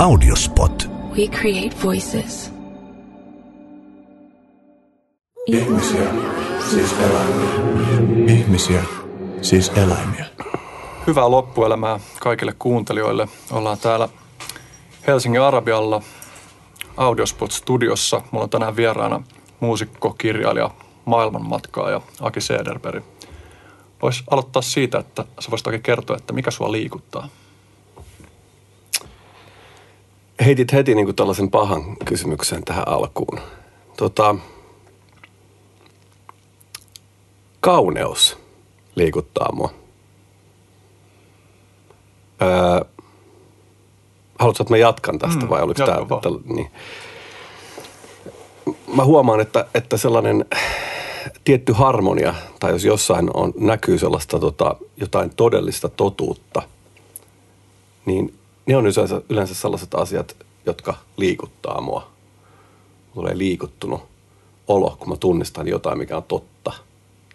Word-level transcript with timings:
Audiospot. 0.00 0.90
We 1.18 1.26
create 1.26 1.76
voices. 1.84 2.52
Ihmisiä, 5.46 6.10
siis 6.70 6.92
eläimiä. 6.92 7.50
Ihmisiä, 8.26 8.82
siis 9.42 9.68
eläimiä. 9.68 10.26
Hyvää 11.06 11.30
loppuelämää 11.30 12.00
kaikille 12.20 12.54
kuuntelijoille. 12.58 13.28
Ollaan 13.52 13.78
täällä 13.78 14.08
Helsingin 15.06 15.40
Arabialla 15.40 16.02
Audiospot-studiossa. 16.96 18.22
Mulla 18.30 18.44
on 18.44 18.50
tänään 18.50 18.76
vieraana 18.76 19.22
muusikko, 19.60 20.14
kirjailija, 20.18 20.70
maailmanmatkaaja 21.04 22.00
Aki 22.20 22.40
Sederberg. 22.40 23.04
Voisi 24.02 24.24
aloittaa 24.30 24.62
siitä, 24.62 24.98
että 24.98 25.24
sä 25.40 25.50
voisit 25.50 25.66
oikein 25.66 25.82
kertoa, 25.82 26.16
että 26.16 26.32
mikä 26.32 26.50
sua 26.50 26.72
liikuttaa. 26.72 27.28
Heitit 30.44 30.72
heti 30.72 30.94
niin 30.94 31.06
kuin 31.06 31.16
tällaisen 31.16 31.50
pahan 31.50 31.96
kysymyksen 32.04 32.64
tähän 32.64 32.88
alkuun. 32.88 33.40
Tota, 33.96 34.36
kauneus 37.60 38.38
liikuttaa 38.94 39.52
mua. 39.52 39.70
Öö, 42.42 42.48
haluatko, 44.38 44.62
että 44.62 44.72
mä 44.74 44.76
jatkan 44.76 45.18
tästä 45.18 45.42
Mm, 45.44 45.48
vai 45.50 45.62
oliko 45.62 45.86
tämä? 45.86 46.20
Täl, 46.22 46.38
niin. 46.44 46.70
Mä 48.94 49.04
huomaan, 49.04 49.40
että, 49.40 49.66
että 49.74 49.96
sellainen 49.96 50.44
tietty 51.44 51.72
harmonia, 51.72 52.34
tai 52.60 52.70
jos 52.72 52.84
jossain 52.84 53.30
on, 53.34 53.52
näkyy 53.58 53.98
sellaista 53.98 54.38
tota, 54.38 54.76
jotain 54.96 55.30
todellista 55.36 55.88
totuutta, 55.88 56.62
niin 58.06 58.39
ne 58.70 58.76
on 58.76 58.86
yleensä, 58.86 59.22
yleensä 59.28 59.54
sellaiset 59.54 59.94
asiat, 59.94 60.36
jotka 60.66 60.94
liikuttaa 61.16 61.80
mua. 61.80 62.10
Tulee 63.14 63.38
liikuttunut 63.38 64.00
olo, 64.68 64.96
kun 64.98 65.08
mä 65.08 65.16
tunnistan 65.16 65.68
jotain, 65.68 65.98
mikä 65.98 66.16
on 66.16 66.22
totta 66.22 66.72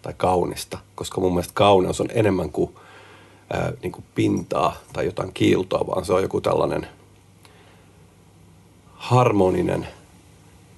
tai 0.01 0.13
kaunista, 0.17 0.77
koska 0.95 1.21
mun 1.21 1.33
mielestä 1.33 1.53
kauneus 1.53 2.01
on 2.01 2.09
enemmän 2.13 2.49
kuin, 2.49 2.75
ää, 3.53 3.73
niin 3.81 3.91
kuin 3.91 4.05
pintaa 4.15 4.75
tai 4.93 5.05
jotain 5.05 5.33
kiiltoa, 5.33 5.87
vaan 5.87 6.05
se 6.05 6.13
on 6.13 6.21
joku 6.21 6.41
tällainen 6.41 6.87
harmoninen 8.93 9.87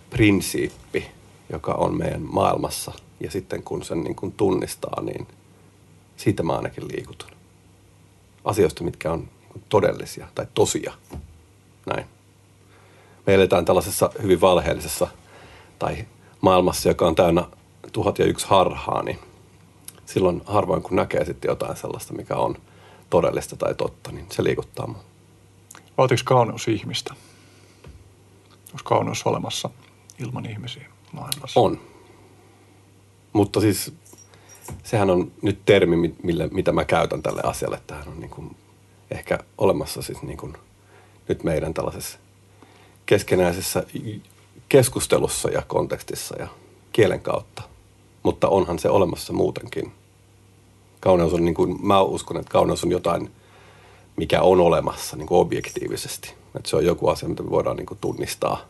prinsiippi, 0.10 1.12
joka 1.50 1.74
on 1.74 1.98
meidän 1.98 2.22
maailmassa. 2.22 2.92
Ja 3.20 3.32
sitten 3.32 3.64
kun 3.64 3.84
sen 3.84 4.02
niin 4.02 4.16
kuin 4.16 4.32
tunnistaa, 4.32 5.02
niin 5.02 5.28
siitä 6.18 6.44
mä 6.44 6.56
ainakin 6.56 6.88
liikutun. 6.88 7.30
Asioista, 8.46 8.84
mitkä 8.84 9.12
on 9.12 9.28
todellisia 9.70 10.28
tai 10.36 10.48
tosia. 10.54 10.94
Näin. 11.86 12.06
Me 13.28 13.34
eletään 13.34 13.66
tällaisessa 13.66 14.10
hyvin 14.22 14.42
valheellisessa 14.42 15.08
tai 15.80 16.06
maailmassa, 16.42 16.90
joka 16.90 17.08
on 17.08 17.16
täynnä 17.16 17.46
tuhat 17.92 18.20
ja 18.20 18.26
yksi 18.26 18.48
harhaa, 18.48 19.04
niin 19.04 19.20
silloin 20.06 20.42
harvoin 20.46 20.84
kun 20.84 20.96
näkee 20.96 21.26
sitten 21.26 21.50
jotain 21.50 21.78
sellaista, 21.78 22.14
mikä 22.14 22.36
on 22.36 22.56
todellista 23.10 23.56
tai 23.56 23.76
totta, 23.76 24.12
niin 24.12 24.26
se 24.32 24.44
liikuttaa 24.44 24.88
mua. 24.88 25.04
Vaatiiko 25.98 26.24
kauneus 26.26 26.68
ihmistä? 26.68 27.14
Onko 28.66 28.82
kauneus 28.84 29.24
olemassa 29.26 29.70
ilman 30.20 30.46
ihmisiä 30.46 30.86
maailmassa? 31.12 31.60
On. 31.60 31.82
Mutta 33.34 33.62
siis 33.62 33.94
sehän 34.84 35.10
on 35.10 35.32
nyt 35.42 35.60
termi, 35.66 35.96
mi- 35.96 36.16
mille, 36.24 36.48
mitä 36.48 36.72
mä 36.72 36.86
käytän 36.86 37.24
tälle 37.24 37.42
asialle. 37.44 37.82
Tähän 37.88 38.08
on 38.08 38.20
niin 38.20 38.30
kuin 38.30 38.56
ehkä 39.12 39.40
olemassa 39.58 40.02
siis 40.02 40.22
niin 40.22 40.38
kuin 40.38 40.58
nyt 41.28 41.44
meidän 41.44 41.74
tällaisessa 41.74 42.20
keskenäisessä 43.06 43.84
keskustelussa 44.70 45.50
ja 45.50 45.62
kontekstissa 45.68 46.36
ja 46.40 46.48
kielen 46.92 47.22
kautta. 47.22 47.64
Mutta 48.24 48.48
onhan 48.48 48.80
se 48.80 48.90
olemassa 48.90 49.34
muutenkin. 49.34 49.92
Kauneus 51.00 51.34
on 51.34 51.46
niin 51.46 51.56
kuin, 51.56 51.88
mä 51.88 52.02
uskon, 52.02 52.38
että 52.38 52.52
kauneus 52.52 52.84
on 52.84 52.92
jotain, 52.92 53.32
mikä 54.16 54.42
on 54.42 54.60
olemassa 54.60 55.18
niin 55.18 55.28
kuin 55.28 55.40
objektiivisesti. 55.40 56.34
Että 56.56 56.70
se 56.70 56.76
on 56.76 56.86
joku 56.86 57.08
asia, 57.08 57.30
mitä 57.30 57.44
me 57.44 57.50
voidaan 57.50 57.78
niin 57.78 57.86
kuin 57.86 57.98
tunnistaa. 58.02 58.62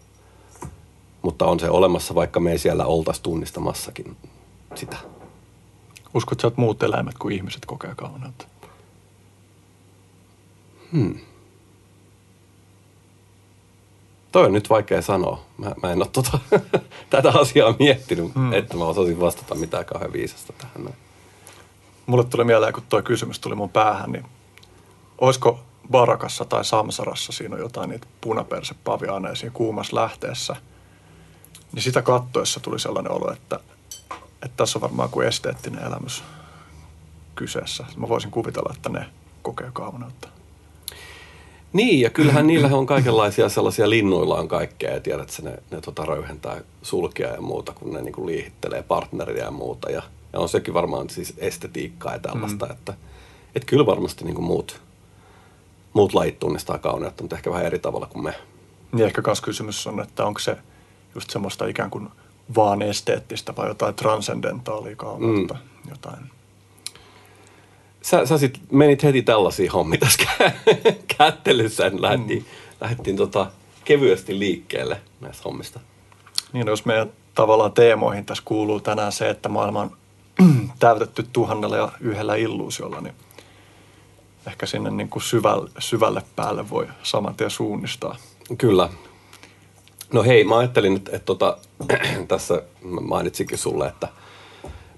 Mutta 1.22 1.46
on 1.46 1.60
se 1.60 1.70
olemassa, 1.70 2.16
vaikka 2.16 2.40
me 2.40 2.52
ei 2.52 2.60
siellä 2.60 2.86
oltaisi 2.86 3.22
tunnistamassakin 3.24 4.18
sitä. 4.76 4.98
Uskotko 6.14 6.48
että 6.48 6.62
muut 6.62 6.84
eläimet 6.84 7.18
kuin 7.18 7.36
ihmiset 7.36 7.66
kokee 7.66 7.96
kauneutta? 7.96 8.46
Toi 14.32 14.46
on 14.46 14.54
nyt 14.54 14.70
vaikea 14.70 15.02
sanoa. 15.02 15.42
Mä, 15.58 15.72
mä 15.84 15.92
en 15.92 15.98
ole 15.98 16.08
tota, 16.14 16.40
tätä 17.10 17.30
asiaa 17.30 17.76
miettinyt, 17.80 18.36
Hmm. 18.36 18.44
mm. 18.44 18.54
että 18.54 18.78
mä 18.78 18.86
osaisin 18.86 19.20
vastata 19.20 19.56
mitään 19.56 19.86
kauhean 19.86 20.14
viisasta 20.14 20.54
tähän. 20.54 20.94
Mulle 22.06 22.24
tuli 22.24 22.44
mieleen, 22.44 22.74
kun 22.74 22.84
tuo 22.90 23.02
kysymys 23.02 23.40
tuli 23.40 23.56
mun 23.56 23.70
päähän, 23.70 24.12
niin 24.12 24.26
olisiko 25.18 25.60
Barakassa 25.92 26.46
tai 26.46 26.66
Samsarassa 26.66 27.32
siinä 27.32 27.56
on 27.56 27.62
jotain 27.62 27.90
niitä 27.90 28.08
punapersepaviaaneja 28.22 29.36
siinä 29.36 29.54
kuumassa 29.54 29.96
lähteessä, 29.96 30.56
niin 31.74 31.84
sitä 31.84 32.02
kattoessa 32.02 32.60
tuli 32.60 32.80
sellainen 32.80 33.12
olo, 33.12 33.32
että, 33.34 33.60
että 34.44 34.58
tässä 34.58 34.78
on 34.80 34.82
varmaan 34.82 35.10
kuin 35.10 35.28
esteettinen 35.28 35.84
elämys 35.84 36.24
kyseessä. 37.36 37.86
Mä 37.96 38.10
voisin 38.10 38.32
kuvitella, 38.32 38.74
että 38.76 38.90
ne 38.90 39.06
kokee 39.42 39.70
kauneutta. 39.74 40.28
Niin, 41.74 42.02
ja 42.02 42.10
kyllähän 42.10 42.48
niillä 42.48 42.68
on 42.68 42.86
kaikenlaisia 42.86 43.50
sellaisia 43.50 43.90
linnuilla 43.90 44.40
on 44.40 44.48
kaikkea, 44.48 44.94
ja 44.94 45.00
tiedät, 45.00 45.30
että 45.30 45.50
ne, 45.50 45.58
ne 45.72 45.82
tota 45.82 46.06
röyhentää 46.06 46.62
sulkia 46.82 47.28
ja 47.28 47.42
muuta, 47.42 47.74
kun 47.74 47.94
ne 47.94 48.02
niinku 48.02 48.26
liihittelee 48.26 48.84
partneria 48.84 49.44
ja 49.44 49.52
muuta. 49.52 49.92
Ja, 49.92 50.04
ja 50.34 50.40
on 50.40 50.50
sekin 50.50 50.74
varmaan 50.74 51.10
siis 51.10 51.34
estetiikkaa 51.38 52.14
ja 52.14 52.20
tällaista, 52.20 52.66
mm. 52.66 52.72
että 52.72 52.94
et 53.56 53.66
kyllä 53.66 53.86
varmasti 53.86 54.26
niinku 54.26 54.42
muut, 54.42 54.82
muut 55.94 56.14
lajit 56.14 56.40
tunnistaa 56.40 56.78
kauneutta, 56.78 57.24
mutta 57.24 57.36
ehkä 57.36 57.52
vähän 57.52 57.66
eri 57.66 57.80
tavalla 57.80 58.06
kuin 58.06 58.24
me. 58.24 58.34
Niin 58.92 59.06
ehkä 59.06 59.22
myös 59.26 59.42
kysymys 59.42 59.88
on, 59.88 60.00
että 60.00 60.26
onko 60.26 60.40
se 60.40 60.58
just 61.16 61.30
semmoista 61.30 61.68
ikään 61.68 61.90
kuin 61.90 62.10
vaan 62.56 62.82
esteettistä 62.82 63.56
vai 63.56 63.68
jotain 63.68 63.96
transcendentaalia 63.96 64.96
kauneutta, 64.96 65.54
mm. 65.54 65.90
jotain. 65.90 66.37
Sä, 68.10 68.26
sä 68.26 68.38
sit 68.38 68.60
menit 68.72 69.04
heti 69.04 69.22
tällaisiin 69.22 69.72
hommiin 69.72 70.00
tässä 70.00 70.24
kä- 70.24 70.94
kättelyssä, 71.18 71.86
että 71.86 72.02
lähdettiin, 72.02 72.40
mm. 72.40 72.46
lähdettiin 72.82 73.18
tota 73.18 73.52
kevyesti 73.86 74.40
liikkeelle 74.40 75.02
näistä 75.22 75.42
hommista. 75.46 75.80
Niin, 76.54 76.68
jos 76.68 76.86
meidän 76.86 77.12
tavallaan 77.36 77.72
teemoihin 77.72 78.26
tässä 78.26 78.44
kuuluu 78.46 78.80
tänään 78.80 79.12
se, 79.12 79.30
että 79.30 79.50
maailma 79.50 79.82
on 79.82 79.98
täytetty 80.80 81.26
tuhannella 81.34 81.78
ja 81.78 81.92
yhdellä 82.00 82.36
illuusiolla, 82.36 83.02
niin 83.02 83.16
ehkä 84.48 84.66
sinne 84.66 84.90
niin 84.90 85.10
kuin 85.10 85.24
syvälle, 85.24 85.70
syvälle 85.80 86.24
päälle 86.36 86.70
voi 86.70 86.88
saman 87.04 87.36
tien 87.36 87.52
suunnistaa. 87.52 88.16
Kyllä. 88.58 88.90
No 90.14 90.24
hei, 90.24 90.44
mä 90.44 90.58
ajattelin, 90.58 90.96
että, 90.96 91.12
että 91.16 91.26
tota, 91.26 91.58
tässä 92.28 92.64
mainitsinkin 93.02 93.58
sulle, 93.58 93.88
että 93.88 94.08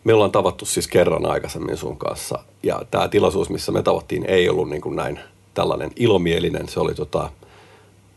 me 0.04 0.14
ollaan 0.14 0.32
tavattu 0.32 0.66
siis 0.66 0.88
kerran 0.88 1.26
aikaisemmin 1.26 1.78
sun 1.78 1.98
kanssa. 1.98 2.40
Ja 2.64 2.82
tämä 2.92 3.08
tilaisuus, 3.08 3.50
missä 3.50 3.72
me 3.72 3.84
tavattiin, 3.84 4.26
ei 4.26 4.50
ollut 4.50 4.70
niin 4.70 4.82
kuin 4.82 4.96
näin 4.96 5.20
tällainen 5.54 5.92
ilomielinen. 5.96 6.70
Se 6.70 6.80
oli 6.80 6.96
tota, 6.96 7.30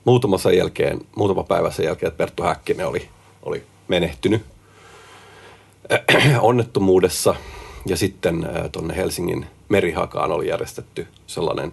muutama, 0.04 0.38
sen 0.38 0.56
jälkeen, 0.56 1.00
muutama 1.16 1.42
päivä 1.42 1.70
sen 1.70 1.86
jälkeen, 1.86 2.08
että 2.08 2.18
Perttu 2.18 2.42
Häkkinen 2.42 2.86
oli, 2.86 3.08
oli 3.42 3.62
menehtynyt 3.88 4.42
onnettomuudessa. 6.40 7.34
Ja 7.86 7.96
sitten 7.96 8.48
tuonne 8.72 8.96
Helsingin 8.96 9.46
Merihakaan 9.68 10.32
oli 10.32 10.48
järjestetty 10.48 11.06
sellainen 11.26 11.72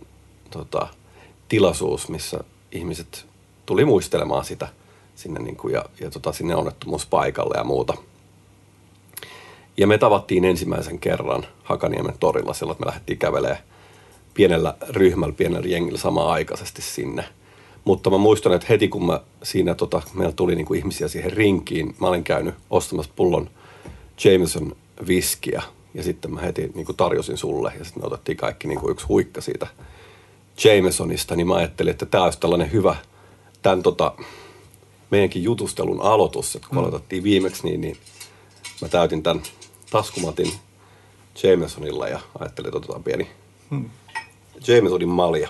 tota, 0.50 0.88
tilaisuus, 1.50 2.10
missä 2.10 2.44
ihmiset 2.72 3.26
tuli 3.66 3.86
muistelemaan 3.86 4.46
sitä 4.46 4.68
sinne, 5.16 5.40
niin 5.40 5.56
kuin, 5.56 5.74
ja, 5.74 5.86
ja 6.00 6.12
tota, 6.12 6.34
sinne 6.34 6.56
onnettomuuspaikalle 6.56 7.56
ja 7.58 7.64
muuta. 7.64 7.94
Ja 9.80 9.88
me 9.88 9.98
tavattiin 9.98 10.46
ensimmäisen 10.46 11.00
kerran 11.00 11.46
Hakaniemen 11.64 12.16
torilla 12.20 12.54
silloin, 12.54 12.76
että 12.76 12.86
me 12.86 12.88
lähdettiin 12.88 13.20
kävelemään 13.20 13.64
pienellä 14.34 14.76
ryhmällä, 14.90 15.36
pienellä 15.36 15.68
jengillä 15.68 16.00
samaan 16.00 16.30
aikaisesti 16.30 16.82
sinne. 16.82 17.26
Mutta 17.86 18.10
mä 18.10 18.18
muistan, 18.18 18.54
että 18.54 18.68
heti 18.70 18.88
kun 18.88 19.06
mä 19.06 19.20
siinä, 19.44 19.76
tota, 19.76 20.02
meillä 20.14 20.34
tuli 20.34 20.56
niinku 20.56 20.74
ihmisiä 20.74 21.08
siihen 21.08 21.34
rinkiin, 21.34 21.96
mä 22.00 22.08
olin 22.08 22.24
käynyt 22.24 22.56
ostamassa 22.70 23.12
pullon 23.16 23.50
Jameson 24.24 24.76
viskiä 25.08 25.62
ja 25.94 26.04
sitten 26.04 26.34
mä 26.34 26.42
heti 26.42 26.72
niinku 26.76 26.94
tarjosin 26.94 27.38
sulle 27.38 27.74
ja 27.80 27.86
sitten 27.86 28.04
me 28.04 28.08
otettiin 28.08 28.38
kaikki 28.38 28.68
niinku 28.68 28.90
yksi 28.90 29.06
huikka 29.06 29.42
siitä 29.42 29.68
Jamesonista, 30.64 31.36
niin 31.36 31.48
mä 31.48 31.56
ajattelin, 31.56 31.92
että 31.92 32.06
tämä 32.06 32.24
olisi 32.24 32.40
tällainen 32.40 32.72
hyvä 32.72 32.96
tämän 33.62 33.84
tota, 33.84 34.16
meidänkin 35.12 35.44
jutustelun 35.44 36.02
aloitus, 36.02 36.56
että 36.56 36.68
kun 36.68 36.78
mm. 36.78 36.80
aloitettiin 36.80 37.24
viimeksi, 37.24 37.64
niin, 37.64 37.82
niin 37.82 37.98
mä 38.82 38.88
täytin 38.88 39.24
tämän 39.24 39.44
taskumatin 39.90 40.54
Jamesonilla 41.44 42.08
ja 42.08 42.20
ajattelin, 42.40 42.68
että 42.68 42.78
otetaan 42.78 43.04
pieni 43.04 43.30
hmm. 43.70 43.90
Jamesonin 44.68 45.10
malja. 45.10 45.50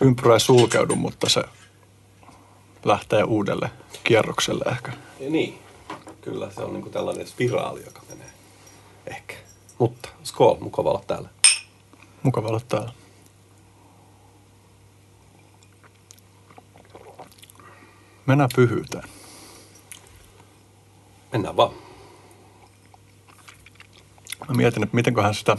Ympyrä 0.00 0.34
ei 0.34 0.40
sulkeudu, 0.40 0.96
mutta 0.96 1.28
se 1.28 1.42
lähtee 2.84 3.22
uudelle 3.22 3.70
kierrokselle 4.04 4.64
ehkä. 4.70 4.92
Ja 5.20 5.30
niin, 5.30 5.58
kyllä 6.20 6.50
se 6.50 6.60
on 6.60 6.72
niinku 6.72 6.90
tällainen 6.90 7.26
spiraali, 7.26 7.84
joka 7.84 8.00
menee 8.08 8.30
ehkä. 9.06 9.34
Mutta 9.78 10.08
skool 10.24 10.56
mukava 10.60 10.90
olla 10.90 11.04
täällä. 11.06 11.28
Mukava 12.24 12.48
olla 12.48 12.60
täällä. 12.60 12.92
Mennään 18.26 18.50
pyhyyteen. 18.56 19.08
Mennään 21.32 21.56
vaan. 21.56 21.70
Mä 24.48 24.54
mietin, 24.54 24.82
että 24.82 24.96
mitenköhän 24.96 25.34
sitä 25.34 25.56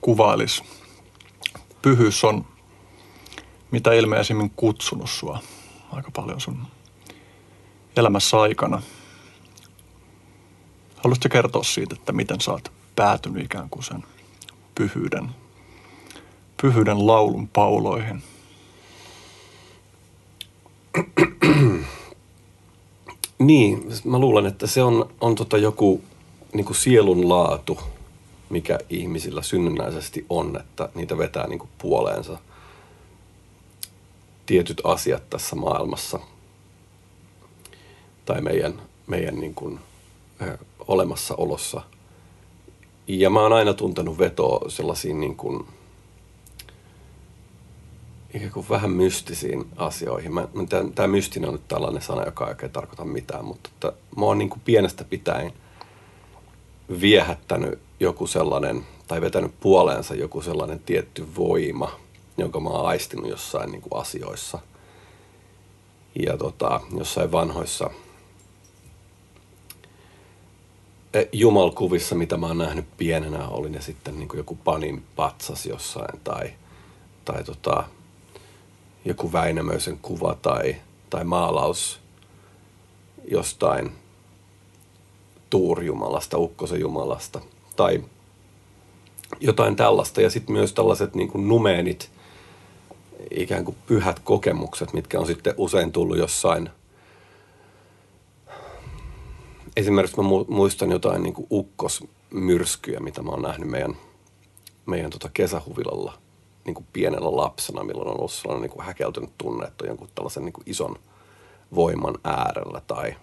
kuvailisi. 0.00 0.62
Pyhyys 1.82 2.24
on 2.24 2.46
mitä 3.70 3.92
ilmeisimmin 3.92 4.50
kutsunut 4.50 5.10
sua 5.10 5.38
aika 5.92 6.10
paljon 6.10 6.40
sun 6.40 6.66
elämässä 7.96 8.40
aikana. 8.40 8.82
Haluaisitko 10.96 11.28
kertoa 11.28 11.64
siitä, 11.64 11.94
että 11.94 12.12
miten 12.12 12.40
sä 12.40 12.52
oot 12.52 12.72
päätynyt 12.96 13.44
ikään 13.44 13.70
kuin 13.70 13.84
sen 13.84 14.04
pyhyyden, 14.74 15.30
pyhyyden 16.62 17.06
laulun 17.06 17.48
pauloihin? 17.48 18.22
Niin, 23.38 23.88
mä 24.04 24.18
luulen, 24.18 24.46
että 24.46 24.66
se 24.66 24.82
on, 24.82 25.10
on 25.20 25.34
tota 25.34 25.58
joku 25.58 26.02
niin 26.52 26.64
kuin 26.64 26.76
sielun 26.76 27.28
laatu, 27.28 27.78
mikä 28.50 28.78
ihmisillä 28.90 29.42
synnynnäisesti 29.42 30.26
on, 30.28 30.56
että 30.60 30.88
niitä 30.94 31.18
vetää 31.18 31.46
niin 31.46 31.58
kuin 31.58 31.70
puoleensa 31.78 32.38
tietyt 34.46 34.80
asiat 34.84 35.30
tässä 35.30 35.56
maailmassa 35.56 36.18
tai 38.24 38.40
meidän, 38.40 38.82
meidän 39.06 39.40
niin 39.40 39.54
kuin, 39.54 39.78
ö, 40.42 40.58
olemassaolossa. 40.88 41.80
Ja 43.06 43.30
mä 43.30 43.40
oon 43.40 43.52
aina 43.52 43.74
tuntenut 43.74 44.18
vetoa 44.18 44.70
sellaisiin 44.70 45.20
niin 45.20 45.36
kuin, 45.36 45.66
ikään 48.34 48.52
kuin 48.52 48.68
vähän 48.70 48.90
mystisiin 48.90 49.68
asioihin. 49.76 50.34
Mä, 50.34 50.48
tämä 50.94 51.08
mystinen 51.08 51.48
on 51.48 51.54
nyt 51.54 51.68
tällainen 51.68 52.02
sana, 52.02 52.24
joka 52.24 52.44
ei 52.44 52.50
oikein 52.50 52.72
tarkoita 52.72 53.04
mitään, 53.04 53.44
mutta 53.44 53.70
että 53.74 53.92
mä 54.16 54.24
oon 54.24 54.38
niin 54.38 54.50
kuin 54.50 54.60
pienestä 54.64 55.04
pitäen 55.04 55.52
viehättänyt 57.00 57.78
joku 58.00 58.26
sellainen, 58.26 58.86
tai 59.08 59.20
vetänyt 59.20 59.52
puoleensa 59.60 60.14
joku 60.14 60.42
sellainen 60.42 60.80
tietty 60.80 61.26
voima, 61.36 61.92
jonka 62.38 62.60
mä 62.60 62.68
oon 62.68 62.88
aistinut 62.88 63.30
jossain 63.30 63.72
niin 63.72 63.82
kuin 63.82 64.00
asioissa. 64.00 64.58
Ja 66.24 66.36
tota, 66.36 66.80
jossain 66.98 67.32
vanhoissa 67.32 67.90
e, 71.14 71.24
jumalkuvissa, 71.32 72.14
mitä 72.14 72.36
mä 72.36 72.46
oon 72.46 72.58
nähnyt 72.58 72.86
pienenä, 72.96 73.48
oli 73.48 73.70
ne 73.70 73.80
sitten 73.80 74.18
niin 74.18 74.28
kuin 74.28 74.38
joku 74.38 74.58
panin 74.64 75.02
patsas 75.16 75.66
jossain 75.66 76.20
tai, 76.24 76.52
tai 77.24 77.44
tota, 77.44 77.84
joku 79.04 79.32
Väinämöisen 79.32 79.98
kuva 80.02 80.36
tai, 80.42 80.76
tai 81.10 81.24
maalaus 81.24 82.00
jostain 83.30 83.92
Tuurjumalasta, 85.50 86.38
Ukkosen 86.38 86.80
Jumalasta 86.80 87.40
tai 87.76 88.04
jotain 89.40 89.76
tällaista. 89.76 90.20
Ja 90.20 90.30
sitten 90.30 90.52
myös 90.52 90.72
tällaiset 90.72 91.14
niin 91.14 91.28
kuin 91.28 91.48
numeenit, 91.48 92.10
ikään 93.30 93.64
kuin 93.64 93.76
pyhät 93.86 94.18
kokemukset, 94.18 94.92
mitkä 94.92 95.20
on 95.20 95.26
sitten 95.26 95.54
usein 95.56 95.92
tullut 95.92 96.18
jossain. 96.18 96.70
Esimerkiksi 99.76 100.16
mä 100.16 100.28
muistan 100.48 100.90
jotain 100.90 101.22
niin 101.22 101.34
kuin 101.34 101.46
ukkosmyrskyjä, 101.50 103.00
mitä 103.00 103.22
mä 103.22 103.30
oon 103.30 103.42
nähnyt 103.42 103.70
meidän, 103.70 103.96
meidän 104.86 105.10
tota 105.10 105.30
kesähuvilalla– 105.34 106.18
niin 106.68 106.74
kuin 106.74 106.86
pienellä 106.92 107.36
lapsena, 107.36 107.84
milloin 107.84 108.08
on 108.08 108.16
ollut 108.16 108.32
sellainen 108.32 108.62
niin 108.62 108.70
kuin 108.70 108.86
häkeltynyt 108.86 109.30
tunne, 109.38 109.66
että 109.66 109.84
on 109.84 109.88
jonkun 109.88 110.08
tällaisen 110.14 110.44
niin 110.44 110.52
kuin 110.52 110.64
ison 110.66 110.96
voiman 111.74 112.14
äärellä 112.24 112.80
tai, 112.86 113.16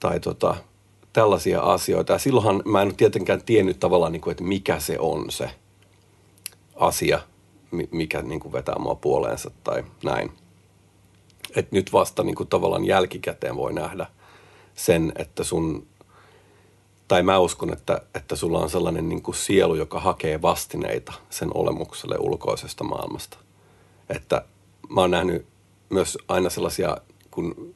tai 0.00 0.20
tota, 0.20 0.56
tällaisia 1.12 1.60
asioita. 1.60 2.12
Ja 2.12 2.18
silloinhan 2.18 2.62
mä 2.64 2.82
en 2.82 2.96
tietenkään 2.96 3.42
tiennyt 3.42 3.80
tavallaan, 3.80 4.12
niin 4.12 4.20
kuin, 4.20 4.32
että 4.32 4.44
mikä 4.44 4.80
se 4.80 4.98
on 4.98 5.30
se 5.30 5.50
asia, 6.76 7.20
mikä 7.90 8.22
niin 8.22 8.40
kuin 8.40 8.52
vetää 8.52 8.78
mua 8.78 8.94
puoleensa 8.94 9.50
tai 9.64 9.84
näin. 10.04 10.32
Et 11.56 11.72
nyt 11.72 11.92
vasta 11.92 12.22
niin 12.22 12.34
kuin 12.36 12.48
tavallaan 12.48 12.84
jälkikäteen 12.84 13.56
voi 13.56 13.72
nähdä 13.72 14.06
sen, 14.74 15.12
että 15.16 15.44
sun 15.44 15.86
tai 17.10 17.22
mä 17.22 17.38
uskon, 17.38 17.72
että, 17.72 18.02
että 18.14 18.36
sulla 18.36 18.58
on 18.58 18.70
sellainen 18.70 19.08
niin 19.08 19.22
kuin 19.22 19.34
sielu, 19.34 19.74
joka 19.74 20.00
hakee 20.00 20.42
vastineita 20.42 21.12
sen 21.30 21.50
olemukselle 21.54 22.16
ulkoisesta 22.18 22.84
maailmasta. 22.84 23.38
Että 24.08 24.44
mä 24.88 25.00
oon 25.00 25.10
nähnyt 25.10 25.46
myös 25.88 26.18
aina 26.28 26.50
sellaisia 26.50 26.96
kun 27.30 27.74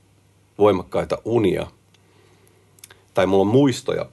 voimakkaita 0.58 1.19
unia, 1.25 1.66
tai 3.14 3.26
mulla 3.26 3.40
on 3.40 3.46
muistoja 3.46 4.06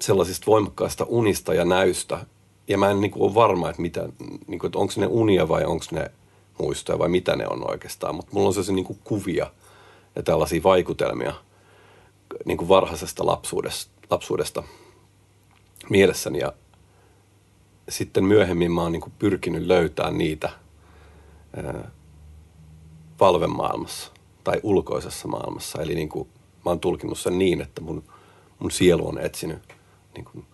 sellaisista 0.00 0.46
voimakkaista 0.46 1.04
unista 1.08 1.54
ja 1.54 1.64
näystä, 1.64 2.26
ja 2.68 2.78
mä 2.78 2.90
en 2.90 3.00
niin 3.00 3.10
kuin 3.10 3.22
ole 3.22 3.34
varma, 3.34 3.70
että, 3.70 3.82
mitä, 3.82 4.08
niin 4.46 4.58
kuin, 4.58 4.68
että 4.68 4.78
onko 4.78 4.92
ne 4.96 5.06
unia 5.06 5.48
vai 5.48 5.64
onko 5.64 5.84
ne 5.90 6.10
muistoja 6.58 6.98
vai 6.98 7.08
mitä 7.08 7.36
ne 7.36 7.46
on 7.48 7.70
oikeastaan, 7.70 8.14
mutta 8.14 8.30
mulla 8.34 8.48
on 8.48 8.64
se 8.64 8.72
niin 8.72 8.84
kuin 8.84 8.98
kuvia 9.04 9.50
ja 10.16 10.22
tällaisia 10.22 10.62
vaikutelmia 10.62 11.34
niin 12.44 12.58
kuin 12.58 12.68
varhaisesta 12.68 13.26
lapsuudesta, 13.26 13.99
lapsuudesta 14.10 14.62
mielessäni 15.90 16.38
ja 16.38 16.52
sitten 17.88 18.24
myöhemmin 18.24 18.72
mä 18.72 18.82
oon 18.82 18.92
niin 18.92 19.12
pyrkinyt 19.18 19.62
löytämään 19.62 20.18
niitä 20.18 20.50
ää, 21.56 21.90
palvemaailmassa 23.18 24.12
tai 24.44 24.60
ulkoisessa 24.62 25.28
maailmassa. 25.28 25.82
Eli 25.82 25.94
niin 25.94 26.08
kuin, 26.08 26.28
mä 26.64 26.70
oon 26.70 26.80
tulkinut 26.80 27.18
sen 27.18 27.38
niin, 27.38 27.60
että 27.60 27.80
mun, 27.80 28.04
mun 28.58 28.70
sielu 28.70 29.08
on 29.08 29.18
etsinyt 29.18 29.74
niin 30.14 30.24
kuin 30.24 30.46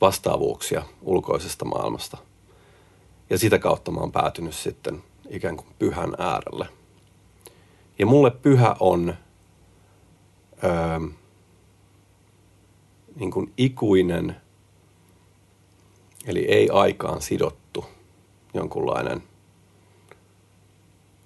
vastaavuuksia 0.00 0.82
ulkoisesta 1.02 1.64
maailmasta. 1.64 2.18
Ja 3.30 3.38
sitä 3.38 3.58
kautta 3.58 3.90
mä 3.90 4.00
oon 4.00 4.12
päätynyt 4.12 4.54
sitten 4.54 5.02
ikään 5.30 5.56
kuin 5.56 5.68
pyhän 5.78 6.14
äärelle. 6.18 6.68
Ja 7.98 8.06
mulle 8.06 8.30
pyhä 8.30 8.76
on... 8.80 9.14
Öö, 10.64 11.08
niin 13.16 13.30
kuin 13.30 13.52
ikuinen, 13.56 14.36
eli 16.26 16.44
ei 16.44 16.68
aikaan 16.72 17.22
sidottu 17.22 17.84
jonkunlainen 18.54 19.22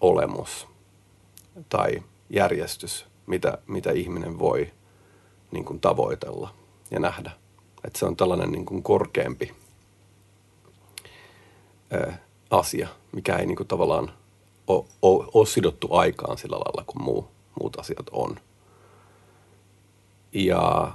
olemus 0.00 0.66
tai 1.68 2.02
järjestys, 2.30 3.06
mitä, 3.26 3.58
mitä 3.66 3.92
ihminen 3.92 4.38
voi 4.38 4.72
niin 5.50 5.64
kuin 5.64 5.80
tavoitella 5.80 6.54
ja 6.90 7.00
nähdä. 7.00 7.30
Että 7.84 7.98
se 7.98 8.06
on 8.06 8.16
tällainen 8.16 8.52
niin 8.52 8.66
kuin 8.66 8.82
korkeampi 8.82 9.54
ää, 11.90 12.18
asia, 12.50 12.88
mikä 13.12 13.36
ei 13.36 13.46
niin 13.46 13.56
kuin 13.56 13.66
tavallaan 13.66 14.12
ole 15.02 15.46
sidottu 15.46 15.88
aikaan 15.94 16.38
sillä 16.38 16.56
lailla 16.56 16.84
kuin 16.86 17.02
muu, 17.02 17.28
muut 17.60 17.78
asiat 17.78 18.06
on. 18.12 18.36
Ja 20.32 20.92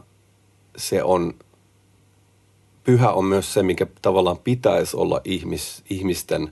se 0.77 1.03
on, 1.03 1.33
pyhä 2.83 3.11
on 3.11 3.25
myös 3.25 3.53
se, 3.53 3.63
mikä 3.63 3.87
tavallaan 4.01 4.37
pitäisi 4.37 4.97
olla 4.97 5.21
ihmis, 5.23 5.83
ihmisten 5.89 6.51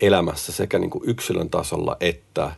elämässä 0.00 0.52
sekä 0.52 0.78
niin 0.78 0.90
kuin 0.90 1.04
yksilön 1.06 1.50
tasolla 1.50 1.96
että 2.00 2.52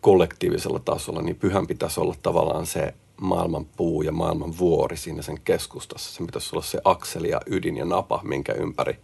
kollektiivisella 0.00 0.78
tasolla, 0.78 1.22
niin 1.22 1.36
pyhän 1.36 1.66
pitäisi 1.66 2.00
olla 2.00 2.14
tavallaan 2.22 2.66
se 2.66 2.94
maailman 3.20 3.66
puu 3.76 4.02
ja 4.02 4.12
maailman 4.12 4.58
vuori 4.58 4.96
siinä 4.96 5.22
sen 5.22 5.40
keskustassa. 5.44 6.14
Se 6.14 6.24
pitäisi 6.24 6.50
olla 6.52 6.62
se 6.62 6.80
akseli 6.84 7.28
ja 7.28 7.40
ydin 7.46 7.76
ja 7.76 7.84
napa, 7.84 8.20
minkä 8.24 8.52
ympäri 8.52 8.98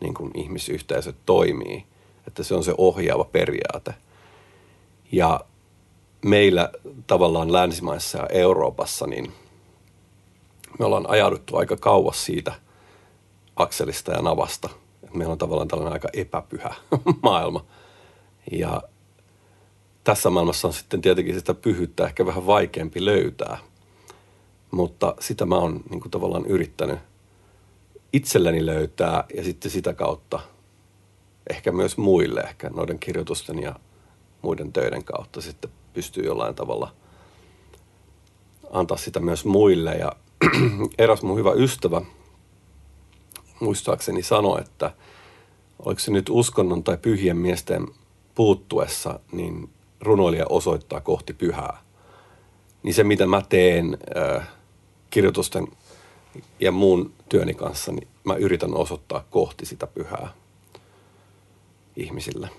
niin 0.00 0.14
kuin 0.14 0.30
ihmisyhteisöt 0.34 1.16
toimii. 1.26 1.84
Että 2.26 2.42
se 2.42 2.54
on 2.54 2.64
se 2.64 2.74
ohjaava 2.78 3.24
periaate. 3.24 3.94
Ja 5.12 5.40
meillä 6.22 6.70
tavallaan 7.06 7.52
länsimaissa 7.52 8.18
ja 8.18 8.26
Euroopassa, 8.26 9.06
niin 9.06 9.32
me 10.80 10.86
ollaan 10.86 11.10
ajauduttu 11.10 11.56
aika 11.56 11.76
kauas 11.76 12.24
siitä 12.24 12.52
akselista 13.56 14.12
ja 14.12 14.22
navasta. 14.22 14.68
Meillä 15.14 15.32
on 15.32 15.38
tavallaan 15.38 15.68
tällainen 15.68 15.92
aika 15.92 16.08
epäpyhä 16.12 16.74
maailma. 17.22 17.64
Ja 18.52 18.82
tässä 20.04 20.30
maailmassa 20.30 20.68
on 20.68 20.74
sitten 20.74 21.00
tietenkin 21.00 21.34
sitä 21.34 21.54
pyhyyttä 21.54 22.04
ehkä 22.04 22.26
vähän 22.26 22.46
vaikeampi 22.46 23.04
löytää. 23.04 23.58
Mutta 24.70 25.14
sitä 25.20 25.46
mä 25.46 25.56
oon 25.56 25.80
niin 25.90 26.00
kuin 26.00 26.10
tavallaan 26.10 26.46
yrittänyt 26.46 26.98
itselleni 28.12 28.66
löytää 28.66 29.24
ja 29.34 29.44
sitten 29.44 29.70
sitä 29.70 29.94
kautta 29.94 30.40
ehkä 31.50 31.72
myös 31.72 31.96
muille, 31.96 32.40
ehkä 32.40 32.70
noiden 32.70 32.98
kirjoitusten 32.98 33.62
ja 33.62 33.74
muiden 34.42 34.72
töiden 34.72 35.04
kautta 35.04 35.40
sitten 35.40 35.70
pystyy 35.92 36.24
jollain 36.24 36.54
tavalla 36.54 36.94
antaa 38.70 38.96
sitä 38.96 39.20
myös 39.20 39.44
muille. 39.44 39.94
Ja 39.94 40.12
eräs 40.98 41.22
mun 41.22 41.38
hyvä 41.38 41.52
ystävä 41.52 42.00
muistaakseni 43.60 44.22
sanoi, 44.22 44.60
että 44.60 44.94
oliko 45.78 45.98
se 46.00 46.10
nyt 46.10 46.26
uskonnon 46.30 46.84
tai 46.84 46.96
pyhien 46.96 47.36
miesten 47.36 47.86
puuttuessa, 48.34 49.20
niin 49.32 49.70
runoilija 50.00 50.46
osoittaa 50.48 51.00
kohti 51.00 51.32
pyhää. 51.32 51.82
Niin 52.82 52.94
se, 52.94 53.04
mitä 53.04 53.26
mä 53.26 53.42
teen 53.48 53.98
äh, 54.16 54.48
kirjoitusten 55.10 55.68
ja 56.60 56.72
muun 56.72 57.12
työni 57.28 57.54
kanssa, 57.54 57.92
niin 57.92 58.08
mä 58.24 58.34
yritän 58.34 58.74
osoittaa 58.74 59.24
kohti 59.30 59.66
sitä 59.66 59.86
pyhää 59.86 60.32
ihmisille. 61.96 62.50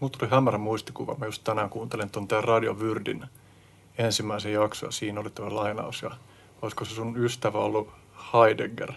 Mut 0.00 0.12
tuli 0.12 0.30
hämärä 0.30 0.58
muistikuva. 0.58 1.14
Mä 1.18 1.26
just 1.26 1.44
tänään 1.44 1.70
kuuntelin 1.70 2.10
tuon 2.10 2.28
Radio 2.44 2.78
Vyrdin 2.78 3.24
ensimmäisen 3.98 4.52
jakson 4.52 4.86
ja 4.86 4.92
siinä 4.92 5.20
oli 5.20 5.30
tuo 5.30 5.54
lainaus. 5.54 6.02
Ja 6.02 6.10
olisiko 6.66 6.84
se 6.84 6.94
sun 6.94 7.24
ystävä 7.24 7.58
ollut 7.58 7.88
Heidegger? 8.32 8.92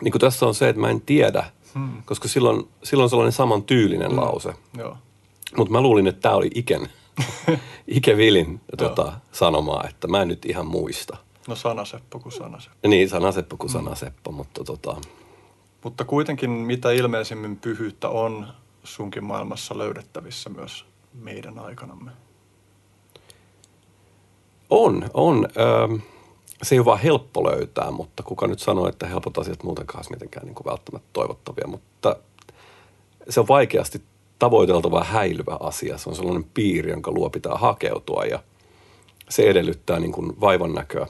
Niin 0.00 0.12
kuin 0.12 0.20
tässä 0.20 0.46
on 0.46 0.54
se, 0.54 0.68
että 0.68 0.80
mä 0.80 0.90
en 0.90 1.00
tiedä, 1.00 1.44
hmm. 1.74 2.02
koska 2.04 2.28
silloin, 2.28 2.68
silloin 2.82 3.04
on 3.04 3.10
sellainen 3.10 3.32
saman 3.32 3.62
tyylinen 3.62 4.10
hmm. 4.10 4.20
lause. 4.20 4.54
Joo. 4.78 4.96
Mutta 5.56 5.72
mä 5.72 5.80
luulin, 5.80 6.06
että 6.06 6.20
tämä 6.20 6.34
oli 6.34 6.50
Iken, 6.54 6.88
Ike 7.96 8.16
Vilin 8.16 8.60
tota, 8.78 9.12
sanomaa, 9.32 9.84
että 9.88 10.08
mä 10.08 10.22
en 10.22 10.28
nyt 10.28 10.44
ihan 10.44 10.66
muista. 10.66 11.16
No 11.48 11.54
sanaseppo 11.54 12.18
kuin 12.18 12.32
sanaseppo. 12.32 12.88
Niin, 12.88 13.08
sanaseppo 13.08 13.56
kuin 13.56 13.72
hmm. 13.72 13.80
sanaseppo, 13.80 14.32
mutta 14.32 14.64
tota... 14.64 14.96
Mutta 15.84 16.04
kuitenkin 16.04 16.50
mitä 16.50 16.92
ilmeisimmin 16.92 17.56
pyhyyttä 17.56 18.08
on 18.08 18.46
sunkin 18.84 19.24
maailmassa 19.24 19.78
löydettävissä 19.78 20.50
myös 20.50 20.84
meidän 21.14 21.58
aikanamme. 21.58 22.10
On, 24.70 25.10
on. 25.14 25.48
Öö, 25.56 25.98
se 26.62 26.74
ei 26.74 26.78
ole 26.78 26.84
vaan 26.84 27.00
helppo 27.00 27.44
löytää, 27.44 27.90
mutta 27.90 28.22
kuka 28.22 28.46
nyt 28.46 28.60
sanoo, 28.60 28.88
että 28.88 29.06
helpot 29.06 29.38
asiat 29.38 29.62
muutenkaan 29.62 30.04
mitenkään 30.10 30.46
niin 30.46 30.54
kuin 30.54 30.66
välttämättä 30.66 31.08
toivottavia. 31.12 31.66
Mutta 31.66 32.16
se 33.28 33.40
on 33.40 33.48
vaikeasti 33.48 34.02
tavoiteltava 34.38 35.04
häilyvä 35.04 35.56
asia. 35.60 35.98
Se 35.98 36.08
on 36.08 36.16
sellainen 36.16 36.44
piiri, 36.54 36.90
jonka 36.90 37.10
luo 37.10 37.30
pitää 37.30 37.54
hakeutua 37.54 38.24
ja 38.24 38.42
se 39.28 39.42
edellyttää 39.42 39.98
niin 39.98 40.12
kuin 40.12 40.40
vaivan 40.40 40.72
näköä 40.74 41.06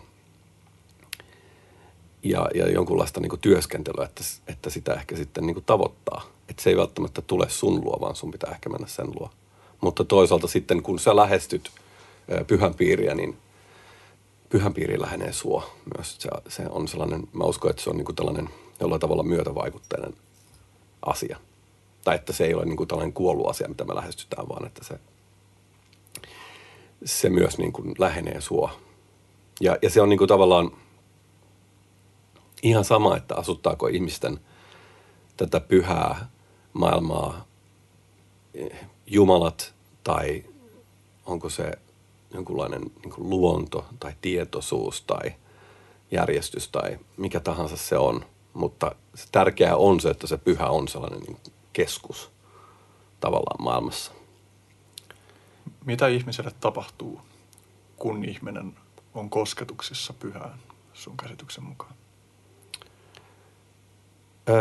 ja, 2.22 2.48
ja 2.54 2.70
jonkunlaista 2.70 3.20
niin 3.20 3.30
kuin 3.30 3.40
työskentelyä, 3.40 4.04
että, 4.04 4.24
että 4.48 4.70
sitä 4.70 4.94
ehkä 4.94 5.16
sitten 5.16 5.46
niin 5.46 5.54
kuin 5.54 5.64
tavoittaa. 5.64 6.22
Että 6.48 6.62
se 6.62 6.70
ei 6.70 6.76
välttämättä 6.76 7.22
tule 7.22 7.48
sun 7.48 7.84
luo, 7.84 7.98
vaan 8.00 8.16
sun 8.16 8.30
pitää 8.30 8.50
ehkä 8.50 8.68
mennä 8.68 8.86
sen 8.86 9.06
luo. 9.06 9.30
Mutta 9.80 10.04
toisaalta 10.04 10.46
sitten, 10.46 10.82
kun 10.82 10.98
sä 10.98 11.16
lähestyt 11.16 11.70
pyhän 12.46 12.74
piiriä, 12.74 13.14
niin 13.14 13.36
pyhän 14.50 14.74
piiri 14.74 15.00
lähenee 15.00 15.32
sua 15.32 15.70
myös. 15.96 16.16
Se, 16.18 16.30
se 16.48 16.66
on 16.68 16.88
sellainen, 16.88 17.28
mä 17.32 17.44
uskon, 17.44 17.70
että 17.70 17.82
se 17.82 17.90
on 17.90 17.96
niin 17.96 18.04
kuin 18.04 18.16
tällainen 18.16 18.48
jollain 18.80 19.00
tavalla 19.00 19.22
myötävaikutteinen 19.22 20.14
asia. 21.06 21.38
Tai 22.04 22.14
että 22.14 22.32
se 22.32 22.44
ei 22.44 22.54
ole 22.54 22.64
niin 22.64 22.76
kuin 22.76 22.88
tällainen 22.88 23.12
kuollut 23.12 23.48
asia, 23.48 23.68
mitä 23.68 23.84
me 23.84 23.94
lähestytään, 23.94 24.48
vaan 24.48 24.66
että 24.66 24.84
se, 24.84 25.00
se 27.04 27.30
myös 27.30 27.58
niin 27.58 27.72
kuin 27.72 27.94
lähenee 27.98 28.40
sua. 28.40 28.70
Ja, 29.60 29.76
ja 29.82 29.90
se 29.90 30.00
on 30.00 30.08
niin 30.08 30.18
kuin 30.18 30.28
tavallaan 30.28 30.70
ihan 32.62 32.84
sama, 32.84 33.16
että 33.16 33.34
asuttaako 33.34 33.86
ihmisten 33.86 34.40
tätä 35.36 35.60
pyhää 35.60 36.30
maailmaa 36.72 37.46
eh, 38.54 38.80
jumalat 39.06 39.74
tai 40.04 40.44
onko 41.26 41.48
se 41.48 41.72
jonkunlainen 42.34 42.82
niin 42.82 43.14
kuin 43.14 43.30
luonto 43.30 43.84
tai 44.00 44.12
tietoisuus 44.20 45.02
tai 45.02 45.32
järjestys 46.10 46.68
tai 46.68 46.98
mikä 47.16 47.40
tahansa 47.40 47.76
se 47.76 47.98
on. 47.98 48.24
Mutta 48.54 48.94
se 49.14 49.26
tärkeää 49.32 49.76
on 49.76 50.00
se, 50.00 50.10
että 50.10 50.26
se 50.26 50.36
pyhä 50.36 50.66
on 50.66 50.88
sellainen 50.88 51.20
niin 51.20 51.36
keskus 51.72 52.30
tavallaan 53.20 53.62
maailmassa. 53.62 54.12
Mitä 55.84 56.08
ihmiselle 56.08 56.50
tapahtuu, 56.60 57.20
kun 57.96 58.24
ihminen 58.24 58.76
on 59.14 59.30
kosketuksissa 59.30 60.12
pyhään 60.12 60.58
sun 60.92 61.16
käsityksen 61.16 61.64
mukaan? 61.64 61.94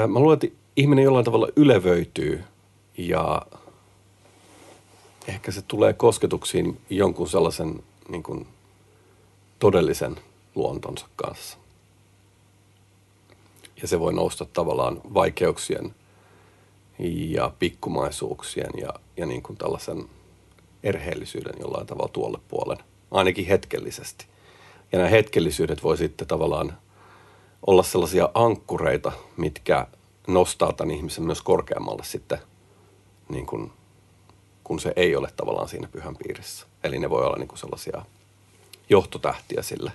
Mä 0.07 0.19
luulen, 0.19 0.39
että 0.43 0.57
ihminen 0.75 1.03
jollain 1.03 1.25
tavalla 1.25 1.47
ylevöityy 1.55 2.43
ja 2.97 3.41
ehkä 5.29 5.51
se 5.51 5.62
tulee 5.62 5.93
kosketuksiin 5.93 6.81
jonkun 6.89 7.29
sellaisen 7.29 7.83
niin 8.09 8.24
kuin, 8.24 8.48
todellisen 9.59 10.15
luontonsa 10.55 11.07
kanssa. 11.15 11.57
Ja 13.81 13.88
se 13.88 14.00
voi 14.00 14.13
nousta 14.13 14.45
tavallaan 14.45 15.01
vaikeuksien 15.13 15.95
ja 17.29 17.51
pikkumaisuuksien 17.59 18.71
ja, 18.81 18.93
ja 19.17 19.25
niin 19.25 19.43
kuin 19.43 19.57
tällaisen 19.57 20.05
erheellisyyden 20.83 21.53
jollain 21.59 21.88
tavalla 21.88 22.09
tuolle 22.13 22.39
puolen, 22.48 22.77
ainakin 23.12 23.45
hetkellisesti. 23.45 24.25
Ja 24.91 24.98
nämä 24.98 25.09
hetkellisyydet 25.09 25.83
voi 25.83 25.98
sitten 25.98 26.27
tavallaan 26.27 26.77
olla 27.67 27.83
sellaisia 27.83 28.29
ankkureita, 28.33 29.12
mitkä 29.38 29.88
nostaa 30.27 30.74
tämän 30.74 30.95
ihmisen 30.95 31.24
myös 31.24 31.41
korkeammalle 31.41 32.03
sitten, 32.03 32.39
niin 33.29 33.45
kuin, 33.45 33.71
kun 34.69 34.79
se 34.79 34.93
ei 34.95 35.15
ole 35.15 35.29
tavallaan 35.35 35.67
siinä 35.67 35.88
pyhän 35.88 36.15
piirissä. 36.15 36.67
Eli 36.83 36.99
ne 36.99 37.09
voi 37.09 37.25
olla 37.25 37.38
niin 37.38 37.47
kuin 37.47 37.59
sellaisia 37.59 38.05
johtotähtiä 38.89 39.61
sille, 39.61 39.91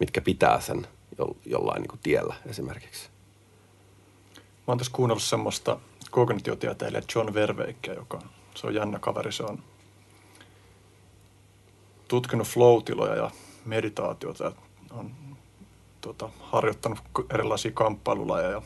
mitkä 0.00 0.20
pitää 0.20 0.60
sen 0.60 0.86
jo, 1.18 1.36
jollain 1.46 1.82
niin 1.82 1.88
kuin 1.88 2.00
tiellä 2.02 2.34
esimerkiksi. 2.46 3.08
Mä 4.36 4.64
oon 4.66 4.78
tässä 4.78 4.92
kuunnellut 4.92 5.22
semmoista 5.22 5.80
kognitiotieteilijä 6.10 7.02
John 7.14 7.34
Verveikkiä, 7.34 7.94
joka 7.94 8.22
se 8.54 8.66
on 8.66 8.74
jännä 8.74 8.98
kaveri. 8.98 9.32
Se 9.32 9.42
on 9.42 9.62
tutkinut 12.08 12.48
flow 12.48 12.82
ja 13.16 13.30
meditaatiota 13.64 14.44
ja 14.44 14.52
on 14.90 15.10
tota, 16.00 16.28
harjoittanut 16.40 16.98
erilaisia 17.34 17.72
kamppailulajeja 17.74 18.62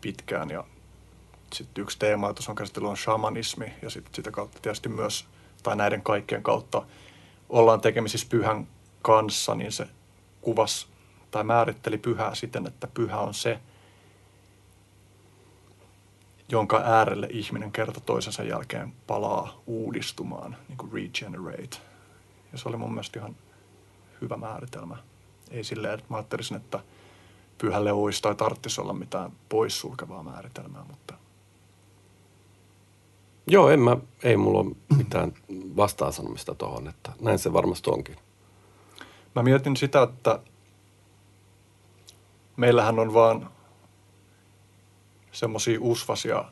pitkään. 0.00 0.50
Ja 0.50 0.64
sitten 1.54 1.82
yksi 1.82 1.98
teema, 1.98 2.26
jota 2.26 2.42
on 2.48 2.56
käsitellyt, 2.56 2.90
on 2.90 2.96
shamanismi 2.96 3.72
ja 3.82 3.90
sit 3.90 4.04
sitä 4.14 4.30
kautta 4.30 4.58
tietysti 4.62 4.88
myös, 4.88 5.26
tai 5.62 5.76
näiden 5.76 6.02
kaikkien 6.02 6.42
kautta 6.42 6.82
ollaan 7.48 7.80
tekemisissä 7.80 8.26
pyhän 8.30 8.68
kanssa, 9.02 9.54
niin 9.54 9.72
se 9.72 9.86
kuvas 10.40 10.88
tai 11.30 11.44
määritteli 11.44 11.98
pyhää 11.98 12.34
siten, 12.34 12.66
että 12.66 12.86
pyhä 12.86 13.18
on 13.18 13.34
se, 13.34 13.60
jonka 16.48 16.82
äärelle 16.84 17.28
ihminen 17.30 17.72
kerta 17.72 18.00
toisensa 18.00 18.42
jälkeen 18.42 18.92
palaa 19.06 19.60
uudistumaan, 19.66 20.56
niin 20.68 20.78
kuin 20.78 20.92
regenerate. 20.92 21.76
Ja 22.52 22.58
se 22.58 22.68
oli 22.68 22.76
mun 22.76 22.92
mielestä 22.92 23.18
ihan 23.18 23.36
hyvä 24.20 24.36
määritelmä. 24.36 24.96
Ei 25.50 25.64
silleen, 25.64 25.94
että 25.94 26.06
mä 26.08 26.16
ajattelisin, 26.16 26.56
että 26.56 26.80
pyhälle 27.58 27.92
olisi 27.92 28.22
tai 28.22 28.34
tarvitsisi 28.34 28.80
olla 28.80 28.92
mitään 28.92 29.32
poissulkevaa 29.48 30.22
määritelmää, 30.22 30.84
mutta... 30.84 31.19
Joo, 33.46 33.70
en 33.70 33.80
mä, 33.80 33.96
ei 34.22 34.36
mulla 34.36 34.60
ole 34.60 34.76
mitään 34.96 35.32
vastaansanomista 35.76 36.54
tuohon, 36.54 36.88
että 36.88 37.12
näin 37.20 37.38
se 37.38 37.52
varmasti 37.52 37.90
onkin. 37.90 38.16
Mä 39.34 39.42
mietin 39.42 39.76
sitä, 39.76 40.02
että 40.02 40.38
meillähän 42.56 42.98
on 42.98 43.14
vaan 43.14 43.50
semmoisia 45.32 45.78
usvasia 45.80 46.44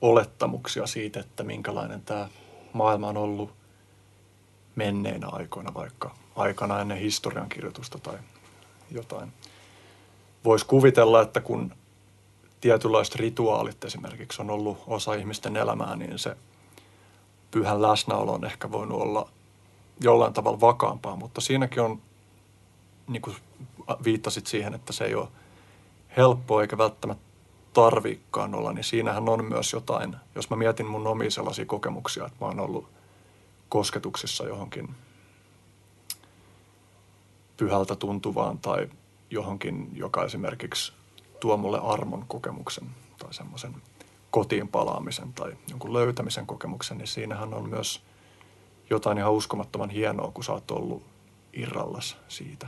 olettamuksia 0.00 0.86
siitä, 0.86 1.20
että 1.20 1.42
minkälainen 1.42 2.02
tämä 2.02 2.28
maailma 2.72 3.08
on 3.08 3.16
ollut 3.16 3.50
menneinä 4.76 5.28
aikoina, 5.28 5.74
vaikka 5.74 6.14
aikana 6.36 6.80
ennen 6.80 6.98
historiankirjoitusta 6.98 7.98
tai 7.98 8.18
jotain. 8.90 9.32
Voisi 10.44 10.66
kuvitella, 10.66 11.22
että 11.22 11.40
kun 11.40 11.74
tietynlaiset 12.64 13.14
rituaalit 13.14 13.84
esimerkiksi 13.84 14.42
on 14.42 14.50
ollut 14.50 14.78
osa 14.86 15.14
ihmisten 15.14 15.56
elämää, 15.56 15.96
niin 15.96 16.18
se 16.18 16.36
pyhän 17.50 17.82
läsnäolo 17.82 18.32
on 18.32 18.44
ehkä 18.44 18.72
voinut 18.72 19.02
olla 19.02 19.28
jollain 20.00 20.32
tavalla 20.32 20.60
vakaampaa, 20.60 21.16
mutta 21.16 21.40
siinäkin 21.40 21.82
on, 21.82 22.02
niin 23.06 23.22
kuin 23.22 23.36
viittasit 24.04 24.46
siihen, 24.46 24.74
että 24.74 24.92
se 24.92 25.04
ei 25.04 25.14
ole 25.14 25.28
helppoa 26.16 26.62
eikä 26.62 26.78
välttämättä 26.78 27.24
tarvikkaan 27.72 28.54
olla, 28.54 28.72
niin 28.72 28.84
siinähän 28.84 29.28
on 29.28 29.44
myös 29.44 29.72
jotain, 29.72 30.16
jos 30.34 30.50
mä 30.50 30.56
mietin 30.56 30.86
mun 30.86 31.06
omia 31.06 31.30
sellaisia 31.30 31.66
kokemuksia, 31.66 32.26
että 32.26 32.38
mä 32.40 32.46
oon 32.46 32.60
ollut 32.60 32.88
kosketuksissa 33.68 34.44
johonkin 34.44 34.94
pyhältä 37.56 37.96
tuntuvaan 37.96 38.58
tai 38.58 38.88
johonkin, 39.30 39.90
joka 39.94 40.24
esimerkiksi 40.24 40.92
tuo 41.44 41.56
mulle 41.56 41.80
armon 41.82 42.24
kokemuksen 42.28 42.86
tai 43.18 43.34
semmoisen 43.34 43.74
kotiin 44.30 44.68
palaamisen 44.68 45.32
tai 45.32 45.56
jonkun 45.68 45.92
löytämisen 45.92 46.46
kokemuksen, 46.46 46.98
niin 46.98 47.06
siinähän 47.06 47.54
on 47.54 47.68
myös 47.68 48.02
jotain 48.90 49.18
ihan 49.18 49.32
uskomattoman 49.32 49.90
hienoa, 49.90 50.30
kun 50.30 50.44
sä 50.44 50.52
oot 50.52 50.70
ollut 50.70 51.02
irrallas 51.52 52.16
siitä. 52.28 52.66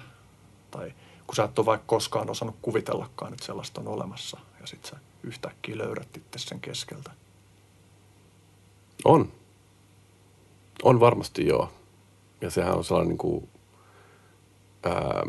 Tai 0.71 0.95
kun 1.27 1.37
sä 1.37 1.45
et 1.45 1.59
ole 1.59 1.67
vaikka 1.67 1.87
koskaan 1.87 2.31
osannut 2.31 2.57
kuvitellakaan, 2.63 3.33
että 3.33 3.47
sellaista 3.47 3.81
on 3.81 3.89
olemassa. 3.89 4.41
Ja 4.61 4.67
sit 4.67 4.85
sä 4.85 4.97
yhtäkkiä 5.23 5.79
löydät 5.79 6.17
itse 6.17 6.39
sen 6.39 6.61
keskeltä. 6.61 7.11
On. 9.05 9.33
On 10.83 11.01
varmasti 11.01 11.47
joo. 11.47 11.73
Ja 12.41 12.51
sehän 12.51 12.77
on 12.77 12.85
sellainen 12.85 13.09
niin 13.09 13.19
kuin, 13.19 13.49
ää, 14.85 15.23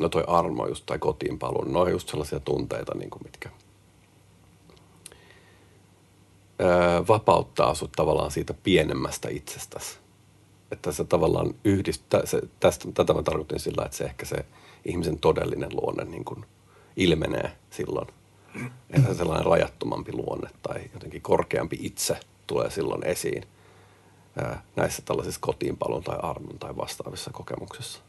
no 0.00 0.08
toi 0.08 0.24
armo 0.26 0.66
just 0.66 0.86
tai 0.86 0.98
kotiin 0.98 1.38
paluu, 1.38 1.64
ne 1.64 1.78
on 1.78 1.90
just 1.90 2.08
sellaisia 2.08 2.40
tunteita, 2.40 2.94
niin 2.94 3.10
kuin 3.10 3.22
mitkä 3.24 3.50
ää, 6.58 7.06
vapauttaa 7.08 7.74
sut 7.74 7.92
tavallaan 7.92 8.30
siitä 8.30 8.54
pienemmästä 8.54 9.28
itsestäsi. 9.28 9.98
Että 10.72 10.92
se 10.92 11.04
tavallaan 11.04 11.54
yhdistää, 11.64 12.26
se, 12.26 12.40
tästä, 12.60 12.88
tätä 12.94 13.14
mä 13.14 13.22
tarkoitin 13.22 13.60
sillä, 13.60 13.84
että 13.84 13.96
se 13.96 14.04
ehkä 14.04 14.26
se 14.26 14.44
ihmisen 14.84 15.18
todellinen 15.18 15.70
luonne 15.72 16.04
niin 16.04 16.24
kuin 16.24 16.44
ilmenee 16.96 17.52
silloin. 17.70 18.08
Että 18.90 19.14
sellainen 19.14 19.46
rajattomampi 19.46 20.12
luonne 20.12 20.50
tai 20.62 20.80
jotenkin 20.92 21.22
korkeampi 21.22 21.78
itse 21.80 22.20
tulee 22.46 22.70
silloin 22.70 23.04
esiin 23.04 23.44
ää, 24.42 24.62
näissä 24.76 25.02
tällaisissa 25.04 25.40
kotiinpalun 25.40 26.04
tai 26.04 26.18
armon 26.22 26.58
tai 26.58 26.76
vastaavissa 26.76 27.30
kokemuksissa. 27.32 28.07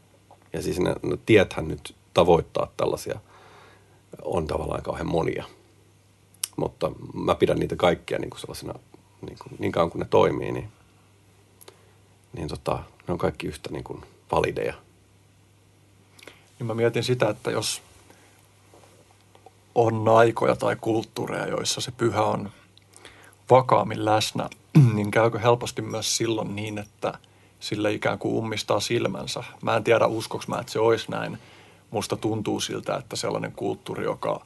Ja 0.54 0.62
siis 0.62 0.80
ne, 0.80 0.96
ne 1.04 1.18
tiethän 1.26 1.68
nyt 1.68 1.96
tavoittaa 2.14 2.72
tällaisia 2.78 3.20
on 4.24 4.48
tavallaan 4.48 4.84
kauhean 4.84 5.08
monia. 5.08 5.46
Mutta 6.56 6.92
mä 7.14 7.36
pidän 7.36 7.58
niitä 7.58 7.76
kaikkia 7.76 8.20
niin 8.20 8.30
kuin 8.30 8.40
sellaisina, 8.40 8.74
niin, 9.22 9.38
kuin, 9.44 9.56
niin 9.60 9.72
kauan 9.72 9.92
kuin 9.92 10.00
ne 10.00 10.08
toimii, 10.10 10.52
niin, 10.52 10.70
niin 12.34 12.48
tota, 12.48 12.84
ne 13.08 13.12
on 13.12 13.18
kaikki 13.18 13.48
yhtä 13.48 13.70
niin 13.72 13.84
kuin 13.84 14.02
valideja. 14.32 14.74
Niin 16.60 16.68
mä 16.68 16.74
mietin 16.74 17.04
sitä, 17.04 17.30
että 17.30 17.52
jos 17.52 17.82
on 19.76 20.08
aikoja 20.10 20.56
tai 20.56 20.76
kulttuureja, 20.82 21.48
joissa 21.48 21.82
se 21.82 21.92
pyhä 21.92 22.24
on 22.24 22.52
vakaammin 23.50 24.06
läsnä, 24.06 24.50
niin 24.94 25.12
käykö 25.12 25.40
helposti 25.40 25.82
myös 25.82 26.18
silloin 26.18 26.56
niin, 26.56 26.78
että 26.78 27.14
sille 27.60 27.94
ikään 27.94 28.20
kuin 28.20 28.36
ummistaa 28.36 28.80
silmänsä. 28.80 29.44
Mä 29.62 29.76
en 29.76 29.84
tiedä, 29.84 30.08
uskoks 30.08 30.48
mä, 30.48 30.60
että 30.60 30.72
se 30.72 30.80
olisi 30.80 31.12
näin. 31.12 31.38
Musta 31.92 32.18
tuntuu 32.18 32.60
siltä, 32.60 32.96
että 32.96 33.16
sellainen 33.16 33.52
kulttuuri, 33.52 34.04
joka, 34.04 34.46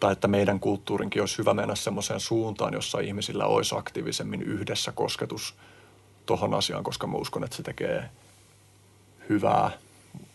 tai 0.00 0.12
että 0.12 0.28
meidän 0.28 0.60
kulttuurinkin 0.60 1.22
olisi 1.22 1.38
hyvä 1.38 1.54
mennä 1.54 1.74
semmoiseen 1.74 2.20
suuntaan, 2.20 2.74
jossa 2.74 3.00
ihmisillä 3.00 3.46
olisi 3.46 3.74
aktiivisemmin 3.78 4.42
yhdessä 4.42 4.92
kosketus 4.92 5.54
tuohon 6.26 6.54
asiaan, 6.54 6.84
koska 6.84 7.06
mä 7.06 7.16
uskon, 7.16 7.44
että 7.44 7.56
se 7.56 7.62
tekee 7.62 8.10
hyvää. 9.28 9.70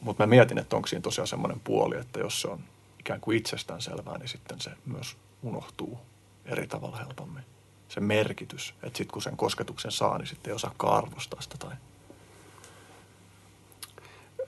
Mutta 0.02 0.24
mä 0.24 0.28
mietin, 0.28 0.58
että 0.58 0.76
onko 0.76 0.88
siinä 0.88 1.02
tosiaan 1.02 1.28
semmoinen 1.28 1.60
puoli, 1.60 1.98
että 1.98 2.20
jos 2.20 2.42
se 2.42 2.48
on 2.48 2.60
ikään 3.00 3.22
kuin 3.22 3.38
itsestään 3.38 3.82
selvää, 3.82 4.18
niin 4.18 4.30
sitten 4.30 4.62
se 4.62 4.72
myös 4.86 5.18
unohtuu 5.44 6.00
eri 6.46 6.68
tavalla 6.68 6.98
helpommin. 6.98 7.44
Se 7.90 8.00
merkitys, 8.00 8.74
että 8.84 8.98
sitten 8.98 9.14
kun 9.14 9.22
sen 9.22 9.38
kosketuksen 9.38 9.92
saa, 9.92 10.18
niin 10.18 10.28
sitten 10.28 10.52
ei 10.52 10.56
osaakaan 10.56 10.98
arvostaa 10.98 11.42
sitä 11.42 11.56
tai 11.60 11.72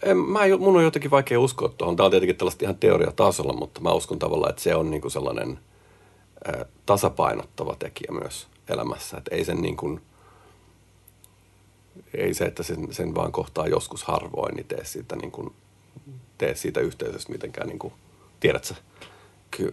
En, 0.04 0.18
mä, 0.18 0.40
mun 0.60 0.76
on 0.76 0.84
jotenkin 0.84 1.12
vaikea 1.12 1.40
uskoa 1.40 1.70
tuohon. 1.70 1.96
Tämä 1.96 2.06
on 2.06 2.12
tietenkin 2.12 2.36
tällaista 2.36 2.66
ihan 2.66 2.76
teoriatasolla, 2.76 3.54
mutta 3.54 3.82
mä 3.82 3.92
uskon 3.92 4.20
tavallaan, 4.20 4.50
että 4.50 4.62
se 4.62 4.76
on 4.76 4.92
niin 4.92 5.02
kuin 5.02 5.12
sellainen 5.12 5.60
ä, 6.48 6.66
tasapainottava 6.86 7.76
tekijä 7.76 8.12
myös 8.12 8.48
elämässä. 8.68 9.18
Että 9.18 9.36
ei 9.36 9.46
sen 9.46 9.62
niin 9.62 10.02
ei 12.14 12.34
se, 12.34 12.46
että 12.46 12.64
sen, 12.64 12.94
sen 12.94 13.16
vaan 13.16 13.32
kohtaa 13.32 13.68
joskus 13.68 14.04
harvoin, 14.04 14.56
niin 14.56 14.68
tee 14.68 14.86
siitä, 14.86 15.16
niin 15.16 15.54
tee 16.38 16.56
siitä 16.56 16.80
yhteisöstä 16.80 17.32
mitenkään, 17.32 17.68
niin 17.68 17.94
tiedätkö? 18.40 18.74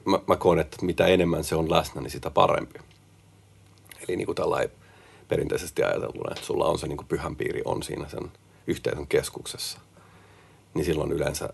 Mä, 0.05 0.19
mä 0.27 0.37
koen, 0.37 0.59
että 0.59 0.77
mitä 0.83 1.07
enemmän 1.07 1.45
se 1.45 1.57
on 1.57 1.71
läsnä, 1.71 2.01
niin 2.01 2.11
sitä 2.11 2.31
parempi. 2.31 2.81
Eli 4.09 4.17
niin 4.17 4.27
kuin 4.27 4.37
tällainen 4.37 4.71
perinteisesti 5.29 5.83
ajateltuna, 5.83 6.31
että 6.31 6.47
sulla 6.47 6.67
on 6.67 6.79
se 6.79 6.87
niin 6.87 6.97
kuin 6.97 7.09
pyhän 7.09 7.37
piiri 7.37 7.63
on 7.65 7.83
siinä 7.83 8.09
sen 8.09 8.33
yhteisön 8.67 9.07
keskuksessa, 9.07 9.79
niin 10.75 10.85
silloin 10.85 11.13
yleensä 11.13 11.49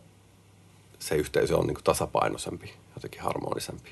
se 0.98 1.14
yhteisö 1.14 1.56
on 1.56 1.66
niin 1.66 1.74
kuin 1.74 1.84
tasapainoisempi, 1.84 2.74
jotenkin 2.96 3.20
harmonisempi. 3.20 3.90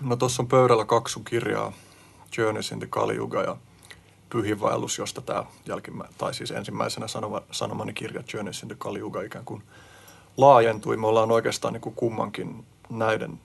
No 0.00 0.16
tuossa 0.16 0.42
on 0.42 0.48
pöydällä 0.48 0.84
kaksi 0.84 1.20
kirjaa, 1.24 1.72
Journeys 2.38 2.72
in 2.72 2.78
the 2.78 2.86
Kali 2.90 3.16
Yuga 3.16 3.42
ja 3.42 3.56
Pyhinvaellus, 4.30 4.98
josta 4.98 5.20
tämä 5.20 5.44
jälkimmä, 5.66 6.04
tai 6.18 6.34
siis 6.34 6.50
ensimmäisenä 6.50 7.08
sanoma, 7.08 7.42
sanomani 7.50 7.92
kirja 7.92 8.22
Journeys 8.32 8.62
in 8.62 8.68
the 8.68 8.76
Kali 8.78 8.98
Yuga 8.98 9.22
ikään 9.22 9.44
kuin 9.44 9.62
laajentui. 10.36 10.96
Me 10.96 11.06
ollaan 11.06 11.32
oikeastaan 11.32 11.72
niin 11.72 11.80
kuin 11.80 11.94
kummankin 11.94 12.66
näiden 12.90 13.40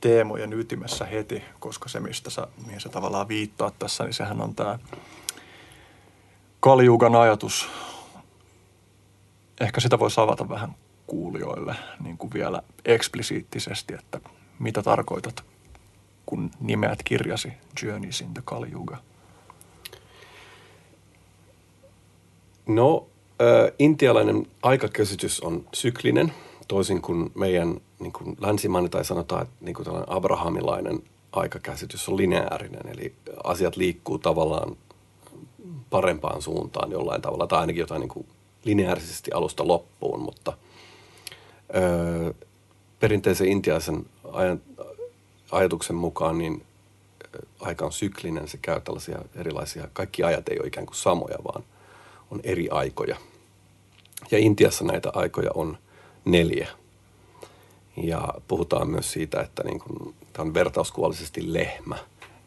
teemojen 0.00 0.52
ytimessä 0.52 1.04
heti, 1.04 1.42
koska 1.60 1.88
se, 1.88 2.00
mistä 2.00 2.30
sä, 2.30 2.46
mihin 2.66 2.80
sä 2.80 2.88
tavallaan 2.88 3.28
viittaat 3.28 3.78
tässä, 3.78 4.04
niin 4.04 4.14
sehän 4.14 4.40
on 4.40 4.54
tämä 4.54 4.78
Kaliugan 6.60 7.16
ajatus. 7.16 7.68
Ehkä 9.60 9.80
sitä 9.80 9.98
voisi 9.98 10.20
avata 10.20 10.48
vähän 10.48 10.74
kuulijoille 11.06 11.74
niin 12.04 12.18
kuin 12.18 12.32
vielä 12.32 12.62
eksplisiittisesti, 12.84 13.94
että 13.94 14.20
mitä 14.58 14.82
tarkoitat, 14.82 15.44
kun 16.26 16.50
nimeät 16.60 17.02
kirjasi 17.02 17.52
Journeys 17.82 18.20
in 18.20 18.34
the 18.34 18.42
Kali 18.44 18.72
Yuga? 18.72 18.96
No, 22.66 23.06
äh, 23.40 23.72
intialainen 23.78 24.46
aikakäsitys 24.62 25.40
on 25.40 25.66
syklinen, 25.72 26.32
toisin 26.68 27.02
kuin 27.02 27.30
meidän 27.34 27.80
niin 28.00 28.12
kuin 28.12 28.36
länsimainen 28.40 28.90
tai 28.90 29.04
sanotaan, 29.04 29.42
että 29.42 29.54
niin 29.60 29.74
kuin 29.74 29.84
tällainen 29.84 30.12
abrahamilainen 30.12 31.02
aikakäsitys 31.32 32.08
on 32.08 32.16
lineaarinen. 32.16 32.88
Eli 32.88 33.14
asiat 33.44 33.76
liikkuu 33.76 34.18
tavallaan 34.18 34.76
parempaan 35.90 36.42
suuntaan 36.42 36.90
jollain 36.90 37.22
tavalla, 37.22 37.46
tai 37.46 37.60
ainakin 37.60 37.80
jotain 37.80 38.00
niin 38.00 38.08
kuin 38.08 38.26
lineaarisesti 38.64 39.32
alusta 39.32 39.68
loppuun, 39.68 40.20
mutta 40.20 40.52
öö, 41.74 42.32
perinteisen 43.00 43.48
intialaisen 43.48 44.06
ajan, 44.32 44.60
ajatuksen 45.50 45.96
mukaan 45.96 46.38
niin 46.38 46.64
aika 47.60 47.84
on 47.84 47.92
syklinen, 47.92 48.48
se 48.48 48.58
käy 48.62 48.80
tällaisia 48.80 49.18
erilaisia, 49.34 49.88
kaikki 49.92 50.22
ajat 50.22 50.48
ei 50.48 50.58
ole 50.58 50.66
ikään 50.66 50.86
kuin 50.86 50.96
samoja, 50.96 51.38
vaan 51.44 51.64
on 52.30 52.40
eri 52.44 52.68
aikoja. 52.70 53.16
Ja 54.30 54.38
Intiassa 54.38 54.84
näitä 54.84 55.10
aikoja 55.14 55.50
on 55.54 55.78
neljä. 56.24 56.68
Ja 57.96 58.34
puhutaan 58.48 58.90
myös 58.90 59.12
siitä, 59.12 59.40
että 59.40 59.62
niin 59.62 59.80
kuin, 59.80 60.14
tämä 60.32 60.46
on 60.46 60.54
vertauskuolisesti 60.54 61.52
lehmä. 61.52 61.98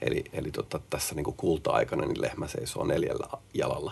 Eli, 0.01 0.23
eli 0.33 0.51
tota, 0.51 0.79
tässä 0.89 1.15
niin 1.15 1.23
kuin 1.23 1.37
kulta-aikana 1.37 2.05
niin 2.05 2.21
lehmä 2.21 2.47
seisoo 2.47 2.85
neljällä 2.85 3.27
jalalla. 3.53 3.91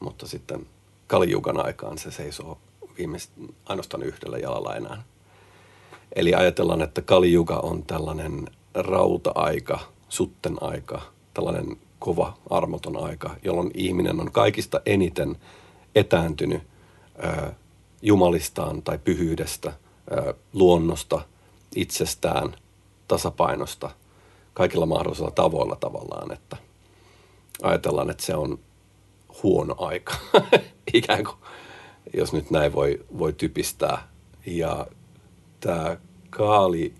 Mutta 0.00 0.26
sitten 0.26 0.66
Kalijugan 1.06 1.66
aikaan 1.66 1.98
se 1.98 2.10
seisoo 2.10 2.58
viimeist, 2.98 3.30
ainoastaan 3.66 4.02
yhdellä 4.02 4.38
jalalla 4.38 4.76
enää. 4.76 5.02
Eli 6.16 6.34
ajatellaan, 6.34 6.82
että 6.82 7.02
Kalijuga 7.02 7.56
on 7.56 7.82
tällainen 7.82 8.48
rauta-aika, 8.74 9.78
sutten 10.08 10.56
aika, 10.60 11.02
tällainen 11.34 11.76
kova, 11.98 12.36
armoton 12.50 13.04
aika, 13.04 13.36
jolloin 13.44 13.70
ihminen 13.74 14.20
on 14.20 14.32
kaikista 14.32 14.80
eniten 14.86 15.36
etääntynyt 15.94 16.62
ö, 17.24 17.52
jumalistaan 18.02 18.82
tai 18.82 18.98
pyhyydestä, 18.98 19.72
luonnosta, 20.52 21.20
itsestään, 21.76 22.56
tasapainosta, 23.08 23.90
kaikilla 24.54 24.86
mahdollisilla 24.86 25.30
tavoilla 25.30 25.76
tavallaan, 25.76 26.32
että 26.32 26.56
ajatellaan, 27.62 28.10
että 28.10 28.22
se 28.22 28.36
on 28.36 28.58
huono 29.42 29.74
aika, 29.78 30.14
ikään 30.94 31.24
kuin, 31.24 31.36
jos 32.14 32.32
nyt 32.32 32.50
näin 32.50 32.72
voi, 32.72 33.04
voi 33.18 33.32
typistää. 33.32 34.08
Ja 34.46 34.86
tämä 35.60 35.96
Kaali, 36.30 36.94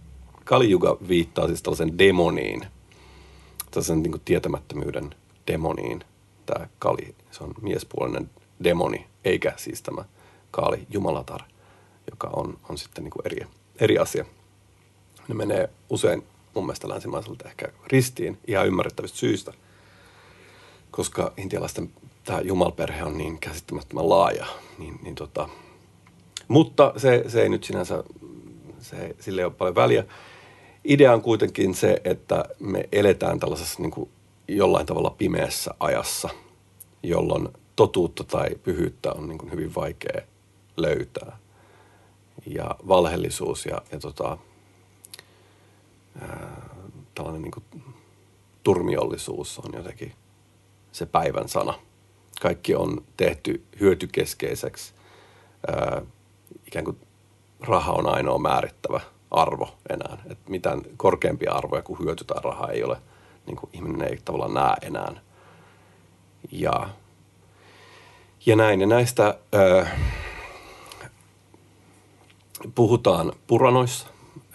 Kalijuga 0.45 0.97
viittaa 1.09 1.47
siis 1.47 1.63
tällaisen 1.63 1.99
demoniin, 1.99 2.67
tällaisen 3.71 4.03
niin 4.03 4.13
kuin 4.13 4.23
tietämättömyyden 4.25 5.15
demoniin. 5.47 6.05
Tämä 6.47 6.69
Kali, 6.79 7.15
se 7.31 7.45
on 7.45 7.55
miespuolinen 7.61 8.31
demoni, 8.65 9.07
eikä 9.25 9.53
siis 9.57 9.83
tämä 9.83 10.05
Kaali 10.51 10.87
Jumalatar, 10.91 11.43
joka 12.23 12.41
on, 12.41 12.59
on 12.69 12.79
sitten 12.79 13.05
niin 13.05 13.11
kuin 13.11 13.27
eri, 13.27 13.47
eri 13.81 13.99
asia. 13.99 14.25
Ne 15.29 15.35
menee 15.35 15.71
usein 15.91 16.23
mun 16.55 16.67
mielestä 16.67 16.89
länsimaiselta 16.89 17.49
ehkä 17.49 17.69
ristiin 17.87 18.39
ihan 18.47 18.67
ymmärrettävistä 18.67 19.19
syistä, 19.19 19.53
koska 20.91 21.33
intialaisten 21.37 21.91
tämä 22.25 22.41
jumalperhe 22.41 23.05
on 23.05 23.19
niin 23.19 23.39
käsittämättömän 23.39 24.09
laaja. 24.09 24.47
Niin, 24.79 24.99
niin 25.03 25.15
tota. 25.15 25.49
Mutta 26.49 26.93
se, 26.97 27.25
se 27.29 27.43
ei 27.43 27.49
nyt 27.49 27.65
sinänsä 27.65 28.05
se, 28.81 29.17
sille 29.21 29.41
ei 29.41 29.45
ole 29.45 29.53
paljon 29.53 29.75
väliä. 29.75 30.05
Idea 30.85 31.13
on 31.13 31.23
kuitenkin 31.23 31.75
se, 31.75 32.01
että 32.05 32.45
me 32.59 32.89
eletään 32.93 33.41
tällaisessa 33.41 33.83
niin 33.83 33.91
kuin 33.91 34.11
jollain 34.49 34.87
tavalla 34.87 35.11
pimeässä 35.11 35.75
ajassa, 35.81 36.29
jolloin 37.03 37.49
totuutta 37.77 38.25
tai 38.25 38.51
pyhyyttä 38.63 39.13
on 39.13 39.29
niin 39.29 39.39
kuin 39.39 39.53
hyvin 39.53 39.75
vaikea 39.75 40.23
löytää. 40.77 41.42
Ja 42.47 42.77
valheellisuus 42.89 43.67
ja, 43.67 43.83
ja 43.93 43.99
tota, 43.99 44.39
ää, 46.21 46.67
tällainen 47.15 47.43
niin 47.43 47.53
kuin 47.53 47.85
turmiollisuus 48.63 49.59
on 49.59 49.73
jotenkin 49.77 50.13
se 50.93 51.07
päivän 51.07 51.49
sana. 51.49 51.75
Kaikki 52.41 52.75
on 52.75 53.05
tehty 53.17 53.65
hyötykeskeiseksi. 53.81 54.93
Ää, 55.69 56.03
ikään 56.67 56.85
kuin 56.85 56.97
raha 57.61 57.93
on 57.93 58.15
ainoa 58.15 58.39
määrittävä 58.39 59.01
arvo 59.31 59.75
enää. 59.91 60.19
Et 60.31 60.49
mitään 60.49 60.83
korkeampia 60.97 61.53
arvoja 61.53 61.83
kuin 61.83 61.99
hyöty 61.99 62.25
tai 62.25 62.43
raha 62.45 62.69
ei 62.69 62.85
ole, 62.85 62.97
niin 63.47 63.57
kuin 63.57 63.71
ihminen 63.73 64.09
ei 64.09 64.19
tavallaan 64.25 64.55
näe 64.55 64.77
enää. 64.83 65.21
Ja, 66.53 66.89
ja 68.47 68.57
näin. 68.57 68.81
Ja 68.81 68.87
näistä 68.87 69.39
ää, 69.53 69.99
puhutaan 72.75 73.33
puranoissa, 73.47 74.07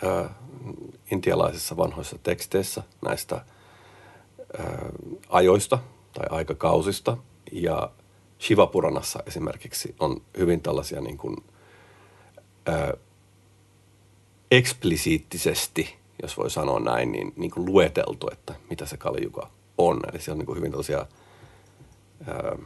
ää, 0.03 0.33
intialaisissa 1.11 1.77
vanhoissa 1.77 2.17
teksteissä 2.23 2.83
näistä 3.01 3.35
ää, 3.35 4.89
ajoista 5.29 5.79
tai 6.13 6.25
aikakausista. 6.29 7.17
Ja 7.51 7.91
Shivapuranassa 8.41 9.23
esimerkiksi 9.27 9.95
on 9.99 10.21
hyvin 10.37 10.61
tällaisia 10.61 11.01
niin 11.01 11.17
kuin, 11.17 11.37
ää, 12.65 12.93
eksplisiittisesti, 14.51 15.95
jos 16.21 16.37
voi 16.37 16.49
sanoa 16.49 16.79
näin, 16.79 17.11
niin, 17.11 17.33
niin 17.35 17.51
kuin 17.51 17.65
lueteltu, 17.65 18.27
että 18.31 18.55
mitä 18.69 18.85
se 18.85 18.97
Kalijuga 18.97 19.49
on. 19.77 19.99
Eli 20.11 20.21
siellä 20.21 20.35
on 20.35 20.39
niin 20.39 20.45
kuin 20.45 20.57
hyvin 20.57 20.71
tällaisia 20.71 21.05
ää, 22.27 22.57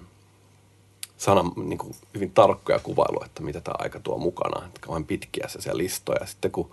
sanan, 1.22 1.52
niin 1.56 1.78
kuin 1.78 1.96
hyvin 2.16 2.32
tarkkoja 2.32 2.80
kuvailuja, 2.80 3.26
että 3.26 3.44
mitä 3.44 3.62
tämä 3.62 3.76
aika 3.80 4.00
tuo 4.00 4.18
mukana. 4.18 4.66
Että 4.66 4.82
kauhean 4.82 5.06
pitkiä 5.06 5.46
se 5.48 5.78
listoja. 5.78 6.26
Sitten 6.26 6.52
kun, 6.52 6.72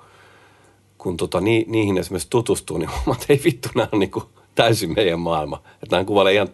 kun 0.98 1.16
tota, 1.16 1.40
ni, 1.40 1.64
niihin 1.68 1.98
esimerkiksi 1.98 2.30
tutustuu, 2.30 2.78
niin 2.78 2.90
huomaat, 2.96 3.20
että 3.20 3.32
ei 3.32 3.40
vittu, 3.44 3.68
nämä 3.74 3.88
on 3.92 3.98
niin 3.98 4.10
kuin 4.10 4.24
täysin 4.54 4.94
meidän 4.94 5.20
maailma. 5.20 5.62
Että 5.82 5.96
nämä 5.96 6.04
kuvailee 6.04 6.34
ihan 6.34 6.48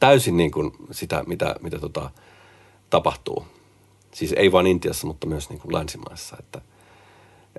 täysin 0.00 0.36
niin 0.36 0.50
kuin 0.50 0.72
sitä, 0.90 1.24
mitä, 1.26 1.56
mitä 1.60 1.78
tota, 1.78 2.10
tapahtuu. 2.90 3.44
Siis 4.14 4.32
ei 4.32 4.52
vain 4.52 4.66
Intiassa, 4.66 5.06
mutta 5.06 5.26
myös 5.26 5.50
niin 5.50 5.60
kuin 5.60 5.74
länsimaissa. 5.74 6.36
Että, 6.38 6.60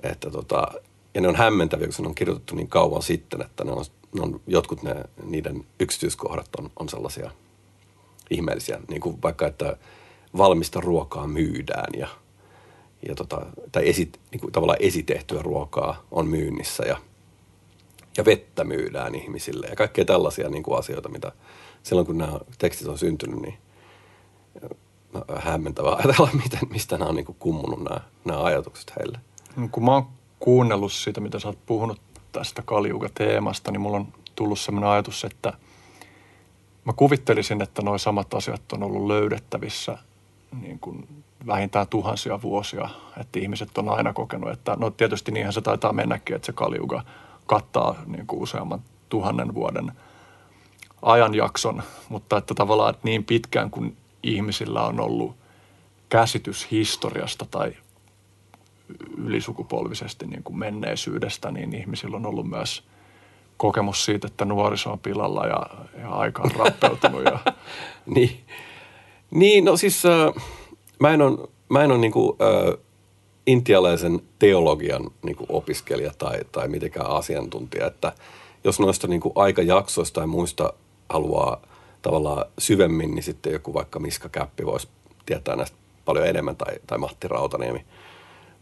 että 0.02 0.30
tota, 0.30 0.68
ja 1.14 1.20
ne 1.20 1.28
on 1.28 1.36
hämmentäviä, 1.36 1.86
kun 1.86 1.94
se 1.94 2.02
on 2.02 2.14
kirjoitettu 2.14 2.54
niin 2.54 2.68
kauan 2.68 3.02
sitten, 3.02 3.42
että 3.42 3.64
ne 3.64 3.72
on, 3.72 3.84
ne 4.14 4.22
on 4.22 4.40
jotkut 4.46 4.82
ne, 4.82 4.94
niiden 5.24 5.64
yksityiskohdat 5.80 6.48
on, 6.58 6.70
on 6.76 6.88
sellaisia 6.88 7.30
ihmeellisiä. 8.30 8.80
Niin 8.88 9.00
kuin 9.00 9.18
vaikka, 9.22 9.46
että 9.46 9.76
valmista 10.36 10.80
ruokaa 10.80 11.26
myydään 11.26 11.94
ja, 11.98 12.08
ja 13.08 13.14
tota, 13.14 13.46
tai 13.72 13.88
esi, 13.88 14.12
niin 14.30 14.40
kuin 14.40 14.52
tavallaan 14.52 14.82
esitehtyä 14.82 15.42
ruokaa 15.42 16.02
on 16.10 16.26
myynnissä 16.28 16.84
ja, 16.84 16.96
ja 18.16 18.24
vettä 18.24 18.64
myydään 18.64 19.14
ihmisille 19.14 19.66
ja 19.66 19.76
kaikkea 19.76 20.04
tällaisia 20.04 20.48
niin 20.48 20.62
kuin 20.62 20.78
asioita, 20.78 21.08
mitä 21.08 21.32
silloin 21.82 22.06
kun 22.06 22.18
nämä 22.18 22.38
tekstit 22.58 22.88
on 22.88 22.98
syntynyt, 22.98 23.42
niin 23.42 23.58
hämmentävää 25.36 25.94
ajatella, 25.94 26.28
miten, 26.42 26.68
mistä 26.70 26.98
nämä 26.98 27.08
on 27.08 27.16
niin 27.16 27.26
kuin 27.26 27.36
kummunut 27.38 27.84
nämä, 27.84 28.00
nämä 28.24 28.42
ajatukset 28.42 28.92
heille. 28.96 29.18
No, 29.56 29.68
kun 29.72 29.84
mä 29.84 29.92
oon 29.92 30.06
kuunnellut 30.40 30.92
sitä, 30.92 31.20
mitä 31.20 31.38
sä 31.38 31.48
oot 31.48 31.58
puhunut 31.66 32.00
tästä 32.32 32.62
Kaliuga-teemasta, 32.62 33.70
niin 33.70 33.80
mulla 33.80 33.96
on 33.96 34.08
tullut 34.36 34.58
sellainen 34.58 34.90
ajatus, 34.90 35.24
että 35.24 35.52
mä 36.84 36.92
kuvittelisin, 36.92 37.62
että 37.62 37.82
nuo 37.82 37.98
samat 37.98 38.34
asiat 38.34 38.72
on 38.72 38.82
ollut 38.82 39.06
löydettävissä 39.06 39.98
niin 40.60 40.78
kuin 40.78 41.08
vähintään 41.46 41.88
tuhansia 41.88 42.42
vuosia, 42.42 42.88
että 43.20 43.38
ihmiset 43.38 43.78
on 43.78 43.88
aina 43.88 44.12
kokenut, 44.12 44.50
että 44.50 44.76
no 44.80 44.90
tietysti 44.90 45.32
niinhän 45.32 45.52
se 45.52 45.60
taitaa 45.60 45.92
mennäkin, 45.92 46.36
että 46.36 46.46
se 46.46 46.52
Kaliuga 46.52 47.04
kattaa 47.46 47.94
niin 48.06 48.26
kuin 48.26 48.42
useamman 48.42 48.80
tuhannen 49.08 49.54
vuoden 49.54 49.92
ajanjakson, 51.02 51.82
mutta 52.08 52.36
että 52.36 52.54
tavallaan 52.54 52.90
että 52.90 53.04
niin 53.04 53.24
pitkään 53.24 53.70
kuin 53.70 53.96
ihmisillä 54.22 54.82
on 54.82 55.00
ollut 55.00 55.36
käsitys 56.08 56.70
historiasta 56.70 57.46
tai 57.50 57.76
ylisukupolvisesti 59.16 60.26
niin 60.26 60.42
kuin 60.42 60.58
menneisyydestä, 60.58 61.50
niin 61.50 61.74
ihmisillä 61.74 62.16
on 62.16 62.26
ollut 62.26 62.48
myös 62.48 62.84
kokemus 63.56 64.04
siitä, 64.04 64.26
että 64.26 64.44
nuoriso 64.44 64.92
on 64.92 64.98
pilalla 64.98 65.46
ja, 65.46 65.66
ja 66.00 66.08
aika 66.10 66.42
on 66.42 66.50
rappeutunut. 66.50 67.24
ja... 67.24 67.38
niin. 68.14 68.40
niin, 69.30 69.64
no 69.64 69.76
siis 69.76 70.06
äh, 70.06 70.44
mä 71.00 71.10
en 71.10 71.22
ole, 71.22 71.48
mä 71.68 71.84
en 71.84 71.90
ole 71.90 71.98
niin 71.98 72.12
kuin, 72.12 72.36
äh, 72.42 72.78
intialaisen 73.46 74.22
teologian 74.38 75.10
niin 75.22 75.36
kuin 75.36 75.46
opiskelija 75.48 76.12
tai, 76.18 76.38
tai 76.52 76.68
mitenkään 76.68 77.10
asiantuntija, 77.10 77.86
että 77.86 78.12
jos 78.64 78.80
noista 78.80 79.06
niin 79.06 79.20
kuin 79.20 79.32
aikajaksoista 79.34 80.20
tai 80.20 80.26
muista 80.26 80.72
haluaa 81.08 81.60
tavallaan 82.02 82.44
syvemmin, 82.58 83.14
niin 83.14 83.22
sitten 83.22 83.52
joku 83.52 83.74
vaikka 83.74 83.98
Miska 83.98 84.28
Käppi 84.28 84.66
voisi 84.66 84.88
tietää 85.26 85.56
näistä 85.56 85.76
paljon 86.04 86.26
enemmän 86.26 86.56
tai, 86.56 86.74
tai 86.86 86.98
Matti 86.98 87.28
Rautaniemi– 87.28 87.84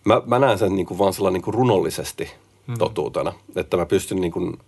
mä, 0.05 0.23
mä 0.27 0.39
näen 0.39 0.59
sen 0.59 0.77
niin 0.77 0.87
kuin 0.87 0.99
vaan 0.99 1.13
sellainen 1.13 1.35
niin 1.35 1.45
kuin 1.45 1.55
runollisesti 1.55 2.31
mm. 2.67 2.79
totuutena, 2.79 3.33
että 3.57 3.77
mä 3.77 3.87
pystyn 3.87 4.21
niin 4.21 4.33
kuin, 4.33 4.59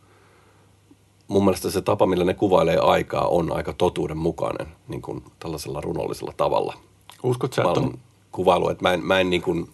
mun 1.29 1.45
mielestä 1.45 1.71
se 1.71 1.83
tapa, 1.83 2.07
millä 2.07 2.25
ne 2.25 2.35
kuvailee 2.35 2.79
aikaa, 2.79 3.29
on 3.29 3.53
aika 3.53 3.73
totuudenmukainen 3.73 4.67
niin 4.89 5.03
kuin 5.03 5.25
tällaisella 5.39 5.81
runollisella 5.81 6.35
tavalla. 6.37 6.75
Uskot 7.23 7.53
sä, 7.53 7.63
että 7.63 7.81
on... 7.81 7.99
kuvailu, 8.33 8.69
että 8.69 8.83
mä 8.83 8.93
en, 8.93 9.05
mä 9.05 9.21
en 9.21 9.31
niin 9.31 9.43
kuin, 9.43 9.69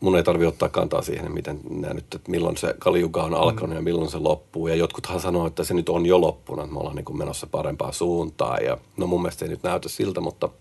mun 0.00 0.16
ei 0.16 0.22
tarvi 0.22 0.46
ottaa 0.46 0.68
kantaa 0.68 1.02
siihen, 1.02 1.32
miten 1.32 1.60
nämä 1.70 1.94
nyt, 1.94 2.14
että 2.14 2.30
milloin 2.30 2.56
se 2.56 2.74
Kaliuga 2.78 3.22
on 3.22 3.34
alkanut 3.34 3.70
mm. 3.70 3.76
ja 3.76 3.82
milloin 3.82 4.10
se 4.10 4.18
loppuu. 4.18 4.68
Ja 4.68 4.74
jotkuthan 4.74 5.20
sanoo, 5.20 5.46
että 5.46 5.64
se 5.64 5.74
nyt 5.74 5.88
on 5.88 6.06
jo 6.06 6.20
loppunut, 6.20 6.64
että 6.64 6.74
me 6.74 6.80
ollaan 6.80 6.96
niin 6.96 7.04
kuin 7.04 7.18
menossa 7.18 7.46
parempaa 7.46 7.92
suuntaan. 7.92 8.64
Ja 8.64 8.78
no 8.96 9.06
mun 9.06 9.22
mielestä 9.22 9.44
ei 9.44 9.48
nyt 9.48 9.62
näytä 9.62 9.88
siltä, 9.88 10.20
mutta– 10.20 10.48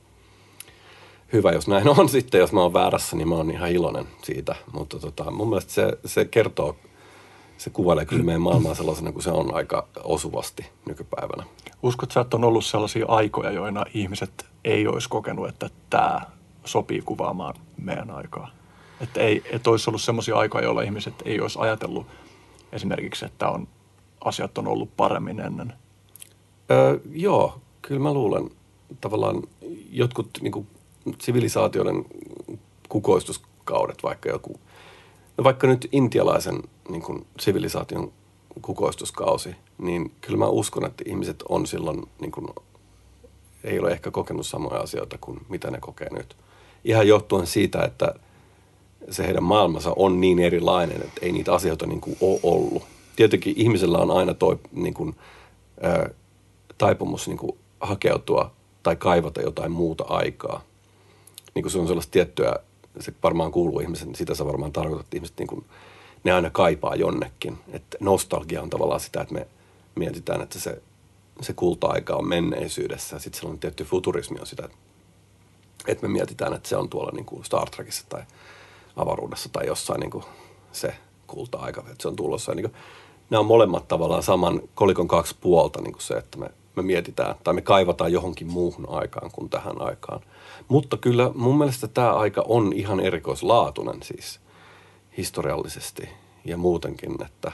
hyvä, 1.34 1.52
jos 1.52 1.67
näin 1.67 1.89
on 2.00 2.10
sitten. 2.10 2.39
Jos 2.39 2.52
mä 2.52 2.62
oon 2.62 2.74
väärässä, 2.74 3.15
niin 3.15 3.30
mä 3.30 3.36
oon 3.36 3.52
ihan 3.52 3.71
iloinen 3.71 4.08
siitä. 4.24 4.56
Mutta 4.71 5.00
tota, 5.00 5.32
mun 5.32 5.50
mielestä 5.50 5.74
se, 5.74 5.98
se 6.06 6.26
kertoo, 6.26 6.76
se 7.57 7.69
kuvailee 7.69 8.05
kyllä 8.05 8.23
meidän 8.23 8.41
maailmaa 8.41 8.75
sellaisena 8.75 9.11
kuin 9.11 9.23
se 9.23 9.31
on 9.31 9.53
aika 9.53 9.87
osuvasti 10.03 10.65
nykypäivänä. 10.85 11.43
Uskot 11.83 12.11
sä, 12.11 12.21
että 12.21 12.37
on 12.37 12.43
ollut 12.43 12.65
sellaisia 12.65 13.05
aikoja, 13.07 13.51
joina 13.51 13.85
ihmiset 13.93 14.45
ei 14.63 14.87
olisi 14.87 15.09
kokenut, 15.09 15.49
että 15.49 15.69
tämä 15.89 16.21
sopii 16.65 17.01
kuvaamaan 17.01 17.55
meidän 17.77 18.11
aikaa? 18.11 18.51
Että, 19.01 19.19
ei, 19.19 19.43
että 19.51 19.69
olisi 19.69 19.89
ollut 19.89 20.01
sellaisia 20.01 20.35
aikoja, 20.35 20.63
joilla 20.63 20.81
ihmiset 20.81 21.13
ei 21.25 21.41
olisi 21.41 21.59
ajatellut 21.59 22.07
esimerkiksi, 22.71 23.25
että 23.25 23.49
on, 23.49 23.67
asiat 24.25 24.57
on 24.57 24.67
ollut 24.67 24.89
paremmin 24.97 25.39
ennen? 25.39 25.73
Öö, 26.71 26.99
joo, 27.11 27.61
kyllä 27.81 28.01
mä 28.01 28.13
luulen. 28.13 28.49
Tavallaan 29.01 29.43
jotkut 29.91 30.29
niin 30.41 30.51
kuin 30.51 30.67
sivilisaatioiden 31.21 32.05
kukoistuskaudet, 32.89 34.03
vaikka 34.03 34.29
joku, 34.29 34.59
no 35.37 35.43
vaikka 35.43 35.67
nyt 35.67 35.87
intialaisen 35.91 36.63
niin 36.89 37.02
kuin 37.02 37.26
sivilisaation 37.39 38.12
kukoistuskausi, 38.62 39.56
niin 39.78 40.12
kyllä 40.21 40.38
mä 40.38 40.48
uskon, 40.48 40.86
että 40.86 41.04
ihmiset 41.08 41.43
on 41.50 41.67
silloin, 41.67 42.04
niin 42.19 42.32
kuin, 42.32 42.48
ei 43.63 43.80
ole 43.80 43.91
ehkä 43.91 44.12
kokenut 44.12 44.48
samoja 44.48 44.80
asioita 44.80 45.17
kuin 45.21 45.39
mitä 45.50 45.71
ne 45.71 45.78
kokee 45.80 46.10
nyt. 46.13 46.38
Ihan 46.84 47.08
johtuen 47.08 47.48
siitä, 47.48 47.84
että 47.84 48.15
se 49.12 49.26
heidän 49.26 49.43
maailmansa 49.43 49.93
on 49.95 50.21
niin 50.21 50.39
erilainen, 50.39 51.02
että 51.02 51.21
ei 51.21 51.32
niitä 51.32 51.54
asioita 51.54 51.88
niin 51.88 52.02
kuin 52.02 52.17
ole 52.21 52.39
ollut. 52.43 52.84
Tietenkin 53.15 53.54
ihmisellä 53.58 53.98
on 53.98 54.12
aina 54.12 54.34
toi 54.34 54.60
niin 54.71 54.93
kuin, 54.93 55.15
ää, 55.82 56.10
taipumus 56.78 57.28
niin 57.28 57.38
kuin 57.38 57.58
hakeutua 57.80 58.52
tai 58.84 58.95
kaivata 58.95 59.41
jotain 59.41 59.71
muuta 59.71 60.04
aikaa– 60.04 60.62
niin 61.56 61.63
kuin 61.63 61.71
se 61.71 61.80
on 61.80 61.88
sellaista 61.88 62.12
tiettyä, 62.12 62.60
se 63.00 63.13
varmaan 63.24 63.52
kuuluu 63.52 63.80
ihmisen, 63.80 64.15
sitä 64.15 64.36
sä 64.36 64.45
varmaan 64.45 64.71
tarkoitat, 64.71 65.06
että 65.06 65.17
ihmiset 65.17 65.38
niin 65.38 65.48
kuin, 65.48 65.65
ne 66.25 66.31
aina 66.31 66.49
kaipaa 66.49 66.95
jonnekin. 66.95 67.57
Että 67.71 67.97
nostalgia 67.99 68.61
on 68.61 68.69
tavallaan 68.69 68.99
sitä, 68.99 69.21
että 69.21 69.33
me 69.33 69.47
mietitään, 69.95 70.41
että 70.41 70.59
se, 70.59 70.81
se 71.41 71.53
kulta-aika 71.53 72.15
on 72.15 72.27
menneisyydessä. 72.27 73.19
Sitten 73.19 73.39
sellainen 73.39 73.59
tietty 73.59 73.83
futurismi 73.83 74.39
on 74.39 74.47
sitä, 74.47 74.69
että 75.88 76.07
me 76.07 76.13
mietitään, 76.13 76.53
että 76.53 76.69
se 76.69 76.77
on 76.77 76.89
tuolla 76.89 77.11
niin 77.11 77.25
kuin 77.25 77.45
Star 77.45 77.69
Trekissa 77.69 78.05
tai 78.09 78.21
avaruudessa 78.95 79.49
tai 79.49 79.67
jossain 79.67 79.99
niin 79.99 80.11
kuin 80.11 80.23
se 80.71 80.95
kulta-aika, 81.27 81.81
että 81.81 82.01
se 82.01 82.07
on 82.07 82.15
tulossa. 82.15 82.55
niin 82.55 82.69
kuin, 82.69 82.81
nämä 83.29 83.39
on 83.39 83.45
molemmat 83.45 83.88
tavallaan 83.88 84.23
saman 84.23 84.61
kolikon 84.75 85.07
kaksi 85.07 85.35
puolta, 85.41 85.81
niin 85.81 85.93
kuin 85.93 86.03
se, 86.03 86.13
että 86.13 86.38
me, 86.38 86.49
me 86.75 86.83
mietitään 86.83 87.35
tai 87.43 87.53
me 87.53 87.61
kaivataan 87.61 88.11
johonkin 88.11 88.47
muuhun 88.47 88.89
aikaan 88.89 89.31
kuin 89.31 89.49
tähän 89.49 89.81
aikaan– 89.81 90.21
mutta 90.67 90.97
kyllä 90.97 91.31
mun 91.35 91.57
mielestä 91.57 91.88
tämä 91.88 92.13
aika 92.13 92.43
on 92.47 92.73
ihan 92.73 92.99
erikoislaatuinen 92.99 94.03
siis. 94.03 94.39
Historiallisesti 95.17 96.10
ja 96.45 96.58
muutenkin, 96.58 97.23
että 97.25 97.51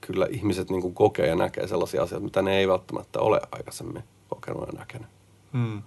kyllä 0.00 0.26
ihmiset 0.30 0.70
niin 0.70 0.82
kuin 0.82 0.94
kokee 0.94 1.26
ja 1.26 1.34
näkee 1.34 1.66
sellaisia 1.66 2.02
asioita, 2.02 2.24
mitä 2.24 2.42
ne 2.42 2.58
ei 2.58 2.68
välttämättä 2.68 3.20
ole 3.20 3.40
aikaisemmin 3.52 4.04
kokenut 4.28 4.66
ja 4.66 4.78
näkenyt. 4.78 5.08
Hmm. 5.52 5.82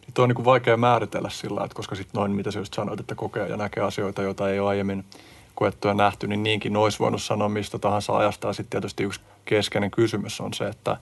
Niin 0.00 0.14
on 0.18 0.28
niin 0.28 0.36
kuin 0.36 0.44
vaikea 0.44 0.76
määritellä 0.76 1.30
sillä, 1.30 1.64
että 1.64 1.74
koska 1.74 1.94
sitten 1.94 2.18
noin, 2.18 2.32
mitä 2.32 2.50
sä 2.50 2.58
just 2.58 2.74
sanoit, 2.74 3.00
että 3.00 3.14
kokee 3.14 3.48
ja 3.48 3.56
näkee 3.56 3.82
asioita, 3.82 4.22
joita 4.22 4.50
ei 4.50 4.60
ole 4.60 4.68
aiemmin 4.68 5.04
koettu 5.54 5.88
ja 5.88 5.94
nähty, 5.94 6.26
niin 6.26 6.42
niinkin 6.42 6.76
olisi 6.76 6.98
voinut 6.98 7.22
sanoa 7.22 7.48
mistä 7.48 7.78
tahansa 7.78 8.16
ajasta. 8.16 8.46
Ja 8.46 8.52
sitten 8.52 8.70
tietysti 8.70 9.04
yksi 9.04 9.20
keskeinen 9.44 9.90
kysymys 9.90 10.40
on 10.40 10.54
se, 10.54 10.68
että 10.68 10.96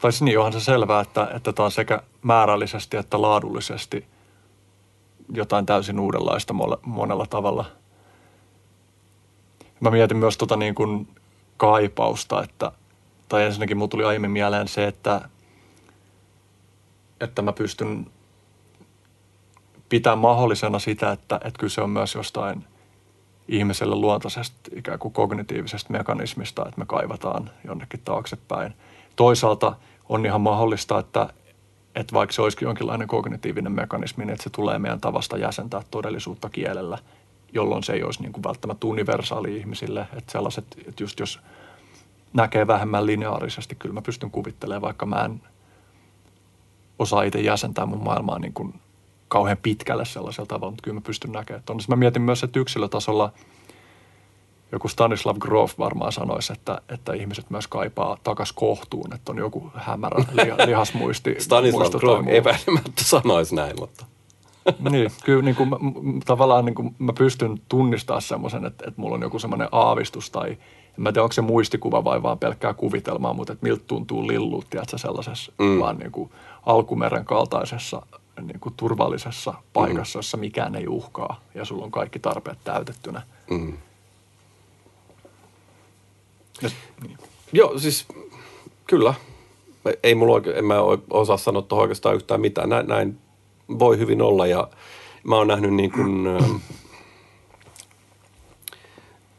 tai 0.00 0.12
siis 0.12 0.22
niin 0.22 0.38
onhan 0.38 0.52
se 0.52 0.60
selvää, 0.60 1.00
että, 1.00 1.30
että 1.34 1.52
tämä 1.52 1.64
on 1.64 1.70
sekä 1.70 2.02
määrällisesti 2.22 2.96
että 2.96 3.22
laadullisesti 3.22 4.04
jotain 5.32 5.66
täysin 5.66 6.00
uudenlaista 6.00 6.54
monella 6.82 7.26
tavalla. 7.26 7.64
Mä 9.80 9.90
mietin 9.90 10.16
myös 10.16 10.38
tota 10.38 10.56
niin 10.56 10.74
kuin 10.74 11.08
kaipausta, 11.56 12.42
että, 12.42 12.72
tai 13.28 13.44
ensinnäkin 13.44 13.76
mulla 13.76 13.88
tuli 13.88 14.04
aiemmin 14.04 14.30
mieleen 14.30 14.68
se, 14.68 14.86
että, 14.86 15.28
että 17.20 17.42
mä 17.42 17.52
pystyn 17.52 18.06
pitää 19.88 20.16
mahdollisena 20.16 20.78
sitä, 20.78 21.12
että, 21.12 21.36
että 21.44 21.60
kyse 21.60 21.80
on 21.80 21.90
myös 21.90 22.14
jostain 22.14 22.64
ihmiselle 23.48 23.94
luontaisesta 23.94 24.70
ikään 24.74 24.98
kuin 24.98 25.14
kognitiivisesta 25.14 25.92
mekanismista, 25.92 26.62
että 26.62 26.78
me 26.78 26.86
kaivataan 26.86 27.50
jonnekin 27.64 28.00
taaksepäin. 28.04 28.74
Toisaalta 29.16 29.76
on 30.08 30.26
ihan 30.26 30.40
mahdollista, 30.40 30.98
että, 30.98 31.28
että 31.94 32.14
vaikka 32.14 32.32
se 32.32 32.42
olisikin 32.42 32.66
jonkinlainen 32.66 33.08
kognitiivinen 33.08 33.72
mekanismi, 33.72 34.24
niin 34.24 34.32
että 34.32 34.44
se 34.44 34.50
tulee 34.50 34.78
meidän 34.78 35.00
tavasta 35.00 35.38
jäsentää 35.38 35.82
todellisuutta 35.90 36.48
kielellä, 36.48 36.98
jolloin 37.52 37.82
se 37.82 37.92
ei 37.92 38.02
olisi 38.02 38.22
niin 38.22 38.32
kuin 38.32 38.44
välttämättä 38.44 38.86
universaali 38.86 39.56
ihmisille. 39.56 40.00
Että 40.16 40.32
sellaiset, 40.32 40.64
että 40.86 41.02
just 41.02 41.20
jos 41.20 41.40
näkee 42.32 42.66
vähemmän 42.66 43.06
lineaarisesti, 43.06 43.74
kyllä 43.74 43.92
mä 43.92 44.02
pystyn 44.02 44.30
kuvittelemaan, 44.30 44.82
vaikka 44.82 45.06
mä 45.06 45.24
en 45.24 45.42
osaa 46.98 47.22
itse 47.22 47.40
jäsentää 47.40 47.86
mun 47.86 48.04
maailmaa 48.04 48.38
niin 48.38 48.52
kuin 48.52 48.74
kauhean 49.28 49.58
pitkälle 49.62 50.04
sellaisella 50.04 50.46
tavalla, 50.46 50.70
mutta 50.70 50.82
kyllä 50.82 50.94
mä 50.94 51.00
pystyn 51.00 51.32
näkemään. 51.32 51.58
Että 51.58 51.72
on. 51.72 51.80
Mä 51.88 51.96
mietin 51.96 52.22
myös, 52.22 52.42
että 52.42 52.60
yksilötasolla 52.60 53.32
joku 54.74 54.88
Stanislav 54.88 55.36
Grof 55.38 55.78
varmaan 55.78 56.12
sanoisi, 56.12 56.52
että, 56.52 56.80
että 56.88 57.12
ihmiset 57.12 57.50
myös 57.50 57.66
kaipaa 57.66 58.16
takas 58.24 58.52
kohtuun, 58.52 59.14
että 59.14 59.32
on 59.32 59.38
joku 59.38 59.70
hämärä 59.74 60.24
lihasmuisti. 60.66 61.36
Stanislav 61.38 61.92
Grof 61.92 62.28
epäilemättä 62.28 63.04
sanoisi 63.04 63.54
näin, 63.54 63.80
mutta... 63.80 64.06
niin, 64.90 65.10
kyllä 65.24 65.42
niin 65.42 65.56
kuin, 65.56 65.70
tavallaan 66.26 66.64
niin 66.64 66.74
kuin 66.74 66.94
mä 66.98 67.12
pystyn 67.12 67.60
tunnistamaan 67.68 68.22
semmoisen, 68.22 68.64
että, 68.64 68.84
että 68.88 69.00
mulla 69.00 69.14
on 69.14 69.22
joku 69.22 69.38
semmoinen 69.38 69.68
aavistus 69.72 70.30
tai 70.30 70.50
en 70.50 71.02
mä 71.02 71.12
tiedä, 71.12 71.22
onko 71.22 71.32
se 71.32 71.42
muistikuva 71.42 72.04
vai 72.04 72.22
vaan 72.22 72.38
pelkkää 72.38 72.74
kuvitelmaa, 72.74 73.32
mutta 73.32 73.52
että 73.52 73.66
miltä 73.66 73.84
tuntuu 73.86 74.26
lillut, 74.26 74.70
tiedätkö, 74.70 74.98
sellaisessa 74.98 75.52
mm. 75.58 75.80
vaan 75.80 75.98
niin 75.98 76.12
kuin 76.12 76.30
alkumeren 76.66 77.24
kaltaisessa 77.24 78.02
niin 78.42 78.60
kuin 78.60 78.74
turvallisessa 78.76 79.54
paikassa, 79.72 80.16
mm. 80.16 80.18
jossa 80.18 80.36
mikään 80.36 80.74
ei 80.74 80.88
uhkaa 80.88 81.40
ja 81.54 81.64
sulla 81.64 81.84
on 81.84 81.90
kaikki 81.90 82.18
tarpeet 82.18 82.58
täytettynä. 82.64 83.22
Mm. 83.50 83.76
Niin. 86.62 87.18
Joo, 87.52 87.78
siis 87.78 88.06
kyllä. 88.86 89.14
Ei 90.02 90.14
mulla 90.14 90.34
oikein, 90.34 90.56
en 90.56 90.64
mä 90.64 90.80
osaa 91.10 91.36
sanoa 91.36 91.62
tuohon 91.62 91.82
oikeastaan 91.82 92.14
yhtään 92.14 92.40
mitään. 92.40 92.68
Näin, 92.68 92.88
näin 92.88 93.18
voi 93.78 93.98
hyvin 93.98 94.22
olla 94.22 94.46
ja 94.46 94.68
mä 95.24 95.36
oon 95.36 95.46
nähnyt 95.46 95.74
niin 95.74 95.92
kuin, 95.92 96.26
ähm, 96.26 96.56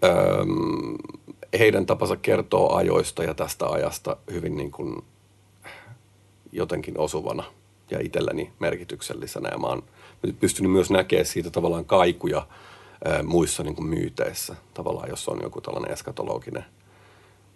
ähm, 0.03 0.95
heidän 1.59 1.85
tapansa 1.85 2.15
kertoa 2.15 2.77
ajoista 2.77 3.23
ja 3.23 3.33
tästä 3.33 3.65
ajasta 3.65 4.17
hyvin 4.31 4.57
niin 4.57 4.71
kuin 4.71 5.03
jotenkin 6.51 6.97
osuvana 6.97 7.43
ja 7.91 7.99
itselläni 7.99 8.51
merkityksellisenä. 8.59 9.49
Ja 9.49 9.57
mä 9.57 9.67
oon 9.67 9.83
pystynyt 10.39 10.71
myös 10.71 10.89
näkemään 10.89 11.25
siitä 11.25 11.49
tavallaan 11.49 11.85
kaikuja 11.85 12.47
ää, 13.05 13.23
muissa 13.23 13.63
niin 13.63 13.75
kuin 13.75 13.87
myyteissä. 13.87 14.55
Tavallaan 14.73 15.09
jos 15.09 15.27
on 15.29 15.39
joku 15.41 15.61
tällainen 15.61 15.91
eskatologinen 15.91 16.65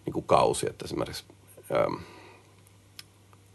niin 0.06 0.12
kuin 0.12 0.26
kausi, 0.26 0.66
että 0.70 0.84
esimerkiksi 0.84 1.24
ää, 1.72 1.86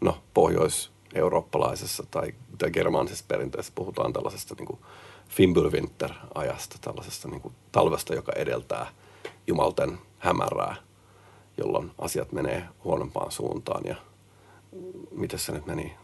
no, 0.00 0.18
pohjois-eurooppalaisessa 0.34 2.04
tai, 2.10 2.34
tai 2.58 2.70
germaanisessa 2.70 3.24
perinteessä 3.28 3.72
puhutaan 3.74 4.12
tällaisesta 4.12 4.54
niin 4.58 4.66
kuin 4.66 4.80
Fimbulwinter-ajasta, 5.28 6.78
tällaisesta 6.80 7.28
niin 7.28 7.40
kuin 7.40 7.54
talvesta, 7.72 8.14
joka 8.14 8.32
edeltää 8.32 8.86
jumalten 9.46 9.98
hämärää, 10.18 10.76
jolloin 11.58 11.90
asiat 11.98 12.32
menee 12.32 12.68
huonompaan 12.84 13.32
suuntaan 13.32 13.84
ja 13.84 13.96
miten 15.10 15.38
se 15.38 15.52
nyt 15.52 15.66
meni, 15.66 15.96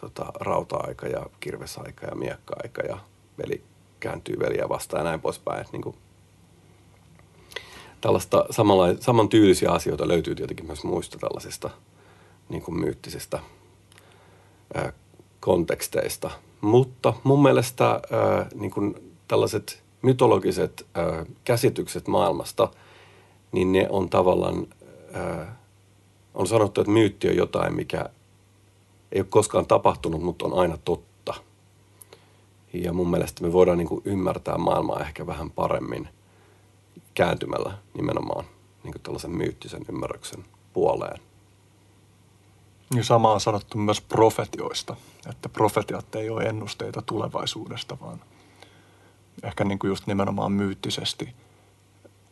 tota, 0.00 0.32
rauta-aika 0.40 1.06
ja 1.06 1.26
kirvesaika 1.40 2.06
ja 2.06 2.14
miekka-aika 2.14 2.82
ja 2.82 2.98
veli 3.38 3.64
kääntyy 4.00 4.38
veliä 4.38 4.68
vastaan 4.68 5.00
ja 5.00 5.04
näin 5.04 5.20
poispäin. 5.20 5.60
Että 5.60 5.72
niin 5.72 5.82
kuin, 5.82 5.96
tällaista 8.00 8.44
samalla, 8.50 8.86
samantyylisiä 9.00 9.70
asioita 9.70 10.08
löytyy 10.08 10.34
tietenkin 10.34 10.66
myös 10.66 10.84
muista 10.84 11.18
tällaisista 11.18 11.70
niin 12.48 12.62
kuin 12.62 12.80
myyttisistä 12.80 13.38
ää, 14.74 14.92
konteksteista. 15.40 16.30
Mutta 16.60 17.14
mun 17.24 17.42
mielestä 17.42 17.86
ää, 17.86 18.00
niin 18.54 18.70
kuin 18.70 19.14
tällaiset 19.28 19.82
mytologiset 20.02 20.86
ää, 20.94 21.26
käsitykset 21.44 22.08
maailmasta, 22.08 22.68
niin 23.52 23.72
ne 23.72 23.86
on 23.90 24.10
tavallaan, 24.10 24.66
ää, 25.12 25.60
on 26.34 26.46
sanottu, 26.46 26.80
että 26.80 26.92
myytti 26.92 27.28
on 27.28 27.36
jotain, 27.36 27.74
mikä 27.74 28.08
ei 29.12 29.20
ole 29.20 29.26
koskaan 29.30 29.66
tapahtunut, 29.66 30.22
mutta 30.22 30.44
on 30.44 30.58
aina 30.58 30.78
totta. 30.84 31.34
Ja 32.72 32.92
mun 32.92 33.10
mielestä 33.10 33.42
me 33.42 33.52
voidaan 33.52 33.78
niin 33.78 33.88
kuin 33.88 34.02
ymmärtää 34.04 34.58
maailmaa 34.58 35.00
ehkä 35.00 35.26
vähän 35.26 35.50
paremmin 35.50 36.08
kääntymällä 37.20 37.72
nimenomaan 37.94 38.44
niin 38.84 38.92
kuin 38.92 39.02
tällaisen 39.02 39.30
myyttisen 39.30 39.82
ymmärryksen 39.88 40.44
puoleen. 40.72 41.20
Ja 42.94 43.04
sama 43.04 43.32
on 43.32 43.40
sanottu 43.40 43.78
myös 43.78 44.00
profetioista, 44.00 44.96
että 45.30 45.48
profetiat 45.48 46.14
ei 46.14 46.30
ole 46.30 46.42
ennusteita 46.42 47.02
tulevaisuudesta, 47.02 47.96
vaan 48.00 48.20
ehkä 49.42 49.64
niin 49.64 49.78
kuin 49.78 49.88
just 49.88 50.06
nimenomaan 50.06 50.52
myyttisesti 50.52 51.34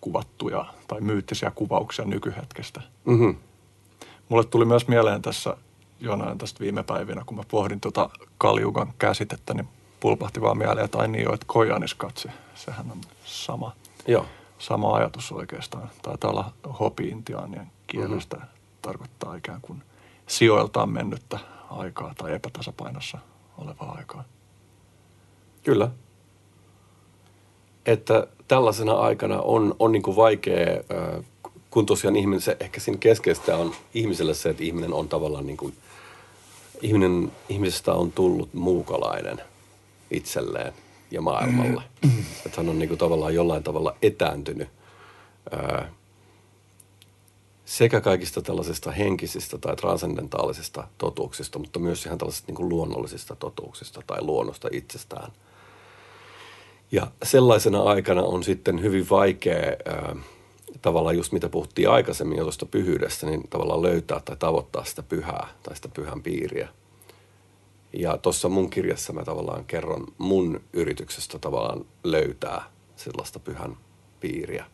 kuvattuja 0.00 0.64
tai 0.88 1.00
myyttisiä 1.00 1.50
kuvauksia 1.50 2.04
nykyhetkestä. 2.04 2.80
Mm-hmm. 3.04 3.36
Mulle 4.28 4.44
tuli 4.44 4.64
myös 4.64 4.88
mieleen 4.88 5.22
tässä 5.22 5.56
jonain 6.00 6.38
tästä 6.38 6.60
viime 6.60 6.82
päivinä, 6.82 7.22
kun 7.26 7.36
mä 7.36 7.42
pohdin 7.50 7.80
tuota 7.80 8.10
kaljugan 8.38 8.92
käsitettä, 8.98 9.54
niin 9.54 9.68
pulpahti 10.00 10.40
vaan 10.40 10.58
mieleen, 10.58 10.84
että 10.84 10.98
ai 10.98 11.08
niin, 11.08 11.34
että 11.34 11.46
kojanis 11.46 11.94
katse. 11.94 12.30
Sehän 12.54 12.90
on 12.92 13.00
sama, 13.24 13.72
Joo. 14.06 14.26
Sama 14.58 14.94
ajatus 14.94 15.32
oikeastaan. 15.32 15.90
Taitaa 16.02 16.30
olla 16.30 16.52
hopi-intiaanien 16.80 17.70
kielestä. 17.86 18.36
Mm-hmm. 18.36 18.50
Tarkoittaa 18.82 19.34
ikään 19.34 19.60
kuin 19.60 19.82
sijoiltaan 20.26 20.90
mennyttä 20.90 21.38
aikaa 21.70 22.14
tai 22.18 22.34
epätasapainossa 22.34 23.18
olevaa 23.58 23.94
aikaa. 23.98 24.24
Kyllä. 25.62 25.90
Että 27.86 28.26
tällaisena 28.48 28.92
aikana 28.92 29.40
on, 29.40 29.74
on 29.78 29.92
niin 29.92 30.02
kuin 30.02 30.16
vaikea 30.16 30.66
kun 31.70 31.86
tosiaan 31.86 32.16
ihminen, 32.16 32.40
se 32.40 32.56
ehkä 32.60 32.80
siinä 32.80 32.98
keskeistä 32.98 33.56
on 33.56 33.74
ihmiselle 33.94 34.34
se, 34.34 34.48
että 34.48 34.64
ihminen 34.64 34.92
on 34.92 35.08
tavallaan 35.08 35.46
niin 35.46 35.56
kuin, 35.56 35.74
ihminen, 36.82 37.32
ihmisestä 37.48 37.92
on 37.92 38.12
tullut 38.12 38.54
muukalainen 38.54 39.40
itselleen 40.10 40.72
ja 41.10 41.20
maailmalle. 41.20 41.82
Mm. 42.04 42.24
Että 42.46 42.60
hän 42.60 42.68
on 42.68 42.78
niin 42.78 42.88
kuin 42.88 42.98
tavallaan 42.98 43.34
jollain 43.34 43.62
tavalla 43.62 43.96
etääntynyt 44.02 44.68
ää, 45.50 45.92
sekä 47.64 48.00
kaikista 48.00 48.42
tällaisista 48.42 48.90
henkisistä 48.90 49.58
tai 49.58 49.76
transcendentaalisista 49.76 50.88
totuuksista, 50.98 51.58
mutta 51.58 51.78
myös 51.78 52.06
ihan 52.06 52.18
tällaisista 52.18 52.46
niin 52.46 52.56
kuin 52.56 52.68
luonnollisista 52.68 53.36
totuuksista 53.36 54.02
tai 54.06 54.22
luonnosta 54.22 54.68
itsestään. 54.72 55.32
Ja 56.92 57.06
sellaisena 57.22 57.82
aikana 57.82 58.22
on 58.22 58.44
sitten 58.44 58.82
hyvin 58.82 59.06
vaikea 59.10 59.76
ää, 59.86 60.16
tavallaan 60.82 61.16
just 61.16 61.32
mitä 61.32 61.48
puhuttiin 61.48 61.90
aikaisemmin 61.90 62.38
jo 62.38 62.44
tuosta 62.44 62.66
pyhyydestä, 62.66 63.26
niin 63.26 63.48
tavallaan 63.50 63.82
löytää 63.82 64.20
tai 64.24 64.36
tavoittaa 64.36 64.84
sitä 64.84 65.02
pyhää 65.02 65.48
tai 65.62 65.76
sitä 65.76 65.88
pyhän 65.88 66.22
piiriä. 66.22 66.68
Ja 67.92 68.18
tuossa 68.18 68.48
mun 68.48 68.70
kirjassa 68.70 69.12
mä 69.12 69.24
tavallaan 69.24 69.64
kerron 69.64 70.06
mun 70.18 70.60
yrityksestä 70.72 71.38
tavallaan 71.38 71.84
löytää 72.04 72.62
sellaista 72.96 73.38
pyhän 73.38 73.76
piiriä, 74.20 74.64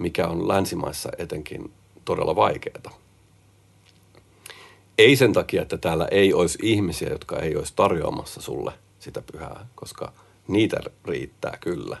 mikä 0.00 0.28
on 0.28 0.48
länsimaissa 0.48 1.08
etenkin 1.18 1.72
todella 2.04 2.36
vaikeaa. 2.36 2.98
Ei 4.98 5.16
sen 5.16 5.32
takia, 5.32 5.62
että 5.62 5.78
täällä 5.78 6.08
ei 6.10 6.34
olisi 6.34 6.58
ihmisiä, 6.62 7.08
jotka 7.08 7.38
ei 7.38 7.56
olisi 7.56 7.72
tarjoamassa 7.76 8.40
sulle 8.40 8.72
sitä 8.98 9.22
pyhää, 9.32 9.66
koska 9.74 10.12
Niitä 10.48 10.80
riittää 11.04 11.58
kyllä, 11.60 11.96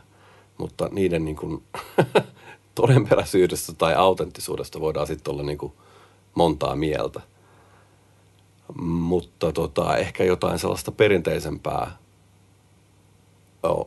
mutta 0.58 0.88
niiden 0.92 1.24
niin 1.24 1.36
kuin 1.36 1.62
todenperäisyydestä 2.74 3.72
tai 3.72 3.94
autenttisuudesta 3.94 4.80
voidaan 4.80 5.06
sitten 5.06 5.32
olla 5.32 5.42
niin 5.42 5.58
kuin 5.58 5.72
montaa 6.34 6.76
mieltä. 6.76 7.20
Mutta 8.80 9.52
tota, 9.52 9.96
ehkä 9.96 10.24
jotain 10.24 10.58
sellaista 10.58 10.92
perinteisempää 10.92 11.96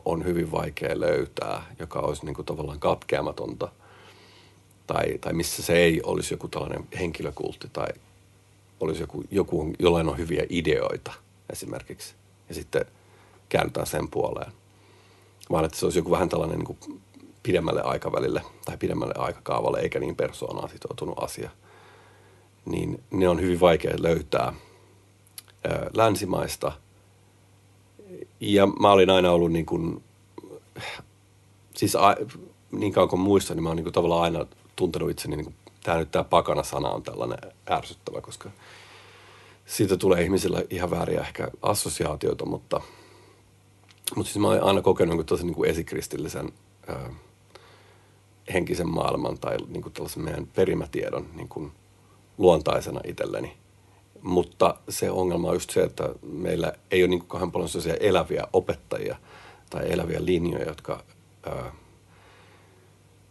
on 0.04 0.24
hyvin 0.24 0.52
vaikea 0.52 1.00
löytää, 1.00 1.62
joka 1.78 2.00
olisi 2.00 2.24
niin 2.24 2.34
kuin 2.34 2.46
tavallaan 2.46 2.80
katkeamatonta 2.80 3.68
tai, 4.86 5.18
tai 5.20 5.32
missä 5.32 5.62
se 5.62 5.76
ei 5.76 6.00
olisi 6.02 6.34
joku 6.34 6.48
tällainen 6.48 6.88
henkilökultti 6.98 7.68
tai 7.72 7.88
olisi 8.80 9.02
joku, 9.02 9.24
joku, 9.30 9.74
jollain 9.78 10.08
on 10.08 10.18
hyviä 10.18 10.46
ideoita 10.48 11.12
esimerkiksi 11.52 12.14
ja 12.48 12.54
sitten 12.54 12.84
käännytään 13.48 13.86
sen 13.86 14.08
puoleen. 14.08 14.52
Vaan 15.50 15.64
että 15.64 15.78
se 15.78 15.86
olisi 15.86 15.98
joku 15.98 16.10
vähän 16.10 16.28
tällainen 16.28 16.58
niin 16.58 16.66
kuin 16.66 17.02
pidemmälle 17.42 17.82
aikavälille 17.82 18.42
tai 18.64 18.76
pidemmälle 18.76 19.14
aikakaavalle 19.18 19.80
eikä 19.80 19.98
niin 19.98 20.16
persoonaan 20.16 20.68
sitoutunut 20.68 21.22
asia. 21.22 21.50
Niin 22.66 23.02
ne 23.10 23.28
on 23.28 23.40
hyvin 23.40 23.60
vaikea 23.60 23.94
löytää 23.98 24.52
länsimaista– 25.94 26.72
ja 28.40 28.66
mä 28.66 28.92
olin 28.92 29.10
aina 29.10 29.30
ollut 29.30 29.52
niin 29.52 29.66
kuin, 29.66 30.02
siis 31.76 31.96
a, 31.96 32.16
niin 32.72 32.92
kauan 32.92 33.08
kuin 33.08 33.20
muistan, 33.20 33.56
niin 33.56 33.62
mä 33.62 33.68
oon 33.68 33.76
niin 33.76 33.84
kuin 33.84 33.94
tavallaan 33.94 34.22
aina 34.22 34.46
tuntenut 34.76 35.10
itseni, 35.10 35.36
niin 35.36 35.44
kuin, 35.44 35.54
tämä 35.82 35.98
nyt 35.98 36.10
tämä 36.10 36.24
pakana-sana 36.24 36.88
on 36.88 37.02
tällainen 37.02 37.38
ärsyttävä, 37.70 38.20
koska 38.20 38.50
siitä 39.66 39.96
tulee 39.96 40.22
ihmisillä 40.22 40.62
ihan 40.70 40.90
vääriä 40.90 41.20
ehkä 41.20 41.48
assosiaatioita, 41.62 42.46
mutta, 42.46 42.80
mutta 44.16 44.32
siis 44.32 44.42
mä 44.42 44.48
oon 44.48 44.62
aina 44.62 44.82
kokenut 44.82 45.16
niin 45.16 45.26
tosi 45.26 45.44
niin 45.44 45.54
kuin 45.54 45.70
esikristillisen 45.70 46.52
ö, 46.88 46.94
henkisen 48.52 48.88
maailman 48.88 49.38
tai 49.38 49.56
niin 49.68 49.82
kuin 49.82 49.92
tällaisen 49.92 50.22
meidän 50.22 50.46
perimätiedon 50.46 51.26
niin 51.34 51.48
kuin 51.48 51.72
luontaisena 52.38 53.00
itselleni– 53.04 53.56
mutta 54.22 54.74
se 54.88 55.10
ongelma 55.10 55.48
on 55.48 55.54
just 55.54 55.70
se, 55.70 55.82
että 55.82 56.08
meillä 56.22 56.72
ei 56.90 57.02
ole 57.02 57.08
niin 57.08 57.26
kauhean 57.26 57.52
paljon 57.52 57.68
sellaisia 57.68 58.08
eläviä 58.08 58.44
opettajia 58.52 59.16
tai 59.70 59.92
eläviä 59.92 60.24
linjoja, 60.24 60.68
jotka 60.68 61.04
ää, 61.46 61.72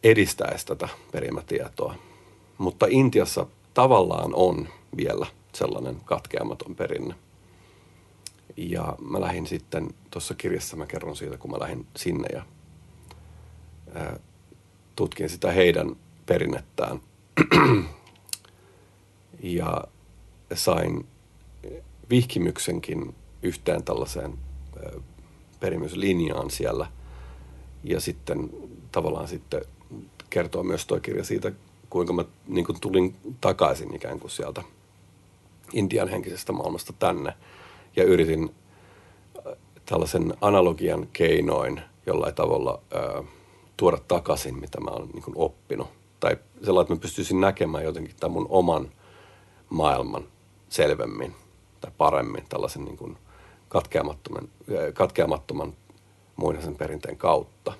edistäisi 0.04 0.65
tätä 0.65 0.89
perimätietoa. 1.12 1.95
Mutta 2.58 2.86
Intiassa 2.89 3.45
tavallaan 3.73 4.32
on 4.36 4.67
vielä 4.97 5.26
sellainen 5.54 6.02
katkeamaton 6.06 6.76
perinne. 6.76 7.15
Ja 8.58 8.95
mä 9.10 9.21
lähdin 9.21 9.47
sitten, 9.47 9.89
tuossa 10.12 10.34
kirjassa 10.34 10.78
mä 10.78 10.86
kerron 10.86 11.15
siitä, 11.15 11.38
kun 11.38 11.52
mä 11.52 11.60
lähdin 11.60 11.88
sinne 11.95 12.28
ja 12.34 12.45
ää, 13.93 14.19
tutkin 14.95 15.30
sitä 15.30 15.52
heidän 15.52 15.95
perinnettään. 16.26 17.02
ja 19.43 19.84
sain 20.53 21.07
vihkimyksenkin 22.10 23.15
yhteen 23.41 23.83
tällaiseen 23.83 24.33
perimyslinjaan 25.60 26.49
siellä. 26.49 26.88
Ja 27.83 27.99
sitten 27.99 28.49
tavallaan 28.91 29.27
sitten 29.27 29.62
kertoo 30.29 30.63
myös 30.63 30.86
tuo 30.86 30.99
kirja 30.99 31.23
siitä, 31.23 31.51
kuinka 31.89 32.13
mä 32.13 32.25
niin 32.47 32.65
kuin 32.65 32.79
tulin 32.79 33.15
takaisin 33.41 33.95
ikään 33.95 34.19
kuin 34.19 34.31
sieltä 34.31 34.63
Intian 35.73 36.07
henkisestä 36.07 36.51
maailmasta 36.51 36.93
tänne. 36.99 37.33
Ja 37.95 38.03
yritin 38.03 38.55
tällaisen 39.86 40.33
analogian 40.41 41.07
keinoin 41.13 41.81
jollain 42.05 42.36
tavalla 42.36 42.79
ää, 42.93 43.23
tuoda 43.77 43.97
takaisin, 44.07 44.60
mitä 44.60 44.79
mä 44.81 44.91
oon 44.91 45.10
niin 45.13 45.23
kuin 45.23 45.38
oppinut. 45.38 45.88
Tai 46.19 46.38
sellainen, 46.63 46.81
että 46.81 46.93
mä 46.93 46.99
pystyisin 46.99 47.41
näkemään 47.41 47.83
jotenkin 47.83 48.15
tämän 48.19 48.31
mun 48.31 48.45
oman 48.49 48.91
maailman 49.69 50.23
selvemmin 50.69 51.36
tai 51.82 51.91
paremmin 51.97 52.45
tällaisen 52.49 52.86
niin 52.86 52.97
kuin 52.97 53.17
katkeamattoman, 53.69 54.49
katkeamattoman 54.93 55.73
muinaisen 56.36 56.75
perinteen 56.75 57.17
kautta. 57.17 57.73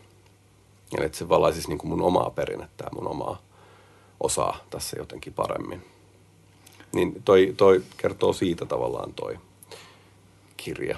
Eli 0.98 1.06
että 1.06 1.18
se 1.18 1.30
valaisisi 1.30 1.68
niin 1.68 1.78
kuin 1.78 1.90
mun 1.90 2.02
omaa 2.02 2.30
perinnettä 2.30 2.84
ja 2.84 2.90
mun 2.94 3.08
omaa 3.08 3.42
osaa 4.20 4.58
tässä 4.70 4.98
jotenkin 5.00 5.34
paremmin. 5.34 5.86
Niin 6.94 7.24
toi, 7.26 7.54
toi 7.58 7.84
kertoo 7.98 8.34
siitä 8.34 8.66
tavallaan 8.66 9.14
toi 9.14 9.40
kirja. 10.58 10.98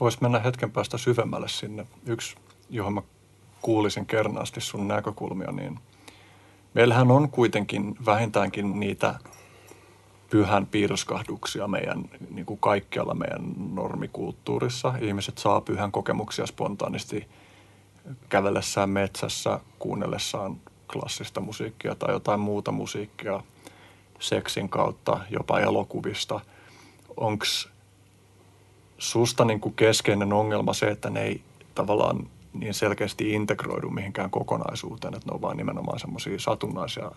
Voisi 0.00 0.18
mennä 0.20 0.38
hetken 0.38 0.72
päästä 0.72 0.98
syvemmälle 0.98 1.48
sinne. 1.48 1.86
Yksi, 2.06 2.36
johon 2.70 2.92
mä 2.92 3.02
kuulisin 3.62 4.06
kernaasti 4.06 4.60
sun 4.60 4.88
näkökulmia, 4.88 5.52
niin 5.52 5.78
meillähän 6.74 7.10
on 7.10 7.30
kuitenkin 7.30 7.96
vähintäänkin 8.06 8.80
niitä 8.80 9.14
pyhän 10.30 10.66
piirroskahduksia 10.66 11.68
meidän 11.68 12.04
niin 12.30 12.46
kuin 12.46 12.60
kaikkialla 12.60 13.14
meidän 13.14 13.42
normikulttuurissa. 13.72 14.94
Ihmiset 15.00 15.38
saa 15.38 15.60
pyhän 15.60 15.92
kokemuksia 15.92 16.46
spontaanisti 16.46 17.28
kävellessään 18.28 18.90
metsässä, 18.90 19.60
kuunnellessaan 19.78 20.56
klassista 20.92 21.40
musiikkia 21.40 21.94
tai 21.94 22.12
jotain 22.12 22.40
muuta 22.40 22.72
musiikkia 22.72 23.40
seksin 24.18 24.68
kautta, 24.68 25.20
jopa 25.30 25.60
elokuvista. 25.60 26.40
Onko 27.16 27.44
susta 28.98 29.44
niin 29.44 29.60
kuin 29.60 29.74
keskeinen 29.74 30.32
ongelma 30.32 30.72
se, 30.72 30.88
että 30.88 31.10
ne 31.10 31.22
ei 31.22 31.42
tavallaan 31.74 32.28
niin 32.52 32.74
selkeästi 32.74 33.32
integroidu 33.32 33.90
mihinkään 33.90 34.30
kokonaisuuteen, 34.30 35.14
että 35.14 35.28
ne 35.30 35.34
on 35.34 35.42
vaan 35.42 35.56
nimenomaan 35.56 35.98
semmoisia 35.98 36.38
satunnaisia 36.38 37.12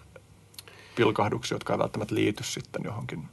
pilkahduksia, 0.95 1.55
jotka 1.55 1.73
ei 1.73 1.79
välttämättä 1.79 2.15
liity 2.15 2.43
sitten 2.43 2.81
johonkin 2.85 3.23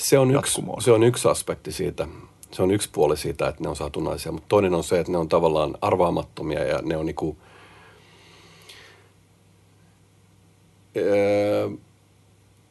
se 0.00 0.18
on, 0.18 0.34
yksi, 0.34 0.62
se 0.80 0.92
on 0.92 1.02
yksi 1.02 1.28
aspekti 1.28 1.72
siitä. 1.72 2.08
Se 2.52 2.62
on 2.62 2.70
yksi 2.70 2.88
puoli 2.92 3.16
siitä, 3.16 3.48
että 3.48 3.62
ne 3.62 3.68
on 3.68 3.76
satunnaisia, 3.76 4.32
mutta 4.32 4.48
toinen 4.48 4.74
on 4.74 4.84
se, 4.84 5.00
että 5.00 5.12
ne 5.12 5.18
on 5.18 5.28
tavallaan 5.28 5.78
arvaamattomia 5.80 6.64
ja 6.64 6.78
ne 6.82 6.96
on 6.96 7.06
niinku, 7.06 7.36
öö, 10.96 11.68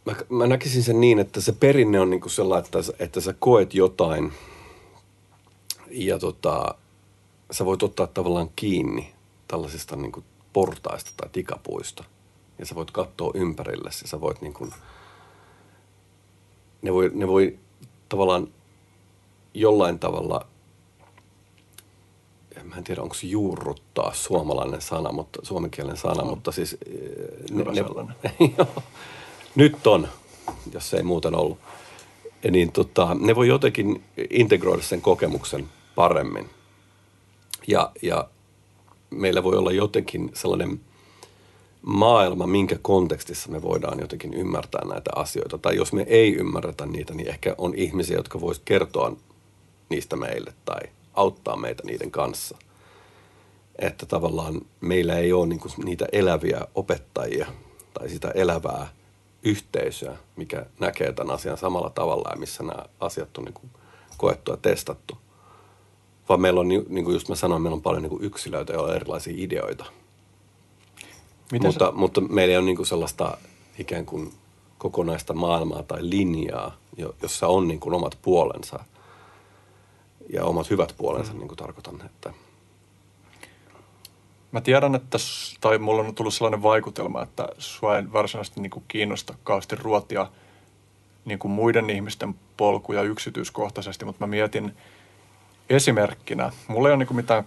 mä, 0.05 0.15
mä 0.29 0.47
näkisin 0.47 0.83
sen 0.83 1.01
niin, 1.01 1.19
että 1.19 1.41
se 1.41 1.51
perinne 1.51 1.99
on 1.99 2.09
niinku 2.09 2.29
sellainen, 2.29 2.65
että, 2.65 2.79
että 2.99 3.21
sä 3.21 3.33
koet 3.39 3.73
jotain 3.73 4.31
ja 5.91 6.19
tota, 6.19 6.75
sä 7.51 7.65
voit 7.65 7.83
ottaa 7.83 8.07
tavallaan 8.07 8.49
kiinni 8.55 9.13
tällaisista 9.47 9.95
niinku 9.95 10.23
portaista 10.53 11.11
tai 11.17 11.29
tikapuista– 11.31 12.03
ja 12.59 12.65
sä 12.65 12.75
voit 12.75 12.91
katsoa 12.91 13.31
ympärille 13.33 13.89
ja 14.01 14.07
sä 14.07 14.21
voit 14.21 14.41
niin 14.41 14.53
kuin, 14.53 14.71
ne 16.81 16.93
voi, 16.93 17.11
ne 17.13 17.27
voi 17.27 17.59
tavallaan 18.09 18.47
jollain 19.53 19.99
tavalla, 19.99 20.45
mä 22.63 22.75
en 22.75 22.83
tiedä 22.83 23.01
onko 23.01 23.13
se 23.15 23.27
juurruttaa 23.27 24.13
suomalainen 24.13 24.81
sana, 24.81 25.11
mutta 25.11 25.39
suomenkielinen 25.43 25.97
sana, 25.97 26.21
no. 26.21 26.29
mutta 26.29 26.51
siis... 26.51 26.77
Ne, 27.51 27.63
ne, 27.63 27.79
joo, 28.57 28.83
nyt 29.55 29.87
on, 29.87 30.07
jos 30.73 30.89
se 30.89 30.97
ei 30.97 31.03
muuten 31.03 31.35
ollut. 31.35 31.57
Niin 32.51 32.71
tota, 32.71 33.15
ne 33.19 33.35
voi 33.35 33.47
jotenkin 33.47 34.03
integroida 34.29 34.83
sen 34.83 35.01
kokemuksen 35.01 35.69
paremmin. 35.95 36.49
Ja, 37.67 37.91
ja 38.01 38.27
meillä 39.09 39.43
voi 39.43 39.57
olla 39.57 39.71
jotenkin 39.71 40.31
sellainen 40.33 40.79
maailma, 41.81 42.47
minkä 42.47 42.77
kontekstissa 42.81 43.49
me 43.49 43.61
voidaan 43.61 43.99
jotenkin 43.99 44.33
ymmärtää 44.33 44.85
näitä 44.85 45.11
asioita. 45.15 45.57
Tai 45.57 45.75
jos 45.75 45.93
me 45.93 46.01
ei 46.01 46.35
ymmärretä 46.35 46.85
niitä, 46.85 47.13
niin 47.13 47.29
ehkä 47.29 47.55
on 47.57 47.75
ihmisiä, 47.75 48.17
jotka 48.17 48.41
voisivat 48.41 48.65
kertoa 48.65 49.15
niistä 49.89 50.15
meille 50.15 50.53
tai 50.65 50.81
auttaa 51.13 51.55
meitä 51.55 51.83
niiden 51.85 52.11
kanssa. 52.11 52.57
Että 53.79 54.05
tavallaan 54.05 54.61
meillä 54.81 55.17
ei 55.17 55.33
ole 55.33 55.47
niinku 55.47 55.69
niitä 55.85 56.05
eläviä 56.11 56.61
opettajia 56.75 57.47
tai 57.93 58.09
sitä 58.09 58.31
elävää 58.31 58.87
yhteisöä, 59.43 60.17
mikä 60.35 60.65
näkee 60.79 61.13
tämän 61.13 61.33
asian 61.33 61.57
samalla 61.57 61.89
tavalla 61.89 62.29
ja 62.29 62.39
missä 62.39 62.63
nämä 62.63 62.85
asiat 62.99 63.37
on 63.37 63.43
niinku 63.43 63.61
koettu 64.17 64.51
ja 64.51 64.57
testattu. 64.57 65.17
Vaan 66.29 66.41
meillä 66.41 66.59
on, 66.59 66.67
niin 66.67 67.05
kuin 67.05 67.13
just 67.13 67.29
mä 67.29 67.35
sanoin, 67.35 67.61
meillä 67.61 67.75
on 67.75 67.81
paljon 67.81 68.03
niin 68.03 68.23
yksilöitä, 68.23 68.73
joilla 68.73 68.89
on 68.89 68.95
erilaisia 68.95 69.33
ideoita– 69.37 69.85
Miten 71.51 71.67
mutta, 71.67 71.85
se... 71.85 71.91
mutta 71.91 72.21
meillä 72.21 72.51
ei 72.51 72.57
ole 72.57 72.65
niin 72.65 72.85
sellaista 72.85 73.37
ikään 73.77 74.05
kuin 74.05 74.33
kokonaista 74.77 75.33
maailmaa 75.33 75.83
tai 75.83 75.99
linjaa, 76.01 76.75
jossa 77.21 77.47
on 77.47 77.67
niin 77.67 77.79
kuin 77.79 77.93
omat 77.93 78.17
puolensa 78.21 78.79
ja 80.33 80.45
omat 80.45 80.69
hyvät 80.69 80.93
puolensa, 80.97 81.33
mm. 81.33 81.39
niin 81.39 81.47
kuin 81.47 81.57
tarkoitan. 81.57 82.01
Että... 82.05 82.33
Mä 84.51 84.61
tiedän, 84.61 84.95
että, 84.95 85.17
tai 85.61 85.77
mulla 85.77 86.01
on 86.01 86.15
tullut 86.15 86.33
sellainen 86.33 86.63
vaikutelma, 86.63 87.21
että 87.21 87.47
sua 87.57 87.97
ei 87.97 88.13
varsinaisesti 88.13 88.61
niin 88.61 88.69
kuin 88.69 88.85
kiinnosta 88.87 89.33
kauheasti 89.43 89.75
ruotia 89.75 90.27
niin 91.25 91.39
kuin 91.39 91.51
muiden 91.51 91.89
ihmisten 91.89 92.35
polkuja 92.57 93.01
yksityiskohtaisesti, 93.01 94.05
mutta 94.05 94.25
mä 94.25 94.29
mietin 94.29 94.77
esimerkkinä, 95.69 96.51
mulla 96.67 96.89
ei 96.89 96.95
ole 96.95 97.05
niin 97.05 97.15
mitään 97.15 97.43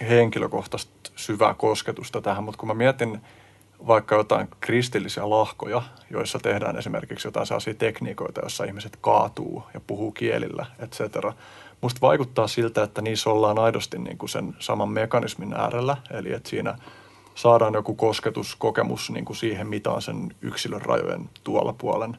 henkilökohtaista 0.00 1.10
syvää 1.16 1.54
kosketusta 1.54 2.20
tähän, 2.20 2.44
mutta 2.44 2.58
kun 2.58 2.68
mä 2.68 2.74
mietin 2.74 3.20
vaikka 3.86 4.14
jotain 4.14 4.48
kristillisiä 4.60 5.30
lahkoja, 5.30 5.82
joissa 6.10 6.38
tehdään 6.38 6.78
esimerkiksi 6.78 7.28
jotain 7.28 7.46
sellaisia 7.46 7.74
tekniikoita, 7.74 8.40
joissa 8.40 8.64
ihmiset 8.64 8.98
kaatuu 9.00 9.62
ja 9.74 9.80
puhuu 9.80 10.12
kielillä, 10.12 10.66
etc. 10.78 11.00
Musta 11.80 12.00
vaikuttaa 12.00 12.48
siltä, 12.48 12.82
että 12.82 13.02
niissä 13.02 13.30
ollaan 13.30 13.58
aidosti 13.58 13.98
niin 13.98 14.18
kuin 14.18 14.30
sen 14.30 14.56
saman 14.58 14.88
mekanismin 14.88 15.54
äärellä, 15.54 15.96
eli 16.10 16.32
että 16.32 16.48
siinä 16.48 16.78
saadaan 17.34 17.74
joku 17.74 17.94
kosketuskokemus 17.94 19.10
niin 19.10 19.24
kuin 19.24 19.36
siihen, 19.36 19.66
mitä 19.66 19.90
on 19.90 20.02
sen 20.02 20.34
yksilön 20.42 20.82
rajojen 20.82 21.30
tuolla 21.44 21.72
puolen. 21.72 22.16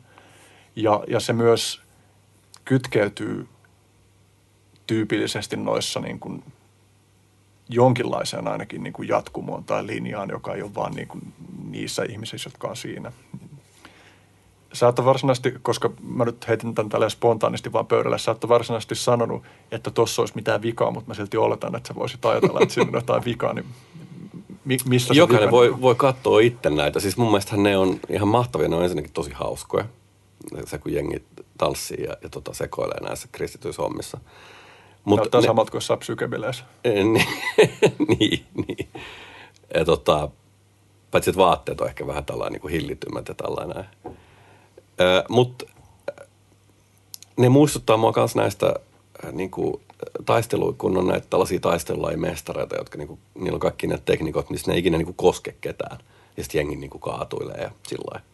Ja, 0.76 1.04
ja 1.08 1.20
se 1.20 1.34
myös 1.34 1.82
kytkeytyy 2.66 3.48
tyypillisesti 4.88 5.58
noissa 5.58 6.00
niin 6.00 6.20
kuin 6.20 6.44
jonkinlaiseen 7.70 8.48
ainakin 8.48 8.84
niin 8.84 8.94
kuin 8.94 9.08
jatkumoon 9.08 9.64
tai 9.64 9.88
linjaan, 9.88 10.30
joka 10.30 10.54
ei 10.54 10.62
ole 10.62 10.76
vaan 10.76 10.94
niin 10.94 11.08
kuin 11.08 11.34
niissä 11.70 12.04
ihmisissä, 12.04 12.48
jotka 12.48 12.68
on 12.68 12.76
siinä. 12.76 13.12
Sä 14.74 14.88
et 14.88 15.06
varsinaisesti, 15.06 15.54
koska 15.62 15.90
mä 16.04 16.26
nyt 16.26 16.48
heitin 16.48 16.76
tämän 16.76 16.90
tälleen 16.90 17.12
spontaanisti 17.12 17.74
vaan 17.74 17.86
pöydälle, 17.88 18.18
sä 18.18 18.32
et 18.32 18.48
varsinaisesti 18.48 18.96
sanonut, 18.96 19.44
että 19.72 19.92
tuossa 19.92 20.22
olisi 20.22 20.36
mitään 20.36 20.62
vikaa, 20.62 20.92
mutta 20.92 21.08
mä 21.08 21.14
silti 21.14 21.38
oletan, 21.38 21.76
että 21.76 21.88
sä 21.88 21.96
voisit 21.96 22.26
ajatella, 22.26 22.60
että 22.62 22.74
siinä 22.74 22.90
on 22.90 22.96
jotain 22.96 23.26
vikaa, 23.26 23.54
niin 23.54 23.66
mi- 24.66 24.78
mistä 24.86 25.14
Jokainen 25.14 25.52
voi, 25.52 25.82
voi 25.82 25.96
katsoa 25.96 26.40
itse 26.40 26.70
näitä. 26.70 27.00
Siis 27.00 27.18
mun 27.18 27.28
mielestä 27.28 27.58
ne 27.58 27.78
on 27.78 28.00
ihan 28.10 28.28
mahtavia, 28.28 28.68
ne 28.68 28.76
on 28.76 28.84
ensinnäkin 28.84 29.14
tosi 29.14 29.32
hauskoja. 29.34 29.86
Se 30.66 30.78
kun 30.78 30.94
jengi 30.94 31.24
tanssii 31.58 32.04
ja, 32.04 32.18
ja 32.24 32.30
tota, 32.30 32.54
sekoilee 32.54 33.04
näissä 33.04 33.28
kristityissä 33.32 33.82
hommissa. 33.82 34.18
Mutta 35.08 35.42
ne, 35.42 35.48
samat 35.48 35.70
kuin 35.70 35.78
jossain 35.78 36.00
psykebileissä. 36.00 36.64
niin, 36.84 37.14
niin, 38.20 38.46
niin. 38.68 38.90
Ja 39.74 39.86
tota, 39.86 40.30
paitsi 41.12 41.30
että 41.30 41.42
vaatteet 41.42 41.82
on 41.82 41.88
ehkä 41.88 42.08
vähän 42.08 42.26
tällainen 42.26 42.54
niin 42.54 42.62
kuin 42.62 42.72
hillitymät 42.72 43.28
ja 43.28 43.36
tällainen. 43.36 43.86
Mutta 45.30 45.66
ne 47.38 47.50
muistuttaa 47.50 47.98
mua 47.98 48.14
myös 48.16 48.36
näistä 48.36 48.74
niin 49.32 49.52
kuin, 49.52 49.82
taisteluja, 50.26 50.76
kun 50.78 50.98
on 50.98 51.08
näitä 51.08 51.28
tällaisia 51.30 51.60
taistelulajimestareita, 51.60 52.76
jotka 52.76 52.98
niin 52.98 53.08
kuin, 53.08 53.20
niillä 53.36 53.56
on 53.56 53.60
kaikki 53.60 53.88
ne 53.88 54.00
teknikot, 54.06 54.50
missä 54.50 54.72
ne 54.72 54.74
ei 54.74 54.80
ikinä 54.80 54.98
niin 54.98 55.06
kuin, 55.06 55.16
koske 55.16 55.56
ketään. 55.62 55.98
Ja 56.38 56.44
sitten 56.44 56.60
jengi 56.60 56.76
niin 56.76 56.90
kuin, 56.90 57.02
kaatuilee 57.02 57.62
ja 57.62 57.72
sillä 57.88 58.06
lailla. 58.12 58.28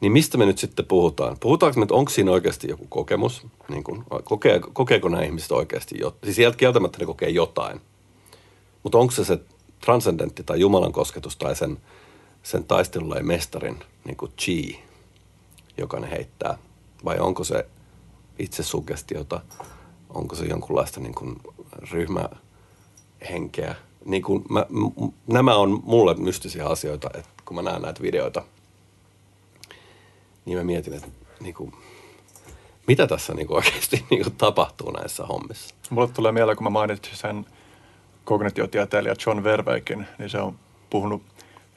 Niin 0.00 0.12
mistä 0.12 0.38
me 0.38 0.46
nyt 0.46 0.58
sitten 0.58 0.86
puhutaan? 0.86 1.36
Puhutaanko 1.40 1.80
me, 1.80 1.82
että 1.82 1.94
onko 1.94 2.10
siinä 2.10 2.30
oikeasti 2.30 2.68
joku 2.70 2.86
kokemus? 2.88 3.46
Niin 3.68 3.84
kuin, 3.84 4.04
kokee, 4.24 4.60
kokeeko 4.72 5.08
nämä 5.08 5.22
ihmiset 5.22 5.52
oikeasti 5.52 5.94
jotain? 6.00 6.20
Siis 6.24 6.36
sieltä 6.36 6.56
kieltämättä 6.56 6.98
ne 6.98 7.06
kokee 7.06 7.30
jotain. 7.30 7.80
Mutta 8.82 8.98
onko 8.98 9.10
se 9.10 9.24
se 9.24 9.38
transcendentti 9.80 10.42
tai 10.42 10.60
Jumalan 10.60 10.92
kosketus 10.92 11.36
tai 11.36 11.56
sen, 11.56 11.78
sen 12.42 12.64
taistelulla 12.64 13.22
mestarin 13.22 13.80
niin 14.04 14.16
kuin 14.16 14.32
chi, 14.40 14.82
joka 15.78 16.00
ne 16.00 16.10
heittää? 16.10 16.58
Vai 17.04 17.18
onko 17.18 17.44
se 17.44 17.66
itse 18.38 18.62
sugestiota? 18.62 19.40
Onko 20.10 20.36
se 20.36 20.44
jonkunlaista 20.44 21.00
niin 21.00 21.14
kuin 21.14 21.36
ryhmähenkeä? 21.92 23.74
Niin 24.04 24.22
kuin 24.22 24.44
mä, 24.50 24.66
m- 24.68 25.32
nämä 25.32 25.56
on 25.56 25.80
mulle 25.84 26.14
mystisiä 26.14 26.66
asioita, 26.66 27.10
että 27.14 27.30
kun 27.44 27.54
mä 27.56 27.62
näen 27.62 27.82
näitä 27.82 28.02
videoita– 28.02 28.42
niin 30.46 30.58
mä 30.58 30.64
mietin, 30.64 30.94
että 30.94 31.08
niin 31.40 31.54
kuin, 31.54 31.72
mitä 32.86 33.06
tässä 33.06 33.34
niin 33.34 33.46
kuin 33.46 33.56
oikeasti 33.56 34.04
niin 34.10 34.22
kuin 34.22 34.36
tapahtuu 34.36 34.90
näissä 34.90 35.26
hommissa. 35.26 35.74
Mulle 35.90 36.08
tulee 36.08 36.32
mieleen, 36.32 36.56
kun 36.56 36.64
mä 36.64 36.70
mainitsin 36.70 37.16
sen 37.16 37.46
kognitiotieteilijä 38.24 39.14
John 39.26 39.44
Verweikin, 39.44 40.06
niin 40.18 40.30
se 40.30 40.38
on 40.38 40.58
puhunut 40.90 41.22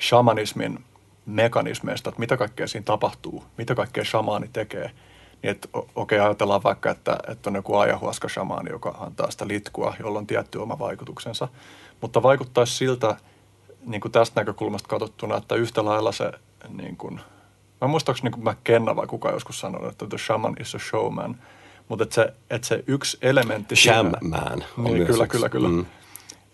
shamanismin 0.01 0.79
mekanismeista, 1.25 2.09
että 2.09 2.19
mitä 2.19 2.37
kaikkea 2.37 2.67
siinä 2.67 2.85
tapahtuu, 2.85 3.43
mitä 3.57 3.75
kaikkea 3.75 4.05
shamaani 4.05 4.49
tekee. 4.53 4.91
Niin 5.43 5.51
että 5.51 5.67
okei, 5.73 5.87
okay, 5.95 6.19
ajatellaan 6.19 6.63
vaikka, 6.63 6.91
että, 6.91 7.17
että 7.27 7.49
on 7.49 7.55
joku 7.55 7.75
ajahuaska 7.75 8.29
shamaani, 8.29 8.71
joka 8.71 8.89
antaa 8.89 9.31
sitä 9.31 9.47
litkua, 9.47 9.95
jolla 9.99 10.19
on 10.19 10.27
tietty 10.27 10.57
oma 10.57 10.79
vaikutuksensa. 10.79 11.47
Mutta 12.01 12.23
vaikuttaisi 12.23 12.75
siltä, 12.75 13.15
niin 13.85 14.01
kuin 14.01 14.11
tästä 14.11 14.41
näkökulmasta 14.41 14.87
katsottuna, 14.87 15.37
että 15.37 15.55
yhtä 15.55 15.85
lailla 15.85 16.11
se 16.11 16.31
niin 16.69 16.97
kuin, 16.97 17.21
Mä 17.81 17.87
muistaakseni 17.87 18.29
niin 18.29 18.49
McKenna 18.49 18.95
vai 18.95 19.07
kuka 19.07 19.31
joskus 19.31 19.59
sanoi, 19.59 19.89
että 19.89 20.05
the 20.07 20.17
shaman 20.17 20.55
is 20.59 20.75
a 20.75 20.79
showman. 20.79 21.35
Mutta 21.87 22.03
että 22.03 22.15
se, 22.15 22.33
et 22.49 22.63
se 22.63 22.83
yksi 22.87 23.17
elementti 23.21 23.75
Sham 23.75 24.11
man. 24.21 24.63
Niin, 24.77 25.05
kyllä, 25.05 25.27
kyllä, 25.27 25.49
kyllä. 25.49 25.69
Mm. 25.69 25.85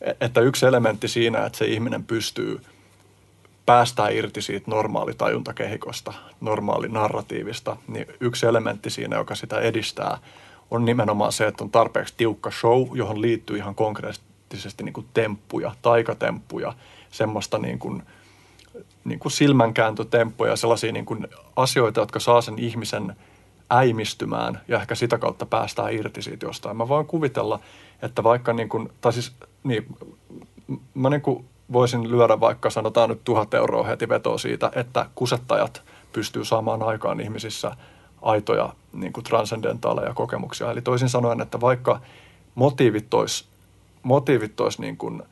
E, 0.02 0.12
että 0.22 0.42
yksi 0.42 0.66
elementti 0.66 1.08
siinä, 1.08 1.46
että 1.46 1.58
se 1.58 1.66
ihminen 1.66 2.04
pystyy 2.04 2.62
päästää 3.66 4.10
irti 4.10 4.42
siitä 4.42 4.72
normaalitajuntakehikosta, 4.72 6.14
normaali 6.42 6.88
narratiivista, 6.88 7.78
niin 7.88 8.06
yksi 8.20 8.46
elementti 8.46 8.90
siinä, 8.90 9.18
joka 9.18 9.36
sitä 9.36 9.60
edistää, 9.60 10.18
on 10.72 10.86
nimenomaan 10.86 11.32
se, 11.32 11.48
että 11.48 11.64
on 11.64 11.70
tarpeeksi 11.70 12.14
tiukka 12.18 12.52
show, 12.52 12.88
johon 12.94 13.22
liittyy 13.22 13.58
ihan 13.58 13.76
konkreettisesti 13.76 14.84
niin 14.84 14.94
kuin 14.94 15.08
temppuja, 15.14 15.76
taikatemppuja, 15.82 16.74
semmoista 17.12 17.58
niin 17.58 17.80
kuin– 17.80 18.04
niin 19.06 19.20
kuin 19.20 19.32
silmänkääntötemppuja, 19.32 20.56
sellaisia 20.56 20.92
niin 20.92 21.06
kuin 21.06 21.28
asioita, 21.56 22.00
jotka 22.00 22.20
saa 22.20 22.42
sen 22.42 22.60
ihmisen 22.60 23.16
äimistymään 23.72 24.62
ja 24.68 24.82
ehkä 24.82 24.96
sitä 24.96 25.18
kautta 25.18 25.46
päästään 25.46 25.94
irti 25.94 26.22
siitä 26.22 26.46
jostain. 26.46 26.78
Mä 26.78 26.88
voin 26.88 27.06
kuvitella, 27.06 27.60
että 28.02 28.24
vaikka 28.24 28.54
niin 28.54 28.70
kuin, 28.70 28.90
tai 29.02 29.14
siis 29.14 29.32
niin, 29.64 29.86
mä 30.94 31.10
niin 31.10 31.22
kuin 31.22 31.46
voisin 31.72 32.12
lyödä 32.12 32.40
vaikka 32.40 32.70
sanotaan 32.70 33.10
nyt 33.10 33.24
tuhat 33.24 33.54
euroa 33.54 33.84
heti 33.84 34.10
vetoa 34.10 34.38
siitä, 34.38 34.72
että 34.76 35.06
kusettajat 35.16 35.84
pystyy 36.14 36.46
saamaan 36.46 36.84
aikaan 36.84 37.20
ihmisissä 37.20 37.76
aitoja 38.22 38.74
niin 38.94 39.14
kuin 39.14 39.24
transcendentaaleja 39.24 40.14
kokemuksia. 40.14 40.72
Eli 40.72 40.82
toisin 40.82 41.10
sanoen, 41.10 41.42
että 41.42 41.62
vaikka 41.62 42.00
motiivit 42.56 43.14
olisi 43.14 43.46
motiivit 44.06 44.60
olisi 44.60 44.82
niin 44.82 44.98
kuin 44.98 45.24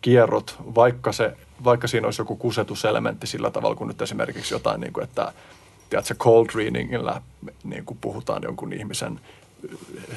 kierrot, 0.00 0.56
vaikka 0.74 1.12
se 1.12 1.36
vaikka 1.64 1.88
siinä 1.88 2.06
olisi 2.06 2.20
joku 2.20 2.36
kusetuselementti 2.36 3.26
sillä 3.26 3.50
tavalla 3.50 3.76
kuin 3.76 3.88
nyt 3.88 4.02
esimerkiksi 4.02 4.54
jotain, 4.54 4.80
niin 4.80 4.92
kuin, 4.92 5.04
että 5.04 5.32
tiedätkö, 5.90 6.14
cold 6.14 6.46
readingillä 6.54 7.22
niin 7.64 7.84
kuin 7.84 7.98
puhutaan 8.00 8.42
jonkun 8.42 8.72
ihmisen 8.72 9.20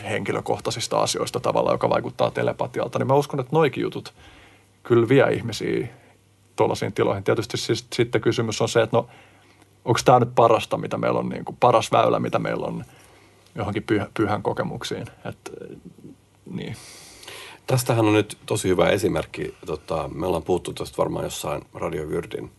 henkilökohtaisista 0.03 0.99
asioista 0.99 1.39
tavalla, 1.39 1.71
joka 1.71 1.89
vaikuttaa 1.89 2.31
telepatialta, 2.31 2.99
niin 2.99 3.07
mä 3.07 3.13
uskon, 3.13 3.39
että 3.39 3.55
noikin 3.55 3.81
jutut 3.81 4.13
kyllä 4.83 5.09
vie 5.09 5.33
ihmisiä 5.33 5.87
tuollaisiin 6.55 6.93
tiloihin. 6.93 7.23
Tietysti 7.23 7.57
siis, 7.57 7.87
sitten 7.93 8.21
kysymys 8.21 8.61
on 8.61 8.69
se, 8.69 8.81
että 8.81 8.97
no, 8.97 9.07
onko 9.85 9.99
tämä 10.05 10.19
nyt 10.19 10.35
parasta, 10.35 10.77
mitä 10.77 10.97
meillä 10.97 11.19
on, 11.19 11.29
niin 11.29 11.45
kuin 11.45 11.57
paras 11.59 11.91
väylä, 11.91 12.19
mitä 12.19 12.39
meillä 12.39 12.67
on 12.67 12.85
johonkin 13.55 13.83
pyhä, 13.83 14.07
pyhän 14.13 14.43
kokemuksiin. 14.43 15.07
Et, 15.25 15.51
niin. 16.51 16.75
Tästähän 17.67 18.05
on 18.05 18.13
nyt 18.13 18.37
tosi 18.45 18.67
hyvä 18.67 18.89
esimerkki. 18.89 19.55
Tota, 19.65 20.09
me 20.13 20.25
ollaan 20.25 20.43
puhuttu 20.43 20.73
tästä 20.73 20.97
varmaan 20.97 21.25
jossain 21.25 21.61
Radio 21.73 22.09
Vyrdin 22.09 22.51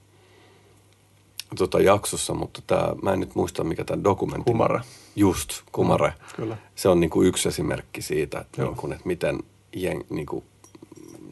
tota, 1.59 1.80
jaksossa, 1.80 2.34
mutta 2.34 2.62
tää, 2.66 2.94
mä 3.02 3.12
en 3.12 3.20
nyt 3.20 3.34
muista, 3.34 3.64
mikä 3.64 3.84
tämä 3.84 4.04
dokumentti 4.04 4.50
Kumare. 4.50 4.80
Just, 5.16 5.50
Kumare. 5.72 6.09
No, 6.09 6.14
kyllä. 6.36 6.57
Se 6.74 6.88
on 6.88 7.00
niinku 7.00 7.22
yksi 7.22 7.48
esimerkki 7.48 8.02
siitä, 8.02 8.40
että, 8.40 8.62
niinku, 8.62 8.86
että 8.92 9.02
miten 9.04 9.38
jeng, 9.76 10.02
niinku, 10.11 10.44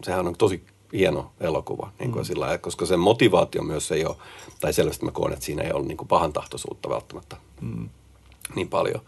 sehän 0.04 0.26
on 0.26 0.36
tosi 0.36 0.62
hieno 0.92 1.32
elokuva, 1.40 1.92
niin 1.98 2.12
kuin 2.12 2.22
mm. 2.22 2.26
sillä, 2.26 2.58
koska 2.58 2.86
sen 2.86 3.00
motivaatio 3.00 3.62
myös 3.62 3.92
ei 3.92 4.04
ole, 4.04 4.16
tai 4.60 4.72
selvästi 4.72 5.04
mä 5.04 5.10
koen, 5.10 5.32
että 5.32 5.44
siinä 5.44 5.62
ei 5.62 5.72
ole 5.72 5.84
niin 5.84 5.96
kuin 5.96 6.08
pahan 6.08 6.32
tahtoisuutta 6.32 6.88
välttämättä 6.88 7.36
mm. 7.60 7.88
niin 8.54 8.68
paljon. 8.68 9.00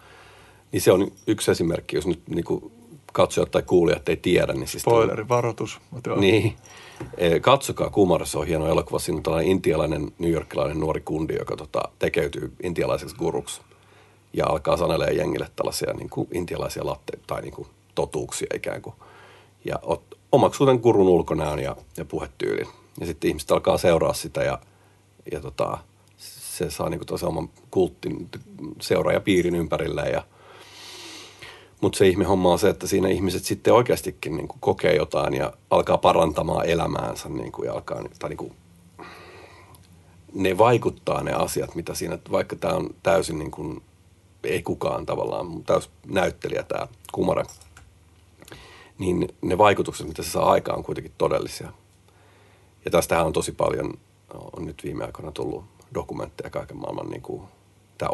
Niin 0.73 0.81
se 0.81 0.93
on 0.93 1.13
yksi 1.27 1.51
esimerkki, 1.51 1.97
jos 1.97 2.07
nyt 2.07 2.29
niin 2.29 2.45
kuin 2.45 2.73
katsojat 3.17 3.51
tai 3.51 3.63
kuulijat 3.63 4.09
ei 4.09 4.17
tiedä. 4.17 4.53
Niin 4.53 4.69
siis 4.69 4.83
Spoileri, 4.83 5.29
varoitus. 5.29 5.81
Niin. 6.17 6.57
E, 7.19 7.41
katsokaa, 7.41 7.91
Kumarassa 7.91 8.39
on 8.39 8.47
hieno 8.47 8.67
elokuva. 8.69 8.99
Siinä 8.99 9.17
on 9.17 9.23
tällainen 9.23 9.51
intialainen, 9.51 10.13
newyorkilainen 10.19 10.81
nuori 10.81 11.01
kundi, 11.01 11.35
joka 11.35 11.57
tota, 11.57 11.83
tekeytyy 11.99 12.53
intialaiseksi 12.63 13.17
guruksi. 13.17 13.61
Ja 14.33 14.47
alkaa 14.47 14.77
sanelee 14.77 15.13
jengille 15.13 15.49
tällaisia 15.57 15.93
niin 15.93 16.11
kuin 16.11 16.29
intialaisia 16.33 16.87
latteita 16.87 17.25
tai 17.27 17.43
niin 17.43 17.55
kuin 17.55 17.69
totuuksia 17.95 18.47
ikään 18.55 18.83
kuin. 18.83 18.95
Ja 19.65 19.79
ot, 19.83 20.03
omaksuu 20.33 20.67
tämän 20.67 20.81
gurun 20.81 21.09
ulkonäön 21.09 21.59
ja, 21.59 21.77
ja 21.97 22.05
puhetyylin. 22.05 22.69
Ja 23.01 23.07
sitten 23.07 23.29
ihmiset 23.29 23.51
alkaa 23.51 23.79
seuraa 23.79 24.13
sitä 24.13 24.43
ja, 24.43 24.59
ja 25.33 25.41
tota, 25.41 25.79
se 26.19 26.71
saa 26.71 26.89
niin 26.89 27.01
kuin 27.07 27.25
oman 27.25 27.49
kulttin 27.71 28.29
seuraajapiirin 28.81 29.57
ympärilleen 29.57 30.13
ja– 30.13 30.23
mutta 31.81 31.99
se 31.99 32.09
ihme 32.09 32.25
homma 32.25 32.53
on 32.53 32.59
se, 32.59 32.69
että 32.69 32.87
siinä 32.87 33.09
ihmiset 33.09 33.45
sitten 33.45 33.75
oikeastikin 33.75 34.37
niin 34.37 34.49
kuin 34.49 34.61
kokee 34.61 34.97
jotain 34.97 35.35
ja 35.35 35.53
alkaa 35.71 35.99
parantamaan 35.99 36.67
elämäänsä 36.67 37.29
niin 37.29 37.53
kuin, 37.53 37.67
ja 37.67 37.73
alkaa, 37.73 38.03
tai 38.19 38.31
niin 38.31 38.37
kuin, 38.37 38.53
ne 40.35 40.59
vaikuttaa 40.59 41.23
ne 41.23 41.33
asiat, 41.33 41.75
mitä 41.75 41.95
siinä, 41.95 42.19
vaikka 42.33 42.57
tämä 42.57 42.75
on 42.75 42.91
täysin 43.03 43.39
niin 43.39 43.51
kuin, 43.51 43.83
ei 44.45 44.63
kukaan 44.63 45.07
tavallaan, 45.07 45.65
täys 45.65 45.91
näyttelijä 46.07 46.63
tämä 46.63 46.89
Kumare. 47.13 47.45
niin 48.99 49.29
ne 49.43 49.59
vaikutukset, 49.59 50.09
mitä 50.09 50.23
se 50.23 50.31
saa 50.31 50.51
aikaan, 50.51 50.79
on 50.79 50.85
kuitenkin 50.85 51.13
todellisia. 51.19 51.73
Ja 52.85 52.91
tästähän 52.91 53.27
on 53.27 53.33
tosi 53.33 53.53
paljon, 53.53 53.95
on 54.57 54.67
nyt 54.67 54.85
viime 54.85 55.05
aikoina 55.05 55.33
tullut 55.33 55.65
dokumentteja 55.95 56.51
kaiken 56.51 56.77
maailman, 56.77 57.11
niin 57.11 57.23
kuin 57.23 57.43
tämä 57.99 58.09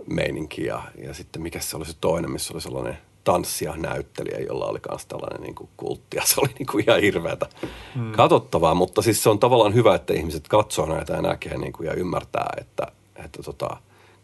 Osho-meininki 0.00 0.64
ja, 0.64 0.82
ja 1.04 1.14
sitten 1.14 1.42
mikä 1.42 1.60
se 1.60 1.76
oli 1.76 1.84
se 1.84 1.96
toinen, 2.00 2.30
missä 2.30 2.54
oli 2.54 2.60
sellainen 2.60 2.98
tanssija, 3.24 3.76
näyttelijä, 3.76 4.38
jolla 4.38 4.66
oli 4.66 4.78
myös 4.88 5.06
tällainen 5.06 5.42
niin 5.42 5.54
kuin 5.54 5.68
kultti 5.76 6.16
ja 6.16 6.22
se 6.24 6.40
oli 6.40 6.50
niin 6.58 6.66
kuin 6.66 6.84
ihan 6.88 7.00
hirveätä 7.00 7.46
hmm. 7.94 8.12
katsottavaa, 8.12 8.74
mutta 8.74 9.02
siis 9.02 9.22
se 9.22 9.30
on 9.30 9.38
tavallaan 9.38 9.74
hyvä, 9.74 9.94
että 9.94 10.14
ihmiset 10.14 10.48
katsoo 10.48 10.86
näitä 10.86 11.12
ja 11.12 11.22
näkee 11.22 11.58
niin 11.58 11.72
kuin, 11.72 11.86
ja 11.86 11.94
ymmärtää, 11.94 12.52
että, 12.60 12.86
että 13.16 13.42
tota, 13.42 13.76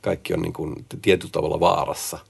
kaikki 0.03 0.35
on 0.35 0.43
niin 0.43 0.53
kuin 0.53 0.85
tietyllä 1.03 1.33
tavalla 1.33 1.61
vaarassa– 1.61 2.19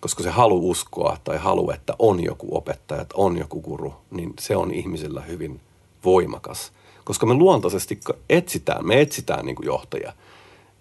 koska 0.00 0.22
se 0.22 0.30
halu 0.30 0.70
uskoa 0.70 1.16
tai 1.24 1.38
halu, 1.38 1.70
että 1.70 1.94
on 1.98 2.24
joku 2.24 2.56
opettaja, 2.56 3.02
että 3.02 3.14
on 3.18 3.38
joku 3.38 3.60
guru, 3.60 3.94
niin 4.10 4.32
se 4.40 4.56
on 4.56 4.74
ihmisillä 4.74 5.20
hyvin 5.20 5.60
voimakas. 6.04 6.72
Koska 7.04 7.26
me 7.26 7.34
luontaisesti 7.34 8.00
etsitään, 8.30 8.86
me 8.86 9.00
etsitään 9.00 9.46
niin 9.46 9.56
kuin 9.56 9.66
johtajia. 9.66 10.12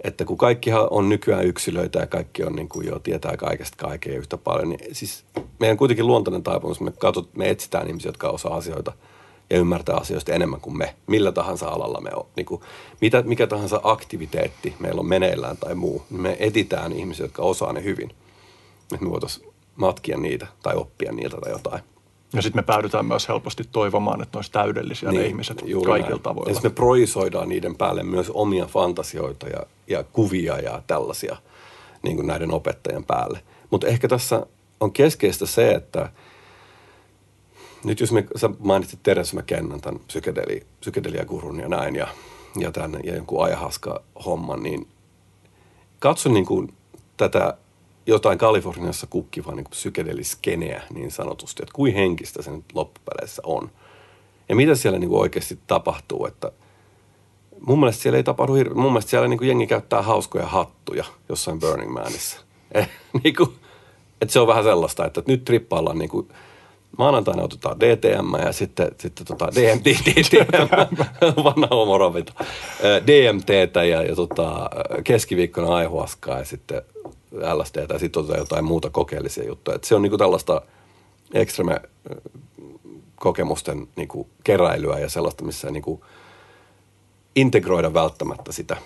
Että 0.04 0.26
kun 0.26 0.38
kaikki 0.38 0.72
on 0.90 1.10
nykyään 1.10 1.46
yksilöitä 1.46 2.00
ja 2.00 2.08
kaikki 2.08 2.44
on 2.44 2.54
niin 2.54 2.70
kuin 2.70 2.88
jo 2.88 3.00
tietää 3.00 3.38
kaikesta 3.38 3.78
kaikkea 3.78 4.18
yhtä 4.18 4.38
paljon, 4.38 4.70
niin 4.70 4.96
siis 4.96 5.26
meidän 5.60 5.78
kuitenkin 5.78 6.08
luontainen 6.08 6.44
taipumus, 6.44 6.82
me, 6.82 6.92
katsot, 6.92 7.36
me 7.36 7.50
etsitään 7.50 7.88
ihmisiä, 7.88 8.10
jotka 8.10 8.30
osaa 8.30 8.56
asioita 8.56 8.94
ja 9.50 9.58
ymmärtää 9.58 9.96
asioista 9.96 10.34
enemmän 10.34 10.62
kuin 10.62 10.78
me. 10.78 10.96
Millä 11.08 11.32
tahansa 11.32 11.68
alalla 11.68 12.02
me 12.02 12.10
on, 12.14 12.26
niin 12.36 12.46
kuin, 12.46 12.62
mitä, 13.02 13.22
mikä 13.22 13.48
tahansa 13.48 13.82
aktiviteetti 13.84 14.76
meillä 14.80 15.00
on 15.00 15.08
meneillään 15.08 15.58
tai 15.58 15.76
muu, 15.76 16.02
niin 16.10 16.22
me 16.22 16.38
etitään 16.40 16.94
ihmisiä, 16.94 17.26
jotka 17.26 17.42
osaa 17.42 17.74
ne 17.74 17.84
hyvin– 17.84 18.12
että 18.94 19.06
me 19.06 19.12
voitaisiin 19.12 19.54
matkia 19.76 20.18
niitä 20.18 20.48
tai 20.64 20.76
oppia 20.76 21.12
niiltä 21.12 21.38
tai 21.38 21.52
jotain. 21.52 21.84
Ja 22.34 22.42
sitten 22.42 22.60
me 22.60 22.64
päädytään 22.64 23.06
myös 23.06 23.28
helposti 23.28 23.64
toivomaan, 23.72 24.22
että 24.22 24.36
ne 24.36 24.38
olisi 24.38 24.52
täydellisiä 24.52 25.12
niin, 25.12 25.22
ne 25.22 25.28
ihmiset 25.28 25.64
kaikilla 25.86 26.20
tavoilla. 26.20 26.52
Ja 26.52 26.60
me 26.64 26.70
proisoidaan 26.70 27.50
niiden 27.50 27.76
päälle 27.76 28.04
myös 28.04 28.30
omia 28.30 28.66
fantasioita 28.66 29.48
ja, 29.48 29.60
ja 29.88 30.04
kuvia 30.04 30.60
ja 30.60 30.82
tällaisia 30.88 31.38
niin 32.04 32.16
kuin 32.16 32.28
näiden 32.28 32.52
opettajien 32.52 33.04
päälle. 33.04 33.40
Mutta 33.70 33.88
ehkä 33.88 34.08
tässä 34.08 34.46
on 34.80 34.92
keskeistä 34.92 35.46
se, 35.46 35.72
että 35.72 36.10
nyt 37.84 38.00
jos 38.00 38.12
me, 38.12 38.26
sä 38.36 38.50
mainitsit 38.60 39.04
Teres 39.04 39.34
McKennan, 39.34 39.82
tämän 39.82 40.00
psykedeli, 40.08 40.68
psykedeliagurun 40.80 41.60
ja 41.60 41.68
näin, 41.68 41.96
ja, 41.96 42.08
ja, 42.56 42.72
tämän, 42.72 43.00
ja 43.04 43.16
jonkun 43.16 43.44
ajahaska 43.44 44.02
homman, 44.26 44.64
niin 44.64 44.88
katso 46.00 46.30
niin 46.30 46.46
kuin 46.46 46.74
tätä 47.18 47.58
jotain 48.06 48.38
Kaliforniassa 48.38 49.08
kukkivaa 49.08 49.56
niin 49.56 49.66
psykedeliskeneä 49.70 50.84
niin 50.94 51.12
sanotusti, 51.12 51.64
että 51.64 51.74
kuin 51.74 51.94
henkistä 51.94 52.42
se 52.42 52.52
nyt 52.52 52.66
loppupeleissä 52.74 53.42
on. 53.46 53.72
Ja 54.50 54.56
mitä 54.56 54.76
siellä 54.76 55.00
niin 55.00 55.10
kuin 55.10 55.22
oikeasti 55.22 55.60
tapahtuu, 55.68 56.26
että 56.26 56.52
mun 57.60 57.80
mielestä 57.80 58.02
siellä 58.02 58.18
ei 58.18 58.24
tapahdu 58.24 58.54
hirveän, 58.54 58.80
mun 58.80 58.92
mielestä 58.92 59.10
siellä 59.10 59.28
niin 59.28 59.38
kuin 59.38 59.48
jengi 59.48 59.68
käyttää 59.68 60.02
hauskoja 60.02 60.46
hattuja 60.46 61.06
jossain 61.30 61.60
Burning 61.60 61.94
Manissa. 61.94 62.40
Eh, 62.72 62.90
niin 63.24 63.36
kuin, 63.36 63.50
että 64.22 64.34
se 64.34 64.40
on 64.40 64.48
vähän 64.48 64.64
sellaista, 64.64 65.06
että 65.06 65.22
nyt 65.28 65.46
trippaillaan 65.46 65.98
niin 65.98 66.10
kuin, 66.10 66.28
maanantaina 66.98 67.44
otetaan 67.44 67.80
DTM 67.80 68.46
ja 68.46 68.52
sitten, 68.52 68.92
sitten 68.98 69.26
tota 69.26 69.48
DMT, 69.48 69.86
DTM, 70.06 70.70
vanha 71.44 71.68
homorovita, 71.72 72.34
DMTtä 73.08 73.84
ja, 73.84 74.04
ja 74.04 74.16
tota, 74.16 74.70
keskiviikkona 75.04 75.76
aihuaskaa 75.76 76.38
ja 76.38 76.46
sitten 76.46 76.82
LSD 77.32 77.88
tai 77.88 78.00
sitten 78.00 78.20
otetaan 78.20 78.40
jotain 78.40 78.66
muuta 78.66 78.90
kokeellisia 78.90 79.48
juttuja. 79.48 79.76
Et 79.76 79.84
se 79.84 79.96
on 79.96 80.02
niinku 80.02 80.18
tällaista 80.18 80.62
ekstreme 81.34 81.82
kokemusten 83.16 83.88
niinku 83.96 84.30
keräilyä 84.44 85.00
ja 85.00 85.10
sellaista, 85.10 85.44
missä 85.44 85.72
niinku 85.72 86.06
integroida 87.36 87.94
välttämättä 87.94 88.52
sitä. 88.52 88.78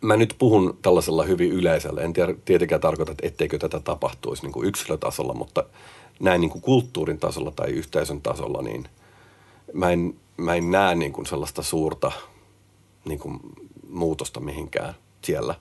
Mä 0.00 0.16
nyt 0.16 0.34
puhun 0.38 0.78
tällaisella 0.82 1.22
hyvin 1.22 1.52
yleisellä. 1.52 2.00
En 2.00 2.12
tiedä, 2.12 2.34
tietenkään 2.44 2.80
tarkoita, 2.80 3.12
että 3.12 3.26
etteikö 3.26 3.58
tätä 3.58 3.80
tapahtuisi 3.80 4.42
niin 4.42 4.52
kuin 4.52 4.68
yksilötasolla, 4.68 5.34
mutta 5.34 5.64
näin 6.20 6.40
niin 6.40 6.50
kuin 6.50 6.62
kulttuurin 6.62 7.18
tasolla 7.18 7.50
tai 7.50 7.70
yhteisön 7.70 8.20
tasolla, 8.20 8.62
niin 8.62 8.88
mä 9.72 9.90
en, 9.90 10.14
mä 10.36 10.54
en 10.54 10.70
näe 10.70 10.94
niin 10.94 11.12
kuin 11.12 11.26
sellaista 11.26 11.62
suurta 11.62 12.12
niin 13.04 13.18
kuin 13.18 13.40
muutosta 13.88 14.40
mihinkään 14.40 14.94
siellä. 15.22 15.54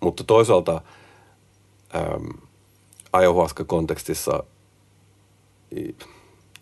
Mutta 0.00 0.24
toisaalta– 0.24 0.80
ähm, 1.94 2.28
ayahuasca-kontekstissa, 3.12 4.44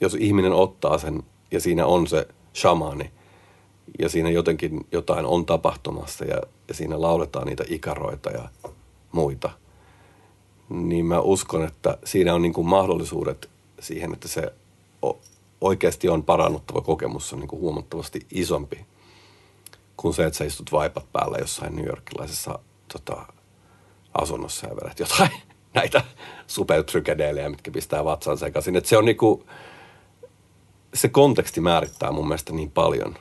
jos 0.01 0.15
ihminen 0.15 0.53
ottaa 0.53 0.99
sen 0.99 1.23
ja 1.51 1.61
siinä 1.61 1.87
on 1.87 2.07
se 2.07 2.29
shamaani 2.55 3.11
ja 3.99 4.09
siinä 4.09 4.31
jotenkin 4.31 4.87
jotain 4.93 5.27
on 5.27 5.47
tapahtumassa 5.47 6.25
ja, 6.25 6.41
ja 6.69 6.75
siinä 6.75 7.01
lauletaan 7.01 7.47
niitä 7.47 7.65
ikaroita 7.69 8.31
ja 8.31 8.49
muita, 9.13 9.51
niin 10.69 11.07
mä 11.07 11.21
uskon, 11.21 11.65
että 11.65 11.99
siinä 12.05 12.35
on 12.35 12.43
niin 12.43 12.53
kuin 12.53 12.67
mahdollisuudet 12.67 13.51
siihen, 13.81 14.13
että 14.13 14.29
se 14.29 14.53
oikeasti 15.61 16.09
on 16.09 16.23
parannuttava 16.23 16.81
kokemus 16.81 17.33
on 17.33 17.39
niin 17.39 17.49
kuin 17.49 17.61
huomattavasti 17.61 18.27
isompi 18.31 18.87
kuin 19.97 20.15
se, 20.15 20.25
että 20.25 20.37
sä 20.37 20.45
istut 20.45 20.73
vaipat 20.73 21.05
päällä 21.13 21.39
jossain 21.39 21.77
New 21.77 21.87
Yorkilaisessa 21.87 22.59
tota, 22.93 23.27
asunnossa 24.15 24.67
ja 24.67 24.77
vedät 24.77 25.01
jotain 25.01 25.31
näitä 25.75 26.05
supertrykedeelejä, 26.47 27.49
mitkä 27.49 27.71
pistää 27.71 28.05
vatsan 28.05 28.39
sekaisin. 28.39 28.77
Että 28.77 28.89
se 28.89 28.99
on 28.99 29.05
niinku, 29.05 29.47
se 30.95 31.09
konteksti 31.09 31.61
määrittää 31.61 32.13
mun 32.13 32.29
mielestä 32.29 32.53
niin 32.53 32.71
paljon 32.71 33.15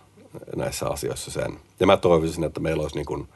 näissä 0.56 0.88
asioissa 0.88 1.32
sen. 1.32 1.60
Ja 1.80 1.86
mä 1.86 1.98
toivoisin, 1.98 2.44
että 2.44 2.60
meillä 2.60 2.82
olisi 2.82 2.96
niinku 2.96 3.28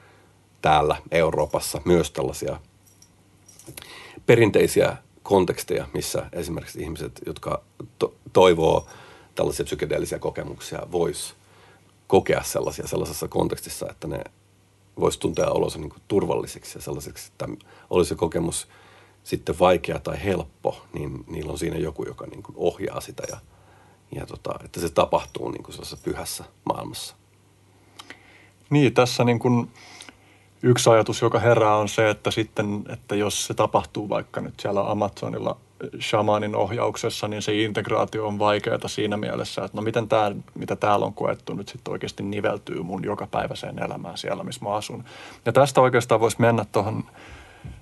täällä 0.61 0.95
Euroopassa 1.11 1.81
myös 1.85 2.11
tällaisia 2.11 2.59
perinteisiä 4.25 4.97
konteksteja, 5.23 5.87
missä 5.93 6.25
esimerkiksi 6.31 6.81
ihmiset, 6.81 7.21
jotka 7.25 7.63
to- 7.99 8.15
toivoo 8.33 8.87
tällaisia 9.35 9.65
psykedeellisiä 9.65 10.19
kokemuksia, 10.19 10.79
vois 10.91 11.35
kokea 12.07 12.43
sellaisia 12.43 12.87
sellaisessa 12.87 13.27
kontekstissa, 13.27 13.87
että 13.89 14.07
ne 14.07 14.23
voisi 14.99 15.19
tuntea 15.19 15.49
olonsa 15.49 15.79
niin 15.79 15.89
kuin 15.89 16.01
turvalliseksi 16.07 16.77
ja 16.77 16.81
sellaiseksi, 16.81 17.31
että 17.31 17.47
olisi 17.89 18.09
se 18.09 18.15
kokemus 18.15 18.67
sitten 19.23 19.59
vaikea 19.59 19.99
tai 19.99 20.23
helppo, 20.23 20.77
niin 20.93 21.23
niillä 21.27 21.51
on 21.51 21.57
siinä 21.57 21.77
joku, 21.77 22.05
joka 22.05 22.25
niin 22.25 22.43
kuin 22.43 22.55
ohjaa 22.57 23.01
sitä 23.01 23.23
ja, 23.29 23.37
ja 24.15 24.25
tota, 24.25 24.59
että 24.65 24.79
se 24.79 24.89
tapahtuu 24.89 25.51
niin 25.51 25.63
kuin 25.63 25.73
sellaisessa 25.73 26.03
pyhässä 26.03 26.43
maailmassa. 26.65 27.15
Niin, 28.69 28.93
tässä 28.93 29.23
niin 29.23 29.39
kuin 29.39 29.71
yksi 30.63 30.89
ajatus, 30.89 31.21
joka 31.21 31.39
herää 31.39 31.75
on 31.75 31.89
se, 31.89 32.09
että 32.09 32.31
sitten, 32.31 32.83
että 32.89 33.15
jos 33.15 33.45
se 33.45 33.53
tapahtuu 33.53 34.09
vaikka 34.09 34.41
nyt 34.41 34.59
siellä 34.59 34.91
Amazonilla– 34.91 35.57
shamanin 35.99 36.55
ohjauksessa, 36.55 37.27
niin 37.27 37.41
se 37.41 37.55
integraatio 37.55 38.27
on 38.27 38.39
vaikeaa 38.39 38.88
siinä 38.88 39.17
mielessä, 39.17 39.63
että 39.65 39.77
no 39.77 39.81
miten 39.81 40.07
tämä, 40.07 40.31
mitä 40.55 40.75
täällä 40.75 41.05
on 41.05 41.13
koettu 41.13 41.53
nyt 41.53 41.67
sitten 41.67 41.91
oikeasti 41.91 42.23
niveltyy 42.23 42.84
mun 42.84 43.03
jokapäiväiseen 43.03 43.84
elämään 43.84 44.17
siellä, 44.17 44.43
missä 44.43 44.65
mä 44.65 44.71
asun. 44.71 45.03
Ja 45.45 45.51
tästä 45.51 45.81
oikeastaan 45.81 46.21
voisi 46.21 46.41
mennä 46.41 46.65
tuohon 46.71 47.03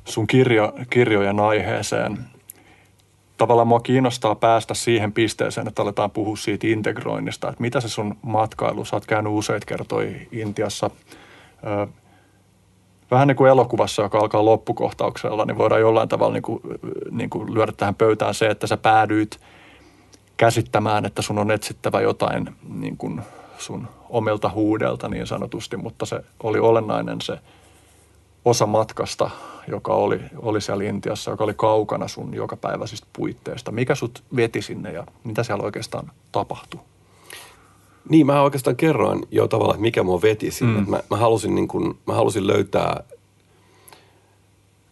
sun 0.06 0.28
kirjo, 0.28 0.74
kirjojen 0.90 1.40
aiheeseen. 1.40 2.20
Tavallaan 3.38 3.68
mua 3.68 3.80
kiinnostaa 3.80 4.36
päästä 4.36 4.74
siihen 4.74 5.12
pisteeseen, 5.12 5.68
että 5.68 5.82
aletaan 5.82 6.12
puhua 6.12 6.36
siitä 6.36 6.68
integroinnista, 6.68 7.50
että 7.50 7.62
mitä 7.62 7.82
se 7.82 7.90
sun 7.90 8.18
matkailu, 8.22 8.86
sä 8.86 8.96
oot 8.96 9.06
käynyt 9.06 9.34
useita 9.34 9.66
kertoja 9.66 10.16
Intiassa, 10.32 10.90
vähän 13.12 13.28
niin 13.28 13.36
kuin 13.36 13.50
elokuvassa, 13.50 14.02
joka 14.02 14.20
alkaa 14.20 14.46
loppukohtauksella, 14.46 15.46
niin 15.46 15.58
voidaan 15.58 15.82
jollain 15.82 16.10
tavalla 16.10 16.34
niin 16.34 16.42
kuin, 16.42 16.62
niin 17.12 17.30
kuin 17.30 17.54
lyödä 17.54 17.72
tähän 17.72 17.96
pöytään 17.96 18.34
se, 18.34 18.48
että 18.48 18.68
sä 18.68 18.78
päädyit 18.78 19.40
käsittämään, 20.38 21.06
että 21.06 21.22
sun 21.22 21.40
on 21.40 21.52
etsittävä 21.52 22.02
jotain 22.02 22.56
niin 22.70 22.98
kuin 22.98 23.22
sun 23.58 23.88
omilta 24.10 24.50
huudelta 24.50 25.10
niin 25.10 25.28
sanotusti, 25.28 25.78
mutta 25.78 26.06
se 26.06 26.24
oli 26.44 26.60
olennainen 26.60 27.22
se 27.22 27.40
osa 28.46 28.66
matkasta, 28.66 29.30
joka 29.68 29.94
oli, 29.94 30.20
oli 30.38 30.62
siellä 30.62 30.84
Intiassa, 30.84 31.32
joka 31.32 31.44
oli 31.44 31.54
kaukana 31.54 32.08
sun 32.08 32.34
jokapäiväisistä 32.34 33.08
puitteista. 33.14 33.72
Mikä 33.72 33.96
sut 33.96 34.24
veti 34.36 34.62
sinne 34.62 34.92
ja 34.92 35.04
mitä 35.24 35.44
siellä 35.44 35.64
oikeastaan 35.64 36.12
tapahtui? 36.32 36.80
Niin, 38.10 38.26
mä 38.26 38.42
oikeastaan 38.42 38.76
kerroin 38.76 39.22
jo 39.32 39.48
tavallaan, 39.48 39.76
että 39.76 39.82
mikä 39.82 40.04
mua 40.04 40.22
veti 40.22 40.52
sinne. 40.52 40.82
Mm. 40.82 40.90
Mä, 40.90 41.04
mä, 41.10 41.18
halusin 41.18 41.56
niin 41.56 41.68
kun, 41.68 41.98
mä 42.08 42.14
halusin 42.14 42.48
löytää, 42.48 43.04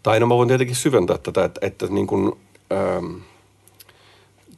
tai 0.03 0.19
no 0.19 0.27
mä 0.27 0.35
voin 0.35 0.47
tietenkin 0.47 0.75
syventää 0.75 1.17
tätä, 1.17 1.43
että, 1.43 1.59
että 1.67 1.87
niin 1.87 2.07
kun, 2.07 2.37
ähm, 2.73 3.15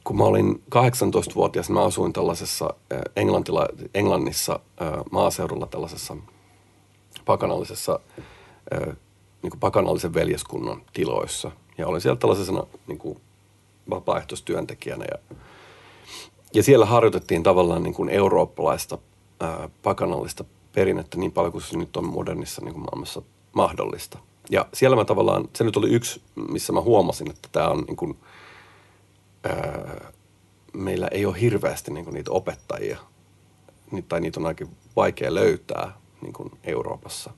kun 0.04 0.16
mä 0.16 0.24
olin 0.24 0.62
18-vuotias, 0.74 1.70
mä 1.70 1.84
asuin 1.84 2.12
tällaisessa 2.12 2.74
äh, 2.92 3.00
Englantila, 3.16 3.68
Englannissa 3.94 4.60
äh, 4.82 4.92
maaseudulla 5.10 5.66
tällaisessa 5.66 6.16
pakanallisessa, 7.24 8.00
äh, 8.74 8.96
niin 9.42 9.60
pakanallisen 9.60 10.14
veljeskunnan 10.14 10.82
tiloissa. 10.92 11.50
Ja 11.78 11.86
olin 11.86 12.00
siellä 12.00 12.16
tällaisena 12.18 12.66
niin 12.86 12.98
kuin 12.98 13.20
vapaaehtoistyöntekijänä. 13.90 15.04
Ja, 15.10 15.36
ja 16.54 16.62
siellä 16.62 16.86
harjoitettiin 16.86 17.42
tavallaan 17.42 17.82
niin 17.82 17.94
kuin 17.94 18.08
eurooppalaista 18.08 18.98
ää, 19.40 19.68
pakanallista 19.82 20.44
perinnettä 20.72 21.18
niin 21.18 21.32
paljon 21.32 21.52
kuin 21.52 21.62
se 21.62 21.78
nyt 21.78 21.96
on 21.96 22.04
modernissa 22.04 22.62
niin 22.64 22.74
kuin 22.74 22.84
maailmassa 22.84 23.22
mahdollista. 23.52 24.18
Ja 24.50 24.66
siellä 24.72 24.96
mä 24.96 25.04
tavallaan, 25.04 25.48
se 25.56 25.64
nyt 25.64 25.76
oli 25.76 25.90
yksi, 25.90 26.22
missä 26.48 26.72
mä 26.72 26.80
huomasin, 26.80 27.30
että 27.30 27.48
tämä 27.52 27.68
on 27.68 27.84
niin 27.86 27.96
kuin, 27.96 28.18
ää, 29.44 30.12
meillä 30.72 31.08
ei 31.08 31.26
ole 31.26 31.40
hirveästi 31.40 31.90
niin 31.90 32.04
kuin 32.04 32.14
niitä 32.14 32.30
opettajia, 32.30 32.98
tai 34.08 34.20
niitä 34.20 34.40
on 34.40 34.46
aika 34.46 34.64
vaikea 34.96 35.34
löytää 35.34 35.92
niin 36.22 36.32
kuin 36.32 36.50
Euroopassa. 36.64 37.30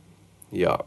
Ja, 0.52 0.78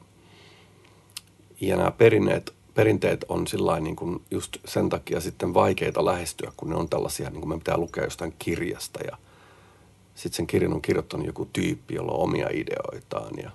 ja 1.61 1.77
nämä 1.77 1.91
perinneet, 1.91 2.53
perinteet 2.77 3.25
on 3.29 3.45
niin 3.79 3.95
kuin 3.95 4.21
just 4.31 4.57
sen 4.65 4.89
takia 4.89 5.21
sitten 5.21 5.53
vaikeita 5.53 6.05
lähestyä, 6.05 6.51
kun 6.57 6.69
ne 6.69 6.75
on 6.75 6.89
tällaisia, 6.89 7.29
niin 7.29 7.41
kuin 7.41 7.49
me 7.49 7.57
pitää 7.57 7.77
lukea 7.77 8.03
jostain 8.03 8.33
kirjasta 8.39 8.99
ja 9.03 9.17
sitten 10.15 10.37
sen 10.37 10.47
kirjan 10.47 10.73
on 10.73 10.81
kirjoittanut 10.81 11.27
joku 11.27 11.49
tyyppi, 11.53 11.95
jolla 11.95 12.11
on 12.11 12.19
omia 12.19 12.47
ideoitaan 12.51 13.33
ja 13.43 13.51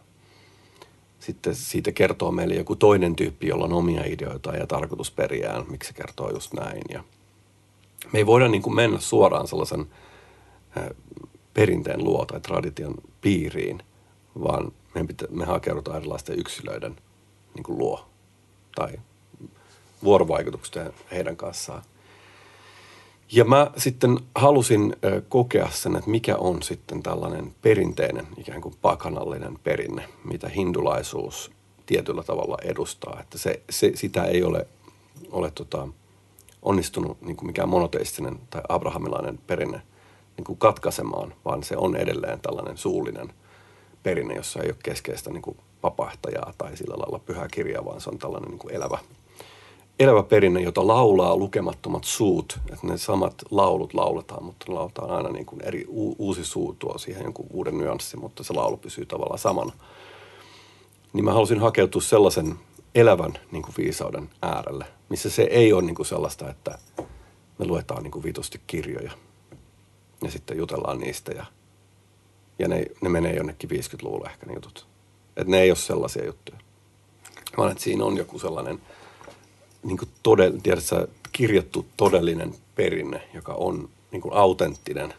sitten 1.21 1.55
siitä 1.55 1.93
kertoo 1.93 2.31
meille 2.31 2.55
joku 2.55 2.77
toinen 2.77 3.17
tyyppi, 3.17 3.47
jolla 3.47 3.65
on 3.65 3.73
omia 3.73 4.05
ideoitaan 4.05 4.59
ja 4.59 4.67
tarkoitusperiään, 4.67 5.65
miksi 5.71 5.89
se 5.89 5.95
kertoo 5.95 6.31
just 6.31 6.53
näin. 6.53 6.83
Ja 6.91 7.05
me 8.13 8.19
ei 8.19 8.27
voida 8.27 8.49
niin 8.49 8.63
kuin 8.63 8.75
mennä 8.77 9.01
suoraan 9.01 9.49
sellaisen 9.49 9.87
perinteen 11.55 12.05
luo 12.05 12.25
tai 12.25 12.41
tradition 12.41 12.95
piiriin, 13.21 13.83
vaan 14.45 14.73
me, 14.95 15.05
pitä, 15.05 15.27
me 15.31 15.45
hakeudutaan 15.45 15.97
erilaisten 15.97 16.39
yksilöiden 16.39 16.97
niin 17.55 17.65
kuin 17.65 17.79
luo 17.79 18.09
tai 18.75 18.93
vuorovaikutukset 20.05 20.95
heidän 21.11 21.37
kanssaan. 21.37 21.83
Ja 23.33 23.45
mä 23.45 23.71
sitten 23.77 24.19
halusin 24.35 24.97
kokea 25.29 25.69
sen, 25.71 25.97
että 25.97 26.11
mikä 26.11 26.37
on 26.37 26.63
sitten 26.63 27.03
tällainen 27.03 27.55
perinteinen 27.63 28.27
ikään 28.37 28.61
kuin 28.61 28.75
pakanallinen 28.83 29.59
perinne, 29.65 30.09
mitä 30.25 30.49
hindulaisuus 30.49 31.51
tietyllä 31.87 32.23
tavalla 32.23 32.57
edustaa. 32.63 33.21
Että 33.21 33.39
se, 33.39 33.63
se, 33.71 33.93
sitä 33.95 34.25
ei 34.25 34.43
ole, 34.43 34.67
ole 35.31 35.51
tota, 35.51 35.89
onnistunut 36.63 37.23
niin 37.23 37.37
kuin 37.37 37.47
mikään 37.47 37.69
monoteistinen 37.69 38.39
tai 38.51 38.63
abrahamilainen 38.69 39.39
perinne 39.47 39.83
niin 40.37 40.45
kuin 40.45 40.59
katkaisemaan, 40.59 41.35
vaan 41.45 41.63
se 41.63 41.77
on 41.77 41.97
edelleen 41.97 42.41
tällainen 42.41 42.77
suullinen 42.77 43.33
perinne, 44.03 44.35
jossa 44.35 44.63
ei 44.63 44.69
ole 44.69 44.77
keskeistä 44.83 45.31
niin 45.31 45.43
kuin 45.43 45.57
vapahtajaa 45.83 46.53
tai 46.59 46.77
sillä 46.77 46.95
lailla 46.99 47.19
pyhää 47.19 47.49
kirjaa, 47.49 47.85
vaan 47.85 48.01
se 48.01 48.11
on 48.11 48.19
tällainen 48.19 48.51
niin 48.51 48.59
kuin 48.59 48.75
elävä, 48.75 48.99
elävä 49.99 50.23
perinne, 50.23 50.61
jota 50.61 50.87
laulaa 50.87 51.37
lukemattomat 51.37 52.05
suut. 52.05 52.61
Että 52.73 52.87
ne 52.87 52.99
samat 52.99 53.35
laulut 53.51 53.95
lauletaan, 53.95 54.45
mutta 54.45 54.75
lauletaan 54.75 55.11
aina 55.11 55.29
niin 55.29 55.47
kuin 55.47 55.63
eri 55.63 55.85
u- 55.89 56.17
uusi 56.19 56.45
suu 56.45 56.77
tuo 56.79 56.99
siihen 56.99 57.23
jonkun 57.23 57.47
uuden 57.51 57.79
nyanssin, 57.79 58.21
mutta 58.21 58.45
se 58.45 58.53
laulu 58.53 58.77
pysyy 58.77 59.07
tavallaan 59.07 59.39
samana. 59.39 59.73
Niin 61.13 61.25
mä 61.25 61.33
halusin 61.33 61.61
hakeutua 61.61 62.03
sellaisen 62.03 62.55
elävän 62.95 63.33
niin 63.51 63.63
kuin 63.63 63.75
viisauden 63.79 64.31
äärelle, 64.43 64.85
missä 65.09 65.31
se 65.31 65.43
ei 65.43 65.73
ole 65.73 65.83
niin 65.83 65.95
kuin 65.95 66.07
sellaista, 66.07 66.51
että 66.51 66.79
me 67.59 67.67
luetaan 67.67 68.03
niin 68.03 68.11
kuin 68.11 68.23
vitusti 68.25 68.61
kirjoja 68.67 69.13
ja 70.23 70.31
sitten 70.31 70.57
jutellaan 70.57 70.99
niistä 70.99 71.33
ja, 71.33 71.47
ja 72.59 72.69
ne, 72.69 72.87
ne 73.01 73.09
menee 73.09 73.37
jonnekin 73.37 73.71
50-luvulle 73.71 74.29
ehkä 74.31 74.47
ne 74.47 74.55
jutut. 74.55 74.87
Että 75.37 75.51
ne 75.51 75.61
ei 75.61 75.71
ole 75.71 75.77
sellaisia 75.77 76.27
juttuja. 76.27 76.59
Vaan 77.57 77.71
että 77.71 77.85
siinä 77.85 78.05
on 78.05 78.17
joku 78.17 78.39
sellainen 78.39 78.81
niin 79.83 79.99
kuin 79.99 80.09
todell, 80.23 80.59
tiedätkö, 80.63 81.09
kirjattu 81.33 81.87
todellinen 81.97 82.55
perinne, 82.75 83.23
joka 83.35 83.55
on 83.55 83.89
niin 84.13 84.23
kuin 84.23 84.35
autenttinen. 84.35 85.15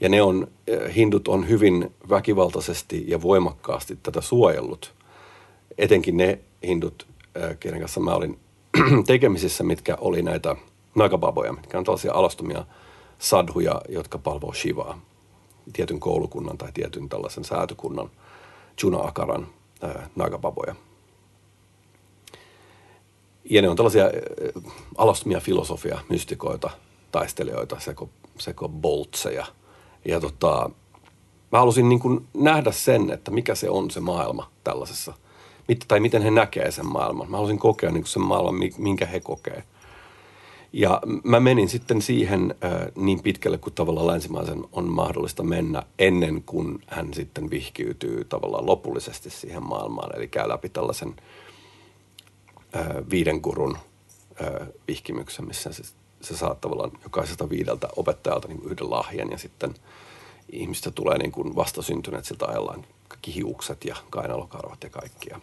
Ja 0.00 0.08
ne 0.08 0.22
on, 0.22 0.48
eh, 0.66 0.94
hindut 0.94 1.28
on 1.28 1.48
hyvin 1.48 1.94
väkivaltaisesti 2.10 3.04
ja 3.08 3.22
voimakkaasti 3.22 3.98
tätä 4.02 4.20
suojellut. 4.20 4.92
Etenkin 5.78 6.16
ne 6.16 6.38
hindut, 6.66 7.06
eh, 7.34 7.58
kenen 7.60 7.80
kanssa 7.80 8.00
mä 8.00 8.14
olin 8.14 8.38
tekemisissä, 9.06 9.64
mitkä 9.64 9.96
oli 10.00 10.22
näitä 10.22 10.56
nagababoja, 10.94 11.52
mitkä 11.52 11.78
on 11.78 11.84
tällaisia 11.84 12.12
alastomia 12.12 12.64
sadhuja, 13.18 13.80
jotka 13.88 14.18
palvoo 14.18 14.52
Shivaa, 14.52 15.00
tietyn 15.72 16.00
koulukunnan 16.00 16.58
tai 16.58 16.72
tietyn 16.74 17.08
tällaisen 17.08 17.44
säätykunnan 17.44 18.10
Juna-akaran 18.82 19.46
ää, 19.82 20.08
nagababoja. 20.16 20.74
Ja 23.50 23.62
ne 23.62 23.68
on 23.68 23.76
tällaisia 23.76 24.04
alastomia 24.96 25.40
filosofia, 25.40 25.98
mystikoita, 26.08 26.70
taistelijoita, 27.12 27.80
seko, 27.80 28.08
seko 28.38 28.68
boltseja. 28.68 29.46
Ja 30.04 30.20
tota, 30.20 30.70
mä 31.52 31.58
halusin 31.58 31.88
niin 31.88 32.00
kuin 32.00 32.26
nähdä 32.34 32.72
sen, 32.72 33.10
että 33.10 33.30
mikä 33.30 33.54
se 33.54 33.70
on 33.70 33.90
se 33.90 34.00
maailma 34.00 34.50
tällaisessa, 34.64 35.14
tai 35.88 36.00
miten 36.00 36.22
he 36.22 36.30
näkee 36.30 36.70
sen 36.70 36.86
maailman. 36.86 37.30
Mä 37.30 37.36
halusin 37.36 37.58
kokea 37.58 37.90
niin 37.90 38.02
kuin 38.02 38.10
sen 38.10 38.22
maailman, 38.22 38.54
minkä 38.78 39.06
he 39.06 39.20
kokee. 39.20 39.64
Ja 40.72 41.00
mä 41.24 41.40
menin 41.40 41.68
sitten 41.68 42.02
siihen 42.02 42.54
äh, 42.64 42.72
niin 42.96 43.22
pitkälle 43.22 43.58
kuin 43.58 43.74
tavallaan 43.74 44.06
länsimaisen 44.06 44.64
on 44.72 44.88
mahdollista 44.88 45.42
mennä 45.42 45.82
ennen 45.98 46.42
kuin 46.42 46.78
hän 46.86 47.14
sitten 47.14 47.50
vihkiytyy 47.50 48.24
tavallaan 48.24 48.66
lopullisesti 48.66 49.30
siihen 49.30 49.62
maailmaan. 49.62 50.16
Eli 50.16 50.28
käy 50.28 50.48
läpi 50.48 50.68
tällaisen 50.68 51.08
äh, 51.08 51.41
viiden 53.10 53.42
kurun 53.42 53.78
vihkimyksen, 54.88 55.46
missä 55.46 55.72
se, 55.72 55.82
se 56.20 56.36
saa 56.36 56.54
tavallaan 56.54 56.92
jokaisesta 57.02 57.50
viideltä 57.50 57.88
opettajalta 57.96 58.48
niin 58.48 58.62
yhden 58.64 58.90
lahjan 58.90 59.30
ja 59.30 59.38
sitten 59.38 59.74
ihmistä 60.52 60.90
tulee 60.90 61.18
niin 61.18 61.32
kuin 61.32 61.56
vastasyntyneet 61.56 62.24
siltä 62.24 62.46
ajallaan 62.46 62.86
kaikki 63.08 63.34
hiukset 63.34 63.84
ja 63.84 63.96
kainalokarvat 64.10 64.84
ja 64.84 64.90
kaikki. 64.90 65.30
Ja, 65.30 65.40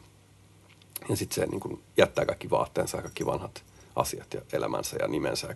ja 1.09 1.15
sitten 1.15 1.35
se 1.35 1.51
niin 1.51 1.59
kuin 1.59 1.83
jättää 1.97 2.25
kaikki 2.25 2.49
vaatteensa 2.49 2.97
ja 2.97 3.01
kaikki 3.01 3.25
vanhat– 3.25 3.63
asiat 3.99 4.33
ja 4.33 4.41
elämänsä 4.53 4.97
ja 4.99 5.07
nimensä 5.07 5.47
ja 5.47 5.55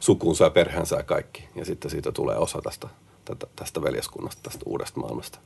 sukunsa 0.00 0.44
ja 0.44 0.50
perheensä 0.50 0.96
ja 0.96 1.02
kaikki. 1.02 1.48
Ja 1.54 1.64
sitten 1.64 1.90
siitä 1.90 2.12
tulee 2.12 2.36
osa 2.36 2.62
tästä, 2.62 2.88
tästä, 3.24 3.46
tästä 3.56 3.82
veljeskunnasta, 3.82 4.42
tästä 4.42 4.62
uudesta 4.66 5.00
maailmasta. 5.00 5.38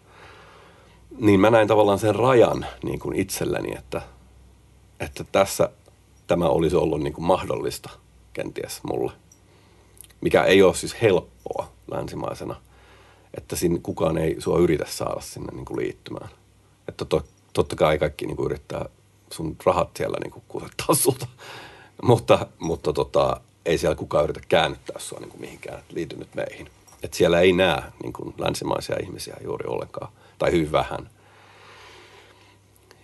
Niin 1.19 1.41
mä 1.41 1.51
näin 1.51 1.69
tavallaan 1.69 1.99
sen 1.99 2.15
rajan 2.15 2.67
niin 2.83 2.99
kuin 2.99 3.17
itselleni, 3.17 3.75
että, 3.79 4.03
että 5.03 5.25
tässä 5.33 5.69
tämä 6.27 6.49
olisi 6.49 6.77
ollut 6.77 7.01
niin 7.01 7.13
kuin 7.13 7.25
mahdollista 7.25 7.91
kenties 8.33 8.81
mulle. 8.83 9.13
Mikä 10.21 10.45
ei 10.45 10.63
ole 10.63 10.75
siis 10.75 11.03
helppoa 11.03 11.69
länsimaisena, 11.91 12.57
että 13.37 13.57
sinne 13.57 13.79
kukaan 13.83 14.19
ei 14.19 14.37
sua 14.39 14.59
yritä 14.59 14.85
saada 14.89 15.21
sinne 15.21 15.53
niin 15.53 15.65
kuin 15.65 15.81
liittymään. 15.81 16.29
Että 16.89 17.05
to, 17.05 17.25
totta 17.53 17.77
kai 17.77 17.99
kaikki 17.99 18.27
niin 18.27 18.37
kuin 18.37 18.47
yrittää 18.47 18.85
sun 19.31 19.57
rahat 19.67 19.91
siellä 19.97 20.17
niin 20.23 20.31
kuin 20.31 20.45
kusettaa 20.49 20.95
sulta 20.95 21.27
mutta, 22.03 22.47
mutta 22.59 22.93
tota, 22.93 23.41
ei 23.67 23.79
siellä 23.79 23.97
kukaan 23.97 24.25
yritä 24.25 24.41
käännyttää 24.49 24.99
sua 24.99 25.19
niin 25.21 25.31
kuin 25.31 25.41
mihinkään, 25.41 25.83
liity 25.91 26.17
nyt 26.17 26.35
meihin. 26.35 26.71
Et 27.03 27.15
siellä 27.15 27.41
ei 27.41 27.53
näe 27.53 27.83
niin 28.03 28.13
kuin 28.13 28.35
länsimaisia 28.39 28.97
ihmisiä 29.03 29.37
juuri 29.45 29.67
ollenkaan, 29.69 30.13
tai 30.39 30.53
hyvin 30.53 30.73
vähän. 30.73 31.11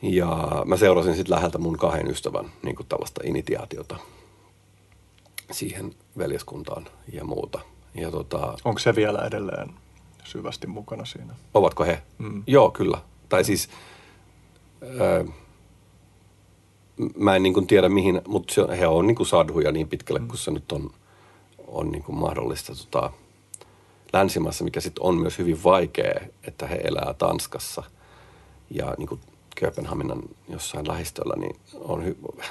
Ja 0.02 0.62
mä 0.66 0.76
seurasin 0.76 1.14
sitten 1.16 1.34
läheltä 1.34 1.58
mun 1.58 1.78
kahden 1.78 2.10
ystävän 2.10 2.52
niin 2.62 2.76
kuin 2.76 2.86
tällaista 2.86 3.20
initiaatiota 3.24 3.96
siihen 5.50 5.94
veljeskuntaan 6.18 6.86
ja 7.12 7.24
muuta. 7.24 7.60
Ja 7.94 8.10
tota, 8.10 8.58
Onko 8.64 8.78
se 8.78 8.96
vielä 8.96 9.26
edelleen 9.26 9.68
syvästi 10.24 10.66
mukana 10.66 11.04
siinä? 11.04 11.34
Ovatko 11.54 11.84
he? 11.84 12.02
Mm. 12.18 12.42
Joo, 12.46 12.70
kyllä. 12.70 12.98
Tai 13.28 13.44
siis... 13.44 13.68
Öö, 14.82 15.24
mä 17.16 17.36
en 17.36 17.42
niin 17.42 17.54
kuin 17.54 17.66
tiedä 17.66 17.88
mihin, 17.88 18.22
mutta 18.28 18.54
se, 18.54 18.78
he 18.78 18.86
on 18.86 19.06
niin 19.06 19.14
kuin 19.14 19.26
sadhuja 19.26 19.72
niin 19.72 19.88
pitkälle 19.88 20.20
kuin 20.20 20.38
se 20.38 20.50
nyt 20.50 20.72
on, 20.72 20.90
on 21.66 21.92
niin 21.92 22.02
kuin 22.02 22.18
mahdollista 22.18 22.72
tota, 22.74 23.12
länsimaassa, 24.12 24.64
mikä 24.64 24.80
sitten 24.80 25.04
on 25.04 25.14
myös 25.14 25.38
hyvin 25.38 25.64
vaikea, 25.64 26.20
että 26.42 26.66
he 26.66 26.80
elää 26.84 27.14
Tanskassa 27.18 27.82
ja 28.70 28.94
niin 28.98 29.08
kuin 29.08 29.20
Kööpenhaminan 29.60 30.22
jossain 30.48 30.88
lähistöllä, 30.88 31.34
niin 31.36 31.56
on 31.74 32.04
hy- 32.06 32.42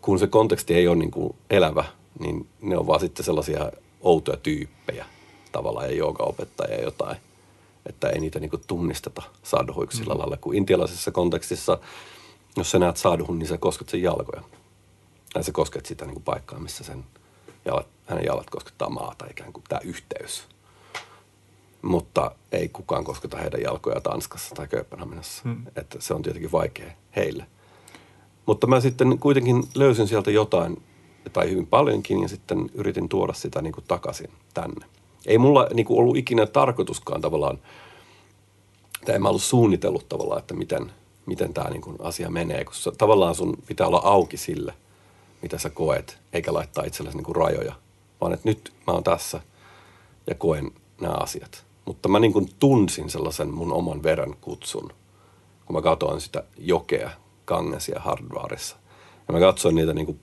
kun 0.00 0.18
se 0.18 0.26
konteksti 0.26 0.74
ei 0.74 0.88
ole 0.88 0.96
niin 0.96 1.10
kuin 1.10 1.34
elävä, 1.50 1.84
niin 2.18 2.48
ne 2.60 2.76
on 2.76 2.86
vaan 2.86 3.00
sitten 3.00 3.24
sellaisia 3.24 3.72
outoja 4.00 4.36
tyyppejä 4.36 5.06
tavallaan 5.52 5.86
ja 5.86 5.96
joogaopettajia 5.96 6.82
jotain, 6.82 7.16
että 7.86 8.08
ei 8.08 8.20
niitä 8.20 8.40
niin 8.40 8.50
kuin 8.50 8.62
tunnisteta 8.66 9.22
sadhuiksi 9.42 9.98
sillä 9.98 10.14
mm. 10.14 10.20
lailla, 10.20 10.36
kun 10.36 10.54
intialaisessa 10.54 11.10
kontekstissa– 11.10 11.78
jos 12.56 12.70
sä 12.70 12.78
näet 12.78 12.96
sadhun, 12.96 13.38
niin 13.38 13.46
sä 13.46 13.58
kosket 13.58 13.88
sen 13.88 14.02
jalkoja. 14.02 14.42
Tai 15.32 15.44
sä 15.44 15.52
kosket 15.52 15.86
sitä 15.86 16.04
niin 16.04 16.14
kuin 16.14 16.24
paikkaa, 16.24 16.58
missä 16.58 16.84
sen 16.84 17.04
jalat, 17.64 17.86
hänen 18.06 18.24
jalat 18.24 18.50
koskettaa 18.50 18.90
maata, 18.90 19.26
ikään 19.30 19.52
kuin 19.52 19.64
tämä 19.68 19.80
yhteys. 19.84 20.44
Mutta 21.82 22.30
ei 22.52 22.68
kukaan 22.68 23.04
kosketa 23.04 23.36
heidän 23.36 23.62
jalkoja 23.62 24.00
Tanskassa 24.00 24.54
tai 24.54 24.68
Kööpenhaminassa. 24.68 25.42
Hmm. 25.44 25.66
Että 25.76 26.00
se 26.00 26.14
on 26.14 26.22
tietenkin 26.22 26.52
vaikea 26.52 26.90
heille. 27.16 27.46
Mutta 28.46 28.66
mä 28.66 28.80
sitten 28.80 29.18
kuitenkin 29.18 29.64
löysin 29.74 30.08
sieltä 30.08 30.30
jotain 30.30 30.82
tai 31.32 31.50
hyvin 31.50 31.66
paljonkin, 31.66 32.22
ja 32.22 32.28
sitten 32.28 32.70
yritin 32.74 33.08
tuoda 33.08 33.32
sitä 33.32 33.62
niin 33.62 33.72
kuin 33.72 33.84
takaisin 33.88 34.30
tänne. 34.54 34.86
Ei 35.26 35.38
mulla 35.38 35.68
niin 35.74 35.86
kuin 35.86 35.98
ollut 35.98 36.16
ikinä 36.16 36.46
tarkoituskaan 36.46 37.20
tavallaan, 37.20 37.58
tai 39.04 39.14
en 39.14 39.22
mä 39.22 39.28
ollut 39.28 39.42
suunnitellut 39.42 40.08
tavallaan, 40.08 40.38
että 40.38 40.54
miten, 40.54 40.92
miten 41.26 41.54
tämä 41.54 41.70
niin 41.70 41.82
kuin 41.82 41.96
asia 42.00 42.30
menee, 42.30 42.64
kun 42.64 42.74
tavallaan 42.98 43.34
sun 43.34 43.56
pitää 43.66 43.86
olla 43.86 44.00
auki 44.04 44.36
sille, 44.36 44.74
mitä 45.42 45.58
sä 45.58 45.70
koet, 45.70 46.18
eikä 46.32 46.54
laittaa 46.54 46.84
itsellesi 46.84 47.16
niin 47.16 47.24
kuin 47.24 47.36
rajoja, 47.36 47.74
vaan 48.20 48.32
että 48.32 48.48
nyt 48.48 48.72
mä 48.86 48.92
oon 48.92 49.04
tässä 49.04 49.40
ja 50.26 50.34
koen 50.34 50.70
nämä 51.00 51.14
asiat. 51.14 51.64
Mutta 51.84 52.08
mä 52.08 52.18
niin 52.18 52.32
kuin 52.32 52.48
tunsin 52.58 53.10
sellaisen 53.10 53.48
mun 53.48 53.72
oman 53.72 54.02
veren 54.02 54.36
kutsun, 54.40 54.92
kun 55.66 55.76
mä 55.76 55.82
katsoin 55.82 56.20
sitä 56.20 56.44
jokea 56.58 57.10
Kangesia 57.44 58.00
Hardwarissa. 58.00 58.76
Ja 59.28 59.34
mä 59.34 59.40
katsoin 59.40 59.74
niitä 59.74 59.94
niin 59.94 60.06
kuin 60.06 60.20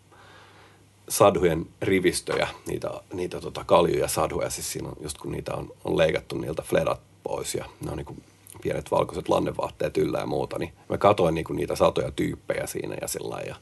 sadhujen 1.09 1.65
rivistöjä, 1.81 2.47
niitä, 2.67 2.89
niitä 3.13 3.41
tota 3.41 3.63
kaljuja 3.63 4.07
sadhuja, 4.07 4.49
siis 4.49 4.71
siinä 4.71 4.87
on, 4.87 4.95
just 5.01 5.17
kun 5.17 5.31
niitä 5.31 5.53
on, 5.53 5.71
on 5.83 5.97
leikattu 5.97 6.37
niiltä 6.37 6.61
fledat 6.61 7.01
pois 7.23 7.55
ja 7.55 7.65
ne 7.85 7.91
on 7.91 7.97
niin 7.97 8.05
kuin 8.05 8.23
pienet 8.61 8.91
valkoiset 8.91 9.29
lannevaatteet 9.29 9.97
yllä 9.97 10.19
ja 10.19 10.25
muuta, 10.25 10.59
niin 10.59 10.73
mä 10.89 10.97
katsoin 10.97 11.35
niin 11.35 11.45
kuin 11.45 11.57
niitä 11.57 11.75
satoja 11.75 12.11
tyyppejä 12.11 12.67
siinä 12.67 12.95
ja 13.01 13.07
sillä 13.07 13.41
ja, 13.47 13.55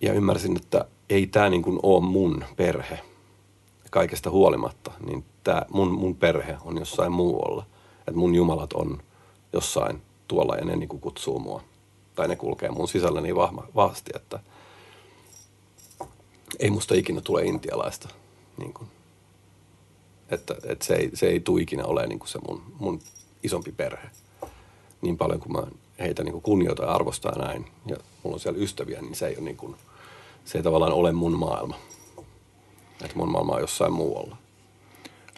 ja 0.00 0.12
ymmärsin, 0.12 0.56
että 0.56 0.84
ei 1.10 1.26
tämä 1.26 1.50
niin 1.50 1.62
kuin 1.62 1.78
ole 1.82 2.04
mun 2.04 2.44
perhe 2.56 3.00
kaikesta 3.90 4.30
huolimatta, 4.30 4.92
niin 5.06 5.24
tää 5.44 5.66
mun, 5.70 5.92
mun 5.92 6.16
perhe 6.16 6.56
on 6.64 6.78
jossain 6.78 7.12
muualla. 7.12 7.66
Että 7.98 8.12
mun 8.12 8.34
jumalat 8.34 8.72
on 8.72 9.02
jossain 9.52 10.02
tuolla 10.28 10.56
ja 10.56 10.64
ne 10.64 10.76
niin 10.76 10.88
kuin 10.88 11.00
kutsuu 11.00 11.38
mua. 11.38 11.62
Tai 12.14 12.28
ne 12.28 12.36
kulkee 12.36 12.70
mun 12.70 12.88
sisällä 12.88 13.20
niin 13.20 13.36
vahva, 13.36 13.66
vahvasti, 13.74 14.10
että 14.14 14.40
ei 16.58 16.70
musta 16.70 16.94
ikinä 16.94 17.20
tule 17.20 17.44
intialaista. 17.44 18.08
Niin 18.56 18.72
kuin. 18.72 18.88
Että, 20.30 20.54
että 20.64 20.84
se, 20.84 20.94
ei, 20.94 21.10
se 21.14 21.26
ei 21.26 21.40
tule 21.40 21.62
ikinä 21.62 21.84
ole 21.84 22.06
niin 22.06 22.18
kuin 22.18 22.28
se 22.28 22.38
mun, 22.48 22.62
mun 22.78 23.00
isompi 23.42 23.72
perhe. 23.72 24.10
Niin 25.02 25.18
paljon 25.18 25.40
kuin 25.40 25.52
mä 25.52 25.62
heitä 25.98 26.24
niin 26.24 26.32
kuin 26.32 26.42
kunnioitan 26.42 26.86
ja 26.86 26.92
arvostaa 26.92 27.38
näin, 27.38 27.66
ja 27.86 27.96
mulla 28.22 28.34
on 28.34 28.40
siellä 28.40 28.58
ystäviä, 28.58 29.00
niin 29.00 29.14
se 29.14 29.26
ei, 29.26 29.36
ole 29.36 29.44
niin 29.44 29.56
kuin, 29.56 29.76
se 30.44 30.58
ei 30.58 30.62
tavallaan 30.62 30.92
ole 30.92 31.12
mun 31.12 31.38
maailma. 31.38 31.74
Että 33.04 33.16
mun 33.16 33.30
maailma 33.30 33.54
on 33.54 33.60
jossain 33.60 33.92
muualla. 33.92 34.36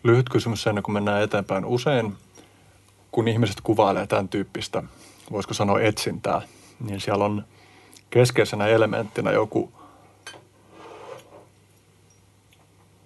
Lyhyt 0.02 0.28
kysymys 0.28 0.66
ennen 0.66 0.82
kuin 0.82 0.92
mennään 0.92 1.22
eteenpäin. 1.22 1.64
Usein, 1.64 2.16
kun 3.12 3.28
ihmiset 3.28 3.60
kuvailee 3.60 4.06
tämän 4.06 4.28
tyyppistä, 4.28 4.82
voisiko 5.32 5.54
sanoa 5.54 5.80
etsintää, 5.80 6.42
niin 6.80 7.00
siellä 7.00 7.24
on 7.24 7.44
keskeisenä 8.10 8.66
elementtinä 8.66 9.32
joku 9.32 9.72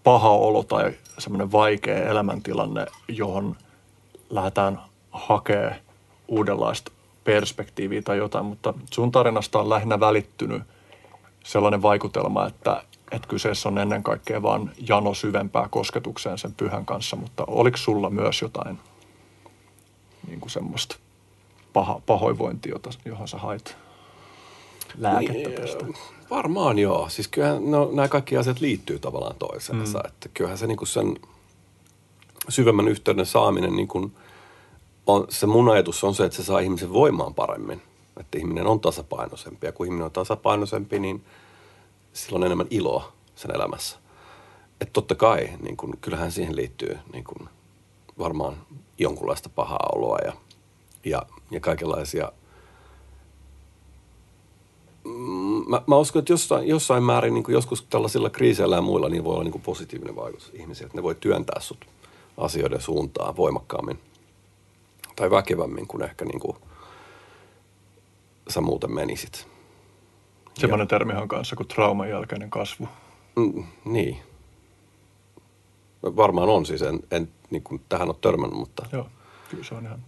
paha 0.05 0.31
olo 0.31 0.63
tai 0.63 0.93
semmoinen 1.19 1.53
vaikea 1.53 2.05
elämäntilanne, 2.05 2.87
johon 3.09 3.57
lähdetään 4.31 4.81
hakemaan 5.11 5.77
uudenlaista 6.29 6.93
perspektiiviä 7.25 8.03
tai 8.03 8.17
jotain, 8.17 8.45
mutta 8.45 8.75
sun 8.93 9.13
tarinasta 9.13 9.59
on 9.59 9.71
lähinnä 9.71 10.01
välittynyt 10.01 10.63
sellainen 11.45 11.83
vaikutelma, 11.83 12.47
että, 12.47 12.83
että 13.13 13.29
kyseessä 13.29 13.69
on 13.69 13.79
ennen 13.79 14.03
kaikkea 14.03 14.43
vain 14.43 14.71
jano 14.89 15.15
syvempää 15.15 15.69
kosketukseen 15.71 16.39
sen 16.39 16.55
pyhän 16.55 16.87
kanssa, 16.87 17.17
mutta 17.17 17.45
oliko 17.47 17.77
sulla 17.77 18.11
myös 18.11 18.43
jotain 18.43 18.79
niin 20.27 20.41
kuin 20.41 20.51
semmoista 20.51 20.97
paha, 21.73 22.01
pahoinvointia, 22.07 22.79
johon 23.05 23.29
sä 23.29 23.39
hait 23.39 23.77
lääkettä 24.99 25.33
niin, 25.33 25.53
tästä? 25.53 25.87
Varmaan 26.31 26.79
joo. 26.79 27.09
Siis 27.09 27.29
kyllähän 27.29 27.71
no, 27.71 27.91
nämä 27.93 28.09
kaikki 28.09 28.37
asiat 28.37 28.61
liittyy 28.61 28.99
tavallaan 28.99 29.37
toiseensa. 29.39 29.99
Mm. 29.99 30.07
Että 30.09 30.29
kyllähän 30.35 30.59
se 30.59 30.67
niin 30.67 30.77
kuin 30.77 30.89
sen 30.89 31.17
syvemmän 32.49 32.89
yhteyden 32.89 33.27
saaminen, 33.27 33.77
niin 33.77 33.89
kuin 33.89 34.17
on, 35.07 35.27
se 35.29 35.47
mun 35.47 35.69
ajatus 35.69 36.05
on 36.05 36.15
se, 36.15 36.25
että 36.25 36.37
se 36.37 36.45
saa 36.45 36.59
ihmisen 36.59 36.93
voimaan 36.93 37.35
paremmin. 37.35 37.83
Että 38.21 38.39
ihminen 38.39 38.67
on 38.67 38.81
tasapainoisempi 38.81 39.67
ja 39.67 39.73
kun 39.73 39.87
ihminen 39.87 40.05
on 40.05 40.11
tasapainoisempi, 40.11 40.99
niin 40.99 41.25
silloin 42.17 42.45
enemmän 42.45 42.67
iloa 42.71 43.13
sen 43.37 43.55
elämässä. 43.55 43.99
Että 44.81 44.93
totta 44.93 45.15
kai, 45.15 45.51
niin 45.63 45.77
kun, 45.77 45.99
kyllähän 46.01 46.33
siihen 46.33 46.57
liittyy 46.57 46.99
niin 47.13 47.25
kun, 47.25 47.49
varmaan 48.19 48.57
jonkunlaista 48.99 49.49
pahaa 49.49 49.91
oloa 49.95 50.19
ja, 50.25 50.33
ja, 51.05 51.23
ja 51.51 51.61
kaikenlaisia– 51.61 52.33
mä, 55.67 55.83
mä 55.87 55.97
uskon, 55.97 56.21
että 56.21 56.33
jossain, 56.33 56.69
jossain 56.69 57.03
määrin 57.03 57.35
niin 57.35 57.45
joskus 57.49 57.83
tällaisilla 57.83 58.31
kriiseillä 58.31 58.77
ja 58.77 58.83
muilla 58.83 59.09
niin 59.09 59.25
voi 59.25 59.35
olla 59.35 59.45
niin 59.45 59.61
positiivinen 59.61 60.17
vaikutus 60.17 60.51
ihmisiä, 60.55 60.87
että 60.87 60.99
ne 60.99 61.03
voi 61.03 61.15
työntää 61.15 61.61
sut 61.61 61.87
asioiden 62.37 62.81
suuntaan 62.81 63.37
voimakkaammin 63.37 63.99
tai 65.17 65.31
väkevämmin 65.31 65.87
kuin 65.87 66.03
ehkä 66.03 66.25
niin 66.25 66.41
kuin 66.41 66.57
sä 68.49 68.61
muuten 68.61 68.93
menisit. 68.93 69.49
Semmoinen 70.61 70.89
termihan 70.89 71.29
kanssa 71.29 71.57
kuin 71.57 71.69
trauman 71.69 72.09
jälkeinen 72.09 72.51
kasvu. 72.51 72.89
Mm, 73.37 73.65
niin. 73.85 74.19
Varmaan 76.03 76.49
on 76.49 76.67
siis, 76.67 76.83
en, 76.83 77.01
en 77.11 77.29
niin 77.51 77.63
kuin 77.63 77.83
tähän 77.89 78.09
ole 78.09 78.17
törmännyt, 78.21 78.59
mutta... 78.59 78.87
Joo, 78.93 79.07
kyllä 79.51 79.65
se 79.65 79.75
on 79.75 79.85
ihan... 79.85 80.03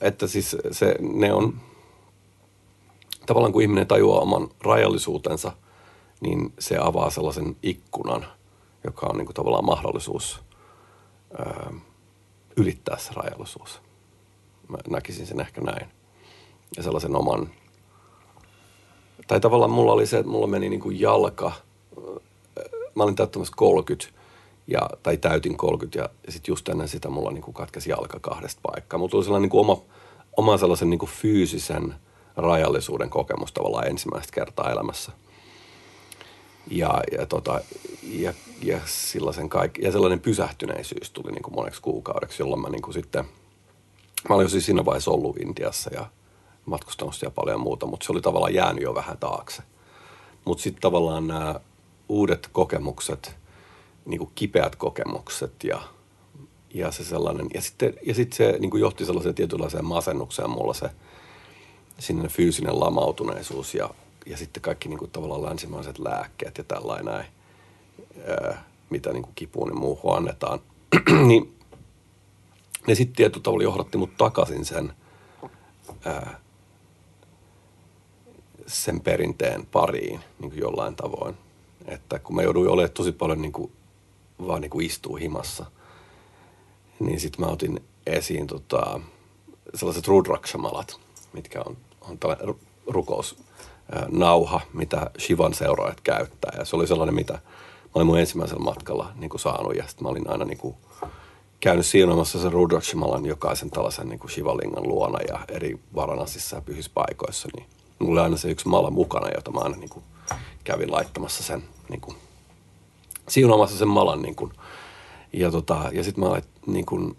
Että 0.00 0.26
siis 0.26 0.56
se, 0.70 0.96
ne 1.00 1.32
on, 1.32 1.60
tavallaan 3.26 3.52
kun 3.52 3.62
ihminen 3.62 3.86
tajuaa 3.86 4.20
oman 4.20 4.48
rajallisuutensa, 4.60 5.52
niin 6.20 6.52
se 6.58 6.78
avaa 6.80 7.10
sellaisen 7.10 7.56
ikkunan, 7.62 8.26
joka 8.84 9.06
on 9.06 9.16
niin 9.16 9.26
kuin 9.26 9.34
tavallaan 9.34 9.64
mahdollisuus 9.64 10.40
ää, 11.38 11.72
ylittää 12.56 12.98
se 12.98 13.12
rajallisuus. 13.14 13.80
Mä 14.68 14.78
näkisin 14.90 15.26
sen 15.26 15.40
ehkä 15.40 15.60
näin. 15.60 15.88
Ja 16.76 16.82
sellaisen 16.82 17.16
oman, 17.16 17.50
tai 19.26 19.40
tavallaan 19.40 19.70
mulla 19.70 19.92
oli 19.92 20.06
se, 20.06 20.18
että 20.18 20.30
mulla 20.30 20.46
meni 20.46 20.68
niin 20.68 20.80
kuin 20.80 21.00
jalka, 21.00 21.52
mä 22.94 23.02
olin 23.02 23.16
täyttämässä 23.16 23.54
30 23.56 24.20
ja, 24.66 24.90
tai 25.02 25.16
täytin 25.16 25.56
30 25.56 25.98
ja, 25.98 26.08
ja 26.26 26.32
sitten 26.32 26.52
just 26.52 26.68
ennen 26.68 26.88
sitä 26.88 27.08
mulla 27.08 27.30
niin 27.30 27.42
kuin 27.42 27.54
katkesi 27.54 27.90
jalka 27.90 28.18
kahdesta 28.20 28.60
paikkaa. 28.72 28.98
Mulla 28.98 29.10
tuli 29.10 29.24
sellainen 29.24 29.42
niin 29.42 29.50
kuin 29.50 29.60
oma, 29.60 29.82
oma 30.36 30.58
sellaisen 30.58 30.90
niin 30.90 30.98
kuin 30.98 31.10
fyysisen– 31.10 31.94
rajallisuuden 32.36 33.10
kokemus 33.10 33.52
tavallaan 33.52 33.86
ensimmäistä 33.86 34.32
kertaa 34.32 34.70
elämässä. 34.70 35.12
Ja, 36.70 37.02
ja, 37.18 37.26
tota, 37.26 37.60
ja, 38.02 38.34
ja, 38.62 38.80
sellaisen 38.84 39.48
kaikki, 39.48 39.82
ja 39.82 39.92
sellainen 39.92 40.20
pysähtyneisyys 40.20 41.10
tuli 41.10 41.32
niin 41.32 41.42
kuin 41.42 41.54
moneksi 41.54 41.82
kuukaudeksi, 41.82 42.42
jolloin 42.42 42.62
mä 42.62 42.68
niin 42.68 42.82
kuin 42.82 42.94
sitten, 42.94 43.24
mä 44.28 44.34
olin 44.34 44.44
jo 44.44 44.48
siis 44.48 44.66
siinä 44.66 44.84
vaiheessa 44.84 45.10
ollut 45.10 45.36
Intiassa 45.36 45.94
ja 45.94 46.06
matkustanut 46.66 47.14
siellä 47.14 47.34
paljon 47.34 47.60
muuta, 47.60 47.86
mutta 47.86 48.06
se 48.06 48.12
oli 48.12 48.20
tavallaan 48.20 48.54
jäänyt 48.54 48.82
jo 48.82 48.94
vähän 48.94 49.18
taakse. 49.18 49.62
Mutta 50.44 50.62
sitten 50.62 50.82
tavallaan 50.82 51.26
nämä 51.26 51.60
uudet 52.08 52.48
kokemukset, 52.52 53.36
niin 54.04 54.18
kuin 54.18 54.30
kipeät 54.34 54.76
kokemukset 54.76 55.64
ja, 55.64 55.80
ja 56.74 56.90
se 56.90 57.04
sellainen, 57.04 57.46
ja 57.54 57.62
sitten 57.62 57.94
ja 58.06 58.14
sit 58.14 58.32
se 58.32 58.56
niin 58.58 58.70
kuin 58.70 58.80
johti 58.80 59.04
sellaiseen 59.04 59.34
tietynlaiseen 59.34 59.84
masennukseen 59.84 60.50
mulla 60.50 60.74
se– 60.74 60.90
sinne 61.98 62.28
fyysinen 62.28 62.80
lamautuneisuus 62.80 63.74
ja, 63.74 63.90
ja 64.26 64.36
sitten 64.36 64.62
kaikki 64.62 64.88
niin 64.88 64.98
kuin 64.98 65.10
tavallaan 65.10 65.42
länsimaiset 65.42 65.98
lääkkeet 65.98 66.58
ja 66.58 66.64
tällainen 66.64 67.04
näin, 67.04 67.26
mitä 68.90 69.12
niin 69.12 69.22
kuin 69.22 69.34
kipuun 69.34 69.68
ja 69.68 69.74
muuhun 69.74 70.16
annetaan. 70.16 70.60
niin 71.28 71.54
ne 72.86 72.94
sitten 72.94 73.16
tietyllä 73.16 73.42
tavalla 73.42 73.62
johdatti 73.62 73.98
mut 73.98 74.16
takaisin 74.16 74.64
sen, 74.64 74.92
ää, 76.04 76.40
sen 78.66 79.00
perinteen 79.00 79.66
pariin 79.66 80.20
niin 80.38 80.50
kuin 80.50 80.60
jollain 80.60 80.96
tavoin. 80.96 81.34
Että 81.86 82.18
kun 82.18 82.36
mä 82.36 82.42
jouduin 82.42 82.70
olemaan 82.70 82.92
tosi 82.92 83.12
paljon 83.12 83.42
niin 83.42 83.52
kuin, 83.52 83.72
vaan 84.46 84.60
niin 84.60 84.70
kuin 84.70 84.86
istuu 84.86 85.16
himassa, 85.16 85.66
niin 87.00 87.20
sitten 87.20 87.46
mä 87.46 87.52
otin 87.52 87.80
esiin 88.06 88.46
tota, 88.46 89.00
sellaiset 89.74 90.08
rudraksamalat, 90.08 91.00
mitkä 91.32 91.62
on 91.66 91.76
on 92.10 92.18
tällainen 92.18 92.54
rukousnauha, 92.86 94.60
mitä 94.72 95.10
Shivan 95.18 95.54
seuraajat 95.54 96.00
käyttää. 96.00 96.52
Ja 96.58 96.64
se 96.64 96.76
oli 96.76 96.86
sellainen, 96.86 97.14
mitä 97.14 97.32
mä 97.32 97.40
olin 97.94 98.06
mun 98.06 98.18
ensimmäisellä 98.18 98.64
matkalla 98.64 99.12
niin 99.14 99.30
kuin 99.30 99.40
saanut. 99.40 99.74
Ja 99.74 99.86
sitten 99.86 100.02
mä 100.02 100.08
olin 100.08 100.30
aina 100.30 100.44
niin 100.44 100.58
kuin 100.58 100.76
käynyt 101.60 101.86
siunaamassa 101.86 102.38
sen 102.38 102.52
Rudrakshimalan 102.52 103.26
jokaisen 103.26 103.70
tällaisen 103.70 104.08
niin 104.08 104.18
kuin 104.18 104.30
Shivalingan 104.30 104.88
luona 104.88 105.18
ja 105.28 105.40
eri 105.48 105.80
Varanasissa 105.94 106.56
ja 106.56 106.62
pyhissä 106.62 106.90
paikoissa. 106.94 107.48
Niin 107.56 107.66
mulla 107.98 108.20
oli 108.20 108.24
aina 108.24 108.36
se 108.36 108.50
yksi 108.50 108.68
mala 108.68 108.90
mukana, 108.90 109.28
jota 109.34 109.50
mä 109.50 109.60
aina 109.60 109.76
niin 109.76 109.90
kuin 109.90 110.04
kävin 110.64 110.92
laittamassa 110.92 111.42
sen, 111.42 111.62
niin 111.88 112.00
kuin, 112.00 112.16
siunaamassa 113.28 113.78
sen 113.78 113.88
malan. 113.88 114.22
Niin 114.22 114.36
kuin, 114.36 114.52
ja 115.32 115.50
tota, 115.50 115.90
ja 115.92 116.04
sitten 116.04 116.24
mä 116.24 116.40
niin 116.66 116.86
kuin, 116.86 117.16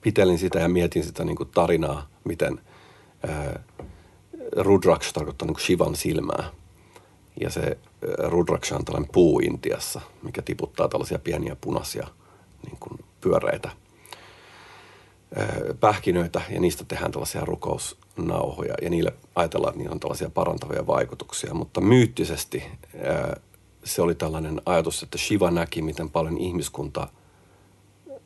pitelin 0.00 0.38
sitä 0.38 0.58
ja 0.58 0.68
mietin 0.68 1.04
sitä 1.04 1.24
niin 1.24 1.36
kuin 1.36 1.48
tarinaa, 1.48 2.06
miten– 2.24 2.60
Rudraks 4.56 5.12
tarkoittaa 5.12 5.48
niin 5.48 5.60
Shivan 5.60 5.96
silmää. 5.96 6.50
Ja 7.40 7.50
se 7.50 7.60
äh, 7.60 8.30
Rudraksha 8.30 8.76
on 8.76 8.84
tällainen 8.84 9.12
puu 9.12 9.40
Intiassa, 9.40 10.00
mikä 10.22 10.42
tiputtaa 10.42 10.88
tällaisia 10.88 11.18
pieniä 11.18 11.56
punaisia 11.60 12.06
niin 12.66 12.76
kuin 12.80 13.04
pyöreitä 13.20 13.70
äh, 15.38 15.48
pähkinöitä 15.80 16.40
ja 16.50 16.60
niistä 16.60 16.84
tehdään 16.84 17.12
tällaisia 17.12 17.44
rukousnauhoja 18.16 18.74
ja 18.82 18.90
niille 18.90 19.12
ajatellaan, 19.34 19.70
että 19.70 19.78
niillä 19.78 19.92
on 19.92 20.00
tällaisia 20.00 20.30
parantavia 20.30 20.86
vaikutuksia. 20.86 21.54
Mutta 21.54 21.80
myyttisesti 21.80 22.64
se 23.84 24.02
oli 24.02 24.14
tällainen 24.14 24.60
ajatus, 24.66 25.02
että 25.02 25.18
Shiva 25.18 25.50
näki, 25.50 25.82
miten 25.82 26.10
paljon 26.10 26.38
ihmiskunta 26.38 27.08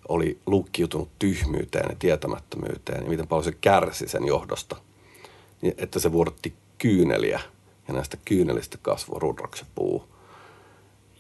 oli 0.09 0.39
lukkiutunut 0.47 1.09
tyhmyyteen 1.19 1.87
ja 1.91 1.97
tietämättömyyteen 1.99 3.03
ja 3.05 3.11
miten 3.11 3.27
paljon 3.27 3.45
se 3.45 3.53
kärsi 3.53 4.09
sen 4.09 4.25
johdosta. 4.25 4.77
Että 5.79 5.99
se 5.99 6.13
vuodotti 6.13 6.55
kyyneliä 6.79 7.41
ja 7.89 7.95
näistä 7.95 8.17
kyynelistä 8.25 8.79
kasvoi 8.83 9.35
puu. 9.75 10.05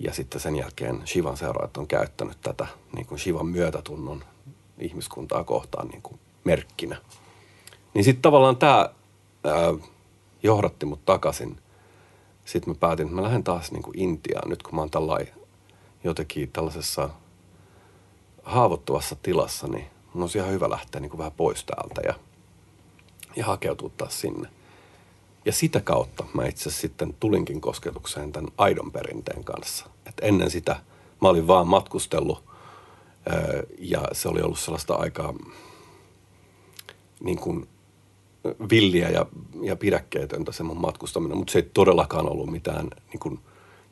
Ja 0.00 0.12
sitten 0.12 0.40
sen 0.40 0.56
jälkeen 0.56 1.02
Shivan 1.06 1.36
seuraajat 1.36 1.76
on 1.76 1.86
käyttänyt 1.86 2.38
tätä 2.42 2.66
niin 2.96 3.06
kuin 3.06 3.18
Shivan 3.18 3.46
myötätunnon 3.46 4.24
ihmiskuntaa 4.78 5.44
kohtaan 5.44 5.88
niin 5.88 6.02
kuin 6.02 6.18
merkkinä. 6.44 6.96
Niin 7.94 8.04
sitten 8.04 8.22
tavallaan 8.22 8.56
tämä 8.56 8.90
johdatti 10.42 10.86
mut 10.86 11.04
takaisin. 11.04 11.58
Sitten 12.44 12.70
mä 12.70 12.78
päätin, 12.80 13.06
että 13.06 13.16
mä 13.16 13.22
lähden 13.22 13.44
taas 13.44 13.72
niin 13.72 13.82
kuin 13.82 13.98
Intiaan 13.98 14.48
nyt, 14.48 14.62
kun 14.62 14.74
mä 14.74 14.80
oon 14.80 14.90
tällai, 14.90 15.26
jotenkin 16.04 16.50
tällaisessa 16.52 17.10
haavoittuvassa 18.42 19.16
tilassa, 19.22 19.66
niin 19.66 19.86
mun 20.14 20.22
on 20.22 20.30
ihan 20.34 20.50
hyvä 20.50 20.70
lähteä 20.70 21.00
niin 21.00 21.10
kuin 21.10 21.18
vähän 21.18 21.32
pois 21.32 21.64
täältä 21.64 22.00
ja, 22.04 22.14
ja 23.36 23.46
hakeutua 23.46 23.90
taas 23.96 24.20
sinne– 24.20 24.48
ja 25.44 25.52
sitä 25.52 25.80
kautta 25.80 26.24
mä 26.34 26.46
itse 26.46 26.70
sitten 26.70 27.14
tulinkin 27.20 27.60
kosketukseen 27.60 28.32
tämän 28.32 28.50
aidon 28.58 28.92
perinteen 28.92 29.44
kanssa. 29.44 29.86
Et 30.06 30.14
ennen 30.22 30.50
sitä 30.50 30.76
mä 31.22 31.28
olin 31.28 31.46
vaan 31.46 31.68
matkustellut 31.68 32.44
ja 33.78 34.02
se 34.12 34.28
oli 34.28 34.42
ollut 34.42 34.58
sellaista 34.58 34.94
aikaa 34.94 35.34
niin 37.20 37.38
kuin 37.38 37.68
villiä 38.70 39.10
ja, 39.10 39.26
ja 39.62 39.76
pidäkkeetöntä 39.76 40.52
se 40.52 40.62
mun 40.62 40.80
matkustaminen, 40.80 41.38
mutta 41.38 41.52
se 41.52 41.58
ei 41.58 41.70
todellakaan 41.74 42.28
ollut 42.28 42.50
mitään 42.50 42.90
niin 43.08 43.20
kuin, 43.20 43.40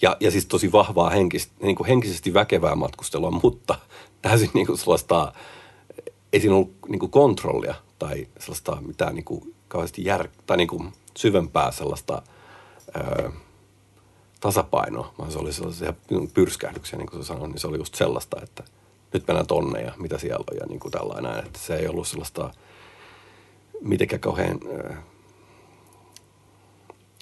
ja, 0.02 0.16
ja 0.20 0.30
siis 0.30 0.46
tosi 0.46 0.72
vahvaa 0.72 1.10
henkistä, 1.10 1.52
niin 1.62 1.76
kuin 1.76 1.86
henkisesti 1.86 2.34
väkevää 2.34 2.74
matkustelua, 2.74 3.30
mutta 3.42 3.78
täysin 4.22 4.50
niin 4.54 4.66
kuin 4.66 4.78
sellaista, 4.78 5.32
ei 6.32 6.40
siinä 6.40 6.54
ollut 6.54 6.74
niin 6.88 6.98
kuin 6.98 7.10
kontrollia 7.10 7.74
tai 7.98 8.28
sellaista 8.38 8.76
mitään 8.80 9.14
niin 9.14 9.24
kuin 9.24 9.54
kauheasti 9.68 10.04
jär, 10.04 10.28
tai 10.46 10.56
niin 10.56 10.68
kuin 10.68 10.92
syvempää 11.16 11.70
sellaista 11.70 12.22
ö, 12.96 13.30
tasapainoa, 14.40 15.14
vaan 15.18 15.32
se 15.32 15.38
oli 15.38 15.52
sellaisia 15.52 15.94
pyrskähdyksiä, 16.34 16.98
niin 16.98 17.10
kuin 17.10 17.24
sanoin, 17.24 17.50
niin 17.50 17.60
se 17.60 17.66
oli 17.66 17.78
just 17.78 17.94
sellaista, 17.94 18.36
että 18.42 18.64
nyt 19.12 19.26
mennään 19.26 19.46
tonne 19.46 19.80
ja 19.80 19.92
mitä 19.98 20.18
siellä 20.18 20.44
on 20.50 20.56
ja 20.60 20.66
niin 20.66 20.80
kuin 20.80 20.92
tällainen, 20.92 21.38
että 21.38 21.58
se 21.58 21.76
ei 21.76 21.88
ollut 21.88 22.08
sellaista 22.08 22.54
mitenkään 23.82 24.20
kauhean 24.20 24.60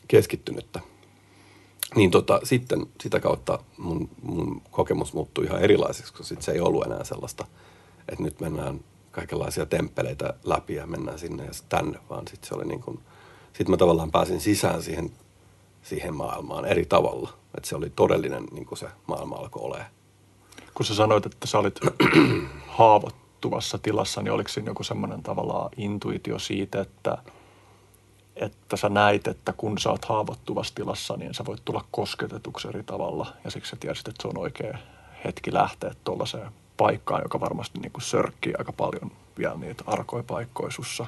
keskittynyttä. 0.08 0.80
Niin 1.94 2.10
tota, 2.10 2.40
sitten 2.44 2.86
sitä 3.02 3.20
kautta 3.20 3.58
mun, 3.78 4.08
mun 4.22 4.62
kokemus 4.70 5.12
muuttui 5.12 5.44
ihan 5.44 5.60
erilaiseksi, 5.60 6.12
koska 6.12 6.24
sit 6.24 6.42
se 6.42 6.52
ei 6.52 6.60
ollut 6.60 6.86
enää 6.86 7.04
sellaista, 7.04 7.46
että 8.08 8.22
nyt 8.22 8.40
mennään 8.40 8.80
kaikenlaisia 9.10 9.66
temppeleitä 9.66 10.34
läpi 10.44 10.74
ja 10.74 10.86
mennään 10.86 11.18
sinne 11.18 11.44
ja 11.44 11.50
tänne, 11.68 11.98
vaan 12.10 12.28
sitten 12.28 12.48
se 12.48 12.54
oli 12.54 12.64
niin 12.64 12.80
kuin– 12.80 13.00
sitten 13.60 13.70
mä 13.70 13.76
tavallaan 13.76 14.10
pääsin 14.10 14.40
sisään 14.40 14.82
siihen, 14.82 15.10
siihen 15.82 16.14
maailmaan 16.14 16.64
eri 16.64 16.86
tavalla. 16.86 17.30
Että 17.56 17.68
se 17.68 17.76
oli 17.76 17.90
todellinen, 17.90 18.44
niin 18.52 18.66
kuin 18.66 18.78
se 18.78 18.86
maailma 19.06 19.36
alkoi 19.36 19.62
olemaan. 19.62 19.90
Kun 20.74 20.86
sä 20.86 20.94
sanoit, 20.94 21.26
että 21.26 21.46
sä 21.46 21.58
olit 21.58 21.80
haavoittuvassa 23.40 23.78
tilassa, 23.78 24.22
niin 24.22 24.32
oliko 24.32 24.48
siinä 24.48 24.70
joku 24.70 24.82
semmoinen 24.82 25.22
tavallaan 25.22 25.70
intuitio 25.76 26.38
siitä, 26.38 26.80
että, 26.80 27.18
että 28.36 28.76
sä 28.76 28.88
näit, 28.88 29.28
että 29.28 29.52
kun 29.52 29.78
sä 29.78 29.90
oot 29.90 30.04
haavoittuvassa 30.04 30.74
tilassa, 30.74 31.16
niin 31.16 31.34
sä 31.34 31.44
voit 31.44 31.64
tulla 31.64 31.84
kosketetuksi 31.90 32.68
eri 32.68 32.82
tavalla. 32.82 33.26
Ja 33.44 33.50
siksi 33.50 33.70
sä 33.70 33.76
tiesit, 33.76 34.08
että 34.08 34.22
se 34.22 34.28
on 34.28 34.38
oikea 34.38 34.78
hetki 35.24 35.52
lähteä 35.52 35.94
tuollaiseen 36.04 36.52
paikkaan, 36.76 37.22
joka 37.22 37.40
varmasti 37.40 37.78
niin 37.78 37.92
kuin 37.92 38.02
sörkkii 38.02 38.54
aika 38.58 38.72
paljon 38.72 39.10
vielä 39.38 39.54
niitä 39.54 39.84
arkoja 39.86 40.22
paikkoja 40.22 40.70
sussa 40.70 41.06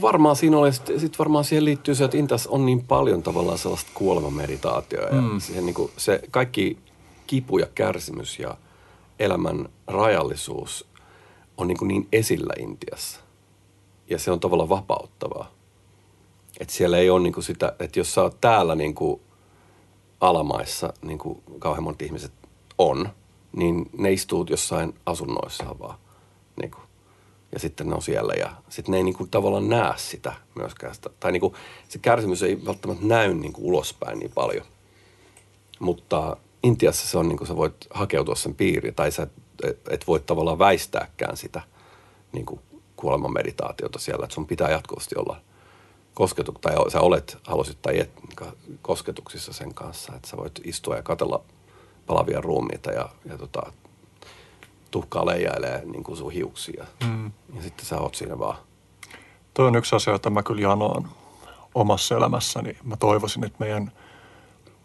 varmaan 0.00 0.36
siinä 0.36 0.58
oli, 0.58 0.72
sitten 0.72 1.00
sit 1.00 1.18
varmaan 1.18 1.44
siihen 1.44 1.64
liittyy 1.64 1.94
se, 1.94 2.04
että 2.04 2.16
Intas 2.16 2.46
on 2.46 2.66
niin 2.66 2.84
paljon 2.84 3.22
tavallaan 3.22 3.58
sellaista 3.58 3.90
kuolemameditaatioa 3.94 5.08
ja 5.08 5.20
mm. 5.20 5.40
siihen 5.40 5.66
niin 5.66 5.74
kuin 5.74 5.90
se 5.96 6.20
kaikki 6.30 6.78
kipu 7.26 7.58
ja 7.58 7.66
kärsimys 7.74 8.38
ja 8.38 8.56
elämän 9.18 9.68
rajallisuus 9.86 10.88
on 11.56 11.68
niin, 11.68 11.78
kuin 11.78 11.88
niin 11.88 12.08
esillä 12.12 12.52
Intiassa. 12.58 13.20
Ja 14.10 14.18
se 14.18 14.30
on 14.30 14.40
tavallaan 14.40 14.68
vapauttavaa. 14.68 15.50
Että 16.60 16.74
siellä 16.74 16.98
ei 16.98 17.10
ole 17.10 17.22
niin 17.22 17.32
kuin 17.32 17.44
sitä, 17.44 17.76
että 17.78 18.00
jos 18.00 18.14
sä 18.14 18.22
oot 18.22 18.40
täällä 18.40 18.74
niin 18.74 18.94
kuin 18.94 19.20
alamaissa, 20.20 20.92
niin 21.02 21.18
kuin 21.18 21.42
kauhean 21.58 21.84
monet 21.84 22.02
ihmiset 22.02 22.32
on, 22.78 23.08
niin 23.56 23.90
ne 23.98 24.12
istuu 24.12 24.46
jossain 24.50 24.94
asunnoissaan 25.06 25.78
vaan. 25.78 25.98
Niin 26.60 26.70
kuin 26.70 26.84
ja 27.54 27.60
sitten 27.60 27.88
ne 27.88 27.94
on 27.94 28.02
siellä 28.02 28.32
ja 28.34 28.50
sitten 28.68 28.92
ne 28.92 28.96
ei 28.96 29.02
niin 29.02 29.16
kuin 29.16 29.30
tavallaan 29.30 29.68
näe 29.68 29.92
sitä 29.96 30.32
myöskään. 30.54 30.94
Sitä. 30.94 31.10
Tai 31.20 31.32
niin 31.32 31.40
kuin, 31.40 31.54
se 31.88 31.98
kärsimys 31.98 32.42
ei 32.42 32.64
välttämättä 32.66 33.06
näy 33.06 33.34
niin 33.34 33.52
kuin 33.52 33.64
ulospäin 33.64 34.18
niin 34.18 34.32
paljon. 34.34 34.66
Mutta 35.78 36.36
Intiassa 36.64 37.06
se 37.06 37.18
on 37.18 37.28
niin 37.28 37.36
kuin 37.36 37.48
sä 37.48 37.56
voit 37.56 37.86
hakeutua 37.90 38.34
sen 38.34 38.54
piiriin 38.54 38.94
tai 38.94 39.12
sä 39.12 39.26
et, 39.62 39.88
et 39.90 40.06
voi 40.06 40.20
tavallaan 40.20 40.58
väistääkään 40.58 41.36
sitä 41.36 41.62
niin 42.32 42.46
kuin 42.46 42.60
kuoleman 42.96 43.32
meditaatiota 43.32 43.98
siellä. 43.98 44.24
Että 44.24 44.34
sun 44.34 44.46
pitää 44.46 44.70
jatkuvasti 44.70 45.14
olla 45.18 45.36
kosketu, 46.14 46.52
tai 46.52 46.90
sä 46.90 47.00
olet, 47.00 47.38
halusit 47.46 47.82
tai 47.82 48.00
et, 48.00 48.10
kosketuksissa 48.82 49.52
sen 49.52 49.74
kanssa. 49.74 50.12
Että 50.16 50.28
sä 50.28 50.36
voit 50.36 50.60
istua 50.64 50.96
ja 50.96 51.02
katella 51.02 51.44
palavia 52.06 52.40
ruumiita 52.40 52.90
ja, 52.90 53.08
ja 53.24 53.38
tota, 53.38 53.72
tuhkaa 54.90 55.26
leijailee 55.26 55.84
niin 55.84 56.04
kuin 56.04 56.16
sun 56.16 56.32
hiuksia. 56.32 56.86
Mm. 57.06 57.32
Ja 57.54 57.62
sitten 57.62 57.86
sä 57.86 57.98
oot 57.98 58.14
siinä 58.14 58.38
vaan. 58.38 58.56
Tuo 59.54 59.66
on 59.66 59.76
yksi 59.76 59.96
asia, 59.96 60.12
jota 60.12 60.30
mä 60.30 60.42
kyllä 60.42 60.62
janoan 60.62 61.08
omassa 61.74 62.16
elämässäni. 62.16 62.76
Mä 62.84 62.96
toivoisin, 62.96 63.44
että 63.44 63.58
meidän 63.58 63.92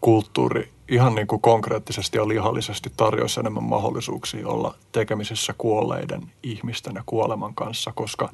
kulttuuri 0.01 0.71
ihan 0.89 1.15
niin 1.15 1.27
kuin 1.27 1.41
konkreettisesti 1.41 2.17
ja 2.17 2.27
lihallisesti 2.27 2.91
tarjoaisi 2.97 3.39
enemmän 3.39 3.63
mahdollisuuksia 3.63 4.47
olla 4.47 4.75
tekemisissä 4.91 5.53
kuolleiden 5.57 6.31
ihmisten 6.43 6.95
ja 6.95 7.03
kuoleman 7.05 7.55
kanssa, 7.55 7.91
koska 7.95 8.29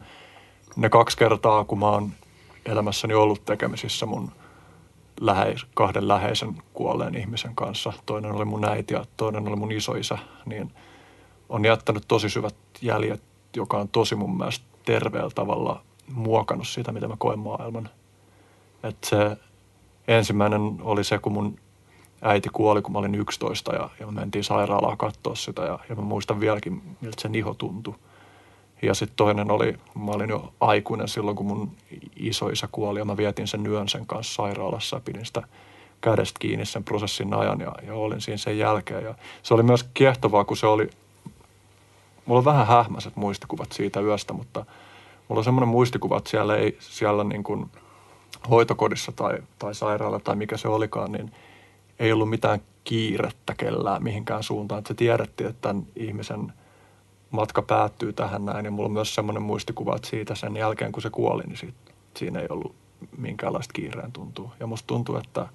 ne 0.75 0.89
kaksi 0.89 1.17
kertaa, 1.17 1.65
kun 1.65 1.79
mä 1.79 1.89
oon 1.89 2.11
elämässäni 2.65 3.13
ollut 3.13 3.45
tekemisissä 3.45 4.05
mun 4.05 4.31
läheis, 5.21 5.65
kahden 5.73 6.07
läheisen 6.07 6.55
kuolleen 6.73 7.15
ihmisen 7.15 7.55
kanssa, 7.55 7.93
toinen 8.05 8.31
oli 8.31 8.45
mun 8.45 8.69
äiti 8.69 8.93
ja 8.93 9.05
toinen 9.17 9.47
oli 9.47 9.55
mun 9.55 9.71
isoisä, 9.71 10.17
niin– 10.45 10.71
on 11.49 11.65
jättänyt 11.65 12.03
tosi 12.07 12.29
syvät 12.29 12.55
jäljet, 12.81 13.23
joka 13.55 13.77
on 13.77 13.89
tosi 13.89 14.15
mun 14.15 14.37
mielestä 14.37 14.65
terveellä 14.85 15.29
tavalla 15.35 15.83
muokannut 16.07 16.67
sitä, 16.67 16.91
mitä 16.91 17.07
mä 17.07 17.15
koen 17.17 17.39
maailman. 17.39 17.89
että 18.83 19.09
se 19.09 19.37
ensimmäinen 20.07 20.61
oli 20.81 21.03
se, 21.03 21.19
kun 21.19 21.31
mun 21.31 21.59
äiti 22.21 22.49
kuoli, 22.53 22.81
kun 22.81 22.91
mä 22.91 22.99
olin 22.99 23.15
11 23.15 23.75
ja, 23.75 23.89
ja 23.99 24.05
me 24.05 24.11
mentiin 24.11 24.43
sairaalaan 24.43 24.97
katsoa 24.97 25.35
sitä 25.35 25.61
ja, 25.61 25.79
ja 25.89 25.95
mä 25.95 26.01
muistan 26.01 26.39
vieläkin, 26.39 26.81
miltä 27.01 27.21
se 27.21 27.29
niho 27.29 27.53
tuntui. 27.53 27.95
Ja 28.81 28.93
sitten 28.93 29.15
toinen 29.15 29.51
oli, 29.51 29.77
mä 30.05 30.11
olin 30.11 30.29
jo 30.29 30.53
aikuinen 30.59 31.07
silloin, 31.07 31.37
kun 31.37 31.45
mun 31.45 31.71
isoisä 32.15 32.67
kuoli 32.71 32.99
ja 32.99 33.05
mä 33.05 33.17
vietin 33.17 33.47
sen 33.47 33.67
yön 33.67 33.89
sen 33.89 34.05
kanssa 34.05 34.33
sairaalassa 34.33 34.95
ja 34.95 35.01
pidin 35.05 35.25
sitä 35.25 35.43
kädestä 36.01 36.39
kiinni 36.39 36.65
sen 36.65 36.83
prosessin 36.83 37.33
ajan 37.33 37.59
ja, 37.59 37.71
ja 37.87 37.93
olin 37.93 38.21
siinä 38.21 38.37
sen 38.37 38.57
jälkeen. 38.57 39.03
Ja 39.03 39.15
se 39.43 39.53
oli 39.53 39.63
myös 39.63 39.89
kiehtovaa, 39.93 40.45
kun 40.45 40.57
se 40.57 40.67
oli 40.67 40.89
mulla 42.25 42.39
on 42.39 42.45
vähän 42.45 42.67
hähmäiset 42.67 43.15
muistikuvat 43.15 43.71
siitä 43.71 44.01
yöstä, 44.01 44.33
mutta 44.33 44.65
mulla 45.27 45.39
on 45.39 45.43
semmoinen 45.43 45.69
muistikuva, 45.69 46.17
että 46.17 46.29
siellä 46.29 46.55
ei 46.55 46.77
siellä 46.79 47.23
niin 47.23 47.43
kuin 47.43 47.71
hoitokodissa 48.49 49.11
tai, 49.11 49.37
tai 49.59 49.75
sairaala 49.75 50.19
tai 50.19 50.35
mikä 50.35 50.57
se 50.57 50.67
olikaan, 50.67 51.11
niin 51.11 51.31
ei 51.99 52.11
ollut 52.11 52.29
mitään 52.29 52.61
kiirettä 52.83 53.53
kellään 53.57 54.03
mihinkään 54.03 54.43
suuntaan. 54.43 54.79
Että 54.79 54.87
se 54.87 54.93
tiedettiin, 54.93 55.49
että 55.49 55.61
tämän 55.61 55.87
ihmisen 55.95 56.53
matka 57.31 57.61
päättyy 57.61 58.13
tähän 58.13 58.45
näin. 58.45 58.65
Ja 58.65 58.71
mulla 58.71 58.87
on 58.87 58.93
myös 58.93 59.15
semmoinen 59.15 59.43
muistikuva, 59.43 59.95
että 59.95 60.07
siitä 60.07 60.35
sen 60.35 60.57
jälkeen, 60.57 60.91
kun 60.91 61.01
se 61.01 61.09
kuoli, 61.09 61.43
niin 61.43 61.57
siitä, 61.57 61.77
siinä 62.17 62.39
ei 62.39 62.47
ollut 62.49 62.75
minkäänlaista 63.17 63.73
kiireen 63.73 64.11
tuntuu. 64.11 64.51
Ja 64.59 64.67
musta 64.67 64.87
tuntuu, 64.87 65.17
että 65.17 65.47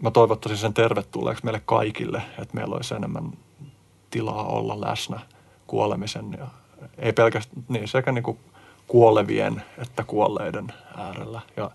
mä 0.00 0.10
toivottaisin 0.10 0.58
sen 0.58 0.74
tervetulleeksi 0.74 1.44
meille 1.44 1.62
kaikille, 1.64 2.22
että 2.38 2.54
meillä 2.54 2.76
olisi 2.76 2.94
enemmän 2.94 3.32
tilaa 4.10 4.46
olla 4.46 4.80
läsnä 4.80 5.20
kuolemisen 5.66 6.36
ja 6.38 6.46
ei 6.98 7.12
pelkästään 7.12 7.64
niin, 7.68 7.88
sekä 7.88 8.12
niin 8.12 8.22
kuin 8.22 8.38
kuolevien 8.90 9.62
että 9.78 10.04
kuolleiden 10.04 10.66
äärellä. 10.96 11.40
Ja 11.56 11.70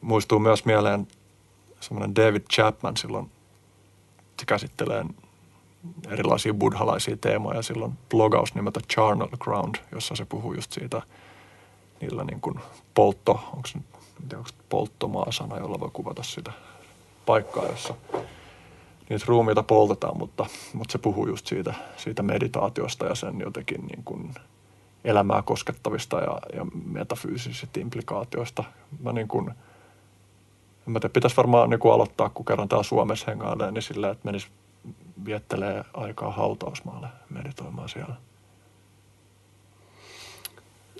muistuu 0.00 0.38
myös 0.38 0.64
mieleen 0.64 1.08
semmoinen 1.80 2.16
David 2.16 2.42
Chapman 2.52 2.96
silloin, 2.96 3.30
se 4.38 4.46
käsittelee 4.46 5.04
erilaisia 6.08 6.54
buddhalaisia 6.54 7.16
teemoja. 7.16 7.62
Silloin 7.62 7.92
blogaus 8.10 8.54
nimeltä 8.54 8.80
Charnel 8.92 9.28
Ground, 9.38 9.74
jossa 9.92 10.14
se 10.14 10.24
puhuu 10.24 10.54
just 10.54 10.72
siitä 10.72 11.02
niillä 12.00 12.24
niin 12.24 12.40
kuin 12.40 12.54
poltto, 12.94 13.32
onko 13.32 13.68
se 13.68 13.78
onko 14.36 14.50
polttomaa-sana, 14.68 15.58
jolla 15.58 15.80
voi 15.80 15.90
kuvata 15.92 16.22
sitä 16.22 16.52
paikkaa, 17.26 17.66
jossa 17.66 17.94
niitä 19.08 19.24
ruumiita 19.28 19.62
poltetaan, 19.62 20.18
mutta, 20.18 20.46
mutta 20.74 20.92
se 20.92 20.98
puhuu 20.98 21.26
just 21.26 21.46
siitä, 21.46 21.74
siitä 21.96 22.22
meditaatiosta 22.22 23.06
ja 23.06 23.14
sen 23.14 23.40
jotenkin 23.40 23.86
niin 23.86 24.04
kuin 24.04 24.34
elämää 25.04 25.42
koskettavista 25.42 26.18
ja, 26.18 26.40
ja 26.56 26.66
metafyysisistä 26.84 27.80
implikaatioista. 27.80 28.64
Mä 29.02 29.12
niin 29.12 29.28
kuin, 29.28 29.50
mä 30.86 31.00
tiedä, 31.00 31.12
pitäisi 31.12 31.36
varmaan 31.36 31.70
niin 31.70 31.80
kuin 31.80 31.94
aloittaa, 31.94 32.28
kun 32.28 32.44
kerran 32.44 32.68
täällä 32.68 32.82
Suomessa 32.82 33.26
hengailee, 33.30 33.70
niin 33.70 33.82
sillä, 33.82 34.10
että 34.10 34.24
menisi 34.24 34.48
viettelee 35.24 35.84
aikaa 35.94 36.32
hautausmaalle 36.32 37.08
meditoimaan 37.30 37.88
siellä. 37.88 38.14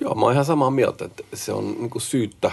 Joo, 0.00 0.14
mä 0.14 0.20
oon 0.20 0.32
ihan 0.32 0.44
samaa 0.44 0.70
mieltä, 0.70 1.04
että 1.04 1.22
se 1.34 1.52
on 1.52 1.64
niin 1.64 1.90
kuin 1.90 2.02
syyttä 2.02 2.50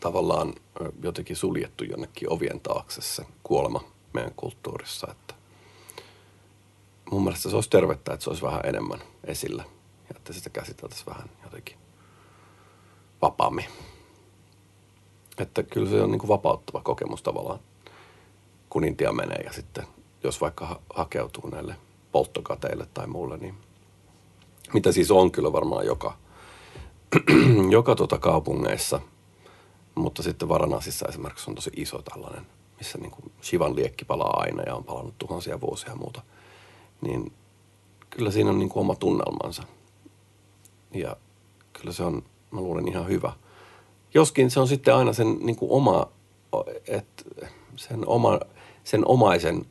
tavallaan 0.00 0.54
jotenkin 1.02 1.36
suljettu 1.36 1.84
jonnekin 1.84 2.32
ovien 2.32 2.60
taakse 2.60 3.02
se 3.02 3.26
kuolema 3.42 3.84
meidän 4.12 4.32
kulttuurissa. 4.36 5.08
Että 5.10 5.34
mun 7.10 7.24
mielestä 7.24 7.50
se 7.50 7.56
olisi 7.56 7.70
tervettä, 7.70 8.12
että 8.12 8.24
se 8.24 8.30
olisi 8.30 8.42
vähän 8.42 8.60
enemmän 8.64 8.98
esillä 9.24 9.64
ja 10.08 10.14
että 10.16 10.32
sitä 10.32 10.50
käsiteltäisiin 10.50 11.06
vähän 11.06 11.30
jotenkin 11.44 11.76
vapaammin. 13.22 13.64
Että 15.38 15.62
kyllä 15.62 15.90
se 15.90 16.02
on 16.02 16.10
niin 16.10 16.18
kuin 16.18 16.28
vapauttava 16.28 16.80
kokemus 16.80 17.22
tavallaan, 17.22 17.60
kun 18.70 18.84
Intia 18.84 19.12
menee 19.12 19.42
ja 19.44 19.52
sitten 19.52 19.86
jos 20.24 20.40
vaikka 20.40 20.66
ha- 20.66 20.80
hakeutuu 20.94 21.48
näille 21.50 21.76
polttokateille 22.12 22.86
tai 22.94 23.06
muulle, 23.06 23.36
niin 23.36 23.54
mitä 24.72 24.92
siis 24.92 25.10
on 25.10 25.30
kyllä 25.30 25.52
varmaan 25.52 25.86
joka, 25.86 26.16
joka 27.70 27.94
tuota 27.94 28.18
kaupungeissa, 28.18 29.00
mutta 29.94 30.22
sitten 30.22 30.48
Varanasissa 30.48 31.08
esimerkiksi 31.08 31.50
on 31.50 31.54
tosi 31.54 31.70
iso 31.76 32.02
tällainen, 32.02 32.46
missä 32.78 32.98
niin 32.98 33.10
kuin 33.10 33.32
Shivan 33.42 33.76
liekki 33.76 34.04
palaa 34.04 34.40
aina 34.40 34.62
ja 34.62 34.74
on 34.74 34.84
palannut 34.84 35.18
tuhansia 35.18 35.60
vuosia 35.60 35.90
ja 35.90 35.96
muuta, 35.96 36.22
niin 37.00 37.32
kyllä 38.10 38.30
siinä 38.30 38.50
on 38.50 38.58
niin 38.58 38.68
kuin 38.68 38.80
oma 38.80 38.94
tunnelmansa. 38.94 39.62
Ja 40.94 41.16
kyllä 41.72 41.92
se 41.92 42.02
on, 42.02 42.22
mä 42.50 42.60
luulen, 42.60 42.88
ihan 42.88 43.08
hyvä. 43.08 43.32
Joskin 44.14 44.50
se 44.50 44.60
on 44.60 44.68
sitten 44.68 44.94
aina 44.94 45.12
sen 45.12 45.38
niin 45.40 45.56
kuin 45.56 45.70
oma, 45.70 46.08
että 46.88 47.24
sen, 47.76 48.08
oma, 48.08 48.40
sen 48.84 49.06
omaisen 49.06 49.66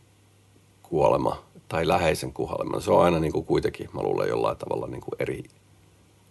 kuolema 0.83 1.43
tai 1.67 1.87
läheisen 1.87 2.33
kuolema, 2.33 2.79
se 2.79 2.91
on 2.91 3.03
aina 3.03 3.19
niin 3.19 3.33
kuin 3.33 3.45
kuitenkin, 3.45 3.89
mä 3.93 4.01
luulen, 4.01 4.29
jollain 4.29 4.57
tavalla 4.57 4.87
niin 4.87 5.01
kuin 5.01 5.15
eri 5.19 5.43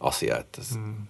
asia. 0.01 0.39
Että 0.39 0.61
mm. 0.79 1.07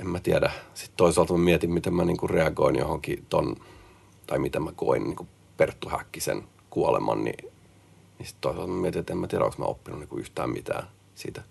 En 0.00 0.08
mä 0.08 0.20
tiedä. 0.20 0.50
Sitten 0.74 0.96
toisaalta 0.96 1.32
mä 1.32 1.38
mietin, 1.38 1.72
miten 1.72 1.94
mä 1.94 2.04
niin 2.04 2.16
kuin 2.16 2.30
reagoin 2.30 2.76
johonkin 2.76 3.26
ton, 3.28 3.56
tai 4.26 4.38
miten 4.38 4.62
mä 4.62 4.72
koin 4.72 5.04
niin 5.04 5.16
kuin 5.16 5.28
Perttu 5.56 5.88
Häkkisen 5.88 6.44
kuoleman, 6.70 7.24
niin, 7.24 7.53
niin 8.18 8.26
sitten 8.26 8.40
toisaalta 8.40 8.72
mä 8.72 8.80
mietin, 8.80 9.00
että 9.00 9.12
en 9.12 9.18
mä 9.18 9.26
tiedä, 9.26 9.44
onko 9.44 9.56
mä 9.58 9.64
oppinut 9.64 10.00
niin 10.00 10.08
kuin 10.08 10.20
yhtään 10.20 10.50
mitään 10.50 10.86
siitä 11.14 11.42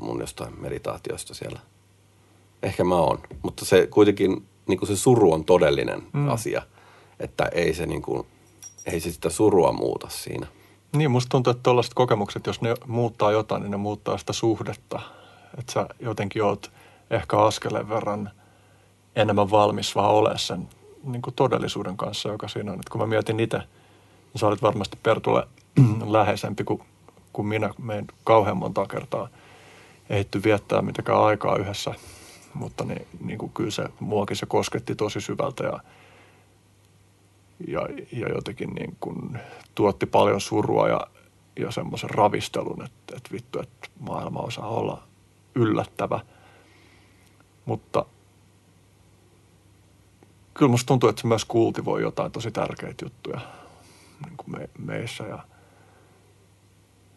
mun 0.00 0.20
jostain 0.20 0.60
meditaatiosta 0.60 1.34
siellä. 1.34 1.60
Ehkä 2.62 2.84
mä 2.84 2.96
oon, 2.96 3.18
mutta 3.42 3.64
se 3.64 3.86
kuitenkin, 3.86 4.46
niin 4.66 4.78
kuin 4.78 4.88
se 4.88 4.96
suru 4.96 5.32
on 5.32 5.44
todellinen 5.44 6.02
mm. 6.12 6.28
asia– 6.28 6.62
että 7.20 7.48
ei 7.52 7.74
se, 7.74 7.86
niin 7.86 8.02
kuin, 8.02 8.26
ei 8.86 9.00
se 9.00 9.12
sitä 9.12 9.30
surua 9.30 9.72
muuta 9.72 10.08
siinä. 10.10 10.46
Niin, 10.92 11.10
musta 11.10 11.28
tuntuu, 11.28 11.50
että 11.50 11.62
tuollaiset 11.62 11.94
kokemukset, 11.94 12.46
jos 12.46 12.60
ne 12.60 12.74
muuttaa 12.86 13.32
jotain, 13.32 13.62
niin 13.62 13.70
ne 13.70 13.76
muuttaa 13.76 14.18
sitä 14.18 14.32
suhdetta. 14.32 15.00
Että 15.58 15.72
sä 15.72 15.86
jotenkin 16.00 16.42
oot 16.42 16.70
ehkä 17.10 17.38
askeleen 17.38 17.88
verran 17.88 18.30
enemmän 19.16 19.50
valmis 19.50 19.94
vaan 19.94 20.10
olemaan 20.10 20.38
sen 20.38 20.68
niin 21.04 21.22
kuin 21.22 21.34
todellisuuden 21.34 21.96
kanssa, 21.96 22.28
joka 22.28 22.48
siinä 22.48 22.72
on. 22.72 22.80
Et 22.80 22.88
kun 22.88 23.00
mä 23.00 23.06
mietin 23.06 23.40
itse, 23.40 23.58
niin 23.58 24.40
sä 24.40 24.46
olit 24.46 24.62
varmasti 24.62 24.98
Pertulle 25.02 25.48
läheisempi 26.12 26.64
kuin, 26.64 26.80
kuin 27.32 27.48
minä. 27.48 27.74
Me 27.78 27.96
ei 27.96 28.02
kauhean 28.24 28.56
monta 28.56 28.86
kertaa 28.86 29.28
ehitty 30.10 30.42
viettää 30.42 30.82
mitenkään 30.82 31.24
aikaa 31.24 31.56
yhdessä, 31.56 31.94
mutta 32.54 32.84
niin, 32.84 33.06
niin 33.24 33.38
kuin 33.38 33.52
kyllä 33.52 33.70
se, 33.70 33.84
muakin 34.00 34.36
se 34.36 34.46
kosketti 34.46 34.94
tosi 34.94 35.20
syvältä 35.20 35.64
ja– 35.64 35.80
ja, 37.66 37.88
ja 38.12 38.28
jotenkin 38.28 38.70
niin 38.70 38.96
kuin 39.00 39.38
tuotti 39.74 40.06
paljon 40.06 40.40
surua 40.40 40.88
ja, 40.88 41.06
ja 41.56 41.70
semmoisen 41.70 42.10
ravistelun, 42.10 42.84
että, 42.84 43.16
että 43.16 43.30
vittu, 43.32 43.60
että 43.60 43.88
maailma 44.00 44.40
osaa 44.40 44.68
olla 44.68 45.02
yllättävä. 45.54 46.20
Mutta 47.64 48.04
kyllä 50.54 50.70
musta 50.70 50.86
tuntuu, 50.86 51.08
että 51.08 51.22
se 51.22 51.28
myös 51.28 51.44
kultivoi 51.44 52.02
jotain 52.02 52.32
tosi 52.32 52.50
tärkeitä 52.50 53.04
juttuja 53.04 53.40
niin 54.24 54.36
kuin 54.36 54.50
me, 54.50 54.68
meissä 54.78 55.24
ja 55.24 55.38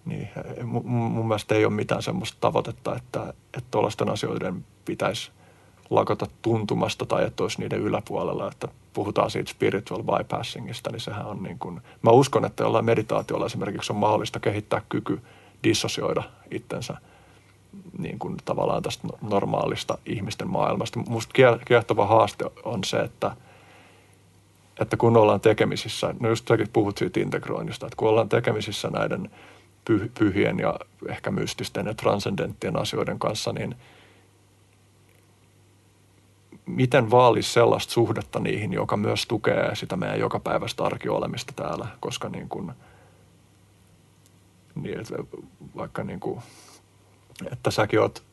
niin, 0.06 0.30
mun, 0.64 0.86
mun 0.86 1.28
mielestä 1.28 1.56
ei 1.56 1.66
ole 1.66 1.74
mitään 1.74 2.04
semmoista 2.04 2.38
tavoitetta, 2.42 2.96
että, 2.96 3.34
että 3.58 3.78
asioiden 4.12 4.66
pitäisi 4.86 5.32
lakata 5.90 6.26
tuntumasta 6.42 7.06
tai 7.06 7.26
että 7.26 7.44
olisi 7.44 7.60
niiden 7.60 7.80
yläpuolella, 7.80 8.48
että 8.48 8.68
puhutaan 8.94 9.32
siitä 9.32 9.52
spiritual 9.52 10.04
bypassingista, 10.04 10.92
niin 10.92 11.00
sehän 11.00 11.26
on 11.26 11.44
niin 11.44 11.60
kuin, 11.60 11.82
mä 12.02 12.12
uskon, 12.12 12.46
että 12.46 12.64
jollain 12.64 12.86
meditaatiolla 12.86 13.46
esimerkiksi 13.46 13.94
on 13.94 14.00
mahdollista 14.00 14.40
kehittää 14.40 14.82
kyky 14.90 15.22
dissosioida 15.64 16.24
itsensä 16.52 16.98
niin 17.98 18.20
kuin 18.20 18.38
tavallaan 18.46 18.84
tästä 18.84 19.08
normaalista 19.22 19.98
ihmisten 20.06 20.48
maailmasta. 20.48 21.00
Musta 21.00 21.34
kiehtova 21.66 22.06
haaste 22.06 22.46
on 22.64 22.84
se, 22.84 22.98
että, 22.98 23.36
että 24.82 24.98
kun 24.98 25.18
ollaan 25.18 25.42
tekemisissä, 25.42 26.16
no 26.20 26.30
just 26.30 26.48
säkin 26.48 26.70
puhut 26.74 26.98
siitä 26.98 27.20
integroinnista, 27.20 27.86
että 27.86 27.96
kun 27.96 28.10
ollaan 28.10 28.30
tekemisissä 28.30 28.90
näiden 28.90 29.32
pyhien 30.20 30.60
ja 30.60 30.80
ehkä 31.10 31.32
mystisten 31.32 31.86
ja 31.86 31.94
transcendenttien 31.94 32.80
asioiden 32.80 33.20
kanssa, 33.20 33.54
niin– 33.54 33.76
miten 36.66 37.12
vaalisi 37.12 37.54
sellaista 37.54 37.94
suhdetta 37.94 38.40
niihin, 38.40 38.74
joka 38.74 38.98
myös 38.98 39.26
tukee 39.28 39.76
sitä 39.76 39.96
meidän 39.96 40.20
jokapäiväistä 40.20 40.84
arkiolemista 40.84 41.54
täällä, 41.56 41.88
koska 42.00 42.30
niin 42.30 42.50
kuin, 42.50 42.72
niin 44.76 45.00
että 45.00 45.16
vaikka 45.76 46.04
niin 46.04 46.20
kuin, 46.20 46.42
että 47.52 47.72
säkin 47.72 48.00
oot 48.00 48.24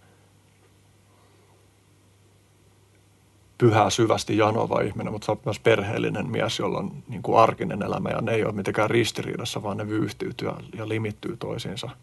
pyhää 3.59 3.91
syvästi 3.91 4.37
janova 4.37 4.81
ihminen, 4.81 5.13
mutta 5.13 5.27
sä 5.27 5.33
oot 5.33 5.45
myös 5.45 5.61
perheellinen 5.61 6.31
mies, 6.31 6.59
jolla 6.59 6.79
on 6.79 6.93
niin 7.09 7.23
kuin 7.23 7.39
arkinen 7.39 7.83
elämä 7.83 8.11
ja 8.11 8.21
ne 8.21 8.33
ei 8.33 8.45
ole 8.45 8.53
mitenkään 8.53 8.91
ristiriidassa, 8.91 9.63
vaan 9.63 9.77
ne 9.77 9.89
vyyhtyy 9.89 10.31
ja 10.79 10.89
limittyy 10.89 11.37
toisiinsa– 11.37 11.91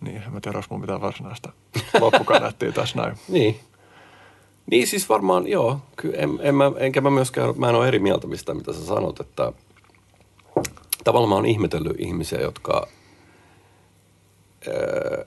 niin, 0.00 0.16
en 0.16 0.42
tiedä, 0.42 0.58
onko 0.58 0.66
mun 0.70 0.80
mitään 0.80 1.00
varsinaista 1.00 1.52
loppukaneettia 2.00 2.72
tässä 2.72 3.02
näin. 3.02 3.16
niin. 3.28 3.60
Niin 4.70 4.86
siis 4.86 5.08
varmaan, 5.08 5.48
joo. 5.48 5.80
Kyllä 5.96 6.16
en, 6.18 6.38
en 6.42 6.54
mä, 6.54 6.72
enkä 6.76 7.00
mä 7.00 7.10
myöskään, 7.10 7.54
mä 7.56 7.68
en 7.68 7.74
ole 7.74 7.88
eri 7.88 7.98
mieltä 7.98 8.26
mistä, 8.26 8.54
mitä 8.54 8.72
sä 8.72 8.84
sanot, 8.84 9.20
että 9.20 9.52
tavallaan 11.04 11.28
mä 11.28 11.34
oon 11.34 11.46
ihmetellyt 11.46 11.96
ihmisiä, 11.98 12.40
jotka 12.40 12.86
öö, 14.66 15.24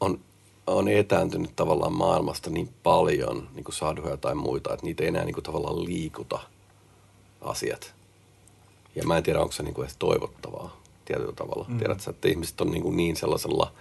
on, 0.00 0.20
on 0.66 0.88
etääntynyt 0.88 1.56
tavallaan 1.56 1.92
maailmasta 1.92 2.50
niin 2.50 2.68
paljon, 2.82 3.48
niin 3.54 3.64
kuin 3.64 3.74
sadhuja 3.74 4.16
tai 4.16 4.34
muita, 4.34 4.74
että 4.74 4.86
niitä 4.86 5.02
ei 5.02 5.08
enää 5.08 5.24
niin 5.24 5.34
kuin 5.34 5.44
tavallaan 5.44 5.84
liikuta 5.84 6.40
asiat. 7.40 7.94
Ja 8.94 9.06
mä 9.06 9.16
en 9.16 9.22
tiedä, 9.22 9.40
onko 9.40 9.52
se 9.52 9.62
niin 9.62 9.74
kuin 9.74 9.84
edes 9.84 9.96
toivottavaa 9.96 10.76
tietyllä 11.04 11.32
tavalla. 11.32 11.66
Mm. 11.68 11.78
Tiedätkö, 11.78 12.10
että 12.10 12.28
ihmiset 12.28 12.60
on 12.60 12.70
niin, 12.70 12.82
kuin 12.82 12.96
niin 12.96 13.16
sellaisella, 13.16 13.72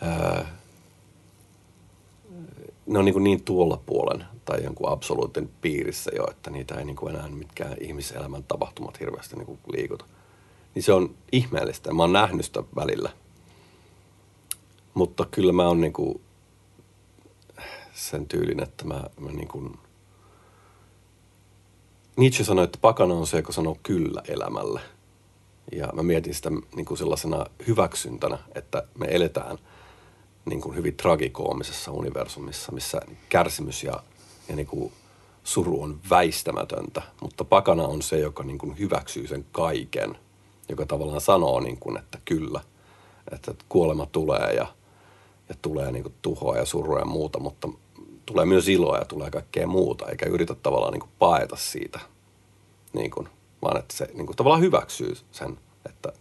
ää, 0.00 0.58
ne 2.86 2.98
on 2.98 3.04
niin, 3.04 3.12
kuin 3.12 3.24
niin 3.24 3.42
tuolla 3.42 3.80
puolen 3.86 4.24
tai 4.44 4.64
jonkun 4.64 4.92
absoluutin 4.92 5.50
piirissä 5.60 6.10
jo, 6.16 6.26
että 6.30 6.50
niitä 6.50 6.74
ei 6.74 6.84
niin 6.84 6.96
kuin 6.96 7.14
enää 7.14 7.28
mitkään 7.28 7.76
ihmiselämän 7.80 8.44
tapahtumat 8.44 9.00
hirveästi 9.00 9.36
niin 9.36 9.46
kuin 9.46 9.58
liikuta. 9.72 10.04
Niin 10.74 10.82
se 10.82 10.92
on 10.92 11.14
ihmeellistä. 11.32 11.92
Mä 11.92 12.02
oon 12.02 12.12
nähnyt 12.12 12.44
sitä 12.44 12.62
välillä. 12.76 13.10
Mutta 14.98 15.26
kyllä 15.30 15.52
mä 15.52 15.68
oon 15.68 15.80
niin 15.80 15.92
kuin 15.92 16.20
sen 17.94 18.26
tyylin, 18.26 18.62
että 18.62 18.84
mä, 18.84 19.04
mä 19.20 19.30
niin 19.30 19.48
kuin 19.48 19.78
Nietzsche 22.16 22.44
sanoi, 22.44 22.64
että 22.64 22.78
pakana 22.80 23.14
on 23.14 23.26
se, 23.26 23.36
joka 23.36 23.52
sanoo 23.52 23.78
kyllä 23.82 24.22
elämälle– 24.28 24.80
ja 25.72 25.88
mä 25.92 26.02
mietin 26.02 26.34
sitä 26.34 26.50
niin 26.50 26.86
kuin 26.86 26.98
sellaisena 26.98 27.46
hyväksyntänä, 27.66 28.38
että 28.54 28.84
me 28.98 29.06
eletään 29.10 29.58
niin 30.44 30.60
kuin 30.60 30.76
hyvin 30.76 30.96
tragikoomisessa 30.96 31.92
universumissa, 31.92 32.72
missä 32.72 33.00
kärsimys 33.28 33.84
ja, 33.84 34.02
ja 34.48 34.56
niin 34.56 34.66
kuin 34.66 34.92
suru 35.44 35.82
on 35.82 36.00
väistämätöntä, 36.10 37.02
mutta 37.20 37.44
pakana 37.44 37.82
on 37.82 38.02
se, 38.02 38.18
joka 38.18 38.44
niin 38.44 38.58
kuin 38.58 38.78
hyväksyy 38.78 39.26
sen 39.26 39.44
kaiken, 39.52 40.18
joka 40.68 40.86
tavallaan 40.86 41.20
sanoo, 41.20 41.60
niin 41.60 41.78
kuin, 41.80 41.96
että 41.96 42.18
kyllä, 42.24 42.60
että 43.32 43.54
kuolema 43.68 44.06
tulee 44.06 44.52
ja, 44.52 44.66
ja 45.48 45.54
tulee 45.62 45.92
niin 45.92 46.02
kuin 46.02 46.14
tuhoa 46.22 46.56
ja 46.56 46.64
surua 46.64 46.98
ja 46.98 47.04
muuta, 47.04 47.38
mutta 47.38 47.68
tulee 48.26 48.44
myös 48.44 48.68
iloa 48.68 48.98
ja 48.98 49.04
tulee 49.04 49.30
kaikkea 49.30 49.66
muuta, 49.66 50.06
eikä 50.06 50.26
yritä 50.26 50.54
tavallaan 50.54 50.92
niin 50.92 51.00
kuin 51.00 51.12
paeta 51.18 51.56
siitä, 51.56 52.00
niin 52.92 53.10
kuin, 53.10 53.28
vaan 53.62 53.78
että 53.78 53.96
se 53.96 54.10
niin 54.14 54.26
kuin 54.26 54.36
tavallaan 54.36 54.62
hyväksyy 54.62 55.16
sen, 55.32 55.58
että 55.86 56.12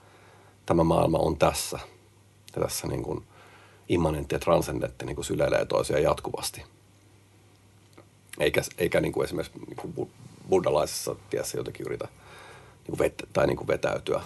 tämä 0.66 0.84
maailma 0.84 1.18
on 1.18 1.38
tässä. 1.38 1.80
Ja 2.56 2.62
tässä 2.62 2.88
niin 2.88 3.04
kuin 3.04 3.24
immanentti 3.90 4.36
ja 4.36 4.40
transcendentti 4.40 5.06
niin 5.06 5.16
kuin 5.16 5.26
syleilee 5.26 5.66
toisiaan 5.66 6.04
jatkuvasti. 6.04 6.64
Eikä, 8.40 8.62
eikä 8.78 9.02
niin 9.02 9.12
kuin 9.12 9.26
esimerkiksi 9.26 9.60
niin 9.68 9.76
kuin 9.76 10.12
buddhalaisessa 10.50 11.16
tiessä 11.30 11.58
jotenkin 11.58 11.86
yritä 11.86 12.08
niin 12.88 12.98
kuin 12.98 13.00
vet, 13.00 13.24
tai 13.34 13.48
niin 13.48 13.58
kuin 13.58 13.68
vetäytyä 13.68 14.22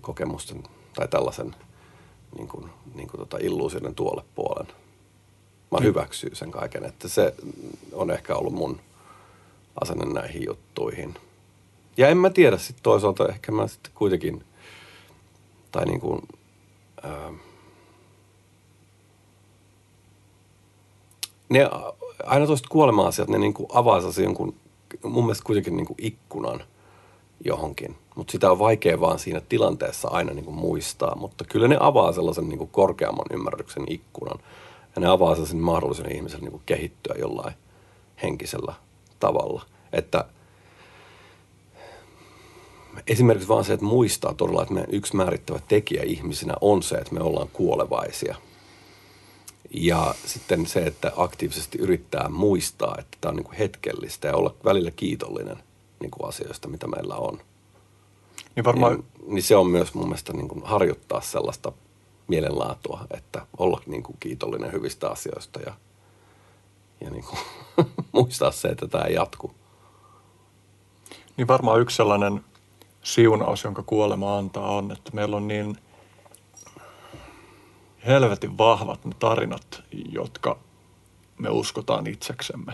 kokemusten 0.00 0.62
tai 0.94 1.08
tällaisen 1.08 1.56
niin 2.36 2.48
kuin, 2.48 2.70
niin 2.94 3.08
kuin 3.08 3.18
tota 3.20 3.38
illuusioiden 3.40 3.94
tuolle 3.94 4.24
puolen– 4.34 4.66
mä 5.70 5.78
mm. 5.78 5.84
hyväksyy 5.84 6.34
sen 6.34 6.50
kaiken. 6.50 6.84
Että 6.84 7.08
se 7.08 7.34
on 7.92 8.10
ehkä 8.10 8.36
ollut 8.36 8.52
mun 8.52 8.80
asenne 9.80 10.12
näihin 10.12 10.44
juttuihin. 10.46 11.14
Ja 11.96 12.08
en 12.08 12.18
mä 12.18 12.30
tiedä 12.30 12.58
sitten 12.58 12.82
toisaalta, 12.82 13.28
ehkä 13.28 13.52
mä 13.52 13.66
sitten 13.66 13.92
kuitenkin, 13.94 14.44
tai 15.72 15.86
niin 15.86 16.00
kuin, 16.00 16.22
ää, 17.02 17.32
ne 21.48 21.70
aina 22.24 22.46
toiset 22.46 22.66
kuolema-asiat, 22.68 23.28
ne 23.28 23.38
niin 23.38 23.54
kuin 23.54 23.68
avaisi 23.72 24.22
jonkun, 24.22 24.54
mun 25.02 25.24
mielestä 25.24 25.44
kuitenkin 25.44 25.76
niin 25.76 25.86
kuin 25.86 25.96
ikkunan 26.00 26.64
johonkin. 27.44 27.96
Mutta 28.16 28.32
sitä 28.32 28.50
on 28.50 28.58
vaikea 28.58 29.00
vaan 29.00 29.18
siinä 29.18 29.40
tilanteessa 29.48 30.08
aina 30.08 30.32
niin 30.32 30.44
kuin 30.44 30.56
muistaa. 30.56 31.16
Mutta 31.16 31.44
kyllä 31.44 31.68
ne 31.68 31.76
avaa 31.80 32.12
sellaisen 32.12 32.48
niin 32.48 32.58
kuin 32.58 32.70
korkeamman 32.70 33.26
ymmärryksen 33.32 33.84
ikkunan 33.88 34.38
ja 34.96 35.00
ne 35.00 35.06
avaa 35.06 35.46
sen 35.46 35.58
mahdollisuuden 35.58 36.16
ihmiselle 36.16 36.42
niin 36.42 36.52
kuin 36.52 36.62
kehittyä 36.66 37.14
jollain 37.18 37.54
henkisellä 38.22 38.74
tavalla. 39.20 39.62
Että 39.92 40.24
esimerkiksi 43.06 43.48
vaan 43.48 43.64
se, 43.64 43.72
että 43.72 43.86
muistaa 43.86 44.34
todella, 44.34 44.62
että 44.62 44.74
meidän 44.74 44.94
yksi 44.94 45.16
määrittävä 45.16 45.60
tekijä 45.68 46.02
ihmisinä 46.02 46.54
on 46.60 46.82
se, 46.82 46.94
että 46.94 47.14
me 47.14 47.20
ollaan 47.20 47.48
kuolevaisia. 47.52 48.36
Ja 49.74 50.14
sitten 50.26 50.66
se, 50.66 50.80
että 50.80 51.12
aktiivisesti 51.16 51.78
yrittää 51.78 52.28
muistaa, 52.28 52.96
että 52.98 53.18
tämä 53.20 53.30
on 53.30 53.36
niin 53.36 53.44
kuin 53.44 53.56
hetkellistä 53.56 54.28
ja 54.28 54.36
olla 54.36 54.54
välillä 54.64 54.90
kiitollinen 54.90 55.56
niin 56.00 56.10
kuin 56.10 56.28
asioista, 56.28 56.68
mitä 56.68 56.86
meillä 56.88 57.14
on. 57.14 57.40
Niin 58.56 58.64
varmaan... 58.64 58.92
Niin, 58.94 59.34
niin 59.34 59.42
se 59.42 59.56
on 59.56 59.66
myös 59.66 59.94
mun 59.94 60.04
mielestä 60.04 60.32
niin 60.32 60.48
kuin 60.48 60.64
harjoittaa 60.64 61.20
sellaista 61.20 61.72
mielenlaatua, 62.28 63.06
että 63.10 63.46
olla 63.58 63.80
niin 63.86 64.02
kuin 64.02 64.16
kiitollinen 64.20 64.72
hyvistä 64.72 65.10
asioista 65.10 65.60
ja, 65.60 65.74
ja 67.00 67.10
niin 67.10 67.24
kuin, 67.24 67.38
muistaa 68.12 68.50
se, 68.50 68.68
että 68.68 68.88
tämä 68.88 69.04
jatkuu. 69.04 69.54
Niin 71.36 71.48
varmaan 71.48 71.80
yksi 71.80 71.96
sellainen 71.96 72.44
siunaus, 73.02 73.64
jonka 73.64 73.82
kuolema 73.82 74.38
antaa, 74.38 74.70
on, 74.70 74.92
että 74.92 75.10
meillä 75.14 75.36
on 75.36 75.48
niin 75.48 75.78
helvetin 78.06 78.58
vahvat 78.58 79.04
ne 79.04 79.12
tarinat, 79.18 79.82
jotka 80.12 80.58
me 81.38 81.50
uskotaan 81.50 82.06
itseksemme. 82.06 82.72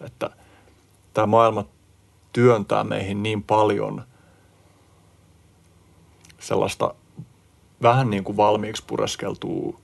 Että 0.00 0.30
tämä 1.14 1.26
maailma 1.26 1.64
työntää 2.32 2.84
meihin 2.84 3.22
niin 3.22 3.42
paljon 3.42 4.02
sellaista 6.38 6.94
vähän 7.82 8.10
niin 8.10 8.24
kuin 8.24 8.36
valmiiksi 8.36 8.84
pureskeltuu 8.86 9.80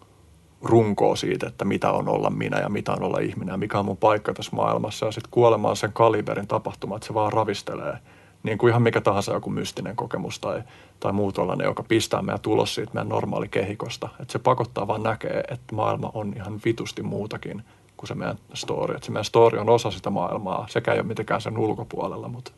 runkoa 0.62 1.16
siitä, 1.16 1.46
että 1.46 1.64
mitä 1.64 1.92
on 1.92 2.08
olla 2.08 2.30
minä 2.30 2.58
ja 2.60 2.68
mitä 2.68 2.92
on 2.92 3.02
olla 3.02 3.18
ihminen 3.18 3.52
ja 3.52 3.56
mikä 3.56 3.78
on 3.78 3.84
mun 3.84 3.96
paikka 3.96 4.34
tässä 4.34 4.56
maailmassa. 4.56 5.06
Ja 5.06 5.12
sitten 5.12 5.30
kuolema 5.30 5.70
on 5.70 5.76
sen 5.76 5.92
kaliberin 5.92 6.46
tapahtuma, 6.46 6.96
että 6.96 7.06
se 7.06 7.14
vaan 7.14 7.32
ravistelee 7.32 7.98
niin 8.42 8.58
kuin 8.58 8.70
ihan 8.70 8.82
mikä 8.82 9.00
tahansa 9.00 9.32
joku 9.32 9.50
mystinen 9.50 9.96
kokemus 9.96 10.38
tai, 10.38 10.62
tai 11.00 11.12
muu 11.12 11.32
tollainen, 11.32 11.64
joka 11.64 11.82
pistää 11.82 12.22
meidän 12.22 12.40
tulos 12.40 12.74
siitä 12.74 12.94
meidän 12.94 13.08
normaali 13.08 13.48
kehikosta. 13.48 14.08
Että 14.20 14.32
se 14.32 14.38
pakottaa 14.38 14.86
vaan 14.86 15.02
näkee, 15.02 15.40
että 15.50 15.74
maailma 15.74 16.10
on 16.14 16.32
ihan 16.36 16.60
vitusti 16.64 17.02
muutakin 17.02 17.64
kuin 17.96 18.08
se 18.08 18.14
meidän 18.14 18.38
story. 18.54 18.94
Että 18.94 19.06
se 19.06 19.12
meidän 19.12 19.24
story 19.24 19.58
on 19.58 19.68
osa 19.68 19.90
sitä 19.90 20.10
maailmaa. 20.10 20.66
Sekä 20.70 20.92
ei 20.92 20.98
ole 20.98 21.06
mitenkään 21.06 21.40
sen 21.40 21.58
ulkopuolella, 21.58 22.28
mutta, 22.28 22.50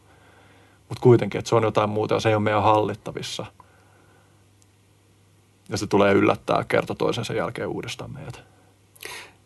mutta 0.88 1.02
kuitenkin, 1.02 1.38
että 1.38 1.48
se 1.48 1.54
on 1.54 1.62
jotain 1.62 1.90
muuta 1.90 2.14
ja 2.14 2.20
se 2.20 2.28
ei 2.28 2.34
ole 2.34 2.42
meidän 2.42 2.62
hallittavissa– 2.62 3.46
ja 5.68 5.76
se 5.76 5.86
tulee 5.86 6.14
yllättää 6.14 6.64
kerta 6.64 6.94
toisensa 6.94 7.32
jälkeen 7.32 7.68
uudestaan 7.68 8.12
meidät. 8.12 8.42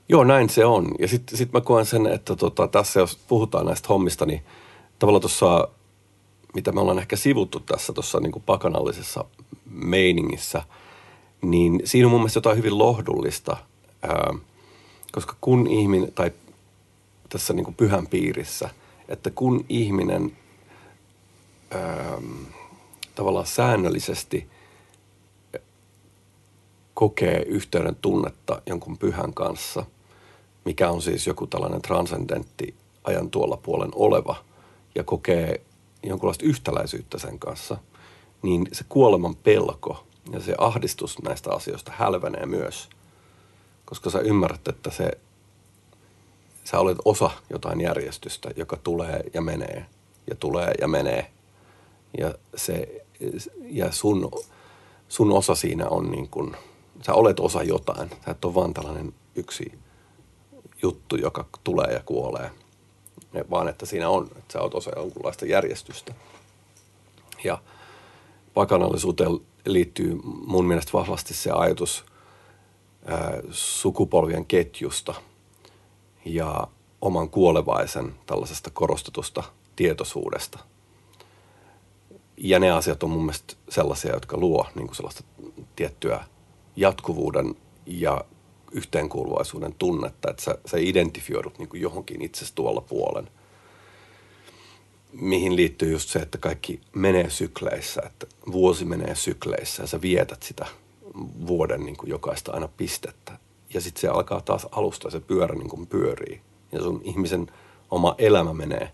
Joo, 0.08 0.24
näin 0.24 0.48
se 0.48 0.64
on. 0.64 0.88
Ja 0.98 1.08
sitten 1.08 1.38
sit 1.38 1.52
mä 1.52 1.60
koen 1.60 1.86
sen, 1.86 2.06
että 2.06 2.36
tota, 2.36 2.68
tässä 2.68 3.00
jos 3.00 3.18
puhutaan 3.28 3.66
näistä 3.66 3.88
hommista, 3.88 4.26
niin 4.26 4.42
tavallaan 4.98 5.20
tuossa, 5.20 5.68
mitä 6.54 6.72
me 6.72 6.80
ollaan 6.80 6.98
ehkä 6.98 7.16
sivuttu 7.16 7.60
tässä 7.60 7.92
tuossa 7.92 8.20
niin 8.20 8.42
pakanallisessa 8.46 9.24
meiningissä, 9.70 10.62
niin 11.42 11.80
siinä 11.84 12.06
on 12.06 12.10
mun 12.10 12.20
mielestä 12.20 12.36
jotain 12.36 12.58
hyvin 12.58 12.78
lohdullista, 12.78 13.56
ää, 14.02 14.34
koska 15.12 15.36
kun 15.40 15.66
ihminen, 15.66 16.12
tai 16.12 16.32
tässä 17.28 17.52
niin 17.52 17.74
pyhän 17.74 18.06
piirissä, 18.06 18.70
että 19.08 19.30
kun 19.30 19.64
ihminen 19.68 20.36
ää, 21.70 22.18
tavallaan 23.14 23.46
säännöllisesti– 23.46 24.46
kokee 27.02 27.42
yhteyden 27.42 27.96
tunnetta 27.96 28.62
jonkun 28.66 28.98
pyhän 28.98 29.34
kanssa, 29.34 29.86
mikä 30.64 30.90
on 30.90 31.02
siis 31.02 31.26
joku 31.26 31.46
tällainen 31.46 31.82
transcendentti 31.82 32.74
ajan 33.04 33.30
tuolla 33.30 33.56
puolen 33.56 33.90
oleva 33.94 34.36
ja 34.94 35.04
kokee 35.04 35.60
jonkunlaista 36.02 36.44
yhtäläisyyttä 36.44 37.18
sen 37.18 37.38
kanssa, 37.38 37.76
niin 38.42 38.68
se 38.72 38.84
kuoleman 38.88 39.36
pelko 39.36 40.06
ja 40.32 40.40
se 40.40 40.54
ahdistus 40.58 41.22
näistä 41.22 41.50
asioista 41.50 41.92
hälvenee 41.96 42.46
myös, 42.46 42.88
koska 43.84 44.10
sä 44.10 44.18
ymmärrät, 44.18 44.68
että 44.68 44.90
se, 44.90 45.10
sä 46.64 46.78
olet 46.78 46.98
osa 47.04 47.30
jotain 47.50 47.80
järjestystä, 47.80 48.50
joka 48.56 48.76
tulee 48.76 49.24
ja 49.34 49.40
menee 49.40 49.86
ja 50.30 50.36
tulee 50.36 50.72
ja 50.80 50.88
menee. 50.88 51.30
Ja, 52.18 52.34
se, 52.56 53.04
ja 53.62 53.92
sun, 53.92 54.30
sun 55.08 55.32
osa 55.32 55.54
siinä 55.54 55.88
on 55.88 56.10
niin 56.10 56.28
kuin– 56.28 56.56
sä 57.06 57.14
olet 57.14 57.40
osa 57.40 57.62
jotain. 57.62 58.10
Sä 58.10 58.30
et 58.30 58.44
ole 58.44 58.54
vaan 58.54 58.74
tällainen 58.74 59.14
yksi 59.34 59.78
juttu, 60.82 61.16
joka 61.16 61.44
tulee 61.64 61.92
ja 61.92 62.02
kuolee, 62.06 62.50
vaan 63.50 63.68
että 63.68 63.86
siinä 63.86 64.08
on, 64.08 64.24
että 64.24 64.52
sä 64.52 64.60
oot 64.60 64.74
osa 64.74 64.90
jonkunlaista 64.96 65.46
järjestystä. 65.46 66.14
Ja 67.44 67.58
pakanallisuuteen 68.54 69.40
liittyy 69.66 70.20
mun 70.24 70.64
mielestä 70.64 70.92
vahvasti 70.92 71.34
se 71.34 71.50
ajatus 71.50 72.04
sukupolvien 73.50 74.46
ketjusta 74.46 75.14
ja 76.24 76.68
oman 77.00 77.30
kuolevaisen 77.30 78.14
tällaisesta 78.26 78.70
korostetusta 78.70 79.42
tietoisuudesta. 79.76 80.58
Ja 82.36 82.58
ne 82.58 82.70
asiat 82.70 83.02
on 83.02 83.10
mun 83.10 83.24
mielestä 83.24 83.54
sellaisia, 83.68 84.12
jotka 84.12 84.36
luo 84.36 84.66
niin 84.74 84.86
kuin 84.86 84.96
sellaista 84.96 85.24
tiettyä 85.76 86.24
jatkuvuuden 86.76 87.54
ja 87.86 88.24
yhteenkuuluvaisuuden 88.72 89.74
tunnetta, 89.78 90.30
että 90.30 90.42
sä, 90.42 90.58
sä 90.66 90.76
identifioidut 90.80 91.58
niin 91.58 91.68
kuin 91.68 91.82
johonkin 91.82 92.22
itsestä 92.22 92.54
tuolla 92.54 92.80
puolen. 92.80 93.30
Mihin 95.12 95.56
liittyy 95.56 95.92
just 95.92 96.08
se, 96.08 96.18
että 96.18 96.38
kaikki 96.38 96.80
menee 96.94 97.30
sykleissä, 97.30 98.02
että 98.06 98.26
vuosi 98.52 98.84
menee 98.84 99.14
sykleissä 99.14 99.82
ja 99.82 99.86
sä 99.86 100.00
vietät 100.00 100.42
sitä 100.42 100.66
vuoden 101.46 101.80
niin 101.80 101.96
kuin 101.96 102.10
jokaista 102.10 102.52
aina 102.52 102.68
pistettä. 102.76 103.38
Ja 103.74 103.80
sitten 103.80 104.00
se 104.00 104.08
alkaa 104.08 104.40
taas 104.40 104.66
alusta 104.70 105.10
se 105.10 105.20
pyörä 105.20 105.54
niin 105.54 105.68
kuin 105.68 105.86
pyörii. 105.86 106.40
Ja 106.72 106.82
sun 106.82 107.00
ihmisen 107.04 107.46
oma 107.90 108.14
elämä 108.18 108.54
menee 108.54 108.92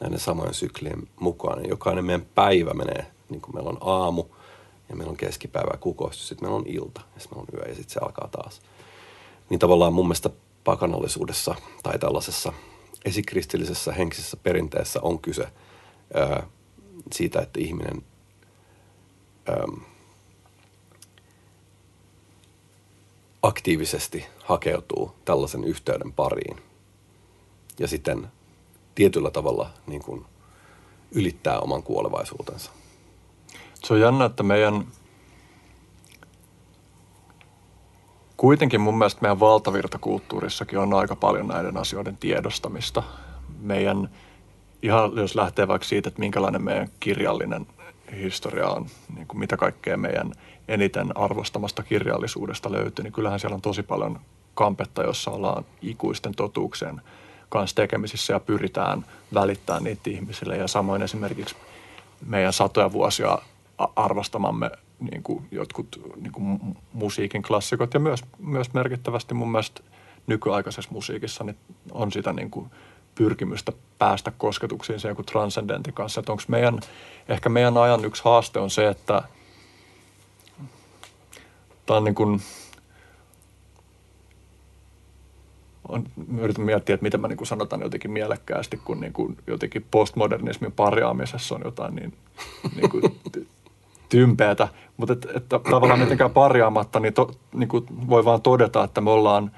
näiden 0.00 0.18
samojen 0.18 0.54
syklien 0.54 1.08
mukaan. 1.20 1.62
Ja 1.62 1.68
jokainen 1.68 2.04
meidän 2.04 2.26
päivä 2.34 2.74
menee, 2.74 3.06
niin 3.28 3.40
kuin 3.40 3.54
meillä 3.54 3.70
on 3.70 3.78
aamu– 3.80 4.24
ja 4.88 4.96
meillä 4.96 5.10
on 5.10 5.16
keskipäivä 5.16 5.76
kukoistus, 5.80 6.28
sitten 6.28 6.44
meillä 6.44 6.56
on 6.56 6.66
ilta 6.66 7.00
ja 7.14 7.20
sitten 7.20 7.38
meillä 7.38 7.50
on 7.52 7.58
yö 7.58 7.68
ja 7.68 7.74
sitten 7.74 7.92
se 7.92 8.00
alkaa 8.02 8.28
taas. 8.28 8.60
Niin 9.50 9.60
tavallaan 9.60 9.92
mun 9.92 10.06
mielestä 10.06 10.30
pakanallisuudessa 10.64 11.54
tai 11.82 11.98
tällaisessa 11.98 12.52
esikristillisessä 13.04 13.92
henkisessä 13.92 14.36
perinteessä 14.36 15.00
on 15.02 15.18
kyse 15.18 15.48
ää, 16.14 16.46
siitä, 17.12 17.40
että 17.40 17.60
ihminen 17.60 18.02
ää, 19.46 19.64
aktiivisesti 23.42 24.26
hakeutuu 24.44 25.14
tällaisen 25.24 25.64
yhteyden 25.64 26.12
pariin 26.12 26.56
ja 27.78 27.88
sitten 27.88 28.28
tietyllä 28.94 29.30
tavalla 29.30 29.70
niin 29.86 30.02
kuin 30.02 30.24
ylittää 31.12 31.58
oman 31.60 31.82
kuolevaisuutensa. 31.82 32.70
Se 33.74 33.94
on 33.94 34.00
jännä, 34.00 34.24
että 34.24 34.42
meidän 34.42 34.86
kuitenkin 38.36 38.80
mun 38.80 38.98
mielestä 38.98 39.22
meidän 39.22 39.40
valtavirtakulttuurissakin 39.40 40.78
on 40.78 40.94
aika 40.94 41.16
paljon 41.16 41.48
näiden 41.48 41.76
asioiden 41.76 42.16
tiedostamista. 42.16 43.02
Meidän, 43.60 44.10
ihan 44.82 45.16
jos 45.16 45.34
lähtee 45.34 45.68
vaikka 45.68 45.88
siitä, 45.88 46.08
että 46.08 46.20
minkälainen 46.20 46.62
meidän 46.62 46.88
kirjallinen 47.00 47.66
historia 48.20 48.68
on, 48.68 48.86
niin 49.16 49.26
kuin 49.26 49.38
mitä 49.38 49.56
kaikkea 49.56 49.96
meidän 49.96 50.32
eniten 50.68 51.16
arvostamasta 51.16 51.82
kirjallisuudesta 51.82 52.72
löytyy, 52.72 53.02
niin 53.02 53.12
kyllähän 53.12 53.40
siellä 53.40 53.54
on 53.54 53.60
tosi 53.60 53.82
paljon 53.82 54.20
kampetta, 54.54 55.02
jossa 55.02 55.30
ollaan 55.30 55.64
ikuisten 55.82 56.34
totuuksien 56.34 57.00
kanssa 57.48 57.76
tekemisissä 57.76 58.32
ja 58.32 58.40
pyritään 58.40 59.04
välittämään 59.34 59.84
niitä 59.84 60.10
ihmisille. 60.10 60.56
Ja 60.56 60.68
samoin 60.68 61.02
esimerkiksi 61.02 61.56
meidän 62.26 62.52
satoja 62.52 62.92
vuosia 62.92 63.38
arvostamamme 63.96 64.70
niin 65.10 65.22
kuin 65.22 65.48
jotkut 65.50 66.00
niin 66.16 66.32
kuin 66.32 66.76
musiikin 66.92 67.42
klassikot 67.42 67.94
ja 67.94 68.00
myös, 68.00 68.24
myös 68.38 68.74
merkittävästi 68.74 69.34
mun 69.34 69.50
mielestä 69.50 69.80
nykyaikaisessa 70.26 70.92
musiikissa 70.92 71.44
niin 71.44 71.56
on 71.92 72.12
sitä 72.12 72.32
niin 72.32 72.50
kuin 72.50 72.70
pyrkimystä 73.14 73.72
päästä 73.98 74.32
kosketuksiin 74.38 75.00
sen 75.00 75.08
joku 75.08 75.22
transcendentin 75.22 75.94
kanssa. 75.94 76.20
Että 76.20 76.32
onko 76.32 76.44
meidän, 76.48 76.80
ehkä 77.28 77.48
meidän 77.48 77.76
ajan 77.76 78.04
yksi 78.04 78.24
haaste 78.24 78.58
on 78.58 78.70
se, 78.70 78.88
että 78.88 79.22
tämä 81.88 81.98
on 81.98 82.04
niin 82.04 82.14
kuin, 82.14 82.40
on, 85.88 86.04
yritän 86.38 86.64
miettiä, 86.64 86.94
että 86.94 87.02
miten 87.02 87.20
mä 87.20 87.28
niin 87.28 87.46
sanotaan 87.46 87.82
jotenkin 87.82 88.10
mielekkäästi, 88.10 88.76
kun 88.84 89.00
niin 89.00 89.12
kuin 89.12 89.36
jotenkin 89.46 89.86
postmodernismin 89.90 90.72
parjaamisessa 90.72 91.54
on 91.54 91.60
jotain 91.64 91.94
niin, 91.94 92.14
niin 92.76 92.90
kuin 92.90 93.02
tympeätä. 94.08 94.68
Mutta 94.96 95.12
et, 95.12 95.26
et, 95.36 95.48
tavallaan 95.48 95.98
mitenkään 95.98 96.30
parjaamatta, 96.30 97.00
niin, 97.00 97.14
to, 97.14 97.30
niin 97.54 97.68
kuin 97.68 97.86
voi 98.08 98.24
vaan 98.24 98.42
todeta, 98.42 98.84
että 98.84 99.00
me 99.00 99.10
ollaan 99.10 99.50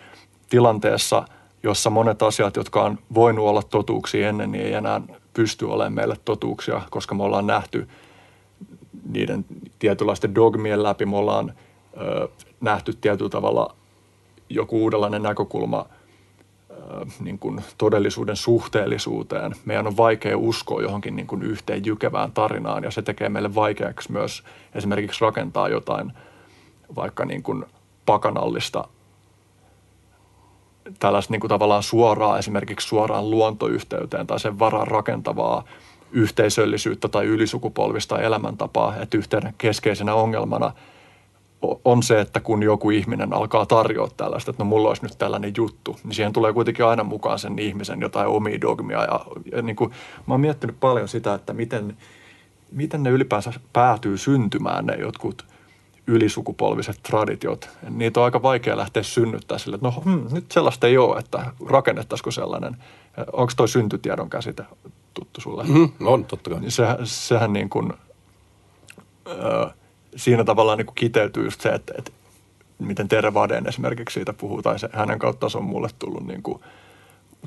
tilanteessa, 0.50 1.24
jossa 1.62 1.90
monet 1.90 2.22
asiat, 2.22 2.56
jotka 2.56 2.82
on 2.82 2.98
voinut 3.14 3.48
olla 3.48 3.62
totuuksia 3.62 4.28
ennen, 4.28 4.52
niin 4.52 4.64
ei 4.64 4.72
enää 4.72 5.00
pysty 5.34 5.64
olemaan 5.64 5.92
meille 5.92 6.16
totuuksia, 6.24 6.82
koska 6.90 7.14
me 7.14 7.22
ollaan 7.22 7.46
nähty 7.46 7.88
niiden 9.12 9.44
tietynlaisten 9.78 10.34
dogmien 10.34 10.82
läpi, 10.82 11.06
me 11.06 11.16
ollaan 11.16 11.54
ö, 11.96 12.28
nähty 12.60 12.92
tietyllä 13.00 13.30
tavalla 13.30 13.74
joku 14.48 14.82
uudenlainen 14.82 15.22
näkökulma– 15.22 15.86
niin 17.20 17.38
kuin 17.38 17.64
todellisuuden 17.78 18.36
suhteellisuuteen. 18.36 19.52
Meidän 19.64 19.86
on 19.86 19.96
vaikea 19.96 20.38
uskoa 20.38 20.82
johonkin 20.82 21.16
niin 21.16 21.26
kuin 21.26 21.42
yhteen 21.42 21.86
jykevään 21.86 22.32
tarinaan 22.32 22.84
ja 22.84 22.90
se 22.90 23.02
tekee 23.02 23.28
meille 23.28 23.54
vaikeaksi 23.54 24.12
myös 24.12 24.42
esimerkiksi 24.74 25.20
rakentaa 25.20 25.68
jotain 25.68 26.12
vaikka 26.96 27.24
niin 27.24 27.42
kuin 27.42 27.64
pakanallista 28.06 28.88
tällaista 30.98 31.32
niin 31.32 31.40
kuin 31.40 31.48
tavallaan 31.48 31.82
suoraa 31.82 32.38
esimerkiksi 32.38 32.88
suoraan 32.88 33.30
luontoyhteyteen 33.30 34.26
tai 34.26 34.40
sen 34.40 34.58
varaan 34.58 34.88
rakentavaa 34.88 35.64
yhteisöllisyyttä 36.12 37.08
tai 37.08 37.26
ylisukupolvista 37.26 38.18
elämäntapaa, 38.18 38.96
että 38.96 39.18
yhtenä 39.18 39.52
keskeisenä 39.58 40.14
ongelmana– 40.14 40.72
on 41.84 42.02
se, 42.02 42.20
että 42.20 42.40
kun 42.40 42.62
joku 42.62 42.90
ihminen 42.90 43.32
alkaa 43.32 43.66
tarjoa 43.66 44.08
tällaista, 44.16 44.50
että 44.50 44.64
no 44.64 44.68
mulla 44.68 44.88
olisi 44.88 45.02
nyt 45.02 45.18
tällainen 45.18 45.52
juttu, 45.56 45.96
niin 46.04 46.14
siihen 46.14 46.32
tulee 46.32 46.52
kuitenkin 46.52 46.84
aina 46.84 47.04
mukaan 47.04 47.38
sen 47.38 47.58
ihmisen 47.58 48.00
jotain 48.00 48.28
omia 48.28 48.60
dogmia. 48.60 49.04
Ja, 49.04 49.20
ja 49.52 49.62
niin 49.62 49.76
kuin, 49.76 49.90
mä 50.26 50.34
oon 50.34 50.40
miettinyt 50.40 50.80
paljon 50.80 51.08
sitä, 51.08 51.34
että 51.34 51.52
miten, 51.52 51.96
miten 52.72 53.02
ne 53.02 53.10
ylipäänsä 53.10 53.52
päätyy 53.72 54.18
syntymään 54.18 54.86
ne 54.86 54.94
jotkut 54.94 55.44
ylisukupolviset 56.06 57.00
traditiot. 57.02 57.68
Niitä 57.90 58.20
on 58.20 58.24
aika 58.24 58.42
vaikea 58.42 58.76
lähteä 58.76 59.02
synnyttää 59.02 59.58
sille, 59.58 59.74
että 59.74 59.86
no 59.86 60.02
hmm, 60.04 60.26
nyt 60.30 60.52
sellaista 60.52 60.86
ei 60.86 60.98
ole, 60.98 61.18
että 61.18 61.52
rakennettaisiko 61.66 62.30
sellainen. 62.30 62.76
Onko 63.32 63.52
toi 63.56 63.68
syntytiedon 63.68 64.30
käsite 64.30 64.64
tuttu 65.14 65.40
sulle? 65.40 65.64
Mm, 65.64 65.90
on, 66.06 66.24
totta 66.24 66.50
kai. 66.50 66.60
Se, 66.68 66.84
sehän 67.04 67.52
niin 67.52 67.70
kuin, 67.70 67.92
öö, 69.28 69.66
siinä 70.16 70.44
tavallaan 70.44 70.78
niin 70.78 70.86
kuin 70.86 70.94
kiteytyy 70.94 71.44
just 71.44 71.60
se, 71.60 71.68
että, 71.68 71.94
että 71.98 72.12
miten 72.78 73.08
Tere 73.08 73.34
Vaden 73.34 73.68
esimerkiksi 73.68 74.14
siitä 74.14 74.32
puhuu, 74.32 74.62
tai 74.62 74.78
se, 74.78 74.88
hänen 74.92 75.18
kautta 75.18 75.48
se 75.48 75.58
on 75.58 75.64
mulle 75.64 75.88
tullut 75.98 76.26
niin 76.26 76.42
kuin 76.42 76.62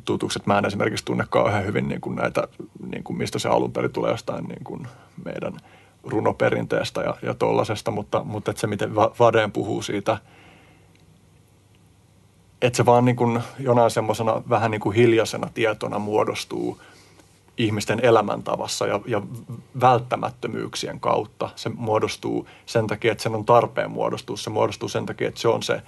tutuksi, 0.06 0.40
että 0.40 0.52
mä 0.52 0.58
en 0.58 0.66
esimerkiksi 0.66 1.06
tunne 1.06 1.26
kauhean 1.30 1.66
hyvin 1.66 1.88
niin 1.88 2.02
kuin 2.02 2.16
näitä, 2.16 2.48
niin 2.92 3.04
kuin 3.04 3.18
mistä 3.18 3.40
se 3.40 3.50
alun 3.50 3.74
perin 3.74 3.92
tulee 3.92 4.12
jostain 4.12 4.46
niin 4.46 4.64
kuin 4.64 4.88
meidän 5.26 5.58
runoperinteestä 6.04 7.02
ja, 7.02 7.18
ja 7.22 7.34
tollasesta, 7.34 7.92
mutta, 7.92 8.24
mutta 8.24 8.52
että 8.52 8.62
se, 8.62 8.68
miten 8.68 8.96
Vaden 8.96 9.52
puhuu 9.52 9.82
siitä, 9.82 10.18
että 12.62 12.78
se 12.78 12.86
vaan 12.86 13.06
niin 13.06 13.16
kuin 13.16 13.42
jonain 13.60 13.92
semmoisena 13.92 14.42
vähän 14.50 14.72
niin 14.72 14.82
kuin 14.82 14.96
hiljaisena 14.96 15.50
tietona 15.54 16.00
muodostuu– 16.00 16.78
ihmisten 17.58 18.00
elämäntavassa 18.04 18.88
ja, 18.88 19.00
ja 19.06 19.22
välttämättömyyksien 19.82 21.00
kautta. 21.00 21.50
Se 21.56 21.70
muodostuu 21.70 22.48
sen 22.66 22.88
takia, 22.88 23.12
että 23.12 23.24
sen 23.24 23.36
on 23.36 23.46
tarpeen 23.46 23.92
muodostua. 23.92 24.38
Se 24.38 24.50
muodostuu 24.50 24.90
sen 24.90 25.06
takia, 25.06 25.28
että 25.28 25.42
se 25.42 25.48
on 25.48 25.64
se 25.64 25.82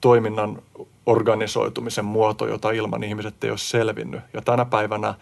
toiminnan 0.00 0.62
organisoitumisen 1.06 2.04
muoto, 2.04 2.46
jota 2.46 2.70
ilman 2.70 3.04
ihmiset 3.04 3.44
ei 3.44 3.50
ole 3.50 3.58
selvinnyt. 3.58 4.20
Ja 4.32 4.42
tänä 4.42 4.64
päivänä 4.64 5.14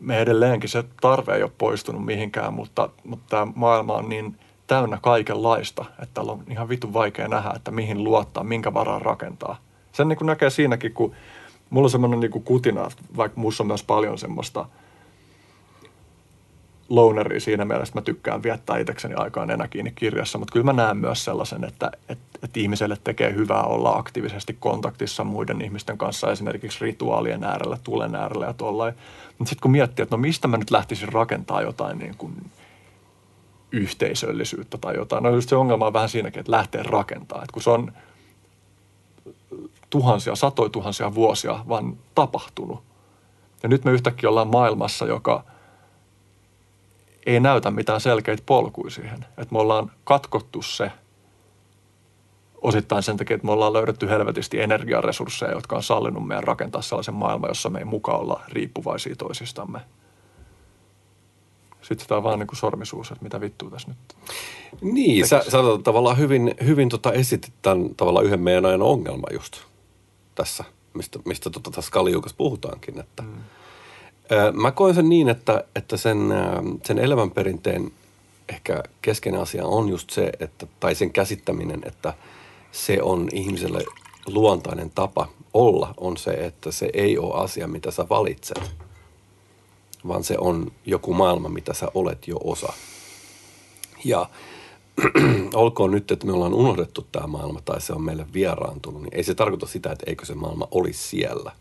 me 0.00 0.20
edelleenkin 0.20 0.70
se 0.70 0.84
tarve 1.00 1.34
ei 1.34 1.42
ole 1.42 1.52
poistunut 1.58 2.04
mihinkään, 2.04 2.54
mutta, 2.54 2.88
mutta 3.04 3.26
tämä 3.28 3.52
maailma 3.54 3.94
on 3.94 4.08
niin 4.08 4.38
täynnä 4.66 4.98
kaikenlaista, 5.02 5.84
että 5.90 6.14
täällä 6.14 6.32
on 6.32 6.44
ihan 6.50 6.68
vitun 6.68 6.92
vaikea 6.92 7.28
nähdä, 7.28 7.52
että 7.56 7.70
mihin 7.70 8.04
luottaa, 8.04 8.44
minkä 8.44 8.74
varaan 8.74 9.02
rakentaa. 9.02 9.56
Sen 9.92 10.08
niin 10.08 10.16
kuin 10.16 10.26
näkee 10.26 10.50
siinäkin, 10.50 10.92
kun– 10.92 11.14
mulla 11.70 11.86
on 11.86 11.90
semmoinen 11.90 12.20
niin 12.20 12.42
kutina, 12.44 12.88
vaikka 13.16 13.40
muussa 13.40 13.62
on 13.62 13.66
myös 13.66 13.82
paljon 13.82 14.18
semmoista 14.18 14.66
loneria 16.88 17.40
siinä 17.40 17.64
mielessä, 17.64 17.90
että 17.90 18.00
mä 18.00 18.04
tykkään 18.04 18.42
viettää 18.42 18.78
itsekseni 18.78 19.14
aikaa 19.14 19.44
enää 19.44 19.68
kiinni 19.68 19.92
kirjassa, 19.94 20.38
mutta 20.38 20.52
kyllä 20.52 20.64
mä 20.64 20.72
näen 20.72 20.96
myös 20.96 21.24
sellaisen, 21.24 21.64
että, 21.64 21.90
että, 22.08 22.38
että 22.42 22.60
ihmiselle 22.60 22.96
tekee 23.04 23.34
hyvää 23.34 23.62
olla 23.62 23.96
aktiivisesti 23.96 24.56
kontaktissa 24.60 25.24
muiden 25.24 25.62
ihmisten 25.62 25.98
kanssa, 25.98 26.32
esimerkiksi 26.32 26.84
rituaalien 26.84 27.44
äärellä, 27.44 27.78
tulen 27.84 28.14
äärellä 28.14 28.46
ja 28.46 28.52
tuollain. 28.52 28.94
Mutta 29.38 29.48
sitten 29.48 29.62
kun 29.62 29.70
miettii, 29.70 30.02
että 30.02 30.16
no 30.16 30.20
mistä 30.20 30.48
mä 30.48 30.56
nyt 30.56 30.70
lähtisin 30.70 31.12
rakentaa 31.12 31.62
jotain 31.62 31.98
niin 31.98 32.14
kuin 32.18 32.50
yhteisöllisyyttä 33.72 34.78
tai 34.78 34.94
jotain, 34.94 35.22
no 35.22 35.30
just 35.30 35.48
se 35.48 35.56
ongelma 35.56 35.86
on 35.86 35.92
vähän 35.92 36.08
siinäkin, 36.08 36.40
että 36.40 36.52
lähtee 36.52 36.82
rakentaa, 36.82 37.38
että 37.38 37.52
kun 37.52 37.62
se 37.62 37.70
on– 37.70 37.92
tuhansia, 39.90 40.34
satoja 40.34 40.70
tuhansia 40.70 41.14
vuosia 41.14 41.64
vaan 41.68 41.96
tapahtunut. 42.14 42.82
Ja 43.62 43.68
nyt 43.68 43.84
me 43.84 43.92
yhtäkkiä 43.92 44.30
ollaan 44.30 44.48
maailmassa, 44.48 45.06
joka 45.06 45.44
ei 47.26 47.40
näytä 47.40 47.70
mitään 47.70 48.00
selkeitä 48.00 48.42
polkuja 48.46 48.90
siihen. 48.90 49.24
Että 49.38 49.52
me 49.54 49.58
ollaan 49.58 49.90
katkottu 50.04 50.62
se 50.62 50.92
osittain 52.62 53.02
sen 53.02 53.16
takia, 53.16 53.34
että 53.34 53.46
me 53.46 53.52
ollaan 53.52 53.72
löydetty 53.72 54.08
helvetisti 54.08 54.60
energiaresursseja, 54.60 55.52
jotka 55.52 55.76
on 55.76 55.82
sallinut 55.82 56.26
meidän 56.26 56.44
rakentaa 56.44 56.82
sellaisen 56.82 57.14
maailman, 57.14 57.50
jossa 57.50 57.70
me 57.70 57.78
ei 57.78 57.84
mukaan 57.84 58.20
olla 58.20 58.40
riippuvaisia 58.48 59.16
toisistamme. 59.16 59.80
Sitten 61.82 62.04
sitä 62.04 62.16
on 62.16 62.22
vaan 62.22 62.38
niin 62.38 62.46
kuin 62.46 62.56
sormisuus, 62.56 63.10
että 63.10 63.24
mitä 63.24 63.40
vittua 63.40 63.70
tässä 63.70 63.88
nyt 63.88 63.98
Niin, 64.80 65.28
sä, 65.28 65.44
sä 65.48 65.58
tavallaan 65.84 66.18
hyvin, 66.18 66.54
hyvin 66.64 66.88
tota 66.88 67.12
esitit 67.12 67.52
tämän 67.62 67.94
tavallaan 67.94 68.26
yhden 68.26 68.40
meidän 68.40 68.66
ajan 68.66 68.82
ongelma 68.82 69.26
just– 69.32 69.56
tässä, 70.36 70.64
mistä, 70.94 71.18
mistä 71.24 71.50
tota, 71.50 71.70
tässä 71.70 71.90
Kaliukas 71.90 72.34
puhutaankin. 72.34 73.00
Että, 73.00 73.22
mm. 73.22 73.34
ää, 74.30 74.52
mä 74.52 74.70
koen 74.70 74.94
sen 74.94 75.08
niin, 75.08 75.28
että, 75.28 75.64
että 75.76 75.96
sen, 75.96 76.32
ää, 76.32 76.62
sen 76.84 76.98
elämänperinteen 76.98 77.92
ehkä 78.48 78.82
keskeinen 79.02 79.40
asia 79.40 79.66
on 79.66 79.88
just 79.88 80.10
se, 80.10 80.32
että, 80.40 80.66
tai 80.80 80.94
sen 80.94 81.12
käsittäminen, 81.12 81.82
että 81.84 82.14
se 82.72 83.02
on 83.02 83.28
ihmiselle 83.32 83.84
luontainen 84.26 84.90
tapa 84.90 85.28
olla, 85.54 85.94
on 85.96 86.16
se, 86.16 86.30
että 86.30 86.72
se 86.72 86.90
ei 86.92 87.18
ole 87.18 87.34
asia, 87.34 87.68
mitä 87.68 87.90
sä 87.90 88.06
valitset, 88.10 88.70
vaan 90.08 90.24
se 90.24 90.34
on 90.38 90.72
joku 90.86 91.14
maailma, 91.14 91.48
mitä 91.48 91.74
sä 91.74 91.88
olet 91.94 92.28
jo 92.28 92.36
osa. 92.44 92.72
Ja 94.04 94.28
olkoon 95.54 95.90
nyt, 95.90 96.10
että 96.10 96.26
me 96.26 96.32
ollaan 96.32 96.54
unohdettu 96.54 97.06
tämä 97.12 97.26
maailma 97.26 97.60
tai 97.64 97.80
se 97.80 97.92
on 97.92 98.02
meille 98.02 98.26
vieraantunut, 98.32 99.02
niin 99.02 99.14
ei 99.14 99.24
se 99.24 99.34
tarkoita 99.34 99.66
sitä, 99.66 99.92
että 99.92 100.04
eikö 100.08 100.24
se 100.24 100.34
maailma 100.34 100.68
olisi 100.70 101.08
siellä. 101.08 101.52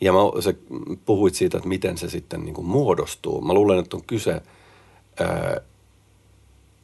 Ja 0.00 0.12
mä, 0.12 0.18
se, 0.40 0.56
puhuit 1.04 1.34
siitä, 1.34 1.56
että 1.56 1.68
miten 1.68 1.98
se 1.98 2.08
sitten 2.10 2.40
niin 2.40 2.54
kuin 2.54 2.66
muodostuu. 2.66 3.40
Mä 3.40 3.54
luulen, 3.54 3.78
että 3.78 3.96
on 3.96 4.04
kyse 4.04 4.42
ää, 5.20 5.60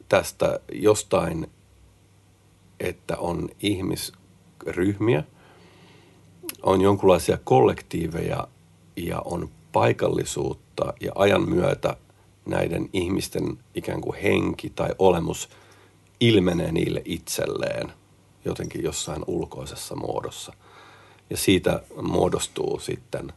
tästä 0.09 0.59
jostain 0.71 1.47
että 2.79 3.17
on 3.17 3.49
ihmisryhmiä, 3.59 5.23
on 6.63 6.81
jonkinlaisia 6.81 7.37
kollektiiveja 7.43 8.47
ja 8.95 9.21
on 9.25 9.49
paikallisuutta 9.71 10.93
ja 11.01 11.11
ajan 11.15 11.49
myötä 11.49 11.97
näiden 12.45 12.89
ihmisten 12.93 13.57
ikään 13.75 14.01
kuin 14.01 14.17
henki 14.21 14.69
tai 14.69 14.89
olemus 14.99 15.49
ilmenee 16.19 16.71
niille 16.71 17.01
itselleen 17.05 17.93
jotenkin 18.45 18.83
jossain 18.83 19.23
ulkoisessa 19.27 19.95
muodossa. 19.95 20.53
Ja 21.29 21.37
siitä 21.37 21.83
muodostuu 22.01 22.79
sitten 22.79 23.33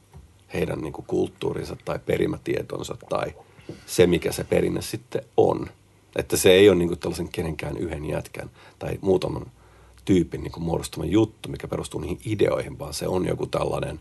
heidän 0.54 0.80
niin 0.80 0.92
kuin 0.92 1.06
kulttuurinsa 1.06 1.76
tai 1.84 1.98
perimätietonsa 1.98 2.96
tai 3.08 3.34
se, 3.86 4.06
mikä 4.06 4.32
se 4.32 4.44
perinne 4.44 4.82
sitten 4.82 5.22
on. 5.36 5.70
Että 6.16 6.36
se 6.36 6.50
ei 6.52 6.68
ole 6.68 6.78
niin 6.78 6.88
kuin 6.88 6.98
tällaisen 6.98 7.28
kenenkään 7.28 7.76
yhden 7.76 8.04
jätkän 8.04 8.50
tai 8.78 8.98
muutaman 9.00 9.46
tyypin 10.04 10.42
niin 10.42 10.52
kuin 10.52 10.64
muodostama 10.64 11.04
juttu, 11.04 11.48
mikä 11.48 11.68
perustuu 11.68 12.00
niihin 12.00 12.20
ideoihin, 12.24 12.78
vaan 12.78 12.94
se 12.94 13.08
on 13.08 13.26
joku 13.26 13.46
tällainen 13.46 14.00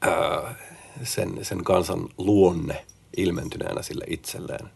ää, 0.00 0.54
sen, 1.02 1.44
sen 1.44 1.64
kansan 1.64 2.08
luonne 2.18 2.86
ilmentyneenä 3.16 3.82
sille 3.82 4.04
itselleen. 4.08 4.70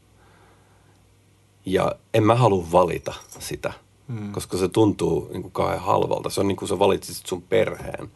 Ja 1.67 1.93
en 2.15 2.25
mä 2.25 2.35
halua 2.35 2.67
valita 2.73 3.15
sitä, 3.39 3.73
hmm. 4.09 4.33
koska 4.33 4.57
se 4.57 4.69
tuntuu 4.69 5.29
niin 5.33 5.43
kuin 5.43 5.53
kauhean 5.53 5.81
halvalta. 5.81 6.31
Se 6.31 6.41
on 6.41 6.49
niin 6.49 6.57
kuin 6.57 6.69
sä 6.69 6.79
valitsisit 6.79 7.27
sun 7.27 7.43
perheen. 7.43 8.11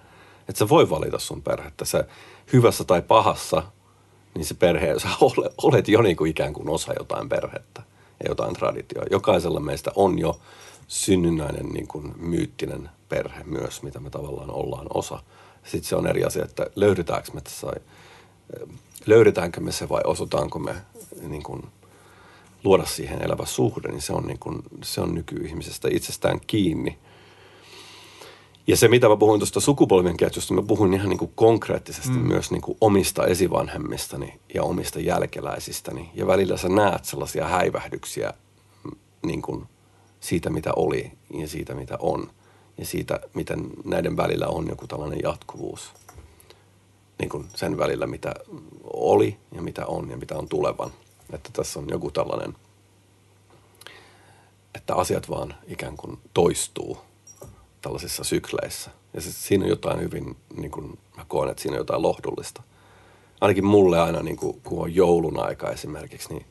Että 0.49 0.59
sä 0.59 0.69
voi 0.69 0.91
valita 0.91 1.19
sun 1.19 1.43
perhettä. 1.43 1.85
Se 1.85 2.05
hyvässä 2.53 2.85
tai 2.85 3.03
pahassa, 3.03 3.63
niin 4.35 4.45
se 4.45 4.55
perhe, 4.55 4.99
sä 4.99 5.09
olet 5.63 5.89
jo 5.89 6.03
niin 6.03 6.17
kuin 6.17 6.31
ikään 6.31 6.53
kuin 6.53 6.69
osa 6.69 6.93
jotain 6.99 7.29
perhettä 7.29 7.83
ja 8.25 8.29
jotain 8.29 8.55
traditioa. 8.55 9.05
Jokaisella 9.11 9.61
meistä 9.61 9.91
on 9.95 10.19
jo 10.19 10.41
synnynnäinen 10.89 11.67
niin 11.67 11.89
kuin 11.89 12.15
myyttinen 12.17 12.91
perhe 13.09 13.45
myös, 13.45 13.83
mitä 13.83 14.01
me 14.01 14.11
tavallaan 14.11 14.51
ollaan 14.51 14.87
osa. 14.95 15.23
Sitten 15.65 15.89
se 15.89 15.97
on 15.97 16.07
eri 16.07 16.25
asia, 16.25 16.45
että 16.45 16.67
löydetäänkö 16.77 17.33
me 17.33 17.41
tässä, 17.41 17.67
löydetäänkö 19.07 19.61
me 19.61 19.73
se 19.73 19.89
vai 19.89 20.03
osutaanko 20.05 20.59
me 20.59 20.75
niin 21.23 21.43
kuin 21.43 21.63
luoda 22.65 22.87
siihen 22.87 23.23
elävä 23.23 23.47
suhde, 23.47 23.89
niin 23.89 24.03
se 24.03 24.13
on, 24.13 24.27
niin 24.27 24.39
kuin, 24.39 24.63
se 24.83 25.01
on 25.01 25.15
nykyihmisestä 25.15 25.89
itsestään 25.91 26.41
kiinni. 26.47 26.99
Ja 28.67 28.77
se, 28.77 28.89
mitä 28.89 29.09
mä 29.09 29.17
puhuin 29.17 29.41
tuosta 29.41 29.61
sukupolvien 29.61 30.17
ketjusta, 30.17 30.55
mä 30.55 30.63
puhuin 30.63 30.95
ihan 30.95 31.09
niin 31.09 31.19
kuin 31.19 31.33
konkreettisesti 31.35 32.11
mm. 32.11 32.27
myös 32.27 32.51
niin 32.51 32.61
kuin 32.61 32.79
omista 32.81 33.27
esivanhemmistani 33.27 34.41
ja 34.55 34.63
omista 34.63 35.01
jälkeläisistäni. 35.01 36.11
Ja 36.15 36.27
välillä 36.27 36.57
sä 36.57 36.69
näet 36.69 37.05
sellaisia 37.05 37.49
häivähdyksiä 37.49 38.35
niin 39.23 39.43
kuin 39.43 39.67
siitä, 40.21 40.51
mitä 40.51 40.71
oli 40.77 41.13
ja 41.35 41.49
siitä, 41.49 41.75
mitä 41.75 41.97
on. 42.01 42.31
Ja 42.79 42.87
siitä, 42.87 43.21
miten 43.35 43.71
näiden 43.85 44.17
välillä 44.17 44.47
on 44.47 44.69
joku 44.69 44.87
tällainen 44.87 45.21
jatkuvuus. 45.23 45.93
Niin 47.19 47.29
kuin 47.29 47.49
sen 47.55 47.79
välillä, 47.79 48.07
mitä 48.07 48.35
oli 48.93 49.39
ja 49.53 49.63
mitä 49.63 49.87
on 49.87 50.11
ja 50.11 50.17
mitä 50.17 50.39
on 50.39 50.49
tulevan. 50.49 50.91
Että 51.33 51.51
tässä 51.53 51.79
on 51.79 51.87
joku 51.91 52.11
tällainen, 52.11 52.57
että 54.75 54.95
asiat 54.95 55.31
vaan 55.31 55.55
ikään 55.67 55.97
kuin 55.97 56.19
toistuu 56.35 56.99
tällaisissa 57.81 58.25
sykleissä. 58.25 58.91
Ja 59.15 59.21
se, 59.21 59.33
siinä 59.33 59.65
on 59.65 59.71
jotain 59.71 60.01
hyvin, 60.01 60.37
niin 60.57 60.71
kuin 60.71 60.99
mä 61.17 61.25
koen, 61.29 61.51
että 61.51 61.63
siinä 61.63 61.75
on 61.75 61.81
jotain 61.81 62.03
lohdullista. 62.03 62.63
Ainakin 63.41 63.65
mulle 63.65 64.01
aina, 64.01 64.23
niin 64.23 64.37
kuin, 64.37 64.61
kun 64.65 64.83
on 64.83 64.95
joulun 64.95 65.39
aika 65.39 65.71
esimerkiksi, 65.71 66.29
niin, 66.29 66.47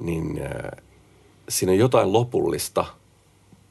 niin 0.00 0.42
äh, 0.42 0.84
siinä 1.48 1.72
on 1.72 1.78
jotain 1.78 2.12
lopullista, 2.12 2.84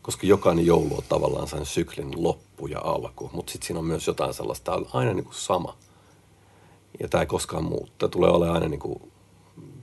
koska 0.02 0.28
jokainen 0.28 0.66
joulu 0.66 0.98
on 0.98 1.04
tavallaan 1.10 1.48
sen 1.48 1.66
syklin 1.66 2.24
loppu 2.24 2.68
ja 2.68 2.80
alku. 2.84 3.30
Mutta 3.34 3.52
sitten 3.52 3.68
siinä 3.68 3.80
on 3.80 3.86
myös 3.86 4.08
jotain 4.08 4.34
sellaista, 4.34 4.76
on 4.76 4.88
aina 4.94 5.14
niin 5.14 5.24
kuin 5.24 5.36
sama. 5.36 5.78
Ja 7.00 7.08
tämä 7.08 7.22
ei 7.22 7.28
koskaan 7.28 7.64
muuta. 7.64 7.92
Tämä 7.98 8.10
tulee 8.10 8.30
olemaan 8.30 8.56
aina 8.56 8.68
niin 8.68 8.80
kuin, 8.80 9.12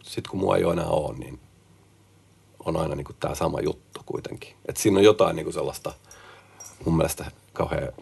sitten 0.02 0.30
kun 0.30 0.40
mua 0.40 0.56
ei 0.56 0.64
ole 0.64 0.72
enää 0.72 0.89
ole, 0.89 1.18
niin 1.18 1.40
on 2.64 2.76
aina 2.76 2.94
niin 2.94 3.05
kuin 3.05 3.16
tämä 3.20 3.34
sama 3.34 3.60
juttu 3.60 4.01
kuitenkin. 4.06 4.55
Että 4.68 4.82
siinä 4.82 4.98
on 4.98 5.05
jotain 5.05 5.36
niin 5.36 5.44
kuin 5.44 5.55
sellaista 5.55 5.93
mun 6.84 6.97
mielestä 6.97 7.30
kauhean 7.52 7.93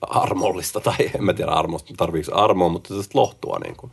armollista, 0.00 0.80
tai 0.80 0.96
en 1.14 1.24
mä 1.24 1.32
tiedä 1.32 1.50
armosta, 1.50 1.94
tarviiko 1.96 2.34
armoa, 2.34 2.68
mutta 2.68 2.88
sellaista 2.88 3.18
lohtua 3.18 3.58
niin 3.58 3.76
kuin, 3.76 3.92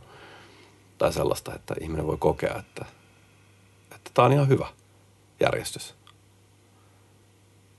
tai 0.98 1.12
sellaista, 1.12 1.54
että 1.54 1.74
ihminen 1.80 2.06
voi 2.06 2.16
kokea, 2.18 2.58
että, 2.58 2.84
että 3.94 4.10
tämä 4.14 4.26
on 4.26 4.32
ihan 4.32 4.48
hyvä 4.48 4.66
järjestys. 5.40 5.94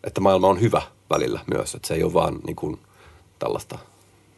Että 0.04 0.22
maailma 0.22 0.48
on 0.48 0.62
hyvä 0.62 0.82
välillä 1.10 1.40
myös, 1.54 1.76
että 1.76 1.88
se 1.88 1.94
ei 1.94 2.04
ole 2.04 2.14
vaan 2.14 2.40
niin 2.48 2.56
kuin, 2.56 2.80
tällaista 3.40 3.80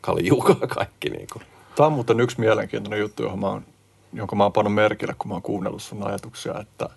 kalijuukaa 0.02 0.68
kaikki. 0.68 1.10
Niin 1.10 1.28
kuin. 1.34 1.51
Tämä 1.76 1.88
on 1.88 1.94
muuten 1.94 2.20
yksi 2.20 2.40
mielenkiintoinen 2.40 3.00
juttu, 3.00 3.24
johon 3.24 3.40
mä 3.40 3.48
oon, 3.48 3.66
jonka 4.14 4.36
mä 4.36 4.44
oon 4.44 4.54
pannut 4.54 4.74
merkille, 4.74 5.16
kun 5.18 5.28
mä 5.28 5.34
oon 5.34 5.42
kuunnellut 5.42 5.82
sun 5.82 6.08
ajatuksia, 6.08 6.60
että, 6.60 6.90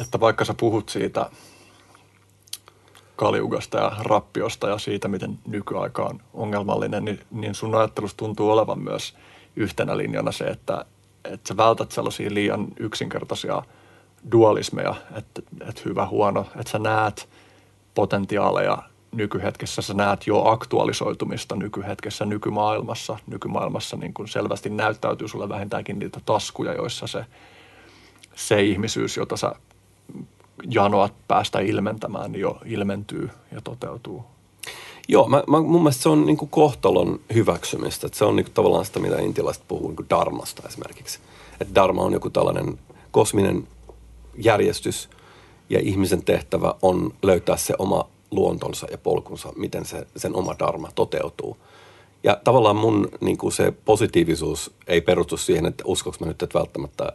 että 0.00 0.20
vaikka 0.20 0.44
sä 0.44 0.54
puhut 0.60 0.88
siitä 0.88 1.30
kaliugasta 3.16 3.78
ja 3.78 3.92
rappiosta 4.00 4.68
ja 4.68 4.78
siitä, 4.78 5.08
miten 5.08 5.38
nykyaika 5.46 6.02
on 6.02 6.20
ongelmallinen, 6.34 7.04
niin, 7.04 7.20
niin 7.30 7.54
sun 7.54 7.74
ajattelussa 7.74 8.16
tuntuu 8.16 8.50
olevan 8.50 8.78
myös 8.78 9.16
yhtenä 9.56 9.96
linjana 9.96 10.32
se, 10.32 10.44
että, 10.44 10.84
että 11.24 11.48
sä 11.48 11.56
vältät 11.56 11.92
sellaisia 11.92 12.34
liian 12.34 12.68
yksinkertaisia– 12.78 13.62
dualismeja, 14.32 14.94
että, 15.16 15.42
että 15.68 15.82
hyvä, 15.84 16.06
huono, 16.06 16.46
että 16.60 16.70
sä 16.70 16.78
näet 16.78 17.28
potentiaaleja 17.94 18.78
nykyhetkessä, 19.16 19.82
sä 19.82 19.94
näet 19.94 20.26
jo 20.26 20.44
aktualisoitumista 20.44 21.56
nykyhetkessä, 21.56 22.24
nykymaailmassa. 22.24 23.18
Nykymaailmassa 23.26 23.96
niin 23.96 24.14
kuin 24.14 24.28
selvästi 24.28 24.70
näyttäytyy 24.70 25.28
sulle 25.28 25.48
vähintäänkin 25.48 25.98
niitä 25.98 26.20
taskuja, 26.26 26.74
joissa 26.74 27.06
se, 27.06 27.24
se 28.34 28.62
ihmisyys, 28.62 29.16
jota 29.16 29.36
sä 29.36 29.52
janoat 30.70 31.12
päästä 31.28 31.60
ilmentämään, 31.60 32.32
niin 32.32 32.40
jo 32.40 32.58
ilmentyy 32.64 33.30
ja 33.52 33.60
toteutuu. 33.60 34.24
Joo, 35.08 35.28
mä, 35.28 35.42
mä, 35.48 35.60
mun 35.60 35.82
mielestä 35.82 36.02
se 36.02 36.08
on 36.08 36.26
niin 36.26 36.36
kohtalon 36.36 37.20
hyväksymistä. 37.34 38.06
Että 38.06 38.18
se 38.18 38.24
on 38.24 38.36
niin 38.36 38.44
kuin 38.44 38.54
tavallaan 38.54 38.84
sitä, 38.84 39.00
mitä 39.00 39.20
intilaiset 39.20 39.62
puhuu 39.68 39.88
niin 39.88 40.10
darmasta 40.10 40.62
esimerkiksi. 40.68 41.18
Että 41.60 41.74
dharma 41.74 42.02
on 42.02 42.12
joku 42.12 42.30
tällainen 42.30 42.78
kosminen 43.10 43.68
järjestys 44.36 45.08
ja 45.70 45.80
ihmisen 45.80 46.24
tehtävä 46.24 46.74
on 46.82 47.14
löytää 47.22 47.56
se 47.56 47.74
oma 47.78 48.08
luontonsa 48.34 48.86
ja 48.90 48.98
polkunsa, 48.98 49.52
miten 49.56 49.84
se, 49.84 50.06
sen 50.16 50.36
oma 50.36 50.54
dharma 50.58 50.88
toteutuu. 50.94 51.56
Ja 52.22 52.40
tavallaan 52.44 52.76
mun 52.76 53.08
niin 53.20 53.38
kuin 53.38 53.52
se 53.52 53.72
positiivisuus 53.84 54.74
ei 54.86 55.00
perustu 55.00 55.36
siihen, 55.36 55.66
että 55.66 55.84
uskoks 55.86 56.20
mä 56.20 56.26
nyt, 56.26 56.42
että 56.42 56.58
välttämättä 56.58 57.12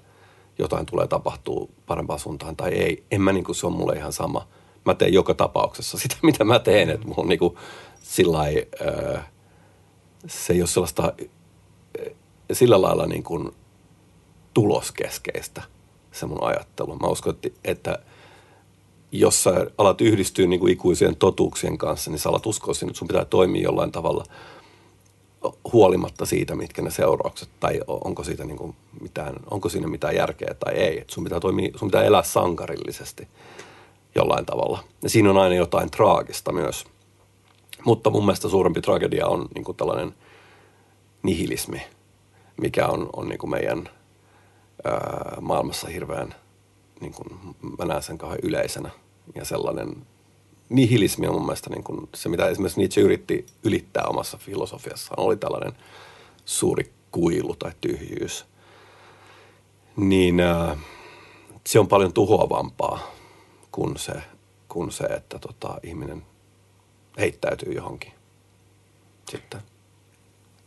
jotain 0.59 0.85
tulee 0.85 1.07
tapahtuu 1.07 1.69
parempaan 1.85 2.19
suuntaan 2.19 2.55
tai 2.55 2.69
ei. 2.71 3.03
En 3.11 3.21
mä 3.21 3.33
niin 3.33 3.43
kuin, 3.43 3.55
se 3.55 3.67
on 3.67 3.73
mulle 3.73 3.95
ihan 3.95 4.13
sama. 4.13 4.47
Mä 4.85 4.93
teen 4.93 5.13
joka 5.13 5.33
tapauksessa 5.33 5.97
sitä, 5.99 6.15
mitä 6.23 6.43
mä 6.43 6.59
teen. 6.59 6.89
Että 6.89 7.07
on 7.17 7.27
niin 7.27 7.39
kuin 7.39 7.55
sillai, 8.01 8.67
äh, 9.15 9.25
se 10.27 10.53
ei 10.53 10.61
ole 10.61 10.67
sellaista 10.67 11.13
sillä 12.53 12.81
lailla 12.81 13.05
niin 13.05 13.23
kuin 13.23 13.51
tuloskeskeistä– 14.53 15.61
se 16.11 16.25
mun 16.25 16.43
ajattelu. 16.43 16.95
Mä 16.95 17.07
uskon, 17.07 17.37
että 17.63 17.99
jos 19.11 19.43
sä 19.43 19.65
alat 19.77 20.01
yhdistyä 20.01 20.47
niin 20.47 20.59
kuin 20.59 20.73
ikuisien 20.73 21.15
totuuksien 21.15 21.77
kanssa, 21.77 22.11
niin 22.11 22.19
sä 22.19 22.29
alat 22.29 22.45
uskoa 22.45 22.73
sinne, 22.73 22.89
että 22.89 22.99
sun 22.99 23.07
pitää 23.07 23.25
toimia 23.25 23.61
jollain 23.61 23.91
tavalla 23.91 24.25
huolimatta 25.73 26.25
siitä, 26.25 26.55
mitkä 26.55 26.81
ne 26.81 26.91
seuraukset, 26.91 27.49
tai 27.59 27.81
onko, 27.87 28.23
siitä 28.23 28.45
niin 28.45 28.57
kuin 28.57 28.75
mitään, 29.01 29.35
onko 29.51 29.69
siinä 29.69 29.87
mitään 29.87 30.15
järkeä 30.15 30.55
tai 30.59 30.73
ei. 30.73 31.01
Et 31.01 31.09
sun, 31.09 31.23
pitää 31.23 31.39
toimia, 31.39 31.71
sun 31.75 31.87
pitää 31.87 32.03
elää 32.03 32.23
sankarillisesti 32.23 33.27
jollain 34.15 34.45
tavalla. 34.45 34.83
Ja 35.03 35.09
siinä 35.09 35.29
on 35.29 35.37
aina 35.37 35.55
jotain 35.55 35.91
traagista 35.91 36.51
myös. 36.51 36.85
Mutta 37.85 38.09
mun 38.09 38.25
mielestä 38.25 38.49
suurempi 38.49 38.81
tragedia 38.81 39.27
on 39.27 39.47
niin 39.55 39.63
kuin 39.63 39.77
tällainen 39.77 40.15
nihilismi, 41.23 41.81
mikä 42.61 42.87
on, 42.87 43.09
on 43.13 43.29
niin 43.29 43.39
kuin 43.39 43.49
meidän– 43.49 43.89
ää, 44.83 45.37
maailmassa 45.41 45.87
hirveän, 45.87 46.35
niin 47.01 47.13
kuin, 47.13 47.55
mä 47.79 47.85
näen 47.85 48.03
sen 48.03 48.17
kauhean 48.17 48.39
yleisenä. 48.43 48.89
Ja 49.35 49.45
sellainen 49.45 50.07
nihilismi 50.69 51.27
on 51.27 51.33
mun 51.33 51.45
mielestä 51.45 51.69
niin 51.69 51.83
kuin 51.83 52.09
se, 52.15 52.29
mitä 52.29 52.47
esimerkiksi 52.47 52.79
Nietzsche 52.79 53.01
yritti 53.01 53.45
ylittää 53.63 54.03
omassa 54.03 54.37
filosofiassaan, 54.37 55.19
oli 55.19 55.37
tällainen 55.37 55.73
suuri 56.45 56.93
kuilu 57.11 57.55
tai 57.55 57.71
tyhjyys. 57.81 58.45
Niin 59.97 60.39
ää, 60.39 60.77
se 61.67 61.79
on 61.79 61.87
paljon 61.87 62.13
tuhoavampaa 62.13 62.99
kuin 63.71 63.97
se, 63.97 64.13
kuin 64.67 64.91
se 64.91 65.03
että 65.03 65.39
tota, 65.39 65.79
ihminen 65.83 66.25
heittäytyy 67.19 67.73
johonkin 67.73 68.13
sitten. 69.31 69.61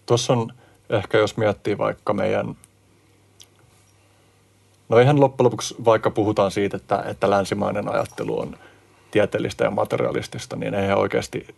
Tuossa 0.07 0.33
on 0.33 0.53
ehkä, 0.91 1.19
jos 1.19 1.37
miettii 1.37 1.79
vaikka 1.79 2.15
meidän 2.15 2.57
No 4.93 4.99
ihan 4.99 5.21
loppujen 5.21 5.45
lopuksi, 5.45 5.75
vaikka 5.85 6.11
puhutaan 6.11 6.51
siitä, 6.51 6.77
että, 6.77 7.05
että 7.07 7.31
länsimainen 7.31 7.89
ajattelu 7.89 8.41
on 8.41 8.57
tieteellistä 9.11 9.65
ja 9.65 9.71
materialistista, 9.71 10.57
niin 10.57 10.75
eihän 10.75 10.99
oikeasti 10.99 11.55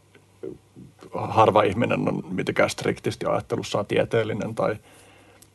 harva 1.15 1.63
ihminen 1.63 2.09
on 2.09 2.23
mitenkään 2.31 2.71
striktisti 2.71 3.27
ajattelussaan 3.27 3.87
tieteellinen 3.87 4.55
tai, 4.55 4.77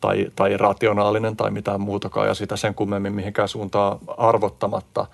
tai, 0.02 0.32
tai 0.36 0.58
rationaalinen 0.58 1.38
tai 1.38 1.52
mitään 1.52 1.82
muutakaan 1.82 2.28
ja 2.28 2.34
sitä 2.34 2.56
sen 2.56 2.76
kummemmin 2.76 3.16
mihinkään 3.16 3.48
suuntaan 3.48 4.00
arvottamatta. 4.18 5.06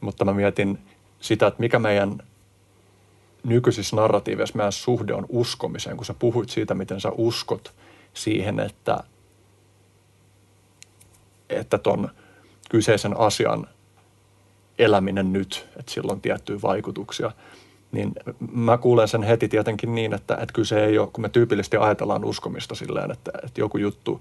Mutta 0.00 0.24
mä 0.24 0.34
mietin 0.34 0.78
sitä, 1.20 1.46
että 1.46 1.60
mikä 1.60 1.78
meidän 1.78 2.18
nykyisissä 3.44 3.96
narratiiveissa 3.96 4.56
meidän 4.56 4.72
suhde 4.72 5.14
on 5.14 5.26
uskomiseen, 5.28 5.96
kun 5.96 6.06
sä 6.06 6.14
puhuit 6.14 6.50
siitä, 6.50 6.74
miten 6.74 7.00
sä 7.00 7.12
uskot 7.16 7.72
siihen, 8.14 8.60
että, 8.60 9.04
että 11.54 11.78
ton 11.78 12.08
kyseisen 12.70 13.20
asian 13.20 13.66
eläminen 14.78 15.32
nyt, 15.32 15.68
että 15.78 15.92
sillä 15.92 16.12
on 16.12 16.20
tiettyjä 16.20 16.62
vaikutuksia, 16.62 17.32
niin 17.92 18.12
mä 18.52 18.78
kuulen 18.78 19.08
sen 19.08 19.22
heti 19.22 19.48
tietenkin 19.48 19.94
niin, 19.94 20.14
että, 20.14 20.34
että 20.34 20.52
kyllä 20.52 20.66
se 20.66 20.84
ei 20.84 20.98
ole, 20.98 21.08
kun 21.12 21.22
me 21.22 21.28
tyypillisesti 21.28 21.76
ajatellaan 21.76 22.24
uskomista 22.24 22.74
silleen, 22.74 23.10
että, 23.10 23.30
että 23.44 23.60
joku 23.60 23.78
juttu, 23.78 24.20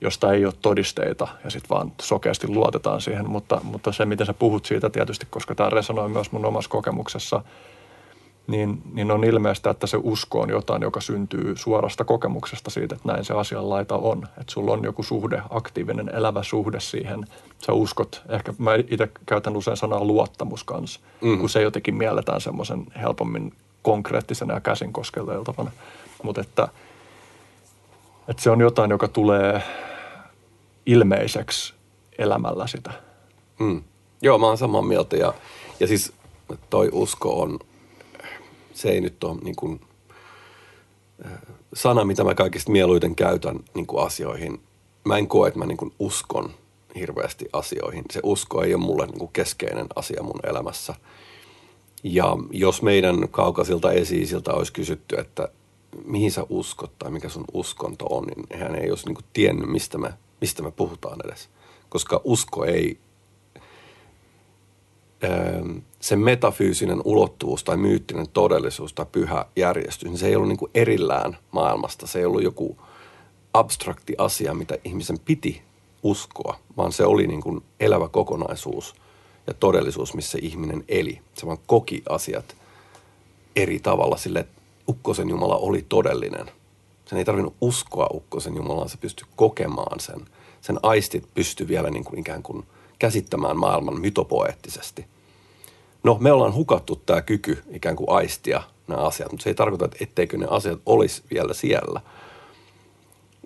josta 0.00 0.32
ei 0.32 0.44
ole 0.44 0.54
todisteita 0.62 1.28
ja 1.44 1.50
sitten 1.50 1.68
vaan 1.70 1.92
sokeasti 2.00 2.48
luotetaan 2.48 3.00
siihen, 3.00 3.30
mutta, 3.30 3.60
mutta 3.62 3.92
se, 3.92 4.04
miten 4.04 4.26
sä 4.26 4.34
puhut 4.34 4.64
siitä 4.64 4.90
tietysti, 4.90 5.26
koska 5.30 5.54
tämä 5.54 5.70
resonoi 5.70 6.08
myös 6.08 6.32
mun 6.32 6.44
omassa 6.44 6.70
kokemuksessa– 6.70 7.42
niin, 8.46 8.82
niin 8.92 9.10
on 9.10 9.24
ilmeistä, 9.24 9.70
että 9.70 9.86
se 9.86 9.98
usko 10.02 10.40
on 10.40 10.50
jotain, 10.50 10.82
joka 10.82 11.00
syntyy 11.00 11.56
suorasta 11.56 12.04
kokemuksesta 12.04 12.70
siitä, 12.70 12.94
että 12.94 13.08
näin 13.08 13.24
se 13.24 13.34
asianlaita 13.34 13.96
on. 13.96 14.22
Että 14.40 14.52
sulla 14.52 14.72
on 14.72 14.84
joku 14.84 15.02
suhde, 15.02 15.42
aktiivinen, 15.50 16.08
elävä 16.08 16.42
suhde 16.42 16.80
siihen. 16.80 17.26
Sä 17.58 17.72
uskot, 17.72 18.22
ehkä 18.28 18.54
mä 18.58 18.70
itse 18.74 19.08
käytän 19.26 19.56
usein 19.56 19.76
sanaa 19.76 20.04
luottamus 20.04 20.64
kanssa, 20.64 21.00
mm. 21.20 21.38
kun 21.38 21.48
se 21.48 21.62
jotenkin 21.62 21.94
mielletään 21.94 22.40
semmoisen 22.40 22.86
helpommin 23.02 23.52
konkreettisena 23.82 24.54
ja 24.54 24.60
käsin 24.60 24.92
koskelteltavana. 24.92 25.70
Mutta 26.22 26.40
että, 26.40 26.68
että 28.28 28.42
se 28.42 28.50
on 28.50 28.60
jotain, 28.60 28.90
joka 28.90 29.08
tulee 29.08 29.62
ilmeiseksi 30.86 31.74
elämällä 32.18 32.66
sitä. 32.66 32.92
Mm. 33.58 33.82
Joo, 34.22 34.38
mä 34.38 34.46
oon 34.46 34.58
samaa 34.58 34.82
mieltä 34.82 35.16
ja, 35.16 35.34
ja 35.80 35.86
siis 35.86 36.12
toi 36.70 36.88
usko 36.92 37.42
on– 37.42 37.58
se 38.74 38.88
ei 38.88 39.00
nyt 39.00 39.24
ole 39.24 39.38
niin 39.42 39.56
kuin, 39.56 39.80
sana, 41.74 42.04
mitä 42.04 42.24
mä 42.24 42.34
kaikista 42.34 42.72
mieluiten 42.72 43.14
käytän 43.14 43.60
niin 43.74 43.86
kuin 43.86 44.06
asioihin. 44.06 44.60
Mä 45.04 45.18
en 45.18 45.28
koe, 45.28 45.48
että 45.48 45.58
mä 45.58 45.66
niin 45.66 45.76
kuin 45.76 45.92
uskon 45.98 46.50
hirveästi 46.94 47.48
asioihin. 47.52 48.04
Se 48.12 48.20
usko 48.22 48.62
ei 48.62 48.74
ole 48.74 48.82
mulle 48.82 49.06
niin 49.06 49.18
kuin 49.18 49.32
keskeinen 49.32 49.86
asia 49.96 50.22
mun 50.22 50.40
elämässä. 50.42 50.94
Ja 52.04 52.36
jos 52.50 52.82
meidän 52.82 53.28
kaukaisilta 53.30 53.92
esiisiltä 53.92 54.52
olisi 54.52 54.72
kysytty, 54.72 55.16
että 55.18 55.48
mihin 56.04 56.32
sä 56.32 56.46
uskot 56.48 56.98
tai 56.98 57.10
mikä 57.10 57.28
sun 57.28 57.44
uskonto 57.52 58.06
on, 58.10 58.24
niin 58.24 58.60
hän 58.60 58.74
ei 58.74 58.90
olisi 58.90 59.06
niin 59.06 59.14
kuin 59.14 59.24
tiennyt, 59.32 59.68
mistä 59.68 59.98
me, 59.98 60.14
mistä 60.40 60.62
me 60.62 60.70
puhutaan 60.70 61.18
edes. 61.24 61.48
Koska 61.88 62.20
usko 62.24 62.64
ei 62.64 62.98
se 66.00 66.16
metafyysinen 66.16 67.00
ulottuvuus 67.04 67.64
tai 67.64 67.76
myyttinen 67.76 68.28
todellisuus 68.32 68.92
tai 68.92 69.06
pyhä 69.12 69.46
järjestys, 69.56 70.08
niin 70.08 70.18
se 70.18 70.26
ei 70.26 70.36
ollut 70.36 70.48
niin 70.48 70.58
kuin 70.58 70.70
erillään 70.74 71.36
maailmasta. 71.50 72.06
Se 72.06 72.18
ei 72.18 72.24
ollut 72.24 72.42
joku 72.42 72.76
abstrakti 73.54 74.14
asia, 74.18 74.54
mitä 74.54 74.78
ihmisen 74.84 75.18
piti 75.18 75.62
uskoa, 76.02 76.58
vaan 76.76 76.92
se 76.92 77.04
oli 77.04 77.26
niin 77.26 77.40
kuin 77.40 77.62
elävä 77.80 78.08
kokonaisuus 78.08 78.94
ja 79.46 79.54
todellisuus, 79.54 80.14
missä 80.14 80.38
ihminen 80.42 80.84
eli. 80.88 81.20
Se 81.34 81.46
vaan 81.46 81.58
koki 81.66 82.02
asiat 82.08 82.56
eri 83.56 83.80
tavalla 83.80 84.16
sille, 84.16 84.40
että 84.40 84.62
Ukkosen 84.88 85.28
Jumala 85.28 85.56
oli 85.56 85.86
todellinen. 85.88 86.50
Sen 87.04 87.18
ei 87.18 87.24
tarvinnut 87.24 87.54
uskoa 87.60 88.06
Ukkosen 88.14 88.56
Jumalaan, 88.56 88.88
se 88.88 88.96
pystyi 88.96 89.26
kokemaan 89.36 90.00
sen. 90.00 90.20
Sen 90.60 90.78
aistit 90.82 91.24
pystyi 91.34 91.68
vielä 91.68 91.90
niin 91.90 92.04
kuin 92.04 92.18
ikään 92.18 92.42
kuin 92.42 92.66
käsittämään 93.02 93.56
maailman 93.56 94.00
mytopoeettisesti. 94.00 95.06
No, 96.04 96.16
me 96.20 96.32
ollaan 96.32 96.54
hukattu 96.54 96.96
tämä 96.96 97.22
kyky 97.22 97.62
ikään 97.70 97.96
kuin 97.96 98.10
aistia 98.10 98.62
nämä 98.88 99.02
asiat, 99.02 99.32
mutta 99.32 99.44
se 99.44 99.50
ei 99.50 99.54
tarkoita, 99.54 99.84
että 99.84 99.96
etteikö 100.00 100.38
ne 100.38 100.46
asiat 100.50 100.80
olisi 100.86 101.22
vielä 101.30 101.54
siellä. 101.54 102.00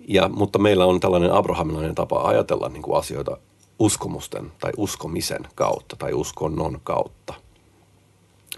Ja, 0.07 0.29
mutta 0.29 0.59
meillä 0.59 0.85
on 0.85 0.99
tällainen 0.99 1.31
abrahamilainen 1.31 1.95
tapa 1.95 2.21
ajatella 2.21 2.69
niin 2.69 2.83
kuin 2.83 2.97
asioita 2.97 3.37
uskomusten 3.79 4.51
tai 4.59 4.71
uskomisen 4.77 5.47
kautta 5.55 5.95
tai 5.95 6.13
uskonnon 6.13 6.79
kautta, 6.83 7.33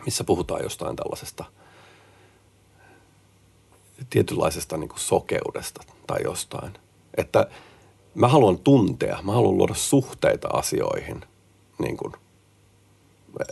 missä 0.06 0.24
puhutaan 0.24 0.64
jostain 0.64 0.96
tällaisesta 0.96 1.46
tietynlaisesta 4.10 4.78
niin 4.78 4.90
kuin 4.90 5.00
sokeudesta 5.00 5.84
tai 6.08 6.20
jostain. 6.24 6.74
Että 7.18 7.48
mä 8.20 8.28
haluan 8.28 8.58
tuntea, 8.58 9.20
mä 9.24 9.32
haluan 9.32 9.58
luoda 9.58 9.74
suhteita 9.74 10.48
asioihin 10.48 11.22
niin 11.80 11.98
kuin– 11.98 12.14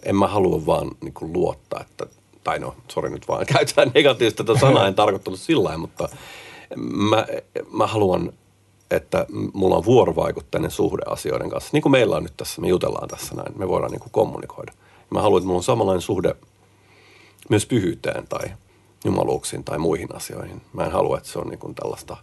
en 0.06 0.16
mä 0.16 0.28
halua 0.28 0.66
vaan 0.66 0.92
niin 1.02 1.14
kuin 1.14 1.34
luottaa, 1.34 1.82
että, 1.82 2.06
tai 2.44 2.60
no, 2.60 2.76
sori 2.92 3.10
nyt 3.10 3.28
vaan 3.28 3.46
käytetään 3.54 3.92
negatiivista 3.96 4.44
tätä 4.44 4.60
sanaa, 4.60 4.88
en 4.88 4.96
tarkoittanut 4.96 5.40
sillä 5.40 5.78
mutta 5.78 6.10
mä, 7.10 7.26
mä 7.72 7.88
haluan, 7.88 8.34
että 8.92 9.26
mulla 9.54 9.78
on 9.78 9.86
vuorovaikutteinen 9.86 10.72
suhde 10.72 11.04
asioiden 11.06 11.50
kanssa. 11.50 11.70
Niin 11.74 11.82
kuin 11.82 11.92
meillä 11.92 12.16
on 12.16 12.24
nyt 12.24 12.38
tässä, 12.38 12.62
me 12.62 12.68
jutellaan 12.68 13.08
tässä 13.08 13.36
näin, 13.36 13.60
me 13.60 13.68
voidaan 13.68 13.92
niin 13.92 14.00
kuin 14.00 14.12
kommunikoida. 14.12 14.74
Mä 15.10 15.22
haluan, 15.22 15.40
että 15.40 15.48
mulla 15.48 15.58
on 15.58 15.64
samanlainen 15.64 16.02
suhde 16.02 16.36
myös 17.50 17.66
pyhyyteen 17.66 18.28
tai 18.28 18.52
jumaluuksiin 19.06 19.64
tai 19.64 19.78
muihin 19.78 20.16
asioihin. 20.16 20.62
Mä 20.74 20.84
en 20.84 20.92
halua, 20.92 21.18
että 21.18 21.30
se 21.30 21.40
on 21.40 21.48
niin 21.48 21.60
kuin 21.60 21.76
tällaista 21.76 22.18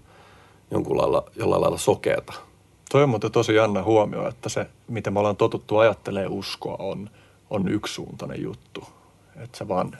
jonkun 0.71 0.97
lailla, 0.97 1.25
jollain 1.37 1.63
lailla 1.63 1.79
sokeata. 1.79 2.33
Toi 2.91 3.03
on 3.03 3.09
muuten 3.09 3.33
tosi 3.33 3.55
jännä 3.55 3.83
huomio, 3.83 4.29
että 4.29 4.49
se, 4.49 4.67
miten 4.89 5.13
me 5.13 5.19
ollaan 5.19 5.37
totuttu 5.37 5.79
ajattelee 5.79 6.27
uskoa, 6.27 6.77
on– 6.79 7.11
on 7.51 7.69
yksisuuntainen 7.69 8.43
juttu. 8.43 8.85
Että 9.37 9.59
sä 9.59 9.69
vaan 9.69 9.99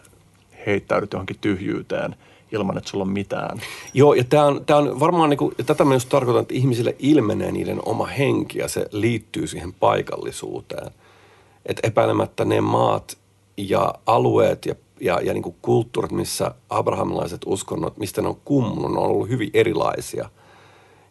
heittäydyt 0.67 1.13
johonkin 1.13 1.39
tyhjyyteen 1.41 2.17
ilman, 2.53 2.79
että 2.79 2.91
sulla 2.91 3.05
on 3.05 3.11
mitään. 3.11 3.61
Joo, 3.95 4.15
ja 4.15 4.25
tämä 4.25 4.45
on, 4.45 4.65
tää 4.65 4.77
on 4.77 5.01
varmaan, 5.01 5.31
niinku, 5.31 5.53
ja 5.59 5.65
tätä 5.65 5.85
mä 5.85 5.95
just 5.95 6.09
tarkoitan, 6.09 6.43
että 6.43 6.55
ihmisille 6.55 6.97
ilmenee 6.99 7.53
niiden 7.53 7.81
oma 7.85 8.07
henki 8.07 8.59
ja 8.59 8.69
se 8.69 8.87
liittyy 8.91 9.47
siihen 9.47 9.73
paikallisuuteen. 9.73 10.91
Että 11.67 11.89
epäilemättä 11.89 12.45
ne 12.45 12.61
maat 12.61 13.19
ja 13.57 13.95
alueet 14.07 14.67
ja, 14.67 14.75
ja, 15.01 15.21
ja 15.21 15.33
niinku 15.33 15.57
kulttuurit, 15.63 16.13
missä 16.13 16.55
abrahamilaiset 16.71 17.41
uskonnot, 17.47 17.97
mistä 17.97 18.23
ne 18.23 18.29
on 18.29 18.41
kummunut, 18.45 18.97
on 18.97 19.11
ollut 19.11 19.29
hyvin 19.29 19.51
erilaisia. 19.55 20.29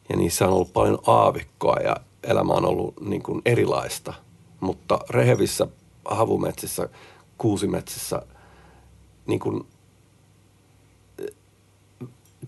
Ja 0.09 0.17
niissä 0.17 0.47
on 0.47 0.53
ollut 0.53 0.73
paljon 0.73 0.99
aavikkoa 1.07 1.75
ja 1.75 1.95
elämä 2.23 2.53
on 2.53 2.65
ollut 2.65 2.93
niin 3.01 3.23
kuin 3.23 3.41
erilaista. 3.45 4.13
Mutta 4.59 4.99
rehevissä 5.09 5.67
havumetsissä, 6.05 6.89
kuusimetsissä, 7.38 8.21
niin 9.25 9.39
kuin, 9.39 9.65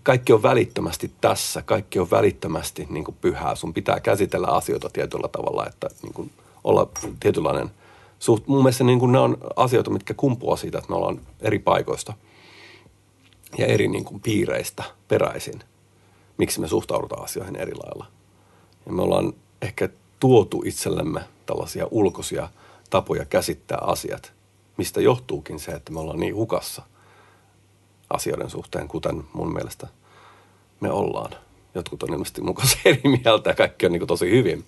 kaikki 0.02 0.32
on 0.32 0.42
välittömästi 0.42 1.10
tässä, 1.20 1.62
kaikki 1.62 1.98
on 1.98 2.10
välittömästi 2.10 2.86
niin 2.90 3.04
kuin 3.04 3.16
pyhää. 3.20 3.54
Sun 3.54 3.74
pitää 3.74 4.00
käsitellä 4.00 4.46
asioita 4.46 4.90
tietyllä 4.90 5.28
tavalla, 5.28 5.66
että 5.66 5.88
niin 6.02 6.14
kuin 6.14 6.30
olla 6.64 6.88
tietynlainen 7.20 7.70
suht. 8.18 8.46
Mun 8.46 8.62
mielestä 8.62 8.84
niin 8.84 8.98
kuin 8.98 9.12
ne 9.12 9.18
on 9.18 9.38
asioita, 9.56 9.90
mitkä 9.90 10.14
kumpuaa 10.14 10.56
siitä, 10.56 10.78
että 10.78 10.90
me 10.90 10.96
ollaan 10.96 11.20
eri 11.40 11.58
paikoista 11.58 12.12
ja 13.58 13.66
eri 13.66 13.88
niin 13.88 14.04
kuin 14.04 14.20
piireistä 14.20 14.84
peräisin. 15.08 15.60
Miksi 16.38 16.60
me 16.60 16.68
suhtaudutaan 16.68 17.24
asioihin 17.24 17.56
eri 17.56 17.74
lailla. 17.74 18.06
Ja 18.86 18.92
me 18.92 19.02
ollaan 19.02 19.32
ehkä 19.62 19.88
tuotu 20.20 20.62
itsellemme 20.66 21.20
tällaisia 21.46 21.88
ulkoisia– 21.90 22.48
tapoja 22.90 23.24
käsittää 23.24 23.78
asiat, 23.80 24.32
mistä 24.76 25.00
johtuukin 25.00 25.58
se, 25.58 25.72
että 25.72 25.92
me 25.92 26.00
ollaan 26.00 26.20
niin 26.20 26.34
hukassa 26.34 26.82
asioiden 28.10 28.50
suhteen, 28.50 28.88
kuten 28.88 29.24
mun 29.32 29.52
mielestä 29.52 29.86
me 30.80 30.90
ollaan. 30.90 31.32
Jotkut 31.74 32.02
on 32.02 32.12
ilmeisesti 32.12 32.40
mukaan 32.40 32.68
eri 32.84 33.00
mieltä 33.02 33.50
ja 33.50 33.54
kaikki 33.54 33.86
on 33.86 33.92
niin 33.92 34.06
tosi 34.06 34.30
hyvin. 34.30 34.64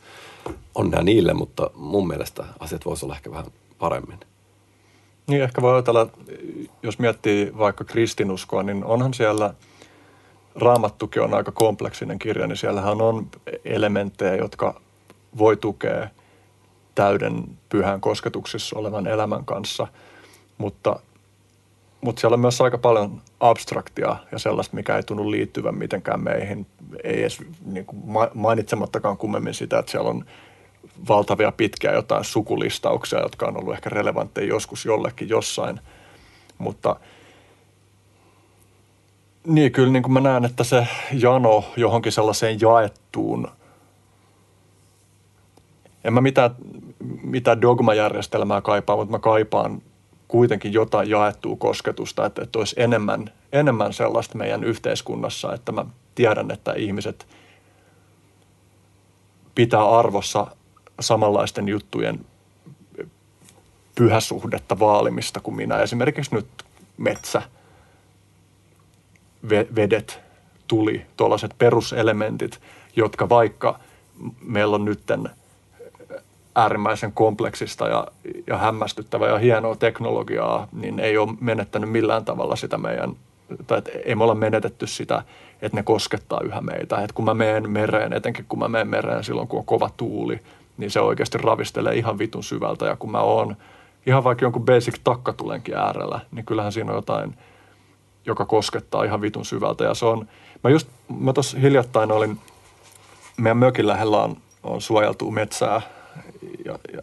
Onnea 0.74 1.02
niille, 1.02 1.34
mutta 1.34 1.70
mun 1.74 2.08
mielestä 2.08 2.44
asiat 2.60 2.84
voisi 2.84 3.04
olla 3.04 3.14
ehkä 3.14 3.30
vähän 3.30 3.46
paremmin. 3.78 4.20
Niin 5.26 5.42
ehkä 5.42 5.62
voi 5.62 5.72
ajatella, 5.74 6.08
jos 6.82 6.98
miettii 6.98 7.52
vaikka 7.58 7.84
kristinuskoa, 7.84 8.62
niin 8.62 8.84
onhan 8.84 9.14
siellä 9.14 9.54
Raamattukin 10.60 11.22
on 11.22 11.34
aika 11.34 11.52
kompleksinen 11.52 12.18
kirja, 12.18 12.46
niin 12.46 12.56
siellähän 12.56 13.00
on 13.02 13.26
elementtejä, 13.64 14.36
jotka 14.36 14.80
voi 15.38 15.56
tukea 15.56 16.08
täyden 16.94 17.44
pyhän 17.68 18.00
kosketuksissa 18.00 18.78
olevan 18.78 19.06
elämän 19.06 19.44
kanssa, 19.44 19.86
mutta, 20.58 21.00
mutta 22.00 22.20
siellä 22.20 22.34
on 22.34 22.40
myös 22.40 22.60
aika 22.60 22.78
paljon 22.78 23.20
abstraktia 23.40 24.16
ja 24.32 24.38
sellaista, 24.38 24.76
mikä 24.76 24.96
ei 24.96 25.02
tunnu 25.02 25.30
liittyvän 25.30 25.74
mitenkään 25.74 26.24
meihin, 26.24 26.66
ei 27.04 27.20
edes 27.20 27.38
niin 27.64 27.86
kuin 27.86 28.02
mainitsemattakaan 28.34 29.16
kummemmin 29.16 29.54
sitä, 29.54 29.78
että 29.78 29.90
siellä 29.90 30.10
on 30.10 30.24
valtavia 31.08 31.52
pitkiä 31.52 31.92
jotain 31.92 32.24
sukulistauksia, 32.24 33.20
jotka 33.20 33.46
on 33.46 33.56
ollut 33.56 33.74
ehkä 33.74 33.90
relevantteja 33.90 34.48
joskus 34.48 34.84
jollekin 34.84 35.28
jossain. 35.28 35.80
Mutta 36.58 36.96
niin, 39.48 39.72
kyllä 39.72 39.92
niin 39.92 40.02
kuin 40.02 40.12
mä 40.12 40.20
näen, 40.20 40.44
että 40.44 40.64
se 40.64 40.86
jano 41.12 41.64
johonkin 41.76 42.12
sellaiseen 42.12 42.60
jaettuun, 42.60 43.48
en 46.04 46.12
mä 46.12 46.20
mitään, 46.20 46.50
mitään 47.22 47.60
dogmajärjestelmää 47.60 48.60
kaipaa, 48.60 48.96
mutta 48.96 49.12
mä 49.12 49.18
kaipaan 49.18 49.82
kuitenkin 50.28 50.72
jotain 50.72 51.10
jaettua 51.10 51.56
kosketusta, 51.56 52.26
että, 52.26 52.42
että 52.42 52.58
olisi 52.58 52.74
enemmän, 52.78 53.32
enemmän 53.52 53.92
sellaista 53.92 54.38
meidän 54.38 54.64
yhteiskunnassa, 54.64 55.54
että 55.54 55.72
mä 55.72 55.84
tiedän, 56.14 56.50
että 56.50 56.72
ihmiset 56.72 57.26
pitää 59.54 59.98
arvossa 59.98 60.46
samanlaisten 61.00 61.68
juttujen 61.68 62.26
pyhäsuhdetta 63.94 64.78
vaalimista 64.78 65.40
kuin 65.40 65.56
minä. 65.56 65.78
Esimerkiksi 65.78 66.34
nyt 66.34 66.46
metsä, 66.96 67.42
vedet, 69.50 70.20
tuli, 70.68 71.06
tuollaiset 71.16 71.54
peruselementit, 71.58 72.60
jotka 72.96 73.28
vaikka 73.28 73.78
meillä 74.40 74.74
on 74.74 74.84
nytten 74.84 75.30
äärimmäisen 76.54 77.12
kompleksista 77.12 77.88
ja, 77.88 78.06
ja 78.46 78.58
hämmästyttävää 78.58 79.28
ja 79.28 79.38
hienoa 79.38 79.76
teknologiaa, 79.76 80.68
niin 80.72 81.00
ei 81.00 81.18
ole 81.18 81.34
menettänyt 81.40 81.90
millään 81.90 82.24
tavalla 82.24 82.56
sitä 82.56 82.78
meidän, 82.78 83.12
tai 83.66 83.82
ei 84.04 84.14
me 84.14 84.24
olla 84.24 84.34
menetetty 84.34 84.86
sitä, 84.86 85.22
että 85.62 85.76
ne 85.78 85.82
koskettaa 85.82 86.40
yhä 86.44 86.60
meitä. 86.60 87.02
Et 87.02 87.12
kun 87.12 87.24
mä 87.24 87.34
menen 87.34 87.70
mereen, 87.70 88.12
etenkin 88.12 88.44
kun 88.48 88.58
mä 88.58 88.68
menen 88.68 88.88
mereen 88.88 89.24
silloin, 89.24 89.48
kun 89.48 89.58
on 89.58 89.64
kova 89.64 89.90
tuuli, 89.96 90.40
niin 90.78 90.90
se 90.90 91.00
oikeasti 91.00 91.38
ravistelee 91.38 91.94
ihan 91.94 92.18
vitun 92.18 92.44
syvältä. 92.44 92.86
Ja 92.86 92.96
kun 92.96 93.10
mä 93.10 93.20
oon 93.20 93.56
ihan 94.06 94.24
vaikka 94.24 94.44
jonkun 94.44 94.64
basic 94.64 94.94
takkatulenkin 95.04 95.74
äärellä, 95.74 96.20
niin 96.32 96.46
kyllähän 96.46 96.72
siinä 96.72 96.90
on 96.90 96.96
jotain, 96.98 97.34
joka 98.28 98.44
koskettaa 98.44 99.04
ihan 99.04 99.20
vitun 99.20 99.44
syvältä. 99.44 99.84
Ja 99.84 99.94
se 99.94 100.06
on, 100.06 100.28
mä 100.64 100.70
just, 100.70 100.88
mä 101.18 101.32
tuossa 101.32 101.58
hiljattain 101.58 102.12
olin, 102.12 102.38
meidän 103.36 103.56
mökin 103.56 103.86
lähellä 103.86 104.22
on, 104.22 104.36
on 104.62 104.80
suojeltu 104.80 105.30
metsää 105.30 105.82
ja, 106.64 106.78
ja 106.92 107.00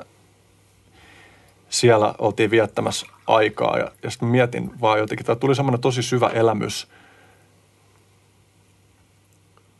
siellä 1.69 2.15
oltiin 2.17 2.51
viettämässä 2.51 3.07
aikaa 3.27 3.77
ja, 3.77 3.91
ja 4.03 4.09
sitten 4.09 4.29
mietin 4.29 4.71
vaan 4.81 4.99
jotenkin, 4.99 5.23
että 5.23 5.35
tuli 5.35 5.55
semmoinen 5.55 5.81
tosi 5.81 6.03
syvä 6.03 6.27
elämys 6.27 6.87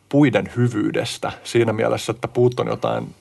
puiden 0.08 0.52
hyvyydestä 0.56 1.32
siinä 1.44 1.72
mielessä, 1.72 2.12
että 2.12 2.28
puut 2.28 2.60
on 2.60 2.66
jotain 2.66 3.14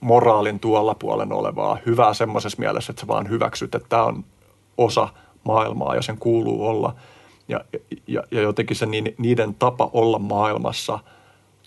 moraalin 0.00 0.60
tuolla 0.60 0.94
puolen 0.94 1.32
olevaa, 1.32 1.78
hyvää 1.86 2.14
semmoisessa 2.14 2.58
mielessä, 2.58 2.92
että 2.92 3.00
sä 3.00 3.06
vaan 3.06 3.28
hyväksyt, 3.28 3.74
että 3.74 3.88
tämä 3.88 4.04
on 4.04 4.24
osa 4.78 5.08
maailmaa 5.44 5.94
ja 5.94 6.02
sen 6.02 6.18
kuuluu 6.18 6.66
olla. 6.66 6.94
Ja, 7.48 7.60
ja, 8.06 8.22
ja 8.30 8.40
jotenkin 8.40 8.76
se 8.76 8.86
niiden 9.18 9.54
tapa 9.54 9.90
olla 9.92 10.18
maailmassa 10.18 10.98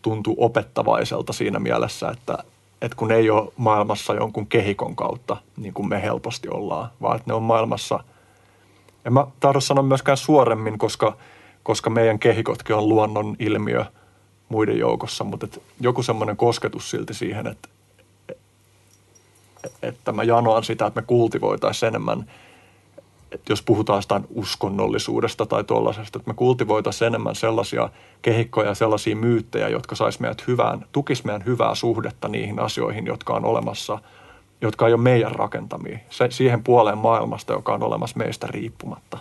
tuntuu 0.02 0.36
opettavaiselta 0.40 1.34
siinä 1.34 1.60
mielessä, 1.60 2.10
että, 2.10 2.38
että 2.82 2.98
kun 2.98 3.12
ei 3.12 3.30
ole 3.30 3.52
maailmassa 3.58 4.14
jonkun 4.14 4.48
kehikon 4.48 4.96
kautta, 4.96 5.38
niin 5.58 5.74
kuin 5.74 5.90
me 5.90 6.02
helposti 6.02 6.50
ollaan, 6.50 6.90
vaan 7.02 7.16
että 7.16 7.30
ne 7.30 7.34
on 7.34 7.44
maailmassa, 7.44 8.04
en 9.06 9.14
mä 9.14 9.28
tahdo 9.40 9.60
sanoa 9.60 9.84
myöskään 9.84 10.18
suoremmin, 10.18 10.78
koska, 10.78 11.18
koska 11.64 11.90
meidän 11.90 12.20
kehikotkin 12.20 12.76
on 12.76 12.90
luonnon 12.90 13.36
ilmiö 13.40 13.86
muiden 14.50 14.80
joukossa, 14.80 15.24
mutta 15.24 15.46
että 15.46 15.60
joku 15.80 16.04
semmoinen 16.04 16.38
kosketus 16.38 16.90
silti 16.90 17.14
siihen, 17.14 17.48
että, 17.48 17.70
että 19.82 20.12
mä 20.12 20.24
janoan 20.24 20.64
sitä, 20.64 20.86
että 20.86 21.02
me 21.02 21.06
kultivoitaisiin 21.08 21.88
enemmän, 21.88 22.32
että 23.32 23.52
jos 23.52 23.62
puhutaan 23.62 23.98
jostain 23.98 24.26
uskonnollisuudesta 24.30 25.46
tai 25.46 25.64
tuollaisesta, 25.64 26.20
että 26.20 26.30
me 26.30 26.34
kultivoitaisiin 26.34 27.08
enemmän 27.08 27.36
sellaisia 27.36 27.90
kehikkoja 28.22 28.68
ja 28.68 28.76
sellaisia 28.76 29.16
myyttejä, 29.16 29.70
jotka 29.70 29.96
sais 29.96 30.20
meidät 30.20 30.48
hyvään, 30.48 30.86
tukis 30.92 31.24
meidän 31.24 31.46
hyvää 31.46 31.76
suhdetta 31.76 32.28
niihin 32.28 32.60
asioihin, 32.60 33.06
jotka 33.06 33.34
on 33.34 33.46
olemassa, 33.46 34.00
jotka 34.62 34.88
ei 34.88 34.94
ole 34.94 35.02
meidän 35.02 35.32
rakentamia, 35.32 36.00
se, 36.10 36.28
siihen 36.32 36.64
puoleen 36.64 36.98
maailmasta, 36.98 37.54
joka 37.54 37.74
on 37.74 37.84
olemassa 37.84 38.18
meistä 38.18 38.48
riippumatta. 38.48 39.18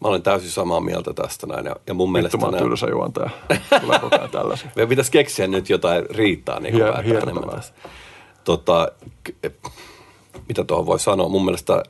Mä 0.00 0.08
olen 0.08 0.22
täysin 0.22 0.50
samaa 0.50 0.80
mieltä 0.80 1.12
tästä 1.12 1.46
näin. 1.46 1.66
Ja, 1.66 1.76
ja 1.86 1.94
mun 1.94 2.12
mielestä... 2.12 2.38
Vittu, 2.38 2.50
mä 2.50 2.58
tylsä 2.58 2.86
juontaja. 2.86 3.30
Tulee 3.80 3.98
koko 3.98 4.16
ajan 4.16 4.30
tällaisia. 4.30 4.70
Meidän 4.76 4.88
pitäisi 4.88 5.10
keksiä 5.10 5.46
nyt 5.46 5.70
jotain 5.70 6.06
riittää 6.10 6.60
niin 6.60 6.74
Hie- 6.74 7.22
enemmän 7.22 7.48
tässä. 7.48 7.74
Tota, 8.44 8.88
mitä 10.48 10.64
tuohon 10.64 10.86
voi 10.86 10.98
sanoa? 10.98 11.28
Mun 11.28 11.44
mielestä 11.44 11.82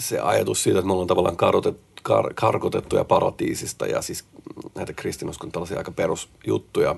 se 0.00 0.20
ajatus 0.20 0.62
siitä, 0.62 0.78
että 0.78 0.86
me 0.86 0.92
ollaan 0.92 1.08
tavallaan 1.08 1.36
karotettu, 1.36 1.90
kar, 2.02 2.34
karkotettuja 2.34 3.04
paratiisista 3.04 3.86
ja 3.86 4.02
siis 4.02 4.24
näitä 4.74 4.92
kristinuskon 4.92 5.52
tällaisia 5.52 5.78
aika 5.78 5.90
perusjuttuja 5.90 6.96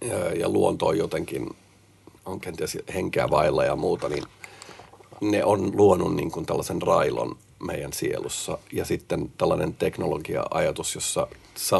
ja, 0.00 0.34
ja 0.34 0.48
luonto 0.48 0.86
on 0.86 0.98
jotenkin, 0.98 1.50
on 2.26 2.40
kenties 2.40 2.78
henkeä 2.94 3.30
vailla 3.30 3.64
ja 3.64 3.76
muuta, 3.76 4.08
niin 4.08 4.24
ne 5.20 5.44
on 5.44 5.76
luonut 5.76 6.16
niin 6.16 6.30
kuin 6.30 6.46
tällaisen 6.46 6.82
railon 6.82 7.36
meidän 7.62 7.92
sielussa. 7.92 8.58
Ja 8.72 8.84
sitten 8.84 9.32
tällainen 9.38 9.74
teknologia-ajatus, 9.74 10.94
jossa 10.94 11.26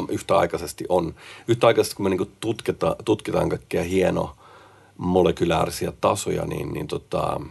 yhtäaikaisesti 0.09 0.85
on, 0.89 1.15
yhtäaikaisesti 1.47 1.95
kun 1.95 2.05
me 2.05 2.09
niin 2.09 2.31
tutkitaan, 2.39 2.95
tutkitaan 3.05 3.49
kaikkia 3.49 3.83
hieno 3.83 4.35
molekyläärisiä 4.97 5.93
tasoja, 6.01 6.45
niin, 6.45 6.73
niin 6.73 6.87
tota, 6.87 7.41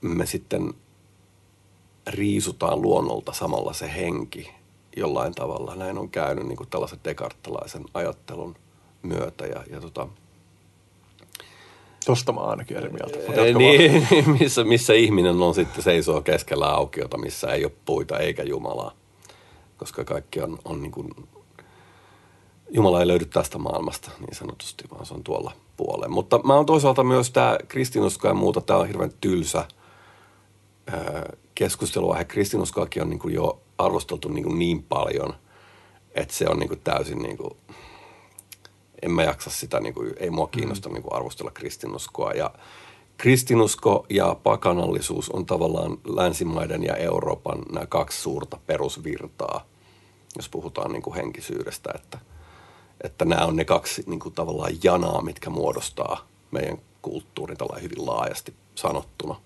me 0.00 0.26
sitten 0.26 0.74
riisutaan 2.06 2.82
luonnolta 2.82 3.32
samalla 3.32 3.72
se 3.72 3.94
henki 3.94 4.50
jollain 4.96 5.34
tavalla. 5.34 5.74
Näin 5.74 5.98
on 5.98 6.10
käynyt 6.10 6.46
niin 6.46 6.56
kuin 6.56 6.68
tällaisen 6.68 6.98
dekarttalaisen 7.04 7.84
ajattelun 7.94 8.56
myötä. 9.02 9.46
Ja, 9.46 9.64
ja 9.70 9.80
tota, 9.80 10.08
Tosta 12.06 12.32
mä 12.32 12.40
ainakin 12.40 12.76
eri 12.76 12.88
mieltä. 12.88 13.18
niin, 13.58 14.06
missä, 14.40 14.64
missä 14.64 14.92
ihminen 14.92 15.42
on 15.42 15.54
sitten 15.54 15.82
seisoo 15.82 16.20
keskellä 16.20 16.66
aukiota, 16.66 17.18
missä 17.18 17.52
ei 17.52 17.64
ole 17.64 17.72
puita 17.84 18.18
eikä 18.18 18.42
Jumalaa. 18.42 18.92
Koska 19.76 20.04
kaikki 20.04 20.40
on, 20.40 20.58
on 20.64 20.82
niin 20.82 20.92
kuin, 20.92 21.14
Jumala 22.70 23.00
ei 23.00 23.06
löydy 23.06 23.24
tästä 23.24 23.58
maailmasta 23.58 24.10
niin 24.20 24.34
sanotusti, 24.34 24.84
vaan 24.90 25.06
se 25.06 25.14
on 25.14 25.24
tuolla 25.24 25.52
puoleen. 25.76 26.12
Mutta 26.12 26.40
mä 26.44 26.54
oon 26.54 26.66
toisaalta 26.66 27.04
myös 27.04 27.30
tämä 27.30 27.58
kristinusko 27.68 28.28
ja 28.28 28.34
muuta, 28.34 28.60
tämä 28.60 28.78
on 28.78 28.86
hirveän 28.86 29.12
tylsä 29.20 29.64
keskustelua. 31.54 32.24
Kristinuskoakin 32.24 33.02
on 33.02 33.10
niin 33.10 33.18
kuin 33.18 33.34
jo 33.34 33.60
arvosteltu 33.78 34.28
niin, 34.28 34.44
kuin 34.44 34.58
niin 34.58 34.82
paljon, 34.82 35.34
että 36.14 36.34
se 36.34 36.48
on 36.48 36.58
niin 36.58 36.68
kuin 36.68 36.80
täysin 36.80 37.18
niin 37.18 37.36
kuin, 37.36 37.50
en 39.02 39.10
mä 39.10 39.22
jaksa 39.22 39.50
sitä, 39.50 39.80
niin 39.80 39.94
kuin, 39.94 40.14
ei 40.16 40.30
mua 40.30 40.46
kiinnosta 40.46 40.88
mm. 40.88 40.92
niin 40.92 41.02
kuin 41.02 41.14
arvostella 41.14 41.50
kristinuskoa. 41.50 42.32
Ja 42.32 42.50
kristinusko 43.16 44.06
ja 44.10 44.36
pakanallisuus 44.42 45.30
on 45.30 45.46
tavallaan 45.46 45.98
länsimaiden 46.04 46.84
ja 46.84 46.96
Euroopan 46.96 47.62
nämä 47.72 47.86
kaksi 47.86 48.20
suurta 48.20 48.58
perusvirtaa, 48.66 49.66
jos 50.36 50.48
puhutaan 50.48 50.92
niin 50.92 51.02
kuin 51.02 51.16
henkisyydestä, 51.16 51.90
että, 51.94 52.18
että 53.00 53.24
nämä 53.24 53.46
on 53.46 53.56
ne 53.56 53.64
kaksi 53.64 54.04
niin 54.06 54.20
kuin 54.20 54.34
tavallaan 54.34 54.72
janaa, 54.82 55.22
mitkä 55.22 55.50
muodostaa 55.50 56.26
meidän 56.50 56.78
kulttuurin 57.02 57.56
tällä 57.56 57.78
hyvin 57.82 58.06
laajasti 58.06 58.54
sanottuna. 58.74 59.45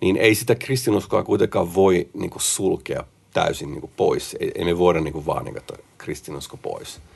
Niin 0.00 0.16
ei 0.16 0.34
sitä 0.34 0.54
kristinuskoa 0.54 1.22
kuitenkaan 1.22 1.74
voi 1.74 2.08
niin 2.14 2.30
kuin 2.30 2.42
sulkea 2.42 3.04
täysin 3.34 3.70
niin 3.70 3.80
kuin 3.80 3.92
pois. 3.96 4.36
Ei, 4.40 4.52
ei 4.54 4.64
me 4.64 4.78
voida 4.78 5.00
niin 5.00 5.12
kuin 5.12 5.26
vaan 5.26 5.44
niin 5.44 5.54
kuin, 5.54 5.80
kristinusko 5.98 6.56
pois– 6.56 7.00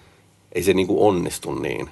ei 0.55 0.63
se 0.63 0.75
niin 0.75 0.87
kuin 0.87 1.01
onnistu 1.01 1.55
niin. 1.55 1.91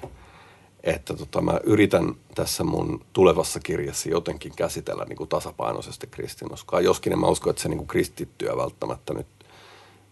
Että 0.83 1.13
tota, 1.13 1.41
mä 1.41 1.59
yritän 1.63 2.15
tässä 2.35 2.63
mun 2.63 3.05
tulevassa 3.13 3.59
kirjassa 3.59 4.09
jotenkin 4.09 4.51
käsitellä 4.55 5.05
niin 5.05 5.17
kuin 5.17 5.29
tasapainoisesti 5.29 6.07
kristinuskoa. 6.07 6.81
Joskin 6.81 7.13
en 7.13 7.19
mä 7.19 7.27
usko, 7.27 7.49
että 7.49 7.61
se 7.61 7.69
niin 7.69 7.77
kuin 7.77 7.87
kristittyä 7.87 8.57
välttämättä 8.57 9.13
nyt 9.13 9.27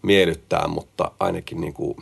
miellyttää, 0.02 0.68
mutta 0.68 1.10
ainakin 1.20 1.60
niin 1.60 1.74
kuin 1.74 1.96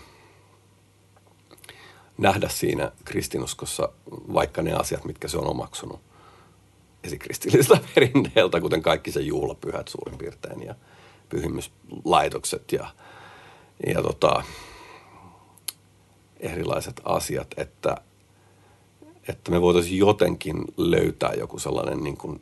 nähdä 2.18 2.48
siinä 2.48 2.92
kristinuskossa 3.04 3.88
vaikka 4.10 4.62
ne 4.62 4.72
asiat, 4.72 5.04
mitkä 5.04 5.28
se 5.28 5.38
on 5.38 5.46
omaksunut 5.46 6.00
esikristilliseltä 7.04 7.80
perinteeltä, 7.94 8.60
kuten 8.60 8.82
kaikki 8.82 9.12
se 9.12 9.20
juhlapyhät 9.20 9.88
suurin 9.88 10.18
piirtein 10.18 10.62
ja 10.62 10.74
pyhimyslaitokset 11.28 12.72
ja, 12.72 12.88
ja 13.86 14.02
tota, 14.02 14.42
erilaiset 16.40 17.00
asiat, 17.04 17.48
että, 17.56 17.96
että 19.28 19.50
me 19.50 19.60
voitaisiin 19.60 19.98
jotenkin 19.98 20.64
löytää 20.76 21.32
joku 21.32 21.58
sellainen 21.58 22.04
niin 22.04 22.16
kuin, 22.16 22.40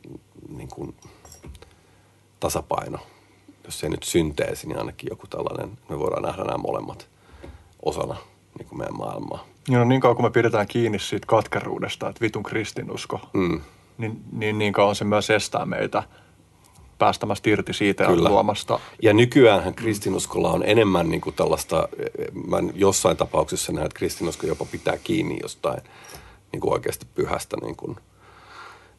niin 0.49 0.69
kuin 0.69 0.95
tasapaino. 2.39 2.99
Jos 3.63 3.83
ei 3.83 3.89
nyt 3.89 4.03
synteesi, 4.03 4.67
niin 4.67 4.77
ainakin 4.77 5.09
joku 5.09 5.27
tällainen, 5.27 5.77
me 5.89 5.99
voidaan 5.99 6.23
nähdä 6.23 6.43
nämä 6.43 6.57
molemmat 6.57 7.07
osana 7.85 8.15
niin 8.57 8.67
kuin 8.67 8.77
meidän 8.79 8.97
maailmaa. 8.97 9.45
Niin, 9.67 9.79
no 9.79 9.85
niin 9.85 10.01
kauan 10.01 10.15
kun 10.15 10.25
me 10.25 10.31
pidetään 10.31 10.67
kiinni 10.67 10.99
siitä 10.99 11.27
katkeruudesta, 11.27 12.09
että 12.09 12.21
vitun 12.21 12.43
kristinusko, 12.43 13.19
Mm. 13.33 13.61
Niin, 13.99 14.23
niin 14.31 14.57
niin 14.57 14.73
kauan 14.73 14.95
se 14.95 15.05
myös 15.05 15.29
estää 15.29 15.65
meitä 15.65 16.03
päästämästä 16.97 17.49
irti 17.49 17.73
siitä 17.73 18.03
ja 18.03 18.09
Kyllä. 18.09 18.29
luomasta. 18.29 18.79
Ja 19.01 19.13
nykyäänhän 19.13 19.73
kristinuskolla 19.73 20.51
on 20.51 20.63
enemmän 20.63 21.09
niin 21.09 21.21
kuin 21.21 21.35
tällaista, 21.35 21.89
mä 22.47 22.57
jossain 22.73 23.17
tapauksessa 23.17 23.71
näen, 23.71 23.85
että 23.85 23.97
kristinusko 23.97 24.47
jopa 24.47 24.65
pitää 24.65 24.97
kiinni 24.97 25.39
jostain 25.41 25.81
niin 26.51 26.59
kuin 26.59 26.73
oikeasti 26.73 27.05
pyhästä 27.15 27.57
niin 27.61 27.75
kuin 27.75 27.95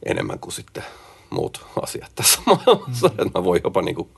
enemmän 0.06 0.38
kuin 0.38 0.52
sitten 0.52 0.84
muut 1.30 1.66
asiat 1.82 2.12
tässä 2.14 2.40
maailmassa. 2.46 3.08
Mm. 3.08 3.26
Että 3.26 3.38
mä 3.38 3.44
voin 3.44 3.60
jopa 3.64 3.82
niin 3.82 3.94
kuin 3.94 4.08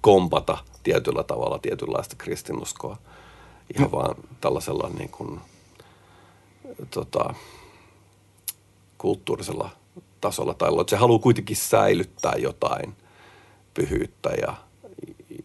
kompata 0.00 0.58
tietyllä 0.82 1.22
tavalla 1.22 1.58
tietynlaista 1.58 2.16
kristinuskoa 2.18 2.96
ihan 3.78 3.92
vaan 3.92 4.14
tällaisella 4.40 4.90
niin 4.98 5.10
kuin, 5.10 5.40
tota, 6.90 7.34
kulttuurisella 8.98 9.70
tasolla. 10.20 10.54
Tai 10.54 10.70
että 10.80 10.90
se 10.90 10.96
haluaa 10.96 11.18
kuitenkin 11.18 11.56
säilyttää 11.56 12.34
jotain 12.36 12.94
pyhyyttä 13.74 14.30
ja, 14.30 14.54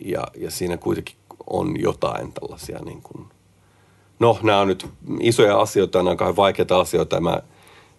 ja, 0.06 0.24
ja 0.38 0.52
siinä 0.52 0.78
kuitenkin 0.78 1.16
on 1.50 1.82
jotain 1.82 2.34
tällaisia 2.34 2.80
niin 2.80 3.02
kuin, 3.02 3.26
no 4.20 4.40
nämä 4.44 4.60
on 4.60 4.68
nyt 4.68 4.88
isoja 5.20 5.62
asioita 5.62 5.98
ja 5.98 6.04
nämä 6.04 6.12
on 6.12 6.18
kauhean 6.18 6.36
vaikeita 6.36 6.80
asioita 6.80 7.16
ja 7.16 7.22
mä, 7.22 7.42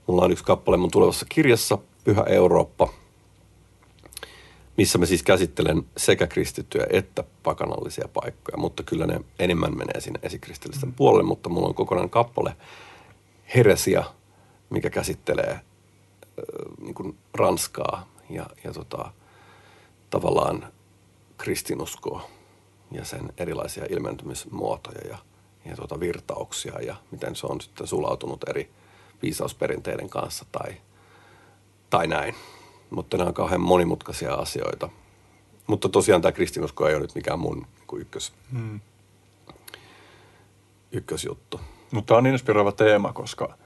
mulla 0.06 0.24
on 0.24 0.32
yksi 0.32 0.44
kappale 0.44 0.76
mun 0.76 0.90
tulevassa 0.90 1.26
kirjassa, 1.28 1.78
Pyhä 2.04 2.22
Eurooppa, 2.22 2.88
missä 4.76 4.98
mä 4.98 5.06
siis 5.06 5.22
käsittelen 5.22 5.82
sekä 5.96 6.26
kristittyjä 6.26 6.86
että 6.90 7.24
pakanallisia 7.42 8.08
paikkoja, 8.08 8.56
mutta 8.56 8.82
kyllä 8.82 9.06
ne 9.06 9.20
enemmän 9.38 9.76
menee 9.76 10.00
sinne 10.00 10.18
esikristillisten 10.22 10.92
puolelle, 10.92 11.22
mutta 11.22 11.48
mulla 11.48 11.68
on 11.68 11.74
kokonainen 11.74 12.10
kappale 12.10 12.56
Heresia, 13.54 14.04
mikä 14.70 14.90
käsittelee 14.90 15.60
niin 16.80 16.94
kuin 16.94 17.18
Ranskaa 17.34 18.06
ja, 18.30 18.46
ja 18.64 18.72
tota, 18.72 19.12
tavallaan 20.10 20.72
kristinuskoa 21.38 22.22
ja 22.90 23.04
sen 23.04 23.32
erilaisia 23.36 23.84
ilmentymismuotoja 23.90 25.08
ja, 25.08 25.18
ja 25.64 25.76
tota 25.76 26.00
virtauksia 26.00 26.80
ja 26.80 26.96
miten 27.10 27.36
se 27.36 27.46
on 27.46 27.60
sitten 27.60 27.86
sulautunut 27.86 28.48
eri 28.48 28.70
viisausperinteiden 29.22 30.10
kanssa 30.10 30.44
tai, 30.52 30.74
tai 31.90 32.06
näin. 32.06 32.34
Mutta 32.90 33.16
nämä 33.16 33.28
on 33.28 33.34
kauhean 33.34 33.60
monimutkaisia 33.60 34.34
asioita. 34.34 34.88
Mutta 35.66 35.88
tosiaan 35.88 36.22
tämä 36.22 36.32
kristinusko 36.32 36.88
ei 36.88 36.94
ole 36.94 37.02
nyt 37.02 37.14
mikään 37.14 37.38
mun 37.38 37.56
niin 37.56 37.86
kuin 37.86 38.02
ykkös, 38.02 38.32
Mm. 38.50 38.80
ykkösjuttu. 40.92 41.60
Mutta 41.92 42.08
tämä 42.08 42.18
on 42.18 42.26
inspiroiva 42.26 42.72
teema, 42.72 43.12
koska 43.12 43.58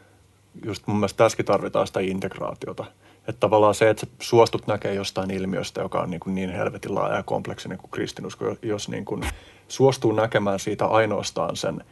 just 0.65 0.87
mun 0.87 0.97
mielestä 0.97 1.17
tässäkin 1.17 1.47
tarvitaan 1.47 1.87
sitä 1.87 2.01
integraatiota. 2.01 2.85
Että 3.29 3.41
tavallaan 3.41 3.75
se, 3.75 3.91
että 3.91 4.07
sä 4.07 4.13
suostut 4.21 4.67
näkemään 4.67 4.97
jostain 4.97 5.31
ilmiöstä, 5.31 5.81
joka 5.81 6.01
on 6.01 6.11
niin, 6.11 6.21
kuin 6.21 6.35
niin 6.35 6.51
helvetin 6.51 6.95
laaja 6.95 7.17
ja 7.17 7.23
kompleksinen 7.23 7.79
kuin 7.79 7.91
kristinusko, 7.91 8.57
jos 8.63 8.89
niin 8.89 9.05
kuin 9.05 9.23
suostuu 9.69 10.13
näkemään 10.13 10.59
siitä 10.59 10.87
ainoastaan 10.87 11.57
sen 11.57 11.85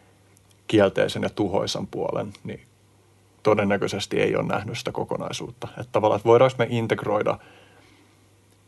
kielteisen 0.66 1.22
ja 1.22 1.30
tuhoisan 1.30 1.86
puolen, 1.86 2.32
niin 2.44 2.60
todennäköisesti 3.42 4.20
ei 4.20 4.36
ole 4.36 4.46
nähnyt 4.46 4.78
sitä 4.78 4.92
kokonaisuutta. 4.92 5.68
Että 5.70 5.92
tavallaan, 5.92 6.16
että 6.16 6.28
voidaanko 6.28 6.56
me 6.58 6.66
integroida 6.70 7.38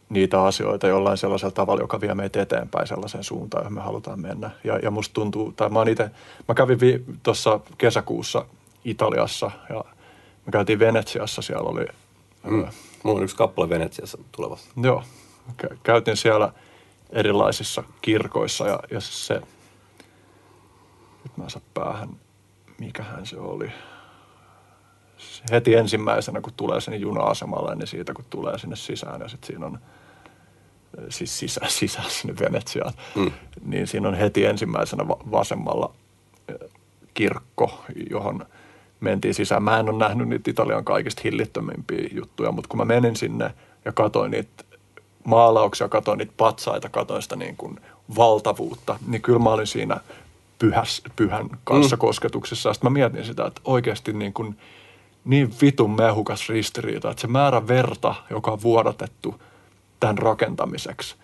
niitä 0.08 0.42
asioita 0.42 0.86
jollain 0.86 1.18
sellaisella 1.18 1.52
tavalla, 1.52 1.82
joka 1.82 2.00
vie 2.00 2.14
meitä 2.14 2.42
eteenpäin 2.42 2.86
sellaiseen 2.86 3.24
suuntaan, 3.24 3.62
johon 3.62 3.74
me 3.74 3.80
halutaan 3.80 4.20
mennä. 4.20 4.50
Ja, 4.64 4.78
ja 4.78 4.90
musta 4.90 5.12
tuntuu, 5.12 5.52
tai 5.52 5.68
mä, 5.68 5.82
ite, 5.88 6.10
mä 6.48 6.54
kävin 6.54 6.80
vi, 6.80 7.04
tuossa 7.22 7.60
kesäkuussa 7.78 8.46
Italiassa 8.90 9.50
ja 9.68 9.84
me 10.46 10.52
käytiin 10.52 10.78
Venetsiassa, 10.78 11.42
siellä 11.42 11.70
oli, 11.70 11.86
Mm. 12.44 12.66
Mulla 13.02 13.16
on 13.18 13.22
yksi 13.24 13.36
kappale 13.36 13.68
Venetsiassa 13.68 14.18
tulevassa. 14.32 14.70
joo, 14.82 15.02
kä- 15.62 15.76
käytiin 15.82 16.16
siellä 16.16 16.52
erilaisissa 17.10 17.82
kirkoissa 18.02 18.68
ja, 18.68 18.80
ja 18.90 19.00
se, 19.00 19.34
nyt 21.24 21.36
mä 21.36 21.44
en 21.44 21.50
saa 21.50 21.62
päähän, 21.74 22.08
mikähän 22.78 23.26
se 23.26 23.38
oli. 23.38 23.70
Se 25.18 25.42
Heti 25.52 25.74
ensimmäisenä, 25.74 26.40
kun 26.40 26.52
tulee 26.56 26.80
sinne 26.80 26.96
juna-asemalle, 26.96 27.74
niin 27.74 27.86
siitä 27.86 28.14
kun 28.14 28.24
tulee 28.30 28.58
sinne 28.58 28.76
sisään 28.76 29.20
ja 29.20 29.28
sitten 29.28 29.46
siinä 29.46 29.66
on 29.66 29.78
siis 31.08 31.38
sisä, 31.38 31.60
sisään 31.78 32.10
sinne 32.10 32.34
Venetsiaan, 32.40 32.92
Mm. 33.14 33.32
niin 33.64 33.86
siinä 33.86 34.08
on 34.08 34.14
heti 34.14 34.44
ensimmäisenä 34.44 35.08
va- 35.08 35.18
vasemmalla 35.30 35.94
eh, 36.48 36.70
kirkko, 37.14 37.84
johon 38.10 38.46
mentiin 39.00 39.34
sisään. 39.34 39.62
Mä 39.62 39.78
en 39.78 39.88
ole 39.88 39.98
nähnyt 39.98 40.28
niitä 40.28 40.50
Italian 40.50 40.84
kaikista 40.84 41.22
hillittömimpiä 41.24 42.08
juttuja, 42.12 42.52
mutta 42.52 42.68
kun 42.68 42.78
mä 42.78 42.84
menin 42.84 43.16
sinne 43.16 43.54
ja 43.84 43.92
katsoin 43.92 44.30
niitä 44.30 44.64
maalauksia, 45.24 45.88
katsoin 45.88 46.18
niitä 46.18 46.32
patsaita, 46.36 46.88
katsoin 46.88 47.22
sitä 47.22 47.36
niin 47.36 47.56
kuin 47.56 47.80
valtavuutta, 48.16 48.98
niin 49.06 49.22
kyllä 49.22 49.38
mä 49.38 49.50
olin 49.50 49.66
siinä 49.66 50.00
pyhäs, 50.58 51.02
pyhän 51.16 51.50
kanssa 51.64 51.96
mm. 51.96 52.00
kosketuksessa. 52.00 52.72
Sitten 52.72 52.92
mä 52.92 52.94
mietin 52.94 53.24
sitä, 53.24 53.46
että 53.46 53.60
oikeasti 53.64 54.12
niin, 54.12 54.32
kuin, 54.32 54.58
niin 55.24 55.54
vitun 55.62 55.96
mehukas 55.96 56.48
ristiriita, 56.48 57.10
että 57.10 57.20
se 57.20 57.26
määrä 57.26 57.68
verta, 57.68 58.14
joka 58.30 58.50
on 58.50 58.62
vuodatettu 58.62 59.40
tämän 60.00 60.18
rakentamiseksi, 60.18 61.16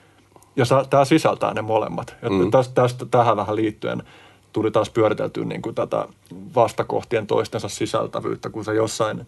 ja 0.57 0.65
tämä 0.91 1.05
sisältää 1.05 1.55
ne 1.55 1.63
molemmat. 1.63 2.17
Ja 2.23 2.31
Mm. 2.31 2.51
tästä, 2.51 2.75
tästä, 2.75 3.07
tähän 3.07 3.37
vähän 3.37 3.57
liittyen 3.57 4.03
tuli 4.53 4.71
taas 4.71 4.91
pyöriteltyä 4.91 5.45
niin 5.45 5.63
kuin 5.63 5.75
tätä 5.75 6.09
vastakohtien 6.55 7.27
toistensa 7.27 7.69
sisältävyyttä, 7.69 8.51
kun 8.51 8.65
sä 8.65 8.73
jossain, 8.73 9.27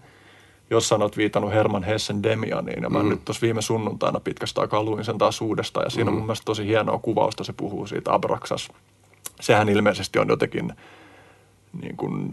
jossain 0.71 1.03
olet 1.03 1.17
viitannut 1.17 1.53
Herman 1.53 1.83
Hessen 1.83 2.23
Demianiin, 2.23 2.83
ja 2.83 2.91
mä 2.91 3.03
Mm. 3.03 3.09
nyt 3.09 3.25
tuossa 3.25 3.43
viime 3.43 3.63
sunnuntaina 3.63 4.21
pitkästä 4.21 4.61
aikaa 4.61 4.83
luin 4.83 5.05
sen 5.05 5.19
taas 5.19 5.41
uudestaan, 5.41 5.87
ja 5.87 5.91
siinä 5.91 6.11
on 6.11 6.17
mun 6.17 6.27
mielestä 6.27 6.45
tosi 6.45 6.67
hienoa 6.67 6.99
kuvausta, 6.99 7.45
se 7.45 7.53
puhuu 7.53 7.87
siitä 7.87 8.15
Abraxas. 8.15 8.69
Sehän 9.41 9.69
ilmeisesti 9.69 10.19
on 10.19 10.29
jotenkin 10.29 10.73
niin 11.83 11.97
kuin, 11.97 12.33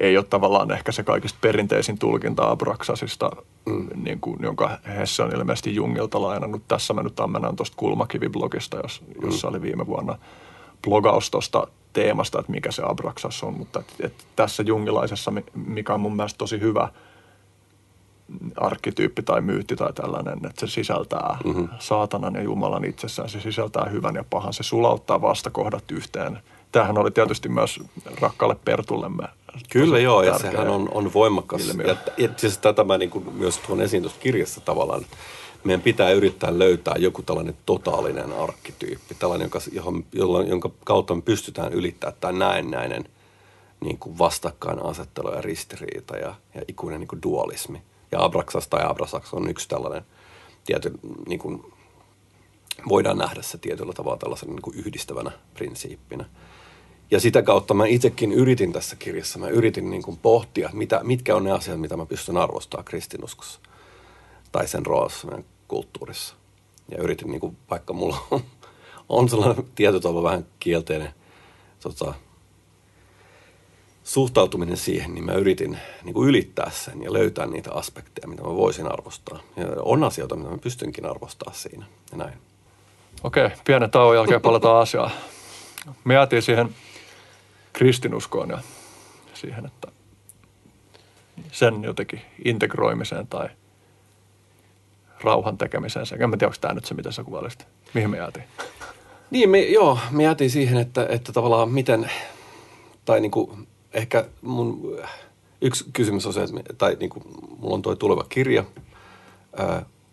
ei 0.00 0.16
ole 0.16 0.24
tavallaan 0.24 0.70
ehkä 0.72 0.92
se 0.92 1.02
kaikista 1.02 1.38
perinteisin 1.40 1.98
tulkinta 1.98 2.50
Abraxasista, 2.50 3.30
mm. 3.66 3.88
niin 3.94 4.20
kuin, 4.20 4.38
jonka 4.42 4.78
Hesse 4.86 5.22
on 5.22 5.36
ilmeisesti 5.36 5.74
Jungilta 5.74 6.22
lainannut. 6.22 6.62
Tässä 6.68 6.94
mä 6.94 7.02
nyt 7.02 7.20
ammennan 7.20 7.56
tuosta 7.56 7.76
Kulmakivi-blogista, 7.76 8.80
jos, 8.82 9.02
jossa 9.22 9.48
oli 9.48 9.62
viime 9.62 9.86
vuonna 9.86 10.18
blogaus 10.82 11.30
tuosta 11.30 11.66
teemasta, 11.96 12.40
että 12.40 12.52
mikä 12.52 12.72
se 12.72 12.82
Abraxas 12.86 13.42
on. 13.42 13.54
Mutta 13.54 13.80
et, 13.80 13.94
et 14.00 14.26
tässä 14.36 14.62
jungilaisessa, 14.62 15.30
mi- 15.30 15.44
mikä 15.54 15.94
on 15.94 16.00
mun 16.00 16.16
mielestä 16.16 16.38
tosi 16.38 16.60
hyvä 16.60 16.88
arkkityyppi 18.56 19.22
tai 19.22 19.40
myytti 19.40 19.76
tai 19.76 19.92
tällainen, 19.92 20.34
että 20.34 20.66
se 20.66 20.66
sisältää 20.66 21.38
mm-hmm. 21.44 21.68
saatanan 21.78 22.34
ja 22.34 22.42
Jumalan 22.42 22.84
itsessään, 22.84 23.28
se 23.28 23.40
sisältää 23.40 23.86
hyvän 23.90 24.14
ja 24.14 24.24
pahan, 24.30 24.52
se 24.52 24.62
sulauttaa 24.62 25.22
vastakohdat 25.22 25.90
yhteen. 25.90 26.38
Tämähän 26.72 26.98
oli 26.98 27.10
tietysti 27.10 27.48
myös 27.48 27.80
rakkaalle 28.20 28.56
Pertullemme. 28.64 29.28
Kyllä 29.70 29.98
joo, 29.98 30.22
ja 30.22 30.38
sehän 30.38 30.68
on, 30.68 30.88
on 30.92 31.12
voimakas. 31.14 31.68
ilmiö. 31.68 31.86
Ja, 31.86 31.96
ja 32.16 32.28
siis 32.36 32.58
tätä 32.58 32.84
mä 32.84 32.98
niin 32.98 33.10
kuin 33.10 33.34
myös 33.34 33.58
tuon 33.58 33.80
esiin 33.80 34.02
tuossa 34.02 34.20
kirjassa 34.20 34.60
tavallaan, 34.60 35.02
että 35.02 35.16
meidän 35.64 35.82
pitää 35.82 36.10
yrittää 36.10 36.58
löytää 36.58 36.94
joku 36.98 37.22
tällainen 37.22 37.56
totaalinen 37.66 38.32
arkkityyppi, 38.32 39.14
tällainen, 39.14 39.44
jonka, 39.44 39.60
johon, 39.72 40.04
jolla, 40.12 40.42
jonka 40.42 40.70
kautta 40.84 41.14
me 41.14 41.22
pystytään 41.22 41.72
ylittämään 41.72 42.16
tämä 42.20 42.38
näennäinen 42.38 43.04
niin 43.80 43.98
kuin 43.98 44.18
vastakkainasettelu 44.18 45.34
ja 45.34 45.40
ristiriita 45.40 46.16
ja, 46.16 46.34
ja 46.54 46.62
ikuinen 46.68 47.00
niin 47.00 47.08
kuin 47.08 47.22
dualismi. 47.22 47.82
Ja 48.12 48.24
Abraxas 48.24 48.68
tai 48.68 48.80
Abrasax 48.84 49.34
on 49.34 49.50
yksi 49.50 49.68
tällainen 49.68 50.02
tiety, 50.64 50.92
niin 51.28 51.38
kuin, 51.38 51.72
voidaan 52.88 53.18
nähdä 53.18 53.42
se 53.42 53.58
tietyllä 53.58 53.92
tavalla 53.92 54.18
tällaisen 54.18 54.48
niin 54.48 54.62
kuin 54.62 54.78
yhdistävänä 54.78 55.30
prinsiippinä. 55.54 56.24
Ja 57.10 57.20
sitä 57.20 57.42
kautta 57.42 57.74
mä 57.74 57.86
itsekin 57.86 58.32
yritin 58.32 58.72
tässä 58.72 58.96
kirjassa, 58.96 59.38
mä 59.38 59.48
yritin 59.48 59.90
niin 59.90 60.02
kuin 60.02 60.16
pohtia, 60.16 60.70
mitä, 60.72 61.00
mitkä 61.02 61.36
on 61.36 61.44
ne 61.44 61.52
asiat, 61.52 61.80
mitä 61.80 61.96
mä 61.96 62.06
pystyn 62.06 62.36
arvostamaan 62.36 62.84
kristinuskossa 62.84 63.60
tai 64.52 64.68
sen 64.68 64.86
roolissa 64.86 65.26
meidän 65.26 65.44
kulttuurissa. 65.68 66.34
Ja 66.88 66.98
yritin, 66.98 67.30
niin 67.30 67.40
kuin, 67.40 67.56
vaikka 67.70 67.92
mulla 67.92 68.26
on, 68.30 68.40
on 69.08 69.28
sellainen 69.28 69.64
tietyllä 69.74 70.22
vähän 70.22 70.46
kielteinen 70.58 71.14
tota, 71.80 72.14
suhtautuminen 74.04 74.76
siihen, 74.76 75.14
niin 75.14 75.24
mä 75.24 75.32
yritin 75.32 75.78
niin 76.04 76.14
kuin 76.14 76.28
ylittää 76.28 76.70
sen 76.70 77.02
ja 77.02 77.12
löytää 77.12 77.46
niitä 77.46 77.72
aspekteja, 77.72 78.28
mitä 78.28 78.42
mä 78.42 78.54
voisin 78.54 78.92
arvostaa. 78.92 79.38
Ja 79.56 79.66
on 79.82 80.04
asioita, 80.04 80.36
mitä 80.36 80.50
mä 80.50 80.58
pystynkin 80.58 81.06
arvostaa 81.06 81.52
siinä 81.52 81.86
ja 82.12 82.18
näin. 82.18 82.38
Okei, 83.24 83.50
pienen 83.64 83.90
tauon 83.90 84.16
jälkeen 84.16 84.40
palataan 84.40 84.82
asiaan. 84.82 85.10
Me 86.04 86.14
jäätiin 86.14 86.42
siihen 86.42 86.74
kristinuskoon 87.72 88.50
ja 88.50 88.58
siihen, 89.34 89.66
että 89.66 89.88
sen 91.52 91.82
jotenkin 91.82 92.22
integroimiseen 92.44 93.26
tai 93.26 93.48
rauhan 95.20 95.58
tekemiseen. 95.58 96.06
En 96.12 96.30
tiedä, 96.30 96.46
onko 96.46 96.56
tämä 96.60 96.74
nyt 96.74 96.84
se, 96.84 96.94
mitä 96.94 97.12
sä 97.12 97.24
kuvailisit. 97.24 97.66
Mihin 97.94 98.10
me 98.10 98.16
jäätiin? 98.16 98.44
Niin, 99.30 99.50
me, 99.50 99.60
joo, 99.60 99.98
me 100.10 100.22
jäätiin 100.22 100.50
siihen, 100.50 100.78
että, 100.78 101.06
että 101.08 101.32
tavallaan 101.32 101.70
miten, 101.70 102.10
tai 103.04 103.20
niin 103.20 103.30
kuin, 103.30 103.68
ehkä 103.92 104.24
mun 104.42 104.98
yksi 105.60 105.84
kysymys 105.92 106.26
on 106.26 106.32
se, 106.32 106.42
että, 106.42 106.72
tai 106.78 106.96
niin 107.00 107.10
kuin, 107.10 107.24
mulla 107.58 107.74
on 107.74 107.82
tuo 107.82 107.94
tuleva 107.94 108.24
kirja, 108.28 108.64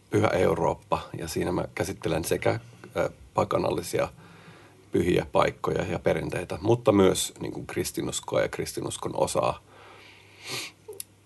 Pyhä 0.10 0.28
Eurooppa, 0.28 1.00
ja 1.18 1.28
siinä 1.28 1.52
mä 1.52 1.66
käsittelen 1.76 2.26
sekä 2.26 2.60
pakanallisia 3.34 4.10
pyhiä 4.92 5.26
paikkoja 5.32 5.84
ja 5.84 6.00
perinteitä, 6.00 6.58
mutta 6.62 6.92
myös 6.92 7.34
niin 7.40 7.52
kuin 7.52 7.68
kristinuskoa 7.68 8.42
ja 8.42 8.48
kristinuskon 8.48 9.12
osaa. 9.16 9.60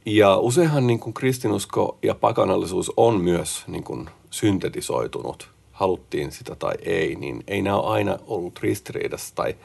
Ja 0.10 0.38
useinhan 0.38 0.88
niin 0.88 1.00
kuin 1.00 1.14
kristinusko 1.14 1.98
ja 2.04 2.16
pakanallisuus 2.16 2.92
on 2.98 3.22
myös 3.22 3.64
niin 3.68 3.84
kuin 3.84 4.10
syntetisoitunut, 4.30 5.50
haluttiin 5.72 6.32
sitä 6.32 6.56
tai 6.56 6.74
ei, 6.82 7.16
niin 7.16 7.44
ei 7.48 7.62
nämä 7.62 7.78
ole 7.78 7.94
aina 7.94 8.20
ollut 8.28 8.60
ristiriidassa 8.60 9.36
tai 9.36 9.56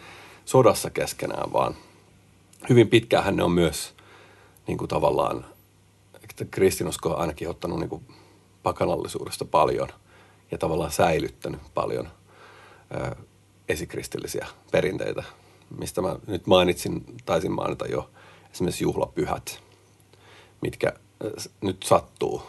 sodassa 0.45 0.91
keskenään, 0.91 1.53
vaan 1.53 1.75
hyvin 2.69 2.89
pitkään 2.89 3.37
ne 3.37 3.43
on 3.43 3.53
myös 3.53 3.95
niin 4.67 4.79
kuin 4.79 4.89
tavallaan, 4.89 5.47
että 6.25 6.45
kristinusko 6.45 7.11
on 7.11 7.19
ainakin 7.21 7.49
ottanut 7.49 7.79
niin 7.79 7.91
kuin 7.91 8.03
pakanallisuudesta 8.63 9.45
paljon 9.45 9.89
ja 10.51 10.59
tavallaan 10.59 10.93
säilyttänyt 10.93 11.61
paljon 11.75 12.09
ö, 12.95 13.17
esikristillisiä 13.69 14.47
perinteitä, 14.71 15.23
mistä 15.79 16.03
mä 16.03 16.17
nyt 16.27 16.47
mainitsin, 16.47 17.05
taisin 17.25 17.53
mainita 17.53 17.87
jo 17.87 18.11
esimerkiksi 18.53 18.85
juhlapyhät, 18.85 19.63
mitkä 20.63 20.93
nyt 21.61 21.83
sattuu. 21.83 22.43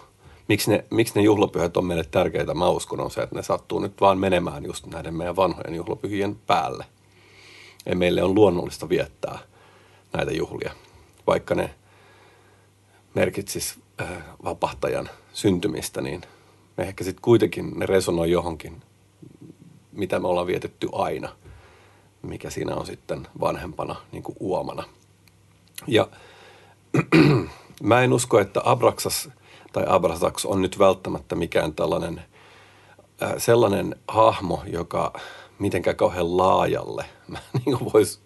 Miksi 0.47 0.71
ne, 0.71 0.85
miksi 0.89 1.15
ne 1.15 1.21
juhlapyhät 1.21 1.77
on 1.77 1.85
meille 1.85 2.03
tärkeitä, 2.03 2.53
mä 2.53 2.69
uskon, 2.69 2.99
on 2.99 3.11
se, 3.11 3.21
että 3.21 3.35
ne 3.35 3.43
sattuu 3.43 3.79
nyt 3.79 4.01
vaan 4.01 4.17
menemään 4.17 4.65
just 4.65 4.85
näiden 4.85 5.15
meidän 5.15 5.35
vanhojen 5.35 5.75
juhlapyhien 5.75 6.35
päälle. 6.35 6.85
Ja 7.85 7.95
meille 7.95 8.23
on 8.23 8.35
luonnollista 8.35 8.89
viettää 8.89 9.39
näitä 10.13 10.31
juhlia, 10.31 10.73
vaikka 11.27 11.55
ne 11.55 11.75
merkitsis 13.13 13.79
äh, 14.01 14.07
vapahtajan 14.43 15.09
syntymistä, 15.33 16.01
niin 16.01 16.21
me 16.77 16.83
ehkä 16.83 17.03
sitten 17.03 17.21
kuitenkin 17.21 17.79
ne 17.79 17.85
resonoi 17.85 18.31
johonkin, 18.31 18.81
mitä 19.91 20.19
me 20.19 20.27
ollaan 20.27 20.47
vietetty 20.47 20.89
aina, 20.91 21.29
mikä 22.21 22.49
siinä 22.49 22.75
on 22.75 22.85
sitten 22.85 23.27
vanhempana 23.39 23.95
niin 24.11 24.23
kuin 24.23 24.37
uomana. 24.39 24.83
Ja 25.87 26.07
mä 27.81 28.01
en 28.01 28.13
usko, 28.13 28.39
että 28.39 28.61
Abraxas 28.65 29.29
tai 29.73 29.83
Abrasax 29.87 30.45
on 30.45 30.61
nyt 30.61 30.79
välttämättä 30.79 31.35
mikään 31.35 31.73
tällainen 31.73 32.21
äh, 33.23 33.33
sellainen 33.37 33.95
hahmo, 34.07 34.63
joka 34.67 35.19
mitenkään 35.59 35.95
kauhean 35.95 36.37
laajalle. 36.37 37.05
Mä 37.27 37.37
niin 37.65 37.93
vois, 37.93 38.21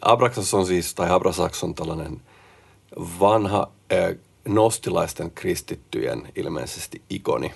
Abraxas 0.00 0.54
on 0.54 0.66
siis, 0.66 0.94
tai 0.94 1.10
Abrasax 1.10 1.62
on 1.62 1.74
tällainen 1.74 2.20
vanha 3.20 3.70
äh, 3.92 4.16
nostilaisten 4.48 5.30
kristittyjen 5.30 6.32
ilmeisesti 6.36 7.02
ikoni, 7.10 7.52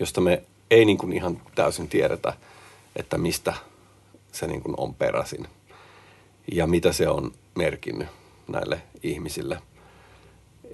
josta 0.00 0.20
me 0.20 0.42
ei 0.70 0.84
niin 0.84 0.98
kuin 0.98 1.12
ihan 1.12 1.42
täysin 1.54 1.88
tiedetä, 1.88 2.32
että 2.96 3.18
mistä 3.18 3.54
se 4.32 4.46
niin 4.46 4.62
kuin 4.62 4.74
on 4.78 4.94
peräisin 4.94 5.48
ja 6.52 6.66
mitä 6.66 6.92
se 6.92 7.08
on 7.08 7.32
merkinnyt 7.54 8.08
näille 8.48 8.82
ihmisille. 9.02 9.58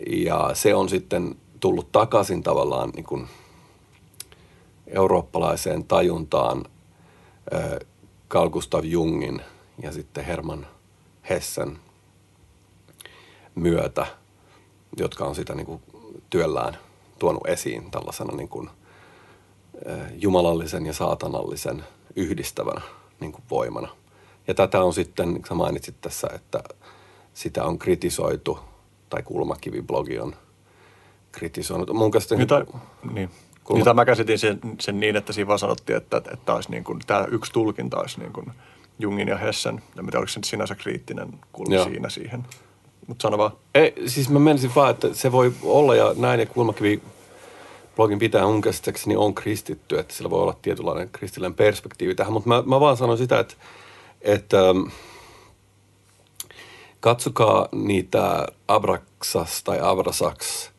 Ja 0.07 0.51
se 0.55 0.75
on 0.75 0.89
sitten 0.89 1.37
tullut 1.61 1.93
takaisin 1.93 2.43
tavallaan 2.43 2.91
niin 2.91 3.05
kuin 3.05 3.29
eurooppalaiseen 4.87 5.85
tajuntaan 5.85 6.65
Carl 8.31 8.51
Gustav 8.51 8.85
Jungin 8.85 9.43
ja 9.83 9.93
sitten 9.93 10.25
Herman 10.25 10.67
Hessen 11.31 11.79
myötä, 13.55 14.07
jotka 14.97 15.25
on 15.25 15.35
sitä 15.35 15.55
niin 15.55 15.67
kuin 15.67 15.83
työllään 16.31 16.79
tuonut 17.19 17.47
esiin 17.47 17.91
tällaisena 17.91 18.37
niin 18.37 18.49
kuin 18.49 18.71
jumalallisen 20.19 20.87
ja 20.87 20.93
saatanallisen 20.93 21.85
yhdistävänä 22.17 22.81
niin 23.21 23.33
kuin 23.33 23.45
voimana. 23.51 23.89
Ja 24.49 24.55
tätä 24.55 24.83
on 24.83 24.95
sitten, 24.95 25.41
sä 25.49 25.55
mainitsit 25.55 26.01
tässä, 26.01 26.29
että 26.35 26.63
sitä 27.35 27.65
on 27.65 27.79
kritisoitu, 27.79 28.59
tai 29.13 29.23
Kulmakivi-blogi 29.23 30.21
on 30.21 30.35
kritisoinut. 31.33 31.93
Mun 31.93 32.11
käsitin, 32.11 32.39
Mitä, 32.39 32.67
niin. 33.13 33.31
Kulma... 33.65 33.79
Mitä 33.79 33.95
mä 33.95 34.05
käsitin 34.05 34.39
sen, 34.39 34.61
sen 34.81 35.01
niin, 35.01 35.17
että 35.17 35.33
siinä 35.33 35.49
vaan 35.49 35.59
sanottiin, 35.59 35.97
että, 35.97 36.23
että 36.33 36.55
olisi 36.55 36.71
niin 36.71 36.85
kuin, 36.85 36.99
tämä 37.07 37.27
yksi 37.31 37.53
tulkinta 37.53 38.01
olisi 38.01 38.21
niin 38.21 38.33
kuin 38.33 38.53
Jungin 38.99 39.29
ja 39.29 39.37
Hessen. 39.37 39.83
Ja 39.97 40.03
mitä 40.03 40.19
oliko 40.19 40.29
se 40.29 40.41
sinänsä 40.45 40.75
kriittinen 40.75 41.29
kulma 41.53 41.75
Joo. 41.75 41.85
siinä 41.85 42.09
siihen? 42.09 42.47
Mutta 43.07 43.23
sano 43.23 43.39
vaan. 43.39 43.53
Ei, 43.75 43.95
siis 44.07 44.29
mä 44.29 44.39
menisin 44.39 44.71
vaan, 44.77 44.91
että 44.91 45.15
se 45.15 45.33
voi 45.33 45.53
olla 45.63 45.95
ja 45.95 46.15
näin 46.17 46.41
ja 46.41 46.47
Kulmakivi 46.47 47.03
blogin 47.97 48.19
pitää 48.19 48.47
mun 48.47 48.61
käsittääkseni 48.61 49.17
on 49.17 49.35
kristitty, 49.35 49.99
että 49.99 50.15
sillä 50.15 50.31
voi 50.31 50.43
olla 50.43 50.57
tietynlainen 50.63 51.11
kristillinen 51.13 51.55
perspektiivi 51.55 52.15
tähän, 52.15 52.33
mutta 52.33 52.49
mä, 52.49 52.63
mä 52.67 52.81
vaan 52.81 52.97
sanon 52.97 53.19
sitä, 53.19 53.39
että, 53.41 53.55
että 54.21 54.59
katsokaa 57.03 57.69
niitä 57.73 58.47
Abraxas 58.69 59.63
tai 59.65 59.79
Abrasaks 59.83 60.71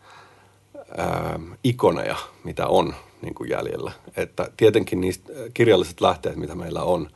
ähm, 1.00 1.52
ikoneja, 1.64 2.16
mitä 2.44 2.68
on 2.68 2.96
niin 3.22 3.34
kuin 3.36 3.50
jäljellä. 3.50 3.92
Että 4.18 4.50
tietenkin 4.58 5.02
niistä 5.02 5.34
kirjalliset 5.54 6.02
lähteet, 6.02 6.36
mitä 6.36 6.56
meillä 6.56 6.84
on 6.84 7.10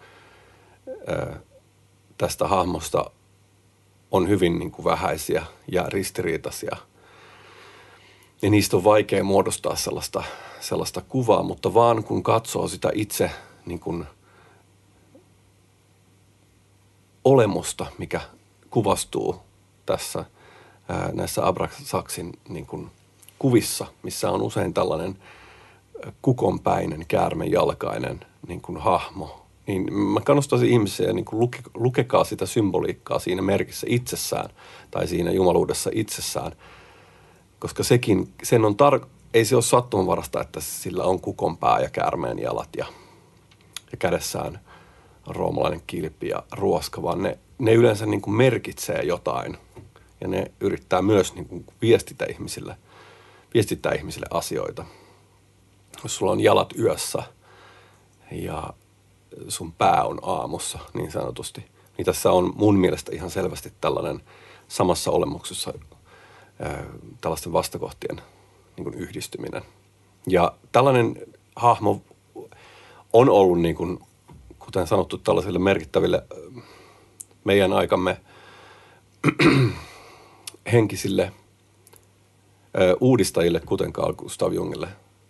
äh, 0.87 1.39
tästä 2.17 2.47
hahmosta, 2.47 3.11
on 4.11 4.29
hyvin 4.29 4.59
niin 4.59 4.71
kuin 4.71 4.85
vähäisiä 4.85 5.45
ja 5.71 5.85
ristiriitaisia– 5.89 6.77
ja 8.41 8.49
niistä 8.49 8.77
on 8.77 8.83
vaikea 8.83 9.23
muodostaa 9.23 9.75
sellaista, 9.75 10.23
sellaista 10.59 11.01
kuvaa, 11.01 11.43
mutta 11.43 11.73
vaan 11.73 12.03
kun 12.03 12.23
katsoo 12.23 12.67
sitä 12.67 12.91
itse 12.93 13.31
niin 13.65 13.79
kuin 13.79 14.05
olemusta, 17.23 17.85
mikä 17.97 18.21
kuvastuu 18.69 19.35
tässä 19.85 20.25
näissä 21.13 21.47
Abraxaksin 21.47 22.33
niin 22.49 22.65
kuin 22.65 22.91
kuvissa, 23.39 23.87
missä 24.03 24.31
on 24.31 24.41
usein 24.41 24.73
tällainen 24.73 25.17
kukonpäinen, 26.21 27.05
käärmenjalkainen 27.07 28.19
niin 28.47 28.61
kuin 28.61 28.77
hahmo, 28.77 29.45
niin 29.67 29.93
mä 29.93 30.21
kannustaisin 30.21 30.69
ihmisiä, 30.69 31.13
niin 31.13 31.25
kuin 31.25 31.39
luke, 31.39 31.59
lukekaa 31.73 32.23
sitä 32.23 32.45
symboliikkaa 32.45 33.19
siinä 33.19 33.41
merkissä 33.41 33.87
itsessään 33.89 34.49
tai 34.91 35.07
siinä 35.07 35.31
jumaluudessa 35.31 35.89
itsessään– 35.93 36.51
koska 37.59 37.83
sekin, 37.83 38.33
sen 38.43 38.65
on 38.65 38.75
tar- 38.75 39.07
ei 39.33 39.45
se 39.45 39.55
ole 39.55 39.63
sattumanvarasta, 39.63 40.41
että 40.41 40.61
sillä 40.61 41.03
on 41.03 41.21
kukon 41.21 41.57
pää 41.57 41.79
ja 41.79 41.89
käärmeen 41.89 42.39
jalat 42.39 42.69
ja, 42.77 42.85
ja 43.91 43.97
kädessään 43.97 44.59
roomalainen 45.27 45.83
kilpi 45.87 46.27
ja 46.27 46.43
ruoska, 46.51 47.03
vaan 47.03 47.23
ne, 47.23 47.39
ne 47.57 47.73
yleensä 47.73 48.05
niin 48.05 48.21
kuin 48.21 48.33
merkitsee 48.35 49.03
jotain 49.03 49.57
ja 50.21 50.27
ne 50.27 50.51
yrittää 50.59 51.01
myös 51.01 51.35
niin 51.35 51.45
kuin 51.45 51.65
viestitä 51.81 52.25
ihmisille, 52.25 52.77
viestittää 53.53 53.93
ihmisille 53.93 54.27
asioita. 54.31 54.85
Jos 56.03 56.15
sulla 56.15 56.31
on 56.31 56.39
jalat 56.39 56.73
yössä 56.79 57.23
ja 58.31 58.73
sun 59.47 59.73
pää 59.73 60.03
on 60.03 60.19
aamussa 60.21 60.79
niin 60.93 61.11
sanotusti, 61.11 61.65
niin 61.97 62.05
tässä 62.05 62.31
on 62.31 62.53
mun 62.55 62.75
mielestä 62.75 63.11
ihan 63.15 63.29
selvästi 63.29 63.73
tällainen 63.81 64.21
samassa 64.67 65.11
olemuksessa 65.11 65.73
tällaisten 67.21 67.53
vastakohtien 67.53 68.21
niin 68.77 68.83
kuin 68.83 68.95
yhdistyminen. 68.95 69.61
Ja 70.27 70.51
tällainen 70.71 71.15
hahmo 71.55 72.01
on 73.13 73.29
ollut, 73.29 73.61
niin 73.61 73.75
kuin, 73.75 73.99
kuten 74.67 74.87
sanottu, 74.87 75.17
tällaisille 75.17 75.59
merkittäville 75.59 76.23
meidän 77.43 77.73
aikamme 77.73 78.21
henkisille 80.73 81.31
uudistajille, 82.99 83.59
kuten 83.59 83.93
Carl 83.93 84.13
Gustav 84.13 84.53
Jungille 84.53 84.87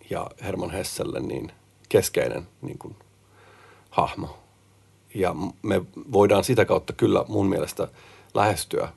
ja 0.09 0.29
Herman 0.41 0.71
Hesselle, 0.71 1.19
niin 1.19 1.51
keskeinen 1.89 2.47
niin 2.61 2.77
kuin, 2.77 2.95
hahmo. 3.89 4.37
Ja 5.13 5.35
me 5.61 5.81
voidaan 6.11 6.43
sitä 6.43 6.65
kautta 6.65 6.93
kyllä 6.93 7.25
mun 7.27 7.49
mielestä 7.49 7.87
lähestyä 8.33 8.93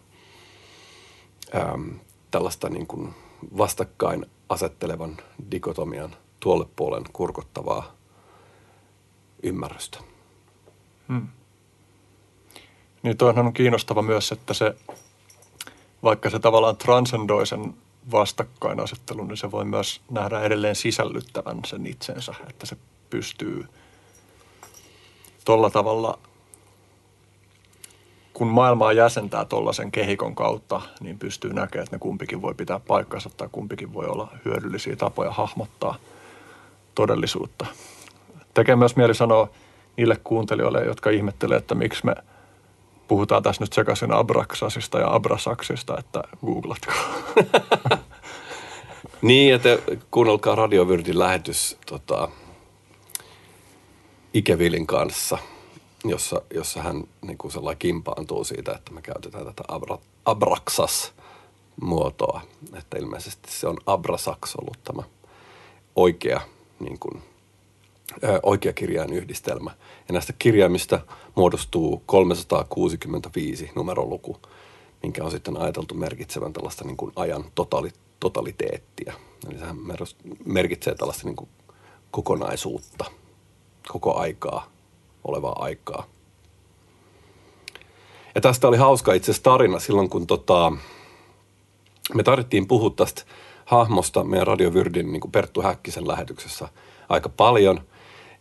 tällaista 2.30 2.68
niin 2.68 2.86
kuin 2.86 3.14
vastakkain 3.58 4.26
asettelevan 4.48 5.16
dikotomian 5.50 6.16
tuolle 6.40 6.66
puolen 6.76 7.04
kurkottavaa 7.12 7.92
ymmärrystä. 9.42 10.09
Hmm. 11.10 11.28
Niin 13.02 13.16
toihan 13.16 13.46
on 13.46 13.52
kiinnostava 13.52 14.02
myös, 14.02 14.32
että 14.32 14.54
se, 14.54 14.74
vaikka 16.02 16.30
se 16.30 16.38
tavallaan 16.38 16.76
transcendoi 16.76 17.46
sen 17.46 17.74
vastakkainasettelun, 18.10 19.28
niin 19.28 19.36
se 19.36 19.50
voi 19.50 19.64
myös 19.64 20.00
nähdä 20.10 20.40
edelleen 20.40 20.76
sisällyttävän 20.76 21.60
sen 21.66 21.86
itsensä, 21.86 22.34
että 22.48 22.66
se 22.66 22.76
pystyy 23.10 23.66
tuolla 25.44 25.70
tavalla 25.70 26.18
kun 28.34 28.48
maailmaa 28.48 28.92
jäsentää 28.92 29.44
tuollaisen 29.44 29.92
kehikon 29.92 30.34
kautta, 30.34 30.80
niin 31.00 31.18
pystyy 31.18 31.52
näkemään, 31.52 31.84
että 31.84 31.96
ne 31.96 32.00
kumpikin 32.00 32.42
voi 32.42 32.54
pitää 32.54 32.80
paikkansa 32.80 33.30
tai 33.36 33.48
kumpikin 33.52 33.94
voi 33.94 34.06
olla 34.06 34.28
hyödyllisiä 34.44 34.96
tapoja 34.96 35.30
hahmottaa 35.30 35.96
todellisuutta. 36.94 37.66
Tekee 38.54 38.76
myös 38.76 38.96
mieli 38.96 39.14
sanoa 39.14 39.48
niille 40.00 40.16
kuuntelijoille, 40.24 40.84
jotka 40.84 41.10
ihmettelee, 41.10 41.56
että 41.56 41.74
miksi 41.74 42.06
me 42.06 42.14
puhutaan 43.08 43.42
tässä 43.42 43.64
nyt 43.64 43.72
sekaisin 43.72 44.12
Abraxasista 44.12 44.98
ja 44.98 45.14
Abrasaksista, 45.14 45.98
että 45.98 46.22
googlatkaa. 46.46 46.94
Niin, 49.22 49.54
että 49.54 49.78
kuunnelkaa 50.10 50.54
Radiovyrdin 50.54 51.18
lähetys 51.18 51.76
tota, 51.86 52.28
Ikevilin 54.34 54.86
kanssa, 54.86 55.38
jossa, 56.04 56.42
jossa 56.54 56.82
hän 56.82 57.04
niin 57.22 57.38
kuin 57.38 57.52
sellainen 57.52 57.78
kimpaantuu 57.78 58.44
siitä, 58.44 58.72
että 58.72 58.92
me 58.92 59.02
käytetään 59.02 59.44
tätä 59.44 59.62
abra, 59.68 59.98
abraxas-muotoa. 60.24 62.40
Että 62.78 62.98
ilmeisesti 62.98 63.52
se 63.52 63.66
on 63.66 63.78
abrasaks 63.86 64.56
ollut 64.56 64.84
tämä 64.84 65.02
oikea, 65.96 66.40
niin 66.80 66.98
kuin, 66.98 67.22
oikea 68.42 68.72
kirjain 68.72 69.12
yhdistelmä. 69.12 69.70
Ja 70.08 70.12
näistä 70.12 70.32
kirjaimista 70.38 71.00
muodostuu 71.34 72.02
365 72.06 73.70
numeroluku, 73.74 74.36
minkä 75.02 75.24
on 75.24 75.30
sitten 75.30 75.56
ajateltu 75.56 75.94
merkitsevän 75.94 76.52
tällaista 76.52 76.84
niin 76.84 76.96
kuin 76.96 77.12
ajan 77.16 77.44
totali, 77.54 77.90
totaliteettia. 78.20 79.14
Eli 79.48 79.58
sehän 79.58 79.76
merkitsee 80.44 80.94
tällaista 80.94 81.26
niin 81.26 81.36
kuin 81.36 81.48
kokonaisuutta, 82.10 83.04
koko 83.88 84.16
aikaa, 84.16 84.66
olevaa 85.24 85.56
aikaa. 85.58 86.06
Ja 88.34 88.40
tästä 88.40 88.68
oli 88.68 88.76
hauska 88.76 89.12
itse 89.12 89.30
asiassa 89.30 89.42
tarina 89.42 89.78
silloin, 89.78 90.10
kun 90.10 90.26
tota, 90.26 90.72
me 92.14 92.22
tarvittiin 92.22 92.66
puhua 92.66 92.90
tästä 92.90 93.22
hahmosta 93.64 94.24
meidän 94.24 94.46
Radio 94.46 94.74
Vyrdin 94.74 95.12
niin 95.12 95.20
kuin 95.20 95.32
Perttu 95.32 95.62
Häkkisen 95.62 96.08
lähetyksessä 96.08 96.68
aika 97.08 97.28
paljon. 97.28 97.80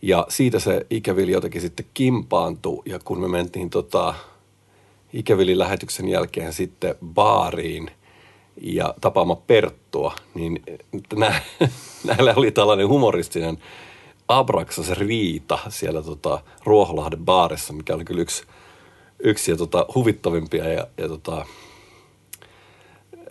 Ja 0.01 0.25
siitä 0.29 0.59
se 0.59 0.85
ikävili 0.89 1.31
jotenkin 1.31 1.61
sitten 1.61 1.85
kimpaantui. 1.93 2.81
Ja 2.85 2.99
kun 2.99 3.21
me 3.21 3.27
mentiin 3.27 3.69
tota, 3.69 4.13
ikävilin 5.13 5.59
lähetyksen 5.59 6.07
jälkeen 6.07 6.53
sitten 6.53 6.95
baariin 7.05 7.91
ja 8.61 8.93
tapaama 9.01 9.35
Perttua, 9.35 10.15
niin 10.33 10.63
nä, 11.15 11.41
näillä 12.07 12.33
oli 12.37 12.51
tällainen 12.51 12.87
humoristinen 12.87 13.57
Abraxas 14.27 14.89
riita 14.89 15.59
siellä 15.69 16.01
tota, 16.01 16.41
Ruoholahden 16.63 17.25
baarissa, 17.25 17.73
mikä 17.73 17.95
oli 17.95 18.05
kyllä 18.05 18.21
yksi, 18.21 18.43
yksi 19.19 19.51
ja 19.51 19.57
tota, 19.57 19.85
huvittavimpia 19.95 20.67
ja, 20.67 20.87
ja 20.97 21.07
tota, 21.07 21.45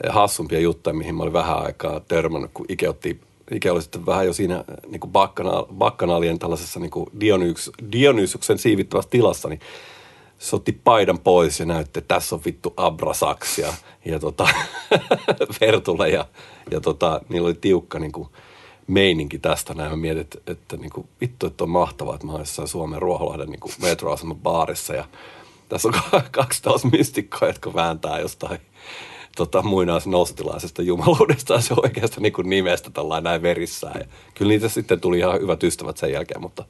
hassumpia 0.08 0.60
juttuja, 0.60 0.94
mihin 0.94 1.14
mä 1.14 1.22
olin 1.22 1.32
vähän 1.32 1.62
aikaa 1.62 2.00
törmännyt, 2.00 2.50
kun 2.54 2.66
Ike 2.68 2.88
otti 2.88 3.20
Ike 3.50 3.70
oli 3.70 3.82
sitten 3.82 4.06
vähän 4.06 4.26
jo 4.26 4.32
siinä 4.32 4.64
niin 4.86 5.00
kuin 5.00 5.10
bakkana, 5.10 5.64
bakkanaalien 5.74 6.38
tällaisessa 6.38 6.80
niin 6.80 6.90
kuin 6.90 7.06
Dionysus, 7.20 7.70
Dionysuksen 7.92 8.58
siivittävässä 8.58 9.10
tilassa, 9.10 9.48
niin 9.48 9.60
se 10.38 10.56
otti 10.56 10.72
paidan 10.84 11.18
pois 11.18 11.60
ja 11.60 11.66
näytti, 11.66 11.98
että 11.98 12.14
tässä 12.14 12.34
on 12.34 12.42
vittu 12.44 12.74
Abrasaks 12.76 13.58
ja, 13.58 13.72
ja 14.04 14.18
tota, 14.18 14.48
Vertulle 15.60 16.08
ja, 16.08 16.26
ja 16.70 16.80
tota, 16.80 17.20
niillä 17.28 17.46
oli 17.46 17.54
tiukka 17.54 17.98
niin 17.98 18.12
kuin, 18.12 18.28
meininki 18.88 19.38
tästä 19.38 19.74
näin. 19.74 19.90
Mä 19.90 19.96
mietin, 19.96 20.20
että, 20.20 20.38
että 20.46 20.76
niin 20.76 20.90
kuin, 20.90 21.08
vittu, 21.20 21.46
että 21.46 21.64
on 21.64 21.70
mahtavaa, 21.70 22.14
että 22.14 22.26
mä 22.26 22.32
olen 22.32 22.40
jossain 22.40 22.68
Suomen 22.68 23.02
Ruoholahden 23.02 23.48
niin 23.48 23.60
metroaseman 23.82 24.36
baarissa 24.36 24.94
ja 24.94 25.04
tässä 25.68 25.88
on 25.88 26.22
kaksi 26.30 26.62
taas 26.62 26.84
mystikkoa, 26.84 27.48
jotka 27.48 27.74
vääntää 27.74 28.18
jostain 28.18 28.60
tota, 29.38 29.62
muinaisnostilaisesta 29.62 30.82
jumaluudesta 30.82 31.54
ja 31.54 31.60
se 31.60 31.74
oikeasta 31.76 32.20
niin 32.20 32.32
kuin 32.32 32.50
nimestä 32.50 32.90
tällainen 32.90 33.24
näin 33.24 33.42
verissään. 33.42 34.00
Ja 34.00 34.06
kyllä 34.34 34.48
niitä 34.48 34.68
sitten 34.68 35.00
tuli 35.00 35.18
ihan 35.18 35.40
hyvät 35.40 35.62
ystävät 35.62 35.96
sen 35.96 36.12
jälkeen, 36.12 36.40
mutta, 36.40 36.64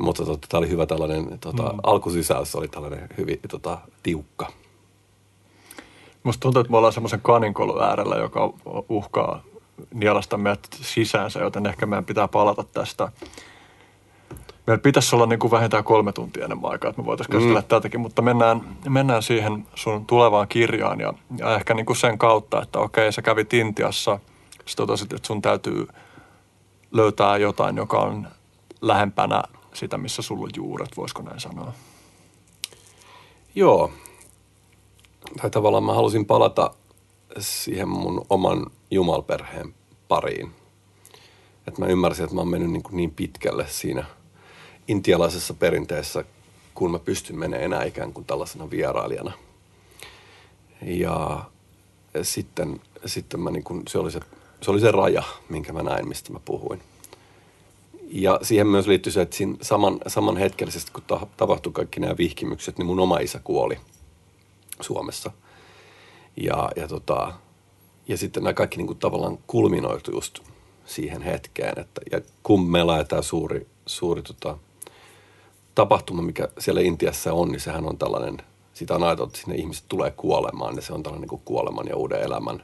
mutta 0.00 0.24
tota, 0.24 0.46
tämä 0.50 0.58
oli 0.58 0.68
hyvä 0.68 0.86
tällainen, 0.86 1.38
tota, 1.38 1.62
mm. 1.62 1.78
alkusysäys 1.82 2.54
oli 2.54 2.68
tällainen 2.68 3.08
hyvin 3.18 3.40
tota, 3.50 3.78
tiukka. 4.02 4.52
Musta 6.22 6.40
tuntuu, 6.40 6.60
että 6.60 6.70
me 6.70 6.76
ollaan 6.76 6.92
semmoisen 6.92 7.20
kaninkolun 7.20 7.82
äärellä, 7.82 8.16
joka 8.16 8.52
uhkaa 8.88 9.42
nielasta 9.94 10.36
meidät 10.36 10.68
sisäänsä, 10.80 11.40
joten 11.40 11.66
ehkä 11.66 11.86
meidän 11.86 12.04
pitää 12.04 12.28
palata 12.28 12.64
tästä. 12.64 13.12
Meillä 14.66 14.82
pitäisi 14.82 15.16
olla 15.16 15.26
niin 15.26 15.38
kuin 15.38 15.50
vähintään 15.50 15.84
kolme 15.84 16.12
tuntia 16.12 16.44
enemmän 16.44 16.70
aikaa, 16.70 16.90
että 16.90 17.02
me 17.02 17.06
voitaisiin 17.06 17.32
käsitellä 17.32 17.60
mm. 17.60 17.66
tätäkin, 17.66 18.00
mutta 18.00 18.22
mennään, 18.22 18.78
mennään 18.88 19.22
siihen 19.22 19.66
sun 19.74 20.06
tulevaan 20.06 20.48
kirjaan 20.48 21.00
ja, 21.00 21.14
ja 21.36 21.54
ehkä 21.54 21.74
niin 21.74 21.86
kuin 21.86 21.96
sen 21.96 22.18
kautta, 22.18 22.62
että 22.62 22.78
okei, 22.78 23.12
sä 23.12 23.22
kävit 23.22 23.52
Intiassa, 23.52 24.18
sä 24.66 24.76
totesit, 24.76 25.12
että 25.12 25.26
sun 25.26 25.42
täytyy 25.42 25.86
löytää 26.92 27.36
jotain, 27.36 27.76
joka 27.76 27.98
on 27.98 28.28
lähempänä 28.80 29.42
sitä, 29.74 29.98
missä 29.98 30.22
sulla 30.22 30.44
on 30.44 30.50
juuret, 30.56 30.96
voisiko 30.96 31.22
näin 31.22 31.40
sanoa? 31.40 31.72
Joo. 33.54 33.90
Tai 35.40 35.50
tavallaan 35.50 35.84
mä 35.84 35.94
halusin 35.94 36.26
palata 36.26 36.70
siihen 37.38 37.88
mun 37.88 38.26
oman 38.30 38.66
jumalperheen 38.90 39.74
pariin. 40.08 40.50
Että 41.66 41.80
mä 41.80 41.86
ymmärsin, 41.86 42.24
että 42.24 42.34
mä 42.34 42.40
oon 42.40 42.48
mennyt 42.48 42.70
niin, 42.70 42.82
kuin 42.82 42.96
niin 42.96 43.10
pitkälle 43.10 43.66
siinä 43.68 44.04
intialaisessa 44.92 45.54
perinteessä, 45.54 46.24
kun 46.74 46.90
mä 46.90 46.98
pystyn 46.98 47.38
menemään 47.38 47.64
enää 47.64 47.84
ikään 47.84 48.12
kuin 48.12 48.24
tällaisena 48.24 48.70
vierailijana. 48.70 49.32
Ja 50.82 51.44
sitten, 52.22 52.80
sitten 53.06 53.40
mä 53.40 53.50
niin 53.50 53.64
kuin, 53.64 53.82
se, 53.88 53.98
oli 53.98 54.10
se, 54.10 54.20
se 54.60 54.70
oli 54.70 54.80
se 54.80 54.90
raja, 54.90 55.22
minkä 55.48 55.72
mä 55.72 55.82
näin, 55.82 56.08
mistä 56.08 56.32
mä 56.32 56.40
puhuin. 56.44 56.82
Ja 58.08 58.38
siihen 58.42 58.66
myös 58.66 58.86
liittyy 58.86 59.12
se, 59.12 59.22
että 59.22 59.36
siinä 59.36 59.56
saman, 59.62 60.00
samanhetkellisesti, 60.06 60.92
kun 60.92 61.02
tapahtui 61.36 61.72
kaikki 61.72 62.00
nämä 62.00 62.16
vihkimykset, 62.16 62.78
niin 62.78 62.86
mun 62.86 63.00
oma 63.00 63.18
isä 63.18 63.40
kuoli 63.44 63.78
Suomessa– 64.80 65.30
ja, 66.36 66.70
ja, 66.76 66.88
tota, 66.88 67.32
ja 68.08 68.16
sitten 68.16 68.42
nämä 68.42 68.54
kaikki 68.54 68.76
niin 68.76 68.86
kuin 68.86 68.98
tavallaan 68.98 69.38
kulminoitu 69.46 70.10
just 70.10 70.38
siihen 70.84 71.22
hetkeen. 71.22 71.78
Että, 71.78 72.00
ja 72.12 72.20
kun 72.42 72.70
meillä 72.70 73.04
tämä 73.04 73.22
suuri, 73.22 73.66
suuri 73.86 74.22
tota, 74.22 74.58
tapahtuma, 75.74 76.22
mikä 76.22 76.48
siellä 76.58 76.80
Intiassa 76.80 77.32
on, 77.32 77.48
niin 77.48 77.60
sehän 77.60 77.86
on 77.86 77.98
tällainen, 77.98 78.36
sitä 78.74 78.94
on 78.94 79.02
ajateltu, 79.02 79.30
että 79.30 79.38
sinne 79.38 79.56
ihmiset 79.56 79.84
tulee 79.88 80.10
kuolemaan, 80.10 80.76
ja 80.76 80.82
se 80.82 80.92
on 80.92 81.02
tällainen 81.02 81.28
niin 81.28 81.40
kuoleman 81.44 81.88
ja 81.88 81.96
uuden 81.96 82.22
elämän 82.22 82.62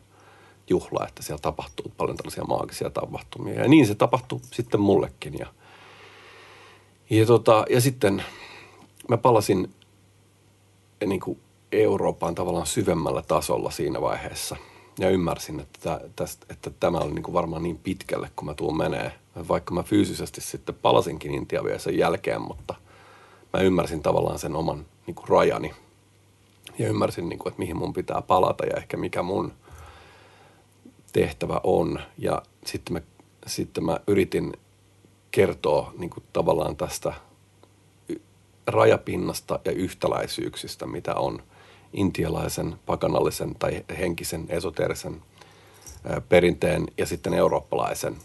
juhla, 0.71 1.07
että 1.09 1.23
siellä 1.23 1.41
tapahtuu 1.41 1.93
paljon 1.97 2.17
tällaisia 2.17 2.45
maagisia 2.45 2.91
tapahtumia. 2.91 3.63
Ja 3.63 3.69
niin 3.69 3.87
se 3.87 3.95
tapahtuu 3.95 4.41
sitten 4.53 4.81
mullekin. 4.81 5.39
Ja, 5.39 5.47
ja, 7.11 7.27
tota, 7.27 7.65
ja 7.71 7.81
sitten 7.81 8.25
mä 9.09 9.17
palasin 9.17 9.75
niin 11.07 11.21
kuin 11.21 11.41
Eurooppaan 11.73 12.35
tavallaan 12.35 12.67
syvemmällä 12.67 13.23
tasolla 13.23 13.71
siinä 13.71 14.01
vaiheessa. 14.01 14.57
Ja 14.99 15.11
ymmärsin, 15.11 15.61
että, 15.61 16.01
tästä, 16.17 16.47
että 16.51 16.71
tämä 16.81 16.99
oli 16.99 17.13
niin 17.13 17.23
kuin 17.23 17.35
varmaan 17.35 17.63
niin 17.63 17.79
pitkälle, 17.79 18.31
kun 18.37 18.47
mä 18.47 18.55
tuun 18.55 18.77
menee. 18.77 19.13
Vaikka 19.49 19.75
mä 19.75 19.83
fyysisesti 19.83 20.41
sitten 20.41 20.75
palasinkin 20.75 21.35
Intia 21.35 21.65
vielä 21.65 21.79
sen 21.79 21.99
jälkeen, 21.99 22.43
mutta 22.43 22.75
mä 23.53 23.61
ymmärsin 23.61 24.03
tavallaan 24.03 24.39
sen 24.39 24.57
oman 24.57 24.87
niin 25.07 25.15
kuin 25.15 25.29
rajani. 25.29 25.75
Ja 26.79 26.89
ymmärsin, 26.89 27.29
niin 27.29 27.39
kuin, 27.39 27.51
että 27.51 27.59
mihin 27.59 27.77
mun 27.77 27.93
pitää 27.93 28.23
palata 28.23 28.67
ja 28.67 28.77
ehkä 28.77 28.97
mikä 28.97 29.23
mun 29.23 29.53
tehtävä 31.13 31.61
on. 31.65 32.01
Ja 32.19 32.43
sitten 32.67 32.93
mä, 32.93 33.01
sitten 33.47 33.85
mä 33.85 34.01
yritin 34.07 34.53
kertoa 35.31 35.93
niin 35.99 36.11
kuin 36.11 36.25
tavallaan 36.33 36.77
tästä 36.77 37.13
rajapinnasta 38.67 39.61
ja 39.65 39.73
yhtäläisyyksistä, 39.73 40.87
mitä 40.87 41.15
on– 41.15 41.43
intialaisen, 41.93 42.79
pakanallisen 42.87 43.55
tai 43.59 43.85
henkisen, 43.99 44.47
esoterisen 44.49 45.23
perinteen 46.29 46.87
ja 46.99 47.07
sitten 47.07 47.35
eurooppalaisen 47.35 48.17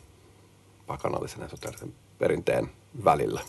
pakanallisen 0.88 1.44
esoterisen 1.44 1.94
perinteen 2.20 2.72
välillä. 3.04 3.42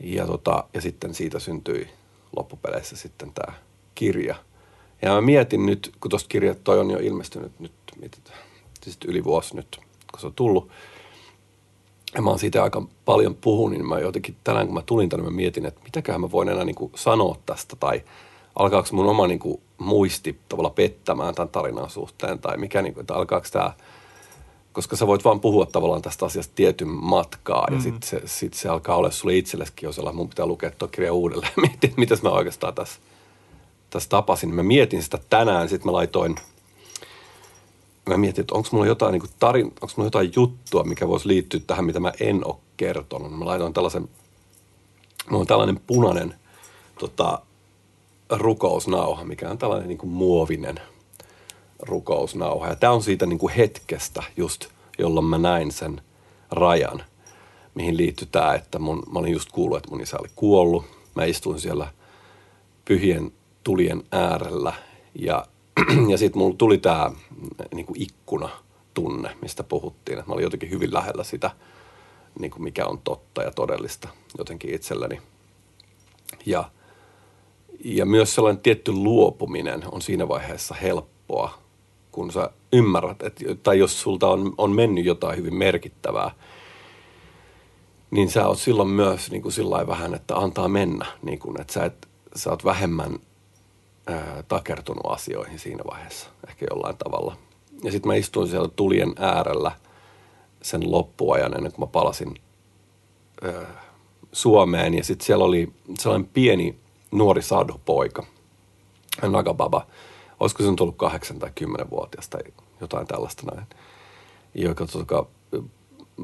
Ja, 0.00 0.26
tota, 0.26 0.64
ja 0.74 0.80
sitten 0.80 1.14
siitä 1.14 1.38
syntyi 1.38 1.88
loppupeleissä 2.36 2.96
sitten 2.96 3.32
tämä 3.32 3.54
kirja. 3.94 4.34
Ja 5.02 5.12
mä 5.12 5.20
mietin 5.20 5.66
nyt, 5.66 5.92
kun 6.00 6.10
tuosta 6.10 6.28
kirja 6.28 6.54
toi 6.54 6.78
on 6.78 6.90
jo 6.90 6.98
ilmestynyt 6.98 7.52
nyt, 7.58 7.72
mietit, 8.00 8.32
siis 8.82 8.98
yli 9.06 9.24
vuosi 9.24 9.56
nyt, 9.56 9.80
kun 10.10 10.20
se 10.20 10.26
on 10.26 10.34
tullut. 10.34 10.68
Ja 12.14 12.22
mä 12.22 12.30
oon 12.30 12.38
siitä 12.38 12.62
aika 12.62 12.82
paljon 13.04 13.34
puhunut, 13.34 13.78
niin 13.78 13.88
mä 13.88 13.98
jotenkin 13.98 14.36
tänään 14.44 14.66
kun 14.66 14.74
mä 14.74 14.82
tulin 14.86 15.08
tänne, 15.08 15.24
mä 15.24 15.30
mietin, 15.30 15.66
että 15.66 15.80
mitäköhän 15.84 16.20
mä 16.20 16.30
voin 16.30 16.48
enää 16.48 16.64
niin 16.64 16.74
kuin 16.74 16.92
sanoa 16.94 17.38
tästä 17.46 17.76
tai– 17.76 18.02
alkaako 18.56 18.88
mun 18.92 19.06
oma 19.06 19.26
niin 19.26 19.38
kuin, 19.38 19.60
muisti 19.78 20.40
tavalla 20.48 20.70
pettämään 20.70 21.34
tämän 21.34 21.48
tarinan 21.48 21.90
suhteen, 21.90 22.38
tai 22.38 22.56
mikä, 22.56 22.82
niin 22.82 22.94
kuin, 22.94 23.02
että 23.02 23.14
alkaako 23.14 23.46
tämä, 23.52 23.72
koska 24.72 24.96
sä 24.96 25.06
voit 25.06 25.24
vaan 25.24 25.40
puhua 25.40 25.66
tavallaan 25.66 26.02
tästä 26.02 26.26
asiasta 26.26 26.52
tietyn 26.54 26.88
matkaa, 26.88 27.66
mm. 27.70 27.76
ja 27.76 27.82
sitten 27.82 28.08
se, 28.08 28.22
sit 28.24 28.54
se 28.54 28.68
alkaa 28.68 28.96
olla 28.96 29.10
sulle 29.10 29.36
itselleskin 29.36 29.86
jo 29.86 29.92
sellainen, 29.92 30.16
mun 30.16 30.28
pitää 30.28 30.46
lukea 30.46 30.70
tuo 30.70 30.88
kirja 30.88 31.12
uudelleen, 31.12 31.52
miettiä, 31.56 31.88
että 31.88 32.00
mitäs 32.00 32.22
mä 32.22 32.30
oikeastaan 32.30 32.74
tässä 32.74 33.00
tässä 33.90 34.08
tapasin. 34.08 34.54
Mä 34.54 34.62
mietin 34.62 35.02
sitä 35.02 35.18
tänään, 35.30 35.68
sitten 35.68 35.86
mä 35.86 35.92
laitoin, 35.92 36.36
mä 38.06 38.16
mietin, 38.16 38.40
että 38.42 38.54
onko 38.54 38.68
mulla 38.72 38.86
jotain, 38.86 39.12
niin 39.12 39.22
tarin, 39.38 39.66
onko 39.66 39.88
mulla 39.96 40.06
jotain 40.06 40.32
juttua, 40.36 40.84
mikä 40.84 41.08
voisi 41.08 41.28
liittyä 41.28 41.60
tähän, 41.66 41.84
mitä 41.84 42.00
mä 42.00 42.12
en 42.20 42.46
ole 42.46 42.56
kertonut. 42.76 43.38
Mä 43.38 43.44
laitoin 43.44 43.72
tällaisen, 43.72 44.08
mulla 45.30 45.40
on 45.40 45.46
tällainen 45.46 45.80
punainen 45.86 46.34
tota, 46.98 47.38
rukousnauha, 48.30 49.24
mikä 49.24 49.50
on 49.50 49.58
tällainen 49.58 49.88
niin 49.88 49.98
kuin 49.98 50.10
muovinen 50.10 50.80
rukousnauha. 51.82 52.68
Ja 52.68 52.76
tämä 52.76 52.92
on 52.92 53.02
siitä 53.02 53.26
niin 53.26 53.38
kuin 53.38 53.52
hetkestä 53.52 54.22
just, 54.36 54.66
jolloin 54.98 55.26
mä 55.26 55.38
näin 55.38 55.72
sen 55.72 56.02
rajan, 56.50 57.04
mihin 57.74 57.96
liittyy 57.96 58.28
tämä, 58.32 58.54
että 58.54 58.78
mun, 58.78 59.02
mä 59.12 59.18
olin 59.18 59.32
just 59.32 59.52
kuullut, 59.52 59.78
että 59.78 59.90
mun 59.90 60.00
isä 60.00 60.16
oli 60.20 60.28
kuollut. 60.36 60.84
Mä 61.14 61.24
istuin 61.24 61.60
siellä 61.60 61.88
pyhien 62.84 63.32
tulien 63.64 64.02
äärellä 64.12 64.72
ja, 65.14 65.46
ja 66.10 66.18
sitten 66.18 66.38
mulla 66.38 66.56
tuli 66.56 66.78
tämä 66.78 67.10
niin 67.74 67.86
kuin 67.86 68.02
ikkuna 68.02 68.48
tunne, 68.94 69.36
mistä 69.42 69.62
puhuttiin. 69.62 70.18
Että 70.18 70.30
mä 70.30 70.34
olin 70.34 70.42
jotenkin 70.42 70.70
hyvin 70.70 70.94
lähellä 70.94 71.24
sitä, 71.24 71.50
niin 72.38 72.50
kuin 72.50 72.62
mikä 72.62 72.86
on 72.86 72.98
totta 73.04 73.42
ja 73.42 73.50
todellista 73.50 74.08
jotenkin 74.38 74.74
itselleni. 74.74 75.20
Ja, 76.46 76.70
ja 77.84 78.06
myös 78.06 78.34
sellainen 78.34 78.62
tietty 78.62 78.92
luopuminen 78.92 79.82
on 79.92 80.02
siinä 80.02 80.28
vaiheessa 80.28 80.74
helppoa, 80.74 81.58
kun 82.12 82.32
sä 82.32 82.50
ymmärrät, 82.72 83.22
että, 83.22 83.44
tai 83.62 83.78
jos 83.78 84.00
sulta 84.00 84.28
on, 84.28 84.54
on 84.58 84.72
mennyt 84.72 85.04
jotain 85.04 85.36
hyvin 85.36 85.54
merkittävää, 85.54 86.30
niin 88.10 88.30
sä 88.30 88.48
oot 88.48 88.58
silloin 88.58 88.88
myös 88.88 89.30
niin 89.30 89.42
kuin 89.42 89.52
sillä 89.52 89.86
vähän, 89.86 90.14
että 90.14 90.36
antaa 90.36 90.68
mennä, 90.68 91.06
niin 91.22 91.38
kuin, 91.38 91.60
että 91.60 91.72
sä, 91.72 91.84
et, 91.84 92.08
sä 92.36 92.50
oot 92.50 92.64
vähemmän 92.64 93.18
ää, 94.06 94.42
takertunut 94.48 95.12
asioihin 95.12 95.58
siinä 95.58 95.84
vaiheessa, 95.90 96.30
ehkä 96.48 96.66
jollain 96.70 96.96
tavalla. 96.96 97.36
Ja 97.84 97.92
sitten 97.92 98.08
mä 98.08 98.14
istuin 98.14 98.48
siellä 98.48 98.68
tulien 98.76 99.14
äärellä 99.18 99.72
sen 100.62 100.92
loppuajan 100.92 101.56
ennen 101.56 101.72
kuin 101.72 101.88
mä 101.88 101.92
palasin 101.92 102.34
ää, 103.42 103.84
Suomeen. 104.32 104.94
Ja 104.94 105.04
sitten 105.04 105.26
siellä 105.26 105.44
oli 105.44 105.72
sellainen 105.98 106.30
pieni 106.32 106.76
nuori 107.10 107.42
sadhu-poika, 107.42 108.26
Nagababa. 109.22 109.86
Olisiko 110.40 110.62
se 110.62 110.70
nyt 110.70 110.80
ollut 110.80 110.96
kahdeksan 110.96 111.38
tai 111.38 111.50
kymmenen 111.54 111.90
vuotias 111.90 112.28
tai 112.28 112.40
jotain 112.80 113.06
tällaista 113.06 113.54
näin. 113.54 113.66
Joka 114.54 114.86
tota, 114.86 115.24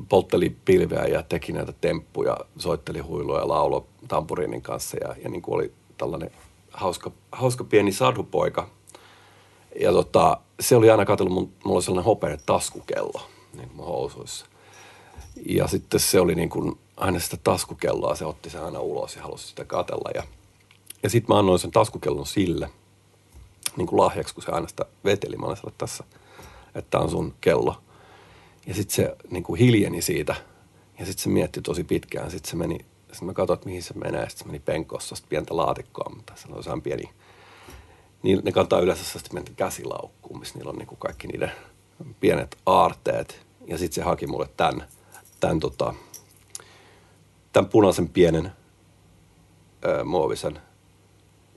poltteli 0.09 0.57
pilveä 0.65 1.05
ja 1.05 1.23
teki 1.23 1.53
näitä 1.53 1.73
temppuja, 1.81 2.37
soitteli 2.59 3.01
huiluja 3.01 3.41
ja 3.41 3.49
laulo 3.49 3.87
tampuriinin 4.09 4.63
kanssa 4.63 4.97
ja, 5.01 5.15
ja 5.23 5.29
niin 5.29 5.43
kuin 5.43 5.55
oli 5.55 5.73
tällainen 5.99 6.31
hauska, 6.71 7.11
hauska 7.33 7.65
pieni 7.65 7.93
sadhupoika. 7.93 8.69
Ja 9.81 9.93
tota, 9.93 10.41
se 10.61 10.77
oli 10.77 10.91
aina 10.91 11.05
katsellut, 11.05 11.35
mun, 11.35 11.53
mulla 11.65 11.77
oli 11.77 11.83
sellainen 11.83 12.05
hopeinen 12.05 12.41
taskukello 12.47 13.23
niin 13.57 13.69
kuin 13.69 13.77
mun 13.77 13.87
housuissa. 13.87 14.47
Ja 15.49 15.69
sitten 15.69 16.01
se 16.01 16.21
oli 16.21 16.35
niin 16.35 16.49
kuin 16.49 16.79
aina 16.97 17.21
sitä 17.21 17.37
taskukelloa, 17.45 18.15
se 18.15 18.25
otti 18.25 18.51
sen 18.51 18.65
aina 18.65 18.81
ulos 18.81 19.17
ja 19.17 19.23
halusi 19.23 19.47
sitä 19.47 19.65
katella. 19.65 20.11
Ja, 20.15 20.23
ja 21.03 21.11
sitten 21.11 21.35
mä 21.35 21.39
annoin 21.39 21.59
sen 21.59 21.71
taskukellon 21.71 22.27
sille 22.27 22.71
niin 23.77 23.87
kuin 23.87 24.01
lahjaksi, 24.01 24.35
kun 24.35 24.43
se 24.43 24.53
aina 24.53 24.69
sitä 24.69 24.85
veteli. 25.05 25.37
Mä 25.37 25.47
olin 25.47 25.59
tässä, 25.79 26.05
että 26.75 26.99
on 26.99 27.11
sun 27.11 27.35
kello. 27.41 27.83
Ja 28.67 28.75
sitten 28.75 28.95
se 28.95 29.17
niin 29.31 29.43
kuin 29.43 29.59
hiljeni 29.59 30.03
siitä 30.03 30.35
ja 30.99 31.07
sitten 31.07 31.23
se 31.23 31.29
mietti 31.29 31.63
tosi 31.63 31.85
pitkään. 31.85 32.31
Sitten 32.31 32.51
se 32.51 32.57
meni, 32.57 32.79
sitten 32.99 33.27
mä 33.27 33.33
katsoin, 33.33 33.57
että 33.57 33.67
mihin 33.67 33.83
se 33.83 33.95
menee. 33.95 34.29
Sitten 34.29 34.39
se 34.39 34.47
meni 34.47 34.59
penkossa 34.59 35.15
pientä 35.29 35.57
laatikkoa, 35.57 36.13
mutta 36.17 36.33
se 36.37 36.49
on 36.49 36.63
sellainen 36.63 36.83
pieni. 36.83 37.11
Niin 38.23 38.41
ne 38.45 38.53
kantaa 38.53 38.81
yleensä 38.81 39.05
sellaista 39.05 39.31
pientä 39.33 39.53
käsilaukkuun, 39.57 40.39
missä 40.39 40.59
niillä 40.59 40.71
on 40.71 40.77
niin 40.77 40.87
kuin 40.87 40.99
kaikki 40.99 41.29
niiden 41.29 41.53
pienet 42.21 42.59
aarteet. 42.67 43.47
Ja 43.67 43.79
sitten 43.79 43.95
se 43.95 44.03
haki 44.03 44.27
mulle 44.27 44.49
tämän, 44.57 44.89
tämän, 45.41 45.61
tota, 45.61 45.95
tämän 47.53 47.71
punaisen 47.71 48.09
pienen 48.09 48.53
ö, 49.85 50.05
muovisen 50.05 50.59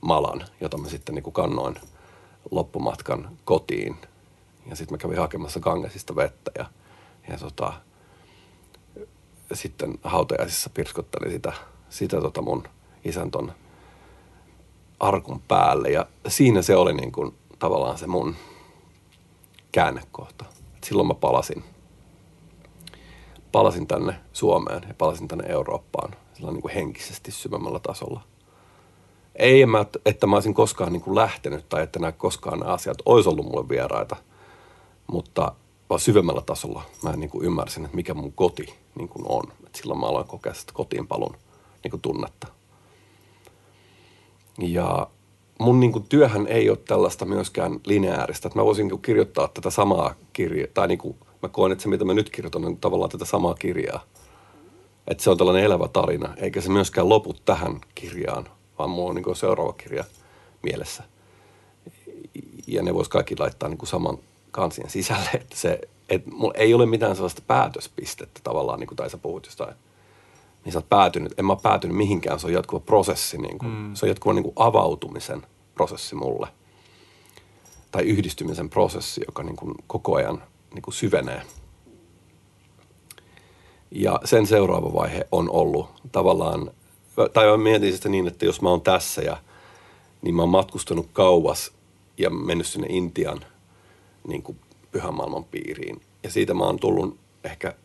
malan, 0.01 0.45
jota 0.61 0.77
mä 0.77 0.89
sitten 0.89 1.15
niin 1.15 1.23
kuin 1.23 1.33
kannoin 1.33 1.75
loppumatkan 2.51 3.37
kotiin. 3.45 3.95
Ja 4.69 4.75
sitten 4.75 4.93
mä 4.93 4.97
kävin 4.97 5.17
hakemassa 5.17 5.59
Gangesista 5.59 6.15
vettä 6.15 6.51
ja, 6.57 6.65
ja 7.29 7.37
tota, 7.37 7.73
sitten 9.53 9.99
hautajaisissa 10.03 10.69
pirskottelin 10.73 11.31
sitä, 11.31 11.53
sitä 11.89 12.21
tota 12.21 12.41
mun 12.41 12.63
isän 13.05 13.31
ton 13.31 13.51
arkun 14.99 15.41
päälle. 15.47 15.89
Ja 15.89 16.05
siinä 16.27 16.61
se 16.61 16.75
oli 16.75 16.93
niin 16.93 17.11
kuin 17.11 17.35
tavallaan 17.59 17.97
se 17.97 18.07
mun 18.07 18.35
käännekohta. 19.71 20.45
Et 20.77 20.83
silloin 20.83 21.07
mä 21.07 21.13
palasin, 21.13 21.63
palasin 23.51 23.87
tänne 23.87 24.19
Suomeen 24.33 24.83
ja 24.87 24.93
palasin 24.93 25.27
tänne 25.27 25.47
Eurooppaan 25.47 26.15
sillä 26.33 26.51
niin 26.51 26.61
kuin 26.61 26.73
henkisesti 26.73 27.31
syvemmällä 27.31 27.79
tasolla. 27.79 28.21
Ei, 29.39 29.65
mä, 29.65 29.85
että 30.05 30.27
mä 30.27 30.35
olisin 30.35 30.53
koskaan 30.53 30.93
niin 30.93 31.01
kuin 31.01 31.15
lähtenyt 31.15 31.69
tai 31.69 31.83
että 31.83 31.99
nämä 31.99 32.11
koskaan 32.11 32.59
nämä 32.59 32.73
asiat 32.73 32.97
olisi 33.05 33.29
ollut 33.29 33.45
mulle 33.45 33.69
vieraita, 33.69 34.15
mutta 35.11 35.51
vaan 35.89 35.99
syvemmällä 35.99 36.41
tasolla 36.41 36.83
mä 37.03 37.15
niin 37.15 37.29
kuin 37.29 37.45
ymmärsin, 37.45 37.85
että 37.85 37.95
mikä 37.95 38.13
mun 38.13 38.33
koti 38.33 38.73
niin 38.95 39.09
kuin 39.09 39.25
on. 39.27 39.43
Et 39.67 39.75
silloin 39.75 39.99
mä 39.99 40.05
aloin 40.05 40.27
kokea 40.27 40.53
sitä 40.53 40.73
kotiinpalun 40.73 41.35
niin 41.83 41.91
kuin 41.91 42.01
tunnetta. 42.01 42.47
Ja 44.57 45.07
mun 45.59 45.79
niin 45.79 45.91
kuin, 45.91 46.05
työhän 46.09 46.47
ei 46.47 46.69
ole 46.69 46.77
tällaista 46.77 47.25
myöskään 47.25 47.79
lineaarista. 47.85 48.47
Että 48.47 48.59
mä 48.59 48.65
voisin 48.65 48.83
niin 48.83 48.89
kuin, 48.89 49.01
kirjoittaa 49.01 49.47
tätä 49.47 49.69
samaa 49.69 50.13
kirjaa, 50.33 50.67
tai 50.73 50.87
niin 50.87 50.97
kuin, 50.97 51.15
mä 51.41 51.49
koen, 51.49 51.71
että 51.71 51.81
se 51.81 51.89
mitä 51.89 52.05
mä 52.05 52.13
nyt 52.13 52.29
kirjoitan 52.29 52.65
on 52.65 52.77
tavallaan 52.77 53.11
tätä 53.11 53.25
samaa 53.25 53.53
kirjaa. 53.53 54.03
Että 55.07 55.23
se 55.23 55.29
on 55.29 55.37
tällainen 55.37 55.63
elävä 55.63 55.87
tarina, 55.87 56.33
eikä 56.37 56.61
se 56.61 56.69
myöskään 56.69 57.09
lopu 57.09 57.33
tähän 57.45 57.81
kirjaan, 57.95 58.45
vaan 58.79 58.89
mulla 58.89 59.09
on 59.09 59.15
niin 59.15 59.35
seuraava 59.35 59.73
kirja 59.73 60.03
mielessä. 60.63 61.03
Ja 62.67 62.83
ne 62.83 62.93
vois 62.93 63.09
kaikki 63.09 63.35
laittaa 63.39 63.69
niin 63.69 63.87
saman 63.87 64.17
kansien 64.51 64.89
sisälle, 64.89 65.29
että 65.33 65.57
se, 65.57 65.81
että 66.09 66.31
mulla 66.31 66.53
ei 66.57 66.73
ole 66.73 66.85
mitään 66.85 67.15
sellaista 67.15 67.41
päätöspistettä 67.47 68.39
tavallaan, 68.43 68.79
niin 68.79 68.87
kuin, 68.87 68.97
tai 68.97 69.09
sä 69.09 69.17
puhut 69.17 69.45
jostain 69.45 69.75
niin 70.65 70.73
sä 70.73 70.79
oot 70.79 70.89
päätynyt, 70.89 71.39
en 71.39 71.45
mä 71.45 71.55
päätynyt 71.55 71.97
mihinkään, 71.97 72.39
se 72.39 72.47
on 72.47 72.53
jatkuva 72.53 72.79
prosessi, 72.79 73.37
niin 73.37 73.57
kuin, 73.57 73.71
mm. 73.71 73.95
se 73.95 74.05
on 74.05 74.09
jatkuva 74.09 74.33
niin 74.33 74.43
kuin 74.43 74.53
avautumisen 74.55 75.41
prosessi 75.75 76.15
mulle. 76.15 76.47
Tai 77.91 78.03
yhdistymisen 78.03 78.69
prosessi, 78.69 79.21
joka 79.27 79.43
niin 79.43 79.55
kuin 79.55 79.75
koko 79.87 80.15
ajan 80.15 80.43
niin 80.73 80.81
kuin 80.81 80.93
syvenee. 80.93 81.41
Ja 83.91 84.19
sen 84.25 84.47
seuraava 84.47 84.93
vaihe 84.93 85.27
on 85.31 85.49
ollut 85.49 85.89
tavallaan, 86.11 86.71
tai 87.33 87.45
mä 87.45 87.57
mietin 87.57 87.93
sitä 87.93 88.09
niin, 88.09 88.27
että 88.27 88.45
jos 88.45 88.61
mä 88.61 88.69
oon 88.69 88.81
tässä 88.81 89.21
ja 89.21 89.37
niin 90.21 90.35
mä 90.35 90.41
oon 90.41 90.49
matkustanut 90.49 91.09
kauas 91.13 91.71
ja 92.17 92.29
mennyt 92.29 92.67
sinne 92.67 92.87
Intian 92.89 93.45
niin 94.27 94.43
kuin 94.43 94.59
pyhän 94.91 95.13
maailman 95.13 95.43
piiriin. 95.43 96.01
Ja 96.23 96.31
siitä 96.31 96.53
mä 96.53 96.63
oon 96.63 96.79
tullut 96.79 97.17
ehkä 97.43 97.75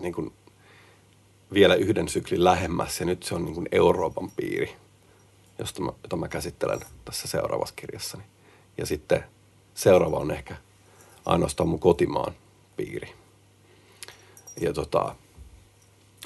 niin 0.00 0.12
kuin 0.12 0.32
vielä 1.52 1.74
yhden 1.74 2.08
syklin 2.08 2.44
lähemmäs 2.44 3.00
ja 3.00 3.06
nyt 3.06 3.22
se 3.22 3.34
on 3.34 3.44
niin 3.44 3.54
kuin 3.54 3.68
Euroopan 3.72 4.30
piiri, 4.36 4.76
josta 5.58 5.82
mä, 5.82 5.92
jota 6.02 6.16
mä 6.16 6.28
käsittelen 6.28 6.80
tässä 7.04 7.28
seuraavassa 7.28 7.74
kirjassani. 7.74 8.22
Ja 8.78 8.86
sitten 8.86 9.24
seuraava 9.74 10.16
on 10.16 10.30
ehkä 10.30 10.56
ainoastaan 11.26 11.68
mun 11.68 11.80
kotimaan 11.80 12.34
piiri. 12.76 13.12
Ja 14.60 14.72
tota, 14.72 15.14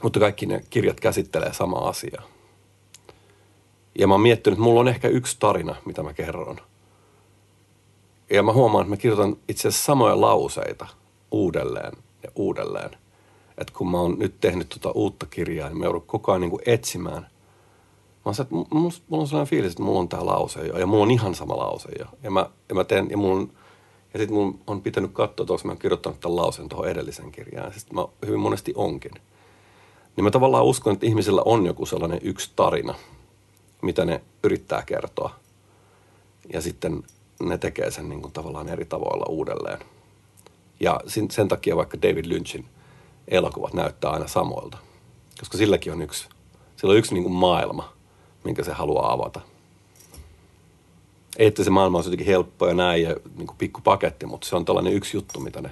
mutta 0.02 0.20
kaikki 0.20 0.46
ne 0.46 0.64
kirjat 0.70 1.00
käsittelee 1.00 1.52
samaa 1.52 1.88
asiaa. 1.88 2.22
Ja 3.98 4.06
mä 4.06 4.14
oon 4.14 4.20
miettinyt, 4.20 4.56
että 4.56 4.64
mulla 4.64 4.80
on 4.80 4.88
ehkä 4.88 5.08
yksi 5.08 5.36
tarina, 5.40 5.76
mitä 5.84 6.02
mä 6.02 6.12
kerron. 6.12 6.60
Ja 8.30 8.42
mä 8.42 8.52
huomaan, 8.52 8.82
että 8.82 8.90
mä 8.90 8.96
kirjoitan 8.96 9.36
itse 9.48 9.68
asiassa 9.68 9.86
samoja 9.86 10.20
lauseita 10.20 10.86
uudelleen 11.30 11.92
ja 12.22 12.30
uudelleen 12.34 12.90
että 13.58 13.72
kun 13.76 13.90
mä 13.90 14.00
oon 14.00 14.18
nyt 14.18 14.40
tehnyt 14.40 14.68
tuota 14.68 14.98
uutta 14.98 15.26
kirjaa, 15.26 15.68
niin 15.68 15.78
mä 15.78 15.84
joudun 15.84 16.02
koko 16.06 16.32
ajan 16.32 16.40
niin 16.40 16.50
kuin 16.50 16.62
etsimään. 16.66 17.22
Mä 17.22 18.22
oon 18.24 18.34
että 18.40 18.54
mulla, 18.54 18.92
on 19.10 19.26
sellainen 19.26 19.50
fiilis, 19.50 19.72
että 19.72 19.82
mulla 19.82 20.00
on 20.00 20.08
tämä 20.08 20.26
lause 20.26 20.66
jo, 20.66 20.78
ja 20.78 20.86
mulla 20.86 21.02
on 21.02 21.10
ihan 21.10 21.34
sama 21.34 21.56
lause 21.56 21.88
jo. 21.98 22.06
Ja 22.22 22.30
mä, 22.30 22.50
ja 22.68 22.74
mä 22.74 22.84
teen, 22.84 23.10
ja 23.10 23.16
mulla 23.16 23.40
on, 23.40 23.52
ja 24.14 24.18
sitten 24.18 24.36
mun 24.36 24.60
on 24.66 24.82
pitänyt 24.82 25.10
katsoa, 25.12 25.44
että 25.54 25.68
mä 25.68 25.72
oon 25.72 25.78
kirjoittanut 25.78 26.20
tämän 26.20 26.36
lauseen 26.36 26.68
tuohon 26.68 26.88
edelliseen 26.88 27.32
kirjaan. 27.32 27.66
Ja 27.66 27.78
sitten 27.78 27.94
mä 27.94 28.06
hyvin 28.26 28.40
monesti 28.40 28.72
onkin. 28.76 29.12
Niin 30.16 30.24
mä 30.24 30.30
tavallaan 30.30 30.64
uskon, 30.64 30.92
että 30.92 31.06
ihmisillä 31.06 31.42
on 31.44 31.66
joku 31.66 31.86
sellainen 31.86 32.20
yksi 32.22 32.50
tarina, 32.56 32.94
mitä 33.82 34.04
ne 34.04 34.22
yrittää 34.42 34.82
kertoa. 34.82 35.34
Ja 36.52 36.60
sitten 36.60 37.02
ne 37.42 37.58
tekee 37.58 37.90
sen 37.90 38.08
niin 38.08 38.22
kuin 38.22 38.32
tavallaan 38.32 38.68
eri 38.68 38.84
tavoilla 38.84 39.26
uudelleen. 39.28 39.78
Ja 40.80 41.00
sen, 41.30 41.48
takia 41.48 41.76
vaikka 41.76 42.02
David 42.02 42.24
Lynchin– 42.28 42.66
elokuvat 43.28 43.74
näyttää 43.74 44.10
aina 44.10 44.28
samoilta. 44.28 44.78
Koska 45.38 45.58
silläkin 45.58 45.92
on 45.92 46.02
yksi, 46.02 46.28
sillä 46.76 46.92
on 46.92 46.98
yksi 46.98 47.14
niin 47.14 47.22
kuin 47.22 47.34
maailma, 47.34 47.92
minkä 48.44 48.64
se 48.64 48.72
haluaa 48.72 49.12
avata. 49.12 49.40
Ei, 51.36 51.46
että 51.46 51.64
se 51.64 51.70
maailma 51.70 51.98
on 51.98 52.04
jotenkin 52.04 52.26
helppo 52.26 52.68
ja 52.68 52.74
näin 52.74 53.02
ja 53.02 53.16
niin 53.36 53.46
kuin 53.46 53.56
pikku 53.58 53.80
paketti, 53.80 54.26
mutta 54.26 54.46
se 54.46 54.56
on 54.56 54.64
tällainen 54.64 54.92
yksi 54.92 55.16
juttu, 55.16 55.40
mitä 55.40 55.60
ne 55.60 55.70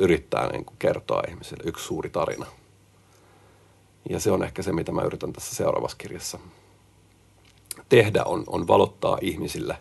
yrittää 0.00 0.52
niin 0.52 0.64
kuin 0.64 0.76
kertoa 0.78 1.22
ihmisille. 1.28 1.62
Yksi 1.66 1.84
suuri 1.84 2.10
tarina. 2.10 2.46
Ja 4.10 4.20
se 4.20 4.30
on 4.30 4.42
ehkä 4.42 4.62
se, 4.62 4.72
mitä 4.72 4.92
mä 4.92 5.02
yritän 5.02 5.32
tässä 5.32 5.54
seuraavassa 5.54 5.96
kirjassa 5.96 6.38
tehdä, 7.88 8.24
on, 8.24 8.44
on 8.46 8.68
valottaa 8.68 9.18
ihmisille 9.20 9.78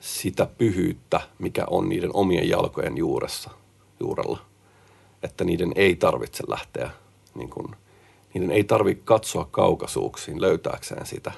sitä 0.00 0.46
pyhyyttä, 0.58 1.20
mikä 1.38 1.64
on 1.70 1.88
niiden 1.88 2.10
omien 2.14 2.48
jalkojen 2.48 2.96
juuressa, 2.96 3.50
juurella. 4.00 4.38
Että 5.22 5.44
niiden 5.44 5.72
ei 5.74 5.96
tarvitse 5.96 6.44
lähteä, 6.48 6.90
niin 7.34 7.50
kuin, 7.50 7.76
niiden 8.34 8.50
ei 8.50 8.64
tarvitse 8.64 9.02
katsoa 9.04 9.48
kaukaisuuksiin 9.50 10.40
löytääkseen 10.40 11.06
sitä 11.06 11.32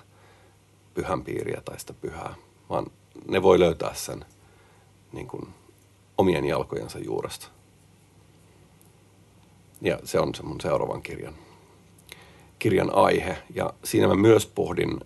pyhän 0.95 1.25
piiriä 1.25 1.61
tai 1.65 1.81
sitä 1.81 1.93
pyhää, 1.93 2.35
vaan 2.71 2.87
ne 3.29 3.43
voi 3.43 3.59
löytää 3.59 3.95
sen 3.95 4.25
niin 5.13 5.27
kuin, 5.27 5.49
omien 6.19 6.45
jalkojensa 6.45 6.99
juuresta. 6.99 7.49
Ja 9.81 9.99
se 10.05 10.21
on 10.21 10.35
se 10.35 10.43
mun 10.43 10.61
seuraavan 10.61 11.03
kirjan, 11.03 11.35
kirjan 12.59 12.95
aihe. 12.95 13.39
Ja 13.55 13.73
siinä 13.85 14.09
mä 14.09 14.15
myös 14.15 14.47
pohdin, 14.47 15.01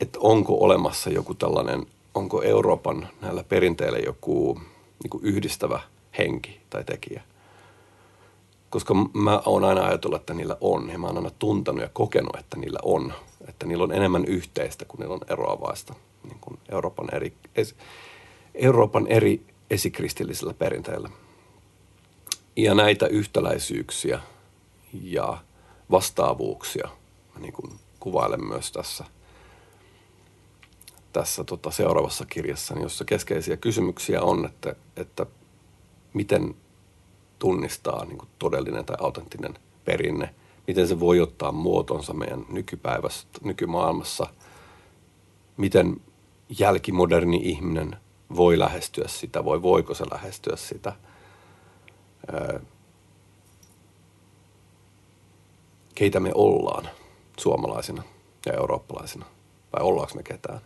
että 0.00 0.18
onko 0.22 0.54
olemassa 0.60 1.10
joku 1.10 1.34
tällainen, 1.34 1.86
onko 2.14 2.42
Euroopan 2.42 3.08
näillä 3.20 3.44
perinteillä 3.44 3.98
joku 3.98 4.60
niin 5.02 5.10
kuin 5.10 5.24
yhdistävä 5.24 5.80
henki 6.18 6.60
tai 6.70 6.84
tekijä. 6.84 7.22
Koska 8.70 8.94
mä 9.12 9.42
oon 9.46 9.64
aina 9.64 9.84
ajatellut, 9.84 10.20
että 10.20 10.34
niillä 10.34 10.56
on, 10.60 10.90
ja 10.90 10.98
mä 10.98 11.06
oon 11.06 11.16
aina 11.16 11.30
tuntenut 11.38 11.82
ja 11.82 11.90
kokenut, 11.92 12.36
että 12.38 12.56
niillä 12.56 12.78
on. 12.82 13.12
Että 13.48 13.66
niillä 13.66 13.84
on 13.84 13.92
enemmän 13.92 14.24
yhteistä 14.24 14.84
kuin 14.84 14.98
niillä 14.98 15.14
on 15.14 15.20
eroavaista 15.28 15.94
niin 16.24 16.38
kuin 16.40 16.58
Euroopan 16.68 17.14
eri, 17.14 17.32
es, 17.56 17.74
Euroopan 18.54 19.06
eri 19.06 19.42
esikristillisillä 19.70 20.54
perinteillä. 20.54 21.10
Ja 22.56 22.74
näitä 22.74 23.06
yhtäläisyyksiä 23.06 24.20
ja 25.02 25.38
vastaavuuksia. 25.90 26.88
Mä 27.34 27.40
niin 27.40 27.52
kuin 27.52 27.72
kuvailen 28.00 28.44
myös 28.44 28.72
tässä, 28.72 29.04
tässä 31.12 31.44
tota 31.44 31.70
seuraavassa 31.70 32.26
kirjassa, 32.26 32.74
jossa 32.78 33.04
keskeisiä 33.04 33.56
kysymyksiä 33.56 34.22
on, 34.22 34.46
että, 34.46 34.76
että 34.96 35.26
miten 36.14 36.54
tunnistaa 37.38 38.04
niin 38.04 38.18
kuin 38.18 38.28
todellinen 38.38 38.84
tai 38.84 38.96
autenttinen 39.00 39.54
perinne, 39.84 40.34
miten 40.66 40.88
se 40.88 41.00
voi 41.00 41.20
ottaa 41.20 41.52
muotonsa 41.52 42.12
meidän 42.12 42.46
nykypäivässä, 42.48 43.28
nykymaailmassa, 43.42 44.26
miten 45.56 46.00
jälkimoderni 46.58 47.40
ihminen 47.42 47.96
voi 48.36 48.58
lähestyä 48.58 49.08
sitä, 49.08 49.44
voi 49.44 49.62
voiko 49.62 49.94
se 49.94 50.04
lähestyä 50.10 50.56
sitä. 50.56 50.92
Keitä 55.98 56.20
me 56.20 56.30
ollaan 56.34 56.88
suomalaisina 57.38 58.02
ja 58.46 58.52
eurooppalaisina, 58.52 59.26
vai 59.72 59.82
ollaanko 59.82 60.14
me 60.14 60.22
ketään. 60.22 60.60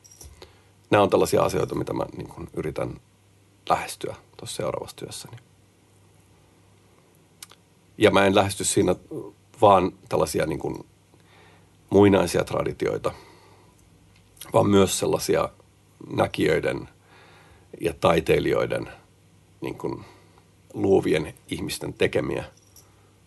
Nämä 0.91 1.03
on 1.03 1.11
tällaisia 1.11 1.43
asioita, 1.43 1.75
mitä 1.75 1.93
mä 1.93 2.07
niin 2.17 2.29
kuin 2.29 2.49
yritän 2.55 3.01
lähestyä 3.69 4.17
tuossa 4.37 4.57
seuraavassa 4.57 4.97
työssäni. 4.97 5.37
Ja 7.99 8.11
mä 8.11 8.27
en 8.27 8.35
lähesty 8.35 8.65
siinä 8.65 8.95
vaan 9.61 9.93
tällaisia 10.09 10.47
niin 10.47 10.59
kuin 10.59 10.87
muinaisia 11.91 12.45
traditioita, 12.45 13.13
vaan 14.53 14.67
myös 14.67 14.99
sellaisia 14.99 15.49
näkijöiden 16.11 16.89
ja 17.81 17.95
taiteilijoiden 18.01 18.89
niin 19.61 19.79
kuin 19.79 20.05
luovien 20.75 21.35
ihmisten 21.49 21.93
tekemiä 21.93 22.45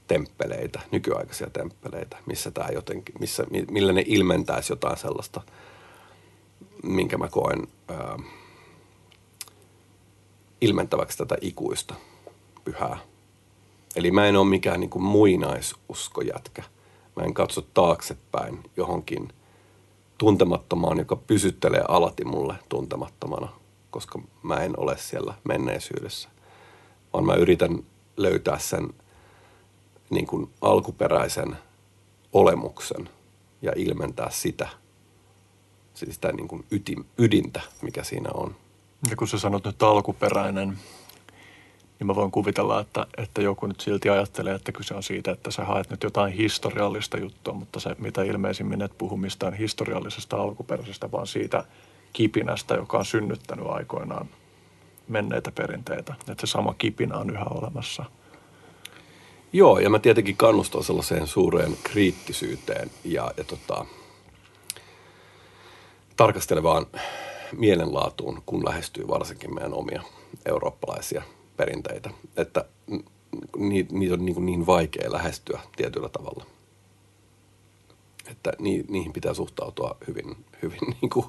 temppeleitä, 0.08 0.80
nykyaikaisia 0.92 1.50
temppeleitä, 1.50 2.18
missä 2.26 2.52
tämä 2.52 2.70
jotenkin, 2.70 3.16
missä, 3.20 3.46
millä 3.72 3.94
ne 3.94 4.04
ilmentäisi 4.06 4.72
jotain 4.72 4.98
sellaista, 4.98 5.42
minkä 6.84 7.18
mä 7.18 7.28
koen 7.28 7.68
ää, 7.88 8.20
ilmentäväksi 10.62 11.18
tätä 11.18 11.36
ikuista 11.42 11.96
pyhää. 12.66 12.98
Eli 13.96 14.12
mä 14.12 14.26
en 14.26 14.36
ole 14.36 14.50
mikään 14.50 14.80
niin 14.80 14.90
kuin 14.90 15.04
muinaisuskojätkä. 15.04 16.64
Mä 17.16 17.24
en 17.24 17.34
katso 17.34 17.62
taaksepäin 17.62 18.64
johonkin 18.78 19.30
tuntemattomaan, 20.18 20.98
joka 20.98 21.16
pysyttelee 21.16 21.84
alati 21.88 22.26
mulle 22.26 22.56
tuntemattomana, 22.70 23.48
koska 23.92 24.20
mä 24.44 24.56
en 24.56 24.80
ole 24.80 24.98
siellä 24.98 25.34
menneisyydessä. 25.44 26.30
Vaan 27.14 27.26
mä 27.26 27.34
yritän 27.34 27.84
löytää 28.18 28.60
sen 28.60 28.90
niin 30.10 30.28
kuin 30.28 30.50
alkuperäisen 30.62 31.58
olemuksen 32.34 33.10
ja 33.62 33.72
ilmentää 33.76 34.30
sitä, 34.30 34.68
siis 35.94 36.16
sitä 36.16 36.32
niin 36.32 36.48
kuin 36.48 36.66
ydintä, 37.18 37.62
mikä 37.82 38.04
siinä 38.04 38.30
on. 38.34 38.56
Ja 39.10 39.16
kun 39.16 39.28
sä 39.28 39.40
sanot 39.40 39.66
nyt 39.66 39.84
alkuperäinen, 39.84 40.78
niin 42.00 42.08
mä 42.08 42.16
voin 42.16 42.32
kuvitella, 42.32 42.80
että, 42.80 43.08
että 43.18 43.42
joku 43.42 43.68
nyt 43.68 43.80
silti 43.80 44.10
ajattelee, 44.10 44.56
että 44.56 44.72
kyse 44.72 44.94
on 44.94 45.04
siitä, 45.04 45.32
että 45.32 45.52
sä 45.52 45.66
haet 45.66 45.90
nyt 45.90 46.04
jotain 46.04 46.34
historiallista 46.34 47.18
juttua, 47.18 47.54
mutta 47.54 47.80
se 47.80 47.96
mitä 48.00 48.24
ilmeisimmin 48.24 48.82
et 48.82 48.98
puhu 48.98 49.18
mistään 49.18 49.54
historiallisesta 49.54 50.38
alkuperäisestä, 50.38 51.12
vaan 51.12 51.28
siitä 51.28 51.66
kipinästä, 52.14 52.76
joka 52.76 52.98
on 52.98 53.06
synnyttänyt 53.06 53.66
aikoinaan 53.68 54.30
menneitä 55.08 55.52
perinteitä. 55.52 56.16
Että 56.20 56.48
se 56.48 56.52
sama 56.52 56.76
kipinä 56.78 57.18
on 57.18 57.30
yhä 57.30 57.46
olemassa. 57.46 58.06
Joo, 59.56 59.80
ja 59.80 59.90
mä 59.90 60.00
tietenkin 60.00 60.38
kannustan 60.38 60.84
sellaiseen 60.84 61.28
suureen 61.28 61.78
kriittisyyteen 61.84 62.92
ja, 63.04 63.32
ja 63.38 63.44
tota, 63.44 63.86
tarkastelevaan 66.16 66.86
mielenlaatuun, 67.52 68.42
kun 68.46 68.66
lähestyy 68.66 69.08
varsinkin 69.08 69.54
meidän 69.54 69.74
omia 69.74 70.04
eurooppalaisia 70.46 71.24
perinteitä, 71.58 72.10
että 72.38 72.66
niitä 73.58 74.14
on 74.14 74.26
niin, 74.26 74.46
niin 74.46 74.66
vaikea 74.66 75.12
lähestyä 75.12 75.60
tietyllä 75.76 76.10
tavalla. 76.10 76.46
Että 78.32 78.52
niihin 78.60 79.14
pitää 79.14 79.34
suhtautua 79.34 79.98
hyvin, 80.08 80.46
hyvin 80.62 80.80
niin 81.02 81.10
kuin 81.10 81.26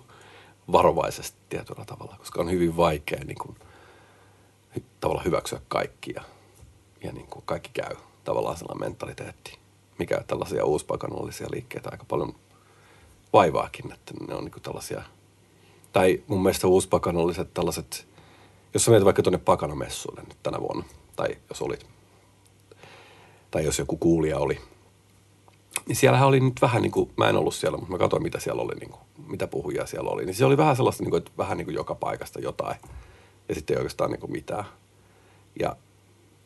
varovaisesti 0.72 1.38
tietyllä 1.48 1.84
tavalla, 1.84 2.16
koska 2.18 2.40
on 2.40 2.50
hyvin 2.50 2.76
vaikea 2.76 3.24
niin 3.24 3.38
kuin, 3.38 3.56
tavalla 5.00 5.22
hyväksyä 5.22 5.60
kaikki 5.68 6.12
ja, 6.16 6.22
ja 7.04 7.12
niin 7.12 7.26
kuin 7.26 7.42
kaikki 7.46 7.70
käy 7.74 7.96
tavallaan 8.26 8.56
sellainen 8.56 8.88
mentaliteetti, 8.88 9.58
mikä 9.98 10.24
tällaisia 10.26 10.64
uuspakanallisia 10.64 11.46
liikkeitä 11.52 11.88
aika 11.92 12.04
paljon 12.08 12.34
vaivaakin, 13.32 13.92
että 13.92 14.14
ne 14.28 14.34
on 14.34 14.44
niin 14.44 14.62
tällaisia– 14.62 15.02
tai 15.96 16.22
mun 16.26 16.42
mielestä 16.42 16.66
uuspakanalliset 16.66 17.54
tällaiset, 17.54 18.06
jos 18.74 18.84
sä 18.84 18.90
menet 18.90 19.04
vaikka 19.04 19.22
tuonne 19.22 19.38
pakanamessuille 19.38 20.22
nyt 20.28 20.36
tänä 20.42 20.60
vuonna, 20.60 20.84
tai 21.16 21.28
jos 21.48 21.62
olit, 21.62 21.86
tai 23.50 23.64
jos 23.64 23.78
joku 23.78 23.96
kuulija 23.96 24.38
oli, 24.38 24.60
niin 25.86 25.96
siellähän 25.96 26.28
oli 26.28 26.40
nyt 26.40 26.62
vähän 26.62 26.82
niin 26.82 26.92
kuin, 26.92 27.10
mä 27.16 27.28
en 27.28 27.36
ollut 27.36 27.54
siellä, 27.54 27.78
mutta 27.78 27.92
mä 27.92 27.98
katsoin 27.98 28.22
mitä 28.22 28.40
siellä 28.40 28.62
oli, 28.62 28.74
niin 28.74 28.90
kuin, 28.90 29.00
mitä 29.26 29.46
puhujia 29.46 29.86
siellä 29.86 30.10
oli. 30.10 30.26
Niin 30.26 30.34
se 30.34 30.44
oli 30.44 30.56
vähän 30.56 30.76
sellaista, 30.76 31.02
niin 31.02 31.10
kuin, 31.10 31.18
että 31.18 31.30
vähän 31.38 31.56
niin 31.58 31.66
kuin 31.66 31.74
joka 31.74 31.94
paikasta 31.94 32.40
jotain 32.40 32.76
ja 33.48 33.54
sitten 33.54 33.74
ei 33.74 33.78
oikeastaan 33.78 34.10
niin 34.10 34.20
kuin 34.20 34.32
mitään. 34.32 34.64
Ja, 35.60 35.76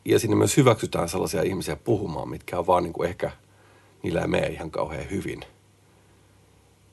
ja 0.05 0.19
sinne 0.19 0.35
myös 0.35 0.57
hyväksytään 0.57 1.09
sellaisia 1.09 1.41
ihmisiä 1.41 1.75
puhumaan, 1.75 2.29
mitkä 2.29 2.59
on 2.59 2.67
vaan 2.67 2.83
niin 2.83 2.93
kuin 2.93 3.09
ehkä, 3.09 3.31
niillä 4.03 4.21
ei 4.21 4.27
mene 4.27 4.47
ihan 4.47 4.71
kauhean 4.71 5.09
hyvin. 5.09 5.41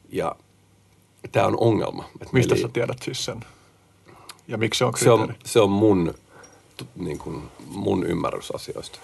Ja 0.08 0.36
tämä 1.32 1.46
on 1.46 1.56
ongelma. 1.60 2.04
Että 2.20 2.32
Mistä 2.32 2.54
ei... 2.54 2.60
sä 2.60 2.68
tiedät 2.68 3.02
siis 3.02 3.24
sen? 3.24 3.40
Ja 4.48 4.58
miksi 4.58 4.78
se 4.78 4.84
on 4.84 4.92
kriteeri? 4.92 5.18
Se 5.18 5.22
on, 5.22 5.34
se 5.44 5.60
on 5.60 5.70
mun, 5.70 6.14
niin 6.96 7.18
kuin, 7.18 7.42
mun 7.66 8.06
ymmärrys 8.06 8.50
asioista. 8.50 8.98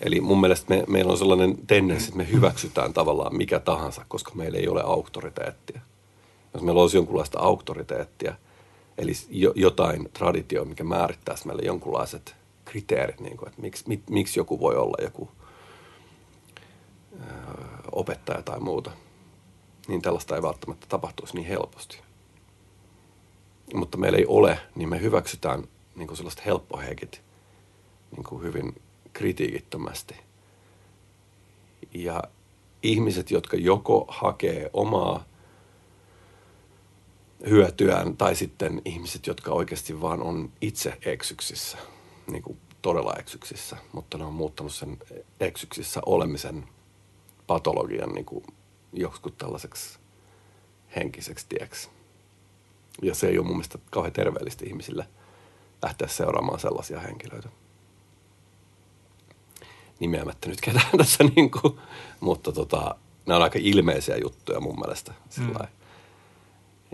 Eli 0.00 0.20
mun 0.20 0.40
mielestä 0.40 0.74
me, 0.74 0.84
meillä 0.88 1.12
on 1.12 1.18
sellainen 1.18 1.58
tendenssi, 1.66 2.08
että 2.08 2.18
me 2.18 2.30
hyväksytään 2.30 2.92
tavallaan 2.92 3.36
mikä 3.36 3.60
tahansa, 3.60 4.04
koska 4.08 4.32
meillä 4.34 4.58
ei 4.58 4.68
ole 4.68 4.82
auktoriteettia. 4.82 5.80
Jos 6.54 6.62
meillä 6.62 6.82
olisi 6.82 6.96
jonkunlaista 6.96 7.40
auktoriteettia, 7.40 8.34
eli 8.98 9.12
jo, 9.28 9.52
jotain 9.54 10.08
traditio, 10.12 10.64
mikä 10.64 10.84
määrittäisi 10.84 11.46
meille 11.46 11.62
jonkunlaiset 11.62 12.36
kriteerit, 12.64 13.20
niin 13.20 13.36
kuin, 13.36 13.48
että 13.48 13.62
miksi, 13.62 13.84
mit, 13.86 14.10
miksi 14.10 14.40
joku 14.40 14.60
voi 14.60 14.76
olla 14.76 14.96
joku 15.02 15.30
ö, 17.12 17.24
opettaja 17.92 18.42
tai 18.42 18.60
muuta– 18.60 18.90
niin 19.88 20.02
tällaista 20.02 20.36
ei 20.36 20.42
välttämättä 20.42 20.86
tapahtuisi 20.88 21.34
niin 21.34 21.46
helposti. 21.46 21.98
Mutta 23.74 23.98
meillä 23.98 24.18
ei 24.18 24.26
ole, 24.26 24.60
niin 24.74 24.88
me 24.88 25.00
hyväksytään 25.00 25.68
niin 25.96 26.06
kuin 26.06 26.16
sellaiset 26.16 26.46
helppoheikit 26.46 27.22
niin 28.10 28.24
kuin 28.24 28.42
hyvin 28.42 28.82
kritiikittömästi. 29.12 30.14
Ja 31.94 32.22
ihmiset, 32.82 33.30
jotka 33.30 33.56
joko 33.56 34.04
hakee 34.08 34.70
omaa 34.72 35.24
hyötyään, 37.48 38.16
tai 38.16 38.34
sitten 38.34 38.82
ihmiset, 38.84 39.26
jotka 39.26 39.52
oikeasti 39.52 40.00
vaan 40.00 40.22
on 40.22 40.52
itse 40.60 40.98
eksyksissä, 41.04 41.78
niin 42.30 42.42
kuin 42.42 42.58
todella 42.82 43.14
eksyksissä, 43.18 43.76
mutta 43.92 44.18
ne 44.18 44.24
on 44.24 44.32
muuttanut 44.32 44.74
sen 44.74 44.98
eksyksissä 45.40 46.00
olemisen 46.06 46.68
patologian 47.46 48.12
niin 48.12 48.24
kuin 48.24 48.44
joskus 48.92 49.32
tällaiseksi 49.38 49.98
henkiseksi 50.96 51.46
tieksi. 51.48 51.88
Ja 53.02 53.14
se 53.14 53.28
ei 53.28 53.38
ole 53.38 53.46
mun 53.46 53.56
mielestä 53.56 53.78
kauhean 53.90 54.12
terveellistä 54.12 54.64
ihmisille 54.66 55.06
lähteä 55.82 56.08
seuraamaan 56.08 56.60
sellaisia 56.60 57.00
henkilöitä. 57.00 57.48
Nimeämättä 60.00 60.48
nyt 60.48 60.60
ketään 60.60 60.90
tässä, 60.98 61.24
niin 61.36 61.50
kuin, 61.50 61.80
mutta 62.20 62.52
tota, 62.52 62.94
nämä 63.26 63.36
on 63.36 63.42
aika 63.42 63.58
ilmeisiä 63.62 64.16
juttuja 64.16 64.60
mun 64.60 64.80
mielestä. 64.80 65.14
Sillä 65.30 65.58
mm. 65.58 65.75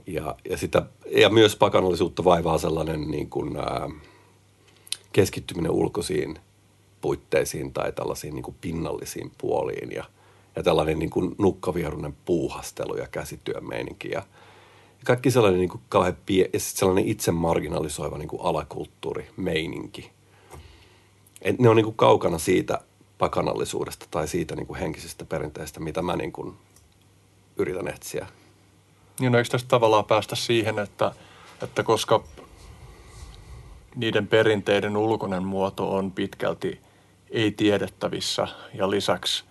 Ja, 0.06 0.36
ja, 0.50 0.56
sitä, 0.56 0.82
ja 1.16 1.28
myös 1.28 1.56
pakanallisuutta 1.56 2.24
vaivaa 2.24 2.58
sellainen 2.58 3.10
niin 3.10 3.30
kuin, 3.30 3.56
ää, 3.56 3.90
keskittyminen 5.12 5.70
ulkoisiin 5.70 6.38
puitteisiin 7.00 7.72
tai 7.72 7.92
tällaisiin 7.92 8.34
niin 8.34 8.42
kuin 8.42 8.56
pinnallisiin 8.60 9.32
puoliin 9.38 9.92
ja, 9.92 10.04
ja 10.56 10.62
tällainen 10.62 10.98
niin 10.98 11.10
kuin 11.10 11.34
nukkavierunen 11.38 12.16
puuhastelu 12.24 12.96
ja 12.96 13.06
käsityömeininki 13.06 14.08
ja, 14.08 14.18
ja 14.98 15.04
kaikki 15.04 15.30
sellainen 15.30 15.60
niin 15.60 15.70
kuin 15.70 15.82
kauhean 15.88 16.16
pie, 16.26 16.50
ja 16.52 16.60
sellainen 16.60 17.08
itse 17.08 17.32
marginalisoiva 17.32 18.18
niin 18.18 18.28
kuin 18.28 18.42
alakulttuurimeininki. 18.42 20.10
Et 21.42 21.58
ne 21.58 21.68
on 21.68 21.76
niin 21.76 21.84
kuin 21.84 21.96
kaukana 21.96 22.38
siitä 22.38 22.80
pakanallisuudesta 23.18 24.06
tai 24.10 24.28
siitä 24.28 24.56
niin 24.56 24.66
kuin 24.66 24.78
henkisestä 24.78 25.24
perinteestä, 25.24 25.80
mitä 25.80 26.02
mä 26.02 26.16
niin 26.16 26.32
kuin 26.32 26.54
yritän 27.56 27.88
etsiä. 27.88 28.26
Niin 29.20 29.32
no 29.32 29.38
eikö 29.38 29.50
tästä 29.50 29.68
tavallaan 29.68 30.04
päästä 30.04 30.36
siihen, 30.36 30.78
että, 30.78 31.12
että 31.62 31.82
koska 31.82 32.24
niiden 33.96 34.26
perinteiden 34.26 34.96
ulkoinen 34.96 35.42
muoto 35.42 35.94
on 35.94 36.12
pitkälti 36.12 36.80
ei-tiedettävissä 37.30 38.48
ja 38.74 38.90
lisäksi 38.90 39.44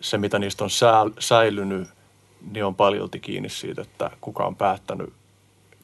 se, 0.00 0.18
mitä 0.18 0.38
niistä 0.38 0.64
on 0.64 0.70
säilynyt, 1.18 1.88
niin 2.50 2.64
on 2.64 2.74
paljolti 2.74 3.20
kiinni 3.20 3.48
siitä, 3.48 3.82
että 3.82 4.10
kuka 4.20 4.44
on 4.44 4.56
päättänyt 4.56 5.12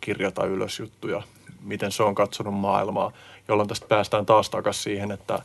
kirjata 0.00 0.46
ylös 0.46 0.78
juttuja, 0.78 1.22
miten 1.60 1.92
se 1.92 2.02
on 2.02 2.14
katsonut 2.14 2.54
maailmaa, 2.54 3.12
jolloin 3.48 3.68
tästä 3.68 3.86
päästään 3.86 4.26
taas 4.26 4.50
takaisin 4.50 4.82
siihen, 4.82 5.10
että 5.10 5.42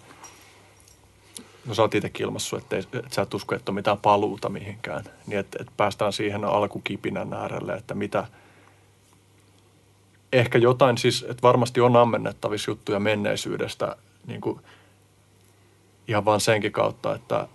no 1.66 1.74
sä 1.74 1.82
oot 1.82 1.96
itsekin 1.96 2.26
ilmassut, 2.26 2.60
että, 2.60 2.78
että 2.78 3.16
sä 3.16 3.22
et 3.22 3.34
usko, 3.34 3.56
että 3.56 3.72
on 3.72 3.76
mitään 3.76 3.98
paluuta 3.98 4.50
mihinkään, 4.50 5.04
niin 5.28 5.40
että, 5.40 5.58
että 5.62 5.74
päästään 5.78 6.14
siihen 6.14 6.46
alkukipinän 6.46 7.34
äärelle, 7.34 7.74
että 7.74 7.94
mitä– 7.94 8.28
ehkä 10.34 10.58
jotain 10.58 10.98
siis, 10.98 11.26
että 11.30 11.42
varmasti 11.42 11.82
on 11.82 11.96
ammennettavissa 11.96 12.72
juttuja 12.72 13.00
menneisyydestä 13.00 13.96
niin 14.28 14.42
kuin 14.42 14.60
ihan 16.08 16.26
vaan 16.26 16.42
senkin 16.42 16.72
kautta, 16.72 17.16
että, 17.16 17.48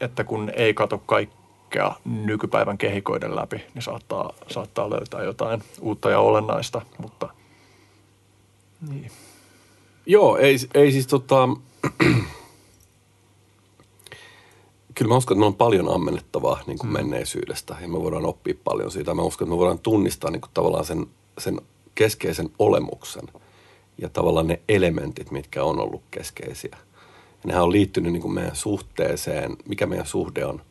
että 0.00 0.24
kun 0.24 0.52
ei 0.56 0.74
kato 0.74 0.98
kaikkea 0.98 1.94
nykypäivän 2.04 2.78
kehikoiden 2.78 3.36
läpi, 3.36 3.64
niin 3.74 3.82
saattaa, 3.82 4.32
saattaa 4.48 4.90
löytää 4.90 5.22
jotain 5.22 5.62
uutta 5.80 6.10
ja 6.10 6.20
olennaista, 6.20 6.82
mutta 6.98 7.28
niin. 8.90 9.10
Joo, 10.06 10.36
ei, 10.36 10.56
ei 10.74 10.92
siis 10.92 11.06
tota, 11.06 11.48
kyllä 14.94 15.08
mä 15.08 15.16
uskon, 15.16 15.34
että 15.34 15.40
me 15.40 15.46
on 15.46 15.54
paljon 15.54 15.94
ammennettavaa 15.94 16.60
niin 16.66 16.78
kuin 16.78 16.90
mm. 16.90 16.92
menneisyydestä 16.92 17.76
ja 17.80 17.88
me 17.88 18.02
voidaan 18.02 18.26
oppia 18.26 18.54
paljon 18.64 18.90
siitä. 18.90 19.14
Mä 19.14 19.22
uskon, 19.22 19.46
että 19.46 19.54
me 19.54 19.58
voidaan 19.58 19.78
tunnistaa 19.78 20.30
niin 20.30 20.40
kuin 20.40 20.50
tavallaan 20.54 20.84
sen 20.84 21.06
sen 21.38 21.60
keskeisen 21.94 22.50
olemuksen 22.58 23.22
ja 23.98 24.08
tavallaan 24.08 24.46
ne 24.46 24.60
elementit, 24.68 25.30
mitkä 25.30 25.64
on 25.64 25.80
ollut 25.80 26.02
keskeisiä. 26.10 26.70
Ja 26.72 27.44
nehän 27.44 27.62
on 27.62 27.72
liittynyt 27.72 28.12
niin 28.12 28.22
kuin 28.22 28.34
meidän 28.34 28.56
suhteeseen, 28.56 29.56
mikä 29.68 29.86
meidän 29.86 30.06
suhde 30.06 30.44
on 30.44 30.62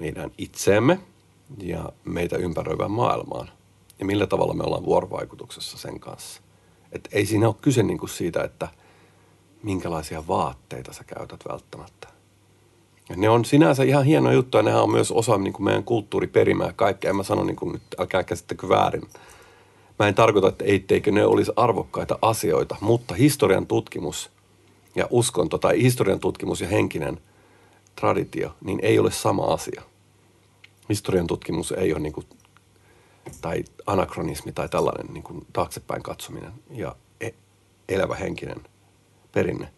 meidän 0.00 0.30
itseemme 0.38 0.98
ja 1.58 1.92
meitä 2.04 2.36
ympäröivään 2.36 2.90
maailmaan. 2.90 3.50
Ja 3.98 4.04
millä 4.06 4.26
tavalla 4.26 4.54
me 4.54 4.64
ollaan 4.64 4.84
vuorovaikutuksessa 4.84 5.78
sen 5.78 6.00
kanssa. 6.00 6.42
Et 6.92 7.08
ei 7.12 7.26
siinä 7.26 7.46
ole 7.46 7.54
kyse 7.60 7.82
niin 7.82 7.98
kuin 7.98 8.10
siitä, 8.10 8.44
että 8.44 8.68
minkälaisia 9.62 10.26
vaatteita 10.28 10.92
sä 10.92 11.04
käytät 11.04 11.40
välttämättä. 11.48 12.08
Ne 13.16 13.28
on 13.28 13.44
sinänsä 13.44 13.82
ihan 13.82 14.04
hieno 14.04 14.32
juttu 14.32 14.56
ja 14.56 14.62
nehän 14.62 14.82
on 14.82 14.90
myös 14.90 15.12
osa 15.12 15.38
niin 15.38 15.52
kuin 15.52 15.64
meidän 15.64 15.84
kulttuuriperimää 15.84 16.66
ja 16.66 16.72
kaikkea. 16.72 17.10
En 17.10 17.16
mä 17.16 17.22
sano 17.22 17.44
niin 17.44 17.56
kuin 17.56 17.72
nyt, 17.72 17.82
älkää 17.98 18.24
käsittäkö 18.24 18.68
väärin– 18.68 19.08
Mä 20.02 20.08
en 20.08 20.14
tarkoita, 20.14 20.48
että 20.48 20.64
etteikö 20.68 21.12
ne 21.12 21.26
olisi 21.26 21.52
arvokkaita 21.56 22.18
asioita, 22.22 22.76
mutta 22.80 23.14
historian 23.14 23.66
tutkimus 23.66 24.30
ja 24.94 25.06
uskonto 25.10 25.58
tai 25.58 25.82
historian 25.82 26.20
tutkimus 26.20 26.60
ja 26.60 26.68
henkinen 26.68 27.20
traditio, 27.96 28.54
niin 28.64 28.78
ei 28.82 28.98
ole 28.98 29.10
sama 29.10 29.44
asia. 29.44 29.82
Historian 30.88 31.26
tutkimus 31.26 31.72
ei 31.72 31.92
ole 31.92 32.00
niin 32.00 32.12
kuin, 32.12 32.26
tai 33.40 33.64
anakronismi 33.86 34.52
tai 34.52 34.68
tällainen 34.68 35.14
niin 35.14 35.24
kuin 35.24 35.46
taaksepäin 35.52 36.02
katsominen 36.02 36.52
ja 36.70 36.96
e- 37.20 37.30
elävä 37.88 38.14
henkinen 38.14 38.60
perinne, 39.32 39.68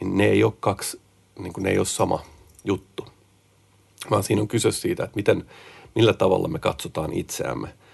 niin 0.00 0.16
ne 0.16 0.26
ei 0.26 0.44
ole 0.44 0.52
kaksi, 0.60 1.00
niin 1.38 1.52
kuin 1.52 1.64
ne 1.64 1.70
ei 1.70 1.78
ole 1.78 1.86
sama 1.86 2.24
juttu. 2.66 3.06
Vaan 4.10 4.22
siinä 4.22 4.42
on 4.42 4.48
kyse 4.48 4.72
siitä, 4.72 5.04
että 5.04 5.16
miten, 5.16 5.46
millä 5.94 6.12
tavalla 6.12 6.48
me 6.48 6.58
katsotaan 6.58 7.12
itseämme– 7.12 7.68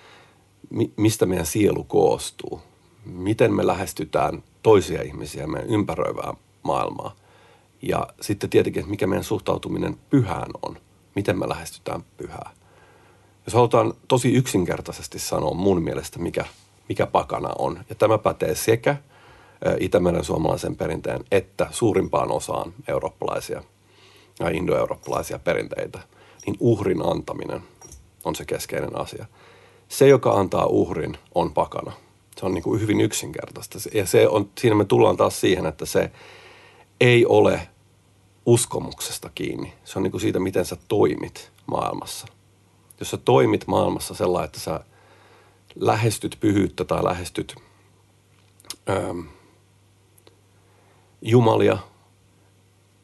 mistä 0.97 1.27
meidän 1.27 1.47
sielu 1.47 1.85
koostuu, 1.85 2.62
miten 3.05 3.55
me 3.55 3.66
lähestytään 3.66 4.43
toisia 4.62 5.03
ihmisiä, 5.03 5.47
meidän 5.47 5.70
ympäröivää 5.70 6.35
maailmaa. 6.62 7.16
Ja 7.82 8.07
sitten 8.20 8.51
tietenkin, 8.51 8.81
että 8.81 8.90
mikä 8.90 9.07
meidän 9.07 9.24
suhtautuminen 9.24 9.97
pyhään 10.11 10.51
on, 10.62 10.78
miten 11.15 11.39
me 11.39 11.49
lähestytään 11.49 12.05
pyhää. 12.16 12.51
Jos 13.47 13.55
halutaan 13.55 13.94
tosi 14.09 14.32
yksinkertaisesti 14.32 15.19
sanoa 15.19 15.55
mun 15.55 15.82
mielestä, 15.82 16.19
mikä, 16.19 16.44
mikä 16.89 17.07
pakana 17.07 17.49
on, 17.59 17.85
ja 17.89 17.94
tämä 17.94 18.19
pätee 18.19 18.55
sekä 18.55 18.97
Itämeren 19.81 20.24
suomalaisen 20.24 20.77
perinteen 20.77 21.24
että 21.31 21.66
suurimpaan 21.70 22.31
osaan 22.31 22.74
eurooppalaisia 22.89 23.62
ja 24.41 24.49
indoeurooppalaisia 24.49 25.39
perinteitä, 25.39 25.99
niin 26.47 26.57
uhrin 26.61 27.03
antaminen 27.07 27.63
on 28.25 28.35
se 28.35 28.45
keskeinen 28.45 28.99
asia– 28.99 29.27
se, 29.93 30.09
joka 30.09 30.33
antaa 30.33 30.67
uhrin, 30.67 31.19
on 31.35 31.55
pakana. 31.55 31.93
Se 32.37 32.47
on 32.47 32.55
niin 32.55 32.63
kuin 32.63 32.81
hyvin 32.81 33.01
yksinkertaista. 33.01 33.79
Ja 33.95 34.07
se 34.07 34.29
on, 34.29 34.51
siinä 34.59 34.77
me 34.77 34.85
tullaan 34.85 35.17
taas 35.17 35.41
siihen, 35.41 35.67
että 35.67 35.87
se 35.87 36.11
ei 37.01 37.27
ole 37.27 37.69
uskomuksesta 38.47 39.31
kiinni. 39.35 39.73
Se 39.85 39.99
on 39.99 40.03
niin 40.03 40.11
kuin 40.11 40.21
siitä, 40.21 40.41
miten 40.41 40.65
sä 40.65 40.77
toimit 40.89 41.51
maailmassa. 41.67 42.27
Jos 43.01 43.11
sä 43.11 43.17
toimit 43.17 43.67
maailmassa 43.67 44.15
sellainen, 44.15 44.45
että 44.45 44.61
sä 44.61 44.81
lähestyt 45.75 46.37
pyhyyttä 46.41 46.85
tai 46.85 47.05
lähestyt 47.05 47.55
ähm, 48.91 49.21
Jumalia 51.23 51.79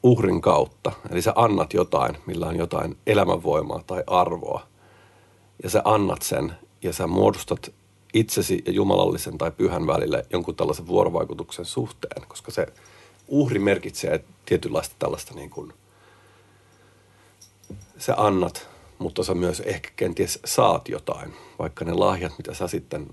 uhrin 0.03 0.41
kautta, 0.41 0.93
eli 1.11 1.23
sä 1.23 1.33
annat 1.37 1.75
jotain, 1.75 2.16
millä 2.27 2.47
on 2.47 2.57
jotain 2.57 2.97
elämänvoimaa 3.07 3.83
tai 3.87 4.03
arvoa, 4.07 4.66
ja 5.62 5.70
sä 5.70 5.83
annat 5.85 6.23
sen 6.23 6.53
ja 6.83 6.93
sä 6.93 7.07
muodostat 7.07 7.73
itsesi 8.15 8.62
ja 8.66 8.73
jumalallisen 8.73 9.39
tai 9.39 9.51
pyhän 9.51 9.87
välille 9.87 10.27
jonkun 10.31 10.55
tällaisen 10.55 10.87
vuorovaikutuksen 10.87 11.65
suhteen, 11.65 12.27
koska 12.29 12.51
se 12.51 12.66
uhri 13.29 13.59
merkitsee 13.59 14.25
tietynlaista 14.47 14.95
tällaista 14.99 15.35
niin 15.35 15.51
kuin, 15.51 15.73
sä 17.99 18.15
annat, 18.16 18.69
mutta 18.99 19.25
sä 19.25 19.35
myös 19.35 19.61
ehkä 19.61 19.91
kenties 19.97 20.41
saat 20.45 20.89
jotain, 20.89 21.35
vaikka 21.59 21.85
ne 21.85 21.93
lahjat, 21.93 22.33
mitä 22.39 22.55
sä 22.55 22.69
sitten 22.69 23.07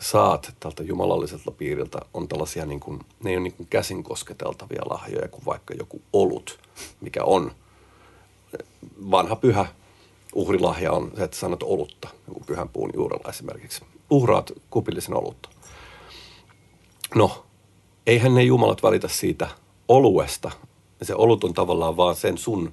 saat 0.00 0.54
tältä 0.60 0.82
jumalalliselta 0.82 1.50
piiriltä, 1.50 1.98
on 2.14 2.28
tällaisia, 2.28 2.66
niin 2.66 2.80
kuin, 2.80 3.00
ne 3.24 3.30
ei 3.30 3.36
ole 3.36 3.42
niin 3.42 3.52
kuin 3.52 3.66
käsin 3.70 4.02
kosketeltavia 4.02 4.82
lahjoja 4.90 5.28
kuin 5.28 5.44
vaikka 5.44 5.74
joku 5.74 6.02
olut, 6.12 6.58
mikä 7.00 7.24
on 7.24 7.52
vanha 9.10 9.36
pyhä 9.36 9.66
uhrilahja 10.34 10.92
on 10.92 11.12
se, 11.16 11.24
että 11.24 11.36
sanot 11.36 11.62
olutta, 11.62 12.08
niin 12.26 12.44
pyhän 12.46 12.68
puun 12.68 12.90
juurella 12.94 13.30
esimerkiksi. 13.30 13.84
Uhraat 14.10 14.52
kupillisen 14.70 15.14
olutta. 15.14 15.48
No, 17.14 17.46
eihän 18.06 18.34
ne 18.34 18.42
jumalat 18.42 18.82
välitä 18.82 19.08
siitä 19.08 19.48
oluesta. 19.88 20.50
Se 21.02 21.14
olut 21.14 21.44
on 21.44 21.54
tavallaan 21.54 21.96
vaan 21.96 22.16
sen 22.16 22.38
sun 22.38 22.72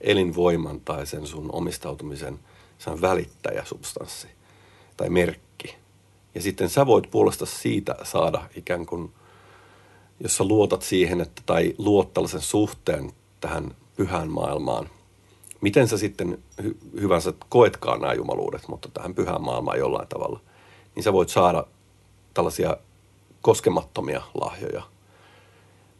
elinvoiman 0.00 0.80
tai 0.80 1.06
sen 1.06 1.26
sun 1.26 1.48
omistautumisen 1.52 2.38
se 2.78 2.90
on 2.90 3.00
välittäjäsubstanssi 3.00 4.28
tai 4.96 5.10
merkki. 5.10 5.45
Ja 6.36 6.42
sitten 6.42 6.68
sä 6.68 6.86
voit 6.86 7.10
puolesta 7.10 7.46
siitä 7.46 7.96
saada 8.02 8.48
ikään 8.56 8.86
kuin, 8.86 9.12
jos 10.20 10.36
sä 10.36 10.44
luotat 10.44 10.82
siihen, 10.82 11.20
että, 11.20 11.42
tai 11.46 11.74
luot 11.78 12.14
tällaisen 12.14 12.40
suhteen 12.40 13.12
tähän 13.40 13.76
pyhään 13.96 14.30
maailmaan, 14.30 14.88
miten 15.60 15.88
sä 15.88 15.98
sitten 15.98 16.38
hy- 16.62 17.00
hyvänsä 17.00 17.32
koetkaan 17.48 18.00
nämä 18.00 18.14
jumaluudet, 18.14 18.68
mutta 18.68 18.88
tähän 18.94 19.14
pyhään 19.14 19.42
maailmaan 19.42 19.78
jollain 19.78 20.08
tavalla, 20.08 20.40
niin 20.94 21.02
sä 21.02 21.12
voit 21.12 21.28
saada 21.28 21.64
tällaisia 22.34 22.76
koskemattomia 23.42 24.22
lahjoja, 24.40 24.82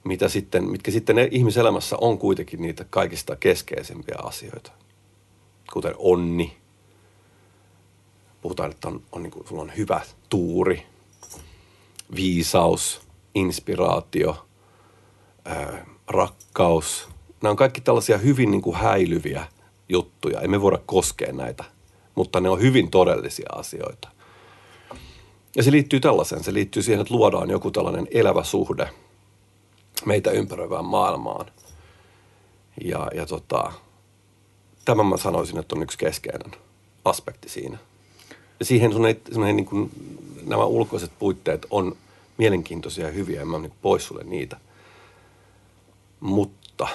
mitä 0.04 0.28
sitten, 0.28 0.64
mitkä 0.64 0.90
sitten 0.90 1.16
ihmiselämässä 1.30 1.96
on 2.00 2.18
kuitenkin 2.18 2.62
niitä 2.62 2.84
kaikista 2.90 3.36
keskeisimpiä 3.36 4.16
asioita, 4.22 4.72
kuten 5.72 5.94
onni. 5.98 6.56
Puhutaan, 8.46 8.70
että 8.70 8.88
on, 8.88 9.02
on 9.12 9.22
niin 9.22 9.30
kuin, 9.30 9.48
sulla 9.48 9.62
on 9.62 9.72
hyvä 9.76 10.00
tuuri, 10.28 10.86
viisaus, 12.16 13.00
inspiraatio, 13.34 14.46
ää, 15.44 15.86
rakkaus. 16.08 17.08
Nämä 17.42 17.50
on 17.50 17.56
kaikki 17.56 17.80
tällaisia 17.80 18.18
hyvin 18.18 18.50
niin 18.50 18.62
kuin 18.62 18.76
häilyviä 18.76 19.46
juttuja. 19.88 20.40
Emme 20.40 20.60
voida 20.60 20.78
koskea 20.86 21.32
näitä, 21.32 21.64
mutta 22.14 22.40
ne 22.40 22.48
on 22.48 22.60
hyvin 22.60 22.90
todellisia 22.90 23.48
asioita. 23.52 24.08
Ja 25.56 25.62
se 25.62 25.70
liittyy 25.70 26.00
tällaiseen. 26.00 26.44
Se 26.44 26.54
liittyy 26.54 26.82
siihen, 26.82 27.00
että 27.00 27.14
luodaan 27.14 27.50
joku 27.50 27.70
tällainen 27.70 28.08
elävä 28.10 28.44
suhde 28.44 28.90
meitä 30.04 30.30
ympäröivään 30.30 30.84
maailmaan. 30.84 31.46
Ja, 32.84 33.10
ja 33.14 33.26
tota, 33.26 33.72
tämän 34.84 35.06
mä 35.06 35.16
sanoisin, 35.16 35.58
että 35.58 35.76
on 35.76 35.82
yksi 35.82 35.98
keskeinen 35.98 36.52
aspekti 37.04 37.48
siinä. 37.48 37.78
Siihen 38.62 38.92
sun 38.92 39.06
ei, 39.06 39.20
sun 39.32 39.44
niin 39.44 39.66
kuin, 39.66 39.90
nämä 40.46 40.64
ulkoiset 40.64 41.12
puitteet 41.18 41.66
on 41.70 41.96
mielenkiintoisia 42.38 43.06
ja 43.06 43.12
hyviä, 43.12 43.40
en 43.40 43.48
mä 43.48 43.58
niin 43.58 43.72
pois 43.82 44.06
sulle 44.06 44.24
niitä. 44.24 44.56
Mutta 46.20 46.88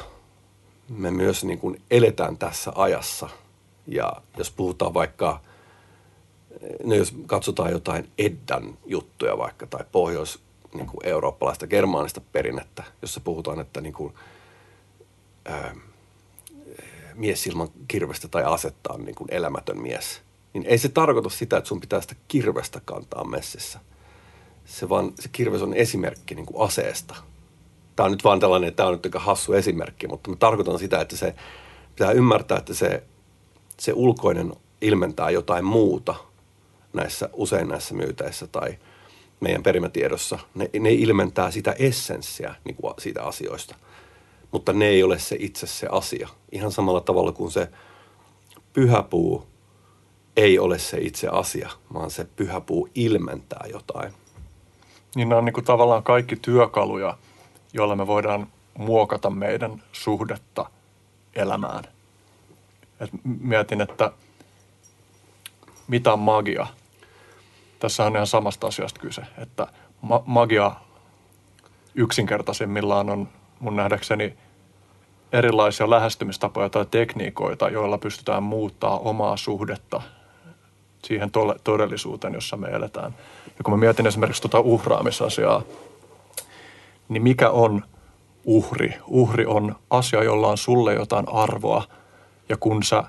me 0.90 1.12
myös 1.12 1.44
niin 1.44 1.60
kuin 1.60 1.82
eletään 1.92 2.38
tässä 2.38 2.72
ajassa. 2.76 3.30
Ja 3.88 4.14
jos 4.38 4.52
puhutaan 4.52 4.94
vaikka, 4.94 5.42
no 6.84 6.96
jos 6.96 7.14
katsotaan 7.26 7.72
jotain 7.72 8.10
Eddan 8.18 8.78
juttuja 8.86 9.38
vaikka 9.38 9.68
tai 9.68 9.86
pohjois 9.92 10.40
niin 10.74 10.88
kuin 10.88 11.06
eurooppalaista 11.08 11.68
germaanista 11.68 12.22
perinnettä, 12.32 12.84
jossa 13.02 13.20
puhutaan, 13.20 13.60
että 13.60 13.82
niin 13.82 13.94
kuin, 13.94 14.14
ää, 15.46 15.76
mies 17.14 17.48
ilman 17.48 17.70
kirvestä 17.88 18.28
tai 18.28 18.44
asetta 18.44 18.94
on 18.94 19.06
niin 19.06 19.16
kuin 19.16 19.28
elämätön 19.32 19.82
mies. 19.82 20.22
Niin 20.54 20.66
ei 20.66 20.78
se 20.78 20.90
tarkoita 20.90 21.30
sitä, 21.30 21.58
että 21.58 21.68
sun 21.68 21.80
pitää 21.80 22.02
sitä 22.02 22.16
kirvestä 22.28 22.82
kantaa 22.86 23.24
messissä. 23.24 23.80
Se, 24.66 24.90
vaan, 24.90 25.14
se 25.20 25.30
kirves 25.32 25.62
on 25.62 25.74
esimerkki 25.74 26.36
niin 26.36 26.46
kuin 26.46 26.68
aseesta. 26.68 27.16
Tämä 27.96 28.06
on 28.06 28.12
nyt 28.12 28.24
vaan 28.24 28.40
tällainen, 28.40 28.74
tämä 28.74 28.90
on 28.90 28.94
nyt 28.94 29.06
aika 29.06 29.20
hassu 29.20 29.54
esimerkki, 29.54 30.08
mutta 30.08 30.30
mä 30.30 30.36
tarkoitan 30.36 30.80
sitä, 30.80 31.02
että 31.02 31.18
se 31.18 31.36
pitää 31.96 32.12
ymmärtää, 32.12 32.58
että 32.58 32.74
se, 32.74 33.04
se 33.80 33.94
ulkoinen 33.96 34.54
ilmentää 34.82 35.30
jotain 35.30 35.66
muuta 35.66 36.16
näissä, 36.94 37.30
usein 37.34 37.68
näissä 37.68 37.94
myyteissä 37.94 38.48
tai– 38.48 38.78
meidän 39.42 39.64
perimätiedossa, 39.64 40.40
ne, 40.56 40.70
ne 40.80 40.94
ilmentää 40.94 41.52
sitä 41.52 41.76
essenssiä 41.80 42.56
niin 42.64 42.76
kuin 42.76 42.94
siitä 43.00 43.24
asioista. 43.24 43.76
Mutta 44.52 44.74
ne 44.74 44.88
ei 44.88 45.04
ole 45.04 45.20
se 45.20 45.36
itse 45.40 45.68
se 45.68 45.88
asia. 45.92 46.30
Ihan 46.52 46.72
samalla 46.72 47.02
tavalla 47.02 47.32
kuin 47.32 47.52
se 47.52 47.70
pyhäpuu 48.74 49.48
ei 50.38 50.60
ole 50.60 50.80
se 50.80 50.98
itse 50.98 51.28
asia, 51.28 51.70
vaan 51.94 52.12
se 52.12 52.26
pyhäpuu 52.36 52.90
ilmentää 52.96 53.66
jotain. 53.72 54.14
Niin 55.16 55.30
nämä 55.30 55.40
on 55.40 55.46
niin 55.46 55.54
kuin 55.54 55.66
tavallaan 55.66 56.04
kaikki 56.04 56.36
työkaluja, 56.36 57.18
joilla 57.74 57.96
me 57.96 58.08
voidaan 58.08 58.48
muokata 58.78 59.30
meidän 59.30 59.84
suhdetta 59.92 60.66
elämään. 61.36 61.84
Et 63.00 63.10
mietin, 63.24 63.82
että 63.82 64.12
mitä 65.88 66.14
on 66.14 66.20
magia– 66.20 66.68
tässä 67.82 68.06
on 68.06 68.16
ihan 68.16 68.28
samasta 68.28 68.68
asiasta 68.68 69.00
kyse, 69.00 69.22
että 69.38 69.68
ma- 70.02 70.24
magia 70.26 70.72
yksinkertaisimmillaan 71.96 73.10
on 73.10 73.30
mun 73.60 73.76
nähdäkseni 73.76 74.34
erilaisia 75.32 75.90
lähestymistapoja 75.90 76.70
tai 76.70 76.86
tekniikoita, 76.92 77.70
joilla 77.70 77.98
pystytään 77.98 78.44
muuttaa 78.44 79.00
omaa 79.00 79.38
suhdetta 79.38 80.02
siihen 81.06 81.32
to- 81.32 81.56
todellisuuteen, 81.64 82.34
jossa 82.34 82.58
me 82.58 82.68
eletään. 82.68 83.16
Ja 83.58 83.64
kun 83.64 83.74
mä 83.74 83.78
mietin 83.78 84.08
esimerkiksi 84.08 84.42
tuota 84.42 84.60
uhraamisasiaa, 84.60 85.64
niin 87.10 87.24
mikä 87.24 87.50
on 87.50 87.84
uhri? 88.46 88.94
Uhri 89.08 89.46
on 89.46 89.76
asia, 89.90 90.24
jolla 90.24 90.48
on 90.48 90.58
sulle 90.58 90.94
jotain 90.94 91.26
arvoa. 91.30 91.84
Ja 92.50 92.58
kun 92.58 92.84
sä 92.84 93.04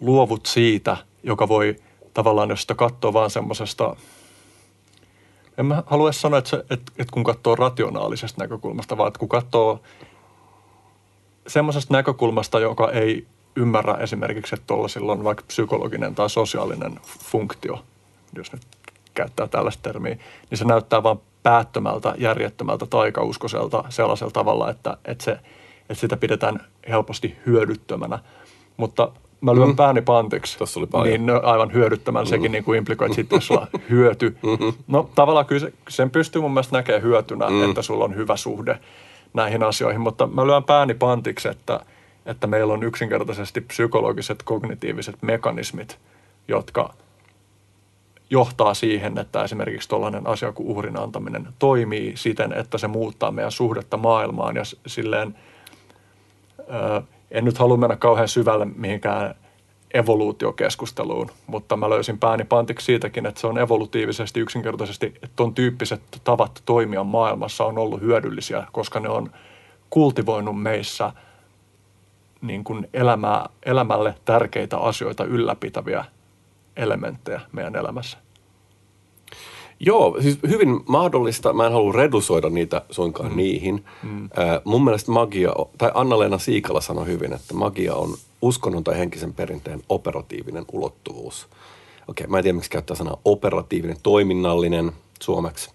luovut 0.00 0.46
siitä, 0.46 0.96
joka 1.22 1.48
voi 1.48 1.76
tavallaan, 2.14 2.50
jos 2.50 2.60
sitä 2.60 2.74
katsoo 2.74 3.12
vaan 3.12 3.30
semmoisesta, 3.30 3.96
en 5.58 5.66
mä 5.66 5.82
halua 5.86 6.12
sanoa, 6.12 6.38
että, 6.38 6.50
se, 6.50 6.56
että, 6.56 6.92
että 6.98 7.12
kun 7.12 7.24
katsoo 7.24 7.54
rationaalisesta 7.54 8.42
näkökulmasta, 8.42 8.96
vaan 8.96 9.08
että 9.08 9.18
kun 9.18 9.28
katsoo 9.28 9.80
semmoisesta 11.46 11.94
näkökulmasta, 11.94 12.60
joka 12.60 12.90
ei 12.90 13.26
ymmärrä 13.56 13.94
esimerkiksi, 13.94 14.54
että 14.54 14.66
tuolla 14.66 14.88
silloin 14.88 15.24
vaikka 15.24 15.44
psykologinen 15.46 16.14
tai 16.14 16.30
sosiaalinen 16.30 17.00
funktio, 17.30 17.84
jos 18.36 18.52
nyt 18.52 18.62
käyttää 19.14 19.46
tällaista 19.46 19.82
termiä, 19.82 20.18
niin 20.50 20.58
se 20.58 20.64
näyttää 20.64 21.02
vaan 21.02 21.18
päättömältä, 21.42 22.14
järjettömältä, 22.18 22.86
taikauskoiselta 22.86 23.84
sellaisella 23.88 24.30
tavalla, 24.30 24.70
että, 24.70 24.96
että, 25.04 25.24
se, 25.24 25.32
että 25.80 25.94
sitä 25.94 26.16
pidetään 26.16 26.66
helposti 26.88 27.36
hyödyttömänä. 27.46 28.18
Mutta 28.76 29.12
mä 29.40 29.54
lyön 29.54 29.68
mm. 29.68 29.76
pääni 29.76 30.02
pantiksi. 30.02 30.58
Tuossa 30.58 30.80
oli 30.80 30.86
paljon. 30.86 31.08
Niin 31.08 31.26
no, 31.26 31.40
aivan 31.44 31.72
hyödyttämään. 31.72 32.24
Mm. 32.24 32.28
Sekin 32.28 32.52
niin 32.52 32.64
kuin 32.64 32.78
implikoi, 32.78 33.06
että 33.06 33.16
sitten 33.16 33.40
sulla 33.40 33.66
hyöty. 33.90 34.36
Mm-hmm. 34.42 34.72
No 34.86 35.10
tavallaan 35.14 35.46
kyllä 35.46 35.70
sen 35.88 36.10
pystyy 36.10 36.42
mun 36.42 36.50
mielestä 36.50 36.76
näkemään 36.76 37.02
hyötynä, 37.02 37.50
mm. 37.50 37.68
että 37.68 37.82
sulla 37.82 38.04
on 38.04 38.14
hyvä 38.14 38.36
suhde 38.36 38.78
näihin 39.34 39.62
asioihin. 39.62 40.00
Mutta 40.00 40.26
mä 40.26 40.46
lyön 40.46 40.64
pääni 40.64 40.94
pantiksi, 40.94 41.48
että, 41.48 41.80
että 42.26 42.46
meillä 42.46 42.72
on 42.72 42.82
yksinkertaisesti 42.82 43.60
psykologiset, 43.60 44.42
kognitiiviset 44.42 45.16
mekanismit, 45.22 45.98
jotka 46.48 46.94
johtaa 48.30 48.74
siihen, 48.74 49.18
että 49.18 49.44
esimerkiksi 49.44 49.88
tuollainen 49.88 50.26
asia 50.26 50.52
kuin 50.52 50.68
uhrin 50.68 50.98
antaminen 50.98 51.48
toimii 51.58 52.12
siten, 52.16 52.52
että 52.52 52.78
se 52.78 52.88
muuttaa 52.88 53.30
meidän 53.30 53.52
suhdetta 53.52 53.96
maailmaan. 53.96 54.56
Ja 54.56 54.62
silleen– 54.86 55.34
en 57.30 57.44
nyt 57.44 57.58
halua 57.58 57.76
mennä 57.76 57.96
kauhean 57.96 58.28
syvälle 58.28 58.64
mihinkään 58.64 59.34
evoluutiokeskusteluun, 59.94 61.30
mutta 61.46 61.76
mä 61.76 61.90
löysin 61.90 62.18
pääni 62.18 62.44
pantiksi 62.44 62.84
siitäkin, 62.84 63.26
että 63.26 63.40
se 63.40 63.46
on 63.46 63.58
evolutiivisesti 63.58 64.40
yksinkertaisesti, 64.40 65.06
että 65.06 65.28
tuon 65.36 65.54
tyyppiset 65.54 66.02
tavat 66.24 66.62
toimia 66.64 67.04
maailmassa 67.04 67.64
on 67.64 67.78
ollut 67.78 68.00
hyödyllisiä, 68.00 68.66
koska 68.72 69.00
ne 69.00 69.08
on 69.08 69.30
kultivoinut 69.90 70.62
meissä 70.62 71.12
niin 72.46 72.64
kuin 72.64 72.88
elämää, 72.94 73.48
elämälle 73.66 74.14
tärkeitä 74.24 74.78
asioita 74.78 75.24
ylläpitäviä 75.24 76.04
elementtejä 76.76 77.40
meidän 77.52 77.76
elämässä. 77.76 78.18
Joo, 79.80 80.16
siis 80.20 80.38
hyvin 80.48 80.80
mahdollista. 80.88 81.52
Mä 81.52 81.66
en 81.66 81.72
halua 81.72 81.92
redusoida 81.92 82.50
niitä 82.50 82.82
suinkaan 82.90 83.30
mm. 83.30 83.36
niihin. 83.36 83.84
Mm. 84.02 84.24
Äh, 84.24 84.60
mun 84.64 84.84
mielestä 84.84 85.12
magia, 85.12 85.52
tai 85.78 85.90
Anna-Leena 85.94 86.38
Siikala 86.38 86.80
sanoi 86.80 87.06
hyvin, 87.06 87.32
että 87.32 87.54
magia 87.54 87.94
on 87.94 88.14
uskonnon 88.42 88.84
tai 88.84 88.98
henkisen 88.98 89.32
perinteen 89.32 89.82
operatiivinen 89.88 90.64
ulottuvuus. 90.72 91.48
Okei, 92.08 92.26
mä 92.26 92.38
en 92.38 92.42
tiedä, 92.42 92.56
miksi 92.56 92.70
käyttää 92.70 92.96
sanaa 92.96 93.20
operatiivinen, 93.24 93.96
toiminnallinen 94.02 94.92
suomeksi. 95.20 95.70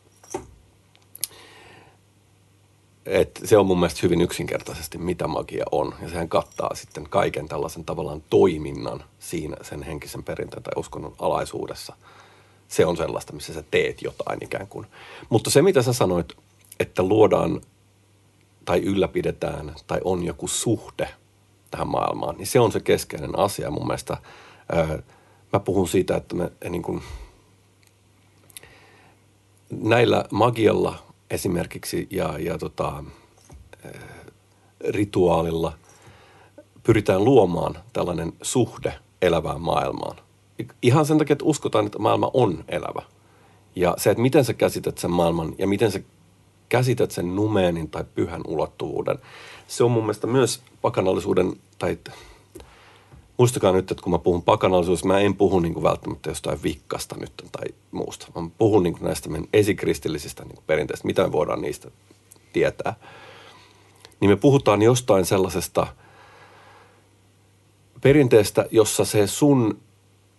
Et 3.10 3.40
se 3.45 3.57
on 3.57 3.65
mun 3.65 3.80
mielestä 3.80 3.99
hyvin 4.03 4.22
yksinkertaisesti, 4.22 4.98
mitä 4.98 5.27
magia 5.27 5.65
on. 5.72 5.95
Ja 6.02 6.10
sehän 6.10 6.30
kattaa 6.30 6.76
sitten 6.76 7.10
kaiken 7.10 7.48
tällaisen 7.48 7.86
tavallaan 7.86 8.23
toiminnan 8.30 9.03
siinä 9.19 9.56
sen 9.61 9.84
henkisen 9.84 10.23
perinteen 10.23 10.64
tai 10.64 10.73
uskonnon 10.76 11.15
alaisuudessa– 11.19 11.95
se 12.69 12.86
on 12.86 12.98
sellaista, 12.98 13.34
missä 13.34 13.53
sä 13.53 13.64
teet 13.72 14.02
jotain 14.02 14.44
ikään 14.44 14.68
kuin. 14.68 14.88
Mutta 15.30 15.49
se, 15.49 15.61
mitä 15.61 15.81
sä 15.81 15.94
sanoit, 15.94 16.38
että 16.80 17.03
luodaan 17.03 17.61
tai 18.65 18.80
ylläpidetään 18.80 19.76
tai 19.88 19.99
on 20.03 20.26
joku 20.26 20.48
suhde 20.48 21.10
tähän 21.72 21.88
maailmaan, 21.88 22.38
niin 22.38 22.48
se 22.48 22.60
on 22.60 22.72
se 22.72 22.80
keskeinen 22.80 23.40
asia 23.40 23.72
mun 23.72 23.88
mielestä. 23.88 24.18
Ää, 24.72 24.99
mä 25.53 25.60
puhun 25.60 25.88
siitä, 25.88 26.15
että 26.15 26.36
me 26.36 26.52
niin 26.69 26.81
kuin, 26.81 27.02
näillä 29.69 30.26
magialla 30.31 31.09
esimerkiksi 31.30 32.07
ja, 32.11 32.39
ja 32.39 32.57
tota, 32.57 33.03
rituaalilla 34.88 35.73
pyritään 36.84 37.23
luomaan 37.23 37.76
tällainen 37.93 38.34
suhde 38.41 38.93
elävään 39.22 39.61
maailmaan– 39.61 40.18
ihan 40.81 41.06
sen 41.06 41.18
takia, 41.18 41.34
että 41.34 41.45
uskotaan, 41.45 41.85
että 41.85 41.99
maailma 41.99 42.31
on 42.34 42.64
elävä. 42.68 43.01
Ja 43.76 43.95
se, 43.97 44.10
että 44.10 44.22
miten 44.22 44.45
sä 44.45 44.53
käsität 44.53 44.97
sen 44.97 45.11
maailman 45.11 45.56
ja 45.57 45.68
miten 45.68 45.91
sä 45.91 45.99
käsität 46.69 47.11
sen 47.11 47.35
numeenin 47.35 47.89
tai 47.89 48.03
pyhän 48.15 48.41
ulottuvuuden. 48.47 49.19
Se 49.68 49.84
on 49.84 49.91
mun 49.91 50.03
mielestä 50.03 50.27
myös 50.27 50.61
pakanallisuuden, 50.81 51.53
tai 51.80 51.97
muistakaa 53.40 53.72
nyt, 53.72 53.91
että 53.91 54.03
kun 54.03 54.11
mä 54.11 54.20
puhun 54.20 54.44
pakanallisuudesta, 54.44 55.07
mä 55.07 55.20
en 55.20 55.36
puhu 55.36 55.60
niin 55.60 55.74
kuin 55.74 55.84
välttämättä 55.84 56.30
jostain 56.30 56.64
vikkasta 56.64 57.16
nyt 57.20 57.34
tai 57.52 57.68
muusta. 57.91 58.28
Mä 58.36 58.49
puhun 58.57 58.84
niin 58.84 58.94
kuin 58.94 59.03
näistä 59.03 59.30
meidän 59.30 59.49
esikristillisistä 59.53 60.44
niin 60.44 60.56
kuin 60.56 60.64
perinteistä, 60.68 61.07
mitä 61.07 61.24
me 61.24 61.32
voidaan 61.32 61.61
niistä 61.61 61.91
tietää. 62.53 62.95
Niin 64.20 64.32
me 64.32 64.36
puhutaan 64.36 64.82
jostain 64.82 65.26
sellaisesta 65.26 65.88
perinteestä, 68.02 68.66
jossa 68.72 69.06
se 69.06 69.28
sun, 69.28 69.80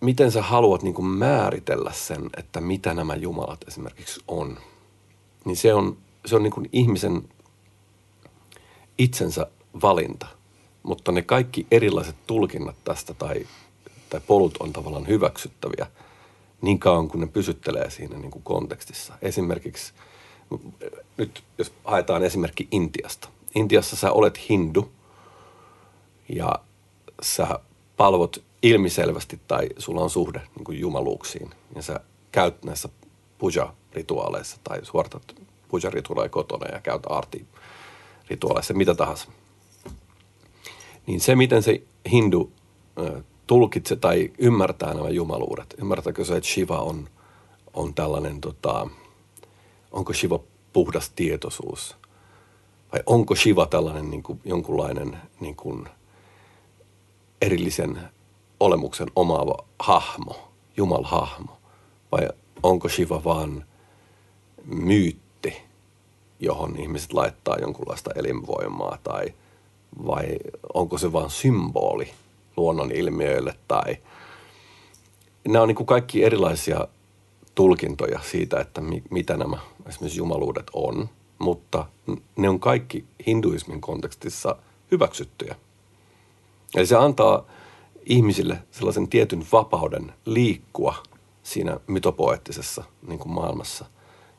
miten 0.01 0.31
sä 0.31 0.41
haluat 0.41 0.83
niin 0.83 0.93
kuin 0.93 1.05
määritellä 1.05 1.91
sen, 1.93 2.29
että 2.37 2.61
mitä 2.61 2.93
nämä 2.93 3.15
jumalat 3.15 3.65
esimerkiksi 3.67 4.21
on. 4.27 4.57
Niin 5.45 5.57
se 5.57 5.73
on, 5.73 5.97
se 6.25 6.35
on 6.35 6.43
niin 6.43 6.53
kuin 6.53 6.69
ihmisen 6.71 7.29
itsensä 8.97 9.47
valinta– 9.81 10.27
mutta 10.83 11.11
ne 11.11 11.21
kaikki 11.21 11.67
erilaiset 11.71 12.15
tulkinnat 12.27 12.75
tästä 12.83 13.13
tai, 13.13 13.47
tai 14.09 14.21
polut 14.27 14.57
on 14.59 14.73
tavallaan 14.73 15.07
hyväksyttäviä 15.07 15.87
niin 16.61 16.79
kauan 16.79 17.07
kuin 17.07 17.21
ne 17.21 17.27
pysyttelee 17.27 17.89
siinä 17.89 18.17
niin 18.17 18.31
kuin 18.31 18.43
kontekstissa. 18.43 19.13
Esimerkiksi, 19.21 19.93
nyt 21.17 21.43
jos 21.57 21.73
haetaan 21.83 22.23
esimerkki 22.23 22.67
Intiasta. 22.71 23.29
Intiassa 23.55 23.95
sä 23.95 24.11
olet 24.11 24.49
hindu 24.49 24.91
ja 26.29 26.55
sä 27.21 27.59
palvot 27.97 28.43
ilmiselvästi 28.61 29.39
tai 29.47 29.69
sulla 29.77 30.01
on 30.01 30.09
suhde 30.09 30.41
niin 30.55 30.63
kuin 30.63 30.79
jumaluuksiin 30.79 31.49
ja 31.75 31.81
sä 31.81 31.99
käyt 32.31 32.63
näissä 32.65 32.89
puja-rituaaleissa 33.37 34.57
tai 34.63 34.85
suoritat 34.85 35.35
puja-rituaaleja 35.67 36.29
kotona 36.29 36.67
ja 36.67 36.81
käyt 36.81 37.05
aarti-rituaaleissa, 37.09 38.73
mitä 38.73 38.95
tahansa– 38.95 39.27
niin 41.07 41.19
se, 41.19 41.35
miten 41.35 41.63
se 41.63 41.83
hindu 42.11 42.51
tulkitsee 43.47 43.97
tai 43.97 44.31
ymmärtää 44.37 44.93
nämä 44.93 45.09
jumaluudet, 45.09 45.75
ymmärtääkö 45.77 46.25
se, 46.25 46.37
että 46.37 46.49
Shiva 46.49 46.79
on, 46.79 47.09
on 47.73 47.93
tällainen, 47.93 48.41
tota, 48.41 48.87
onko 49.91 50.13
Shiva 50.13 50.39
puhdas 50.73 51.09
tietoisuus? 51.09 51.97
Vai 52.91 53.03
onko 53.05 53.35
Shiva 53.35 53.65
tällainen 53.65 54.09
niin 54.09 54.23
kuin, 54.23 54.41
jonkunlainen 54.45 55.17
niin 55.39 55.55
kuin, 55.55 55.89
erillisen 57.41 57.99
olemuksen 58.59 59.07
omaava 59.15 59.57
hahmo, 59.79 60.51
jumalhahmo? 60.77 61.57
Vai 62.11 62.29
onko 62.63 62.89
Shiva 62.89 63.23
vaan 63.23 63.65
myytti, 64.65 65.61
johon 66.39 66.79
ihmiset 66.79 67.13
laittaa 67.13 67.57
jonkunlaista 67.57 68.11
elinvoimaa 68.15 68.97
tai– 69.03 69.33
vai 70.05 70.37
onko 70.73 70.97
se 70.97 71.13
vain 71.13 71.29
symboli 71.29 72.11
luonnon 72.57 72.91
ilmiöille 72.91 73.55
tai 73.67 73.97
nämä 75.47 75.61
on 75.61 75.67
niin 75.67 75.75
kuin 75.75 75.87
kaikki 75.87 76.23
erilaisia 76.23 76.87
tulkintoja 77.55 78.19
siitä, 78.23 78.59
että 78.59 78.81
mi, 78.81 79.03
mitä 79.09 79.37
nämä 79.37 79.57
esimerkiksi 79.87 80.19
jumaluudet 80.19 80.67
on, 80.73 81.09
mutta 81.39 81.85
ne 82.35 82.49
on 82.49 82.59
kaikki 82.59 83.05
hinduismin 83.27 83.81
kontekstissa 83.81 84.55
hyväksyttyjä. 84.91 85.55
Eli 86.75 86.85
se 86.85 86.95
antaa 86.95 87.45
ihmisille 88.05 88.57
sellaisen 88.71 89.07
tietyn 89.07 89.45
vapauden 89.51 90.13
liikkua 90.25 90.95
siinä 91.43 91.79
mytopoettisessa 91.87 92.83
niin 93.07 93.19
kuin 93.19 93.31
maailmassa. 93.31 93.85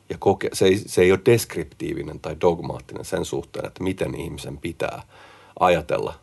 Ja 0.09 0.17
koke, 0.19 0.49
se, 0.53 0.65
ei, 0.65 0.77
se 0.77 1.01
ei 1.01 1.11
ole 1.11 1.19
deskriptiivinen 1.25 2.19
tai 2.19 2.35
dogmaattinen 2.41 3.05
sen 3.05 3.25
suhteen, 3.25 3.65
että 3.65 3.83
miten 3.83 4.15
ihmisen 4.15 4.57
pitää– 4.57 5.03
ajatella 5.59 6.13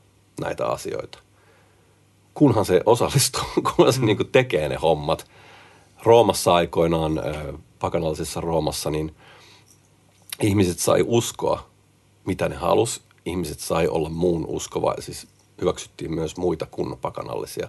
näitä 0.41 0.67
asioita. 0.67 1.19
Kunhan 2.35 2.65
se 2.65 2.81
osallistuu, 2.87 3.43
kunhan 3.77 3.93
se 3.93 4.01
mm. 4.01 4.07
niin 4.07 4.31
tekee 4.33 4.69
ne 4.69 4.77
hommat. 4.77 5.27
Roomassa 6.03 6.55
aikoinaan, 6.55 7.13
pakanallisessa 7.79 8.41
Roomassa, 8.41 8.91
niin 8.91 9.15
ihmiset 10.43 10.79
sai 10.79 11.05
uskoa, 11.07 11.67
mitä 12.25 12.49
ne 12.49 12.57
halus. 12.57 13.03
Ihmiset 13.25 13.61
sai 13.61 13.89
olla 13.89 14.09
muun 14.09 14.47
uskova, 14.47 14.95
siis 14.99 15.27
hyväksyttiin 15.61 16.15
myös 16.15 16.37
muita 16.37 16.67
kuin 16.67 16.99
pakanallisia. 16.99 17.69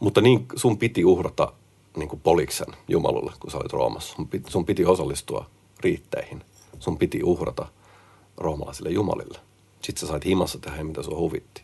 Mutta 0.00 0.20
niin 0.20 0.46
sun 0.56 0.78
piti 0.78 1.04
uhrata 1.04 1.52
niin 1.96 2.08
kuin 2.08 2.20
poliksen 2.20 2.68
Jumalulle, 2.88 3.32
kun 3.40 3.50
sä 3.50 3.58
olit 3.58 3.72
Roomassa. 3.72 4.14
Sun 4.14 4.28
piti, 4.28 4.50
sun 4.50 4.64
piti 4.64 4.84
osallistua 4.84 5.46
riitteihin. 5.80 6.42
Sun 6.78 6.98
piti 6.98 7.22
uhrata 7.22 7.66
roomalaisille 8.36 8.90
jumalille– 8.90 9.38
sitten 9.82 10.00
sä 10.00 10.06
sait 10.06 10.24
himassa 10.24 10.58
tehdä, 10.58 10.84
mitä 10.84 11.02
sua 11.02 11.18
huvitti. 11.18 11.62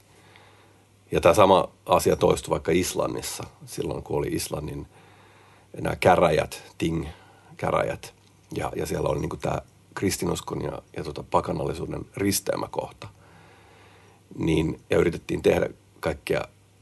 Ja 1.13 1.21
tämä 1.21 1.35
sama 1.35 1.69
asia 1.87 2.17
toistui 2.17 2.51
vaikka 2.51 2.73
Islannissa, 2.73 3.45
silloin 3.67 4.03
kun 4.03 4.19
oli 4.19 4.29
Islannin 4.29 4.87
nämä 5.81 5.97
käräjät, 5.97 6.63
ting-käräjät. 6.79 8.15
Ja, 8.57 8.73
ja 8.77 8.87
siellä 8.87 9.09
oli 9.09 9.21
niin 9.21 9.41
tämä 9.41 9.59
kristinuskon 9.95 10.63
ja, 10.63 10.83
ja 10.97 11.05
tota 11.05 11.23
pakanallisuuden 11.23 12.07
risteymäkohta. 12.17 13.09
Niin, 14.39 14.81
ja 14.91 14.99
yritettiin 14.99 15.43
tehdä 15.43 15.69
kaikkia 16.01 16.41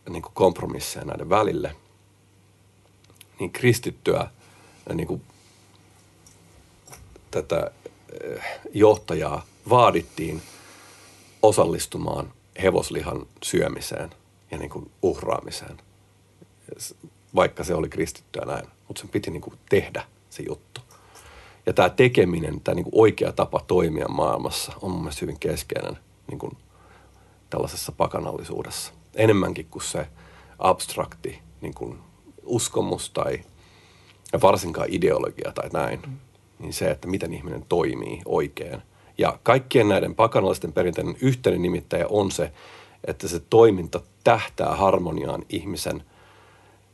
niin 0.08 0.22
kompromisseja 0.22 1.04
näiden 1.04 1.28
välille. 1.28 1.76
Niin 3.40 3.52
kristittyä 3.52 4.30
niin 4.94 5.06
kuin 5.06 5.22
tätä 7.30 7.70
eh, 8.24 8.44
johtajaa 8.74 9.42
vaadittiin– 9.68 10.42
osallistumaan 11.42 12.32
hevoslihan 12.62 13.26
syömiseen 13.42 14.10
ja 14.50 14.58
niin 14.58 14.70
kuin 14.70 14.90
uhraamiseen, 15.02 15.76
vaikka 17.34 17.64
se 17.64 17.74
oli 17.74 17.88
kristittyä 17.88 18.44
näin. 18.46 18.66
Mutta 18.88 19.00
sen 19.00 19.10
piti 19.10 19.30
niin 19.30 19.40
kuin 19.40 19.58
tehdä 19.68 20.04
se 20.30 20.42
juttu. 20.48 20.80
Ja 21.66 21.72
tämä 21.72 21.90
tekeminen, 21.90 22.60
tämä 22.60 22.74
niin 22.74 22.84
kuin 22.84 23.00
oikea 23.02 23.32
tapa 23.32 23.60
toimia 23.66 24.08
maailmassa 24.08 24.72
on 24.82 24.90
mun 24.90 25.00
mielestä 25.00 25.20
hyvin 25.20 25.38
keskeinen 25.40 25.98
niin 26.30 26.38
kuin 26.38 26.56
tällaisessa 27.50 27.92
pakanallisuudessa. 27.92 28.92
Enemmänkin 29.14 29.66
kuin 29.70 29.82
se 29.82 30.06
abstrakti 30.58 31.38
niin 31.60 31.74
kuin 31.74 31.98
uskomus 32.42 33.10
tai 33.10 33.40
ja 34.32 34.40
varsinkaan 34.40 34.88
ideologia 34.90 35.52
tai 35.52 35.68
näin. 35.72 36.00
Mm. 36.06 36.16
Niin 36.58 36.72
se, 36.72 36.90
että 36.90 37.08
miten 37.08 37.34
ihminen 37.34 37.64
toimii 37.68 38.22
oikein– 38.24 38.82
ja 39.18 39.38
kaikkien 39.42 39.88
näiden 39.88 40.14
pakanalaisten 40.14 40.72
perinteiden 40.72 41.16
yhteinen 41.20 41.62
nimittäjä 41.62 42.06
on 42.08 42.30
se, 42.30 42.52
että 43.04 43.28
se 43.28 43.40
toiminta 43.50 44.00
tähtää 44.24 44.74
harmoniaan 44.74 45.44
ihmisen 45.48 46.04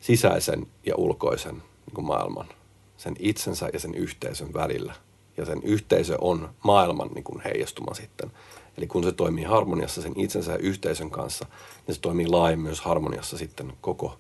sisäisen 0.00 0.66
ja 0.86 0.94
ulkoisen 0.96 1.54
niin 1.54 1.94
kuin 1.94 2.04
maailman, 2.04 2.48
sen 2.96 3.16
itsensä 3.18 3.68
ja 3.72 3.80
sen 3.80 3.94
yhteisön 3.94 4.54
välillä. 4.54 4.94
Ja 5.36 5.44
sen 5.44 5.62
yhteisö 5.62 6.16
on 6.20 6.50
maailman 6.64 7.08
niin 7.14 7.24
kuin 7.24 7.40
heijastuma 7.40 7.94
sitten. 7.94 8.32
Eli 8.78 8.86
kun 8.86 9.04
se 9.04 9.12
toimii 9.12 9.44
harmoniassa 9.44 10.02
sen 10.02 10.12
itsensä 10.16 10.52
ja 10.52 10.58
yhteisön 10.58 11.10
kanssa, 11.10 11.46
niin 11.86 11.94
se 11.94 12.00
toimii 12.00 12.26
laajemmin 12.26 12.62
myös 12.62 12.80
harmoniassa 12.80 13.38
sitten 13.38 13.72
koko 13.80 14.18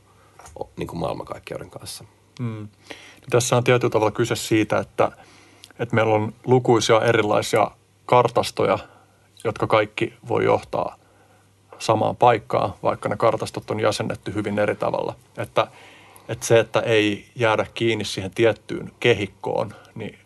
niin 0.76 0.86
kuin 0.86 0.98
maailmankaikkeuden 0.98 1.70
kanssa. 1.70 2.04
Mm. 2.40 2.68
Tässä 3.30 3.56
on 3.56 3.64
tietyllä 3.64 3.90
tavalla 3.90 4.10
kyse 4.10 4.36
siitä, 4.36 4.78
että, 4.78 5.12
että 5.78 5.94
meillä 5.94 6.14
on 6.14 6.32
lukuisia 6.44 7.00
erilaisia 7.00 7.70
kartastoja, 8.06 8.78
jotka 9.44 9.66
kaikki 9.66 10.14
voi 10.28 10.44
johtaa 10.44 10.96
samaan 11.78 12.16
paikkaan, 12.16 12.74
vaikka 12.82 13.08
ne 13.08 13.16
kartastot 13.16 13.70
on 13.70 13.80
jäsennetty 13.80 14.34
hyvin 14.34 14.58
eri 14.58 14.74
tavalla. 14.74 15.14
Että, 15.38 15.66
että 16.28 16.46
se, 16.46 16.58
että 16.58 16.80
ei 16.80 17.26
jäädä 17.34 17.66
kiinni 17.74 18.04
siihen 18.04 18.30
tiettyyn 18.30 18.92
kehikkoon, 19.00 19.74
niin 19.94 20.18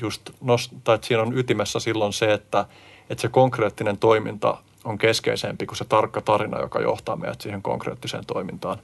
just 0.00 0.30
nostaa, 0.40 0.94
että 0.94 1.06
siinä 1.06 1.22
on 1.22 1.38
ytimessä 1.38 1.80
silloin 1.80 2.12
se, 2.12 2.32
että, 2.32 2.66
että 3.10 3.22
se 3.22 3.28
konkreettinen 3.28 3.98
toiminta 3.98 4.58
on 4.84 4.98
keskeisempi 4.98 5.66
kuin 5.66 5.76
se 5.76 5.84
tarkka 5.84 6.20
tarina, 6.20 6.60
joka 6.60 6.80
johtaa 6.80 7.16
meidät 7.16 7.40
siihen 7.40 7.62
konkreettiseen 7.62 8.26
toimintaan. 8.26 8.78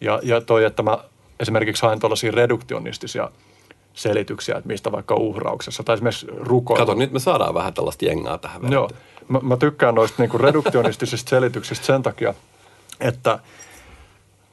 Ja, 0.00 0.20
ja 0.22 0.40
toi, 0.40 0.64
että 0.64 0.82
mä 0.82 0.98
esimerkiksi 1.40 1.82
haen 1.82 2.00
tuollaisia 2.00 2.32
reduktionistisia– 2.32 3.30
selityksiä, 3.98 4.56
että 4.56 4.68
mistä 4.68 4.92
vaikka 4.92 5.14
uhrauksessa 5.14 5.82
tai 5.82 5.94
esimerkiksi 5.94 6.26
rukoilu. 6.30 6.86
Kato, 6.86 6.94
nyt 6.94 7.12
me 7.12 7.18
saadaan 7.18 7.54
vähän 7.54 7.74
tällaista 7.74 8.04
jengaa 8.04 8.38
tähän. 8.38 8.72
Joo, 8.72 8.90
mä, 9.28 9.40
mä 9.42 9.56
tykkään 9.56 9.94
noista 9.94 10.22
niinku 10.22 10.38
reduktionistisista 10.38 11.30
selityksistä 11.30 11.86
sen 11.86 12.02
takia, 12.02 12.34
että 13.00 13.38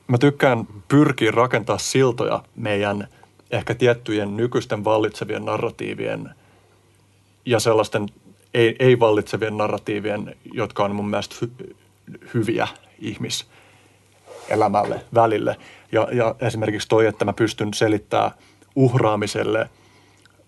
mä 0.07 0.17
tykkään 0.17 0.67
pyrkiä 0.88 1.31
rakentaa 1.31 1.77
siltoja 1.77 2.43
meidän 2.55 3.07
ehkä 3.51 3.76
tiettyjen 3.76 4.38
nykyisten 4.38 4.84
vallitsevien 4.84 5.45
narratiivien 5.45 6.30
ja 7.45 7.59
sellaisten 7.59 8.05
ei, 8.53 8.76
ei 8.80 8.99
vallitsevien 8.99 9.57
narratiivien, 9.57 10.35
jotka 10.53 10.85
on 10.85 10.95
mun 10.95 11.09
mielestä 11.09 11.35
hy, 11.41 11.51
hyviä 12.34 12.67
ihmiselämälle 12.99 15.01
välille. 15.13 15.55
Ja, 15.91 16.07
ja 16.11 16.35
esimerkiksi 16.39 16.88
toi, 16.88 17.05
että 17.05 17.26
mä 17.26 17.34
pystyn 17.34 17.73
selittämään– 17.73 18.31
uhraamiselle 18.76 19.69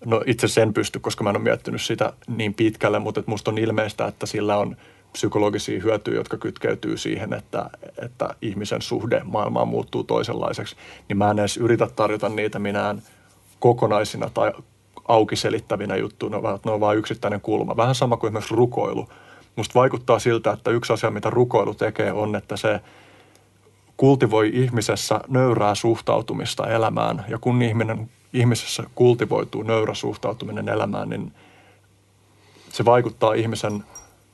No 0.04 0.22
itse 0.26 0.48
sen 0.48 0.74
pysty, 0.74 1.00
koska 1.00 1.24
mä 1.24 1.30
en 1.30 1.36
ole 1.36 1.42
miettinyt 1.42 1.82
sitä 1.82 2.12
niin 2.36 2.54
pitkälle, 2.54 2.98
mutta 2.98 3.22
musta 3.26 3.50
on 3.50 3.58
ilmeistä, 3.58 4.06
että 4.06 4.26
sillä 4.26 4.56
on 4.56 4.76
psykologisia 5.12 5.82
hyötyjä, 5.82 6.16
jotka 6.16 6.36
kytkeytyy 6.36 6.96
siihen, 6.96 7.32
että, 7.32 7.70
että 8.02 8.34
ihmisen 8.42 8.82
suhde 8.82 9.20
maailmaan 9.24 9.68
muuttuu 9.68 10.04
toisenlaiseksi. 10.04 10.76
Niin 11.08 11.16
mä 11.16 11.30
en 11.30 11.38
edes 11.38 11.56
yritä 11.56 11.86
tarjota 11.96 12.28
niitä 12.28 12.58
minään 12.58 13.02
kokonaisina 13.58 14.30
tai 14.34 14.52
auki 15.08 15.36
selittävinä 15.36 15.96
juttuina, 15.96 16.42
vaan 16.42 16.58
ne 16.64 16.70
on 16.70 16.80
vain 16.80 16.98
yksittäinen 16.98 17.40
kulma. 17.40 17.76
Vähän 17.76 17.94
sama 17.94 18.16
kuin 18.16 18.32
myös 18.32 18.50
rukoilu. 18.50 19.08
Musta 19.56 19.74
vaikuttaa 19.74 20.18
siltä, 20.18 20.52
että 20.52 20.70
yksi 20.70 20.92
asia, 20.92 21.10
mitä 21.10 21.30
rukoilu 21.30 21.74
tekee, 21.74 22.12
on, 22.12 22.36
että 22.36 22.56
se 22.56 22.80
kultivoi 23.96 24.50
ihmisessä 24.54 25.20
nöyrää 25.28 25.74
suhtautumista 25.74 26.66
elämään. 26.66 27.24
Ja 27.28 27.38
kun 27.38 27.62
ihminen, 27.62 28.10
ihmisessä 28.32 28.84
kultivoituu 28.94 29.62
nöyrä 29.62 29.94
suhtautuminen 29.94 30.68
elämään, 30.68 31.08
niin 31.08 31.32
se 32.70 32.84
vaikuttaa 32.84 33.34
ihmisen 33.34 33.84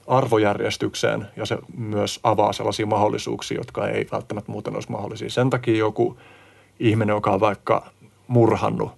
arvojärjestykseen 0.06 1.26
ja 1.36 1.46
se 1.46 1.58
myös 1.76 2.20
avaa 2.22 2.52
sellaisia 2.52 2.86
mahdollisuuksia, 2.86 3.58
jotka 3.58 3.88
ei 3.88 4.06
välttämättä 4.12 4.52
muuten 4.52 4.74
olisi 4.74 4.90
mahdollisia. 4.90 5.30
Sen 5.30 5.50
takia 5.50 5.76
joku 5.76 6.18
ihminen, 6.80 7.14
joka 7.14 7.30
on 7.30 7.40
vaikka 7.40 7.86
murhannut 8.26 8.92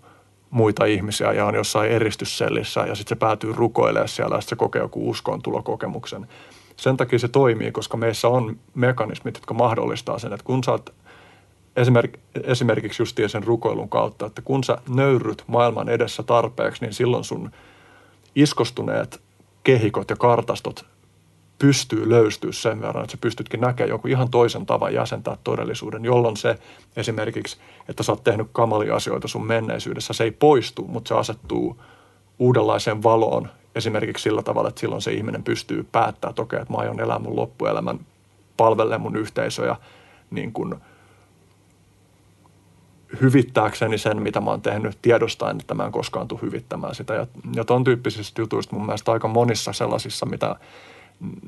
muita 0.51 0.85
ihmisiä 0.85 1.33
ja 1.33 1.47
on 1.47 1.55
jossain 1.55 1.91
eristyssellissä 1.91 2.81
ja 2.81 2.95
sitten 2.95 3.17
se 3.17 3.19
päätyy 3.19 3.53
rukoilemaan 3.53 4.09
siellä 4.09 4.37
ja 4.37 4.41
sitten 4.41 4.57
se 4.57 4.59
kokee 4.59 4.83
joku 4.83 5.11
uskon 5.11 5.43
tulokokemuksen. 5.43 6.27
Sen 6.77 6.97
takia 6.97 7.19
se 7.19 7.29
toimii, 7.29 7.73
koska 7.73 7.97
meissä 7.97 8.29
on 8.29 8.57
mekanismit, 8.75 9.35
jotka 9.35 9.55
mahdollistaa 9.55 10.19
sen, 10.19 10.33
että 10.33 10.45
kun 10.45 10.65
sä 10.65 10.71
oot 10.71 10.95
esimerk, 11.77 12.19
esimerkiksi 12.45 13.03
justiin 13.03 13.29
sen 13.29 13.45
rukoilun 13.45 13.89
kautta, 13.89 14.27
että 14.27 14.43
kun 14.43 14.65
sä 14.65 14.79
nöyryt 14.89 15.45
maailman 15.47 15.89
edessä 15.89 16.23
tarpeeksi, 16.23 16.85
niin 16.85 16.93
silloin 16.93 17.25
sun 17.25 17.51
iskostuneet 18.35 19.21
kehikot 19.65 20.11
ja 20.11 20.17
kartastot 20.17 20.87
pystyy 21.59 22.11
löystyä 22.11 22.53
sen 22.53 22.81
verran, 22.81 23.05
että 23.05 23.13
sä 23.13 23.19
pystytkin 23.21 23.61
näkemään 23.61 23.91
jonkun 23.91 24.11
ihan 24.11 24.31
toisen 24.31 24.67
tavan 24.67 24.95
jäsentää 24.95 25.37
todellisuuden, 25.45 26.05
jolloin 26.05 26.37
se 26.37 26.59
esimerkiksi, 26.97 27.57
että 27.89 28.03
sä 28.03 28.13
oot 28.13 28.25
tehnyt 28.25 28.47
kamalia 28.53 28.97
asioita 28.97 29.29
sun 29.29 29.47
menneisyydessä, 29.47 30.13
se 30.13 30.25
ei 30.25 30.31
poistu, 30.31 30.85
mutta 30.89 31.09
se 31.09 31.15
asettuu 31.15 31.83
uudenlaiseen 32.39 33.03
valoon 33.03 33.49
esimerkiksi 33.75 34.23
sillä 34.23 34.43
tavalla, 34.43 34.69
että 34.69 34.81
silloin 34.81 35.03
se 35.03 35.13
ihminen 35.13 35.43
pystyy 35.43 35.87
päättämään, 35.93 36.31
että 36.31 36.43
okei, 36.43 36.61
että 36.61 36.73
mä 36.73 36.79
aion 36.79 37.01
elää 37.01 37.19
mun 37.19 37.37
loppuelämän 37.37 38.01
palvelle 38.57 38.99
mun 38.99 39.17
yhteisöjä 39.17 39.77
niin 40.31 40.53
kuin 40.53 40.75
hyvittääkseni 43.21 43.99
sen, 43.99 44.23
mitä 44.23 44.41
mä 44.41 44.51
oon 44.51 44.63
tehnyt, 44.63 44.99
tiedostaen, 45.03 45.57
että 45.61 45.75
mä 45.75 45.85
en 45.85 45.93
koskaan 45.93 46.29
tule 46.29 46.41
hyvittämään 46.43 46.95
sitä. 46.95 47.15
Ja, 47.15 47.27
ja 47.55 47.65
ton 47.65 47.85
tyyppisistä 47.85 48.41
jutuista 48.41 48.77
mun 48.77 48.87
mielestä 48.87 49.13
aika 49.13 49.29
monissa 49.29 49.73
sellaisissa, 49.73 50.27
mitä 50.27 50.57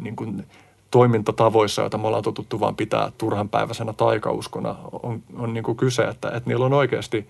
niin 0.01 0.17
kuin 0.17 0.47
toimintatavoissa, 0.91 1.83
joita 1.83 1.99
me 1.99 2.07
ollaan 2.07 2.23
totuttu 2.23 2.61
vaan 2.61 2.77
pitää 2.77 3.13
turhanpäiväisenä 3.19 3.93
taikauskona, 3.93 4.77
on, 5.03 5.23
on 5.37 5.55
niin 5.55 5.65
kuin 5.65 5.77
kyse, 5.77 6.03
että, 6.03 6.29
että 6.29 6.51
niillä 6.51 6.67
on 6.67 6.73
oikeasti, 6.73 7.29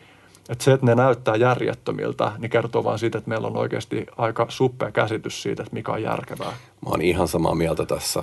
että 0.49 0.65
se, 0.65 0.73
että 0.73 0.87
ne 0.87 0.95
näyttää 0.95 1.37
järjettömiltä, 1.37 2.33
niin 2.39 2.51
kertoo 2.51 2.85
vaan 2.85 2.99
siitä, 2.99 3.19
että 3.19 3.29
meillä 3.31 3.47
on 3.47 3.57
oikeasti 3.57 4.07
aika 4.17 4.47
suppea 4.49 4.93
käsitys 4.93 5.43
siitä, 5.43 5.63
että 5.63 5.75
mikä 5.75 5.93
on 5.93 6.03
järkevää. 6.03 6.53
Mä 6.85 6.91
oon 6.91 7.03
ihan 7.03 7.29
samaa 7.29 7.55
mieltä 7.55 7.87
tässä. 7.87 8.23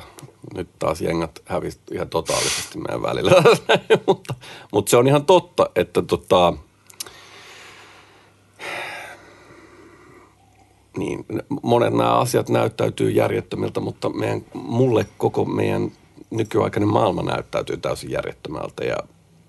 Nyt 0.54 0.70
taas 0.80 1.02
jengät 1.02 1.42
hävisi 1.46 1.80
ihan 1.92 2.10
totaalisesti 2.10 2.78
meidän 2.78 3.02
välillä. 3.02 3.32
mutta, 4.08 4.34
mutta 4.72 4.90
se 4.90 4.98
on 4.98 5.08
ihan 5.08 5.26
totta, 5.26 5.70
että 5.76 6.02
tota, 6.02 6.54
niin, 10.98 11.26
monet 11.64 11.94
nämä 11.94 12.14
asiat 12.14 12.50
näyttäytyy 12.50 13.10
järjettömiltä, 13.10 13.80
mutta 13.80 14.10
meidän, 14.10 14.46
mulle 14.54 15.06
koko 15.18 15.46
meidän 15.46 15.92
nykyaikainen 16.30 16.90
maailma 16.90 17.22
näyttäytyy 17.22 17.78
täysin 17.78 18.12
järjettömältä 18.12 18.84
ja 18.84 18.98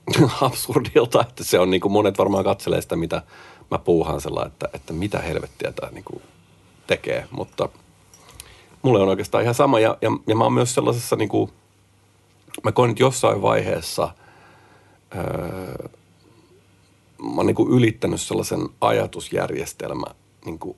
absurdilta, 0.41 1.21
että 1.21 1.45
se 1.45 1.59
on 1.59 1.71
niin 1.71 1.81
kuin 1.81 1.93
monet 1.93 2.19
varmaan 2.19 2.45
katselee 2.45 2.83
sitä, 2.83 2.97
mitä 2.97 3.23
mä 3.71 3.79
puuhaan 3.79 4.21
sellainen, 4.21 4.53
että, 4.53 4.69
että 4.75 4.93
mitä 4.93 5.19
helvettiä 5.19 5.73
tämä 5.73 5.93
niin 5.93 6.05
kuin 6.05 6.23
tekee, 6.87 7.27
mutta 7.31 7.69
mulle 8.83 9.03
on 9.03 9.09
oikeastaan 9.09 9.43
ihan 9.43 9.55
sama 9.55 9.81
ja, 9.81 9.99
ja, 10.03 10.11
ja 10.27 10.37
mä 10.37 10.45
oon 10.45 10.53
myös 10.53 10.75
sellaisessa 10.75 11.17
niin 11.17 11.29
kuin, 11.29 11.51
mä 12.65 12.73
koin 12.73 12.89
nyt 12.89 13.01
jossain 13.01 13.43
vaiheessa, 13.43 14.09
öö, 15.17 15.89
mä 17.23 17.37
oon 17.37 17.47
niin 17.47 17.55
kuin 17.55 17.73
ylittänyt 17.73 18.21
sellaisen 18.21 18.69
ajatusjärjestelmä 18.81 20.07
niin 20.45 20.59
kuin 20.59 20.77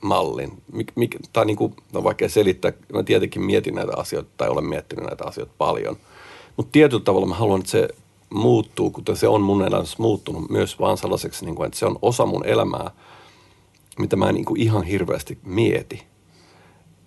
mallin. 0.00 0.62
Mik, 0.72 0.92
mik, 0.94 1.16
tai 1.32 1.44
niin 1.44 1.56
kuin, 1.56 1.76
no 1.92 2.04
vaikea 2.04 2.28
selittää, 2.28 2.72
mä 2.92 3.02
tietenkin 3.02 3.42
mietin 3.42 3.74
näitä 3.74 3.92
asioita 3.96 4.30
tai 4.36 4.48
olen 4.48 4.64
miettinyt 4.64 5.04
näitä 5.04 5.24
asioita 5.24 5.52
paljon. 5.58 5.96
Mutta 6.56 6.72
tietyllä 6.72 7.04
tavalla 7.04 7.26
mä 7.26 7.34
haluan, 7.34 7.60
että 7.60 7.70
se 7.70 7.88
muuttuu, 8.30 8.90
kuten 8.90 9.16
se 9.16 9.28
on 9.28 9.40
mun 9.40 9.62
elämässä 9.62 9.96
muuttunut 9.98 10.50
myös 10.50 10.78
vaan 10.78 10.98
sellaiseksi, 10.98 11.44
niin 11.44 11.54
kuin, 11.54 11.66
että 11.66 11.78
se 11.78 11.86
on 11.86 11.98
osa 12.02 12.26
mun 12.26 12.46
elämää, 12.46 12.90
mitä 13.98 14.16
mä 14.16 14.28
en 14.28 14.34
niin 14.34 14.44
kuin 14.44 14.60
ihan 14.60 14.82
hirveästi 14.82 15.38
mieti. 15.44 16.02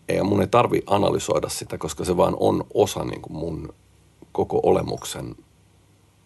Ja 0.07 0.23
mun 0.23 0.41
ei 0.41 0.47
tarvi 0.47 0.81
analysoida 0.87 1.49
sitä, 1.49 1.77
koska 1.77 2.05
se 2.05 2.17
vaan 2.17 2.37
on 2.39 2.65
osa 2.73 3.03
niin 3.03 3.21
kuin 3.21 3.37
mun 3.37 3.73
koko 4.31 4.59
olemuksen 4.63 5.35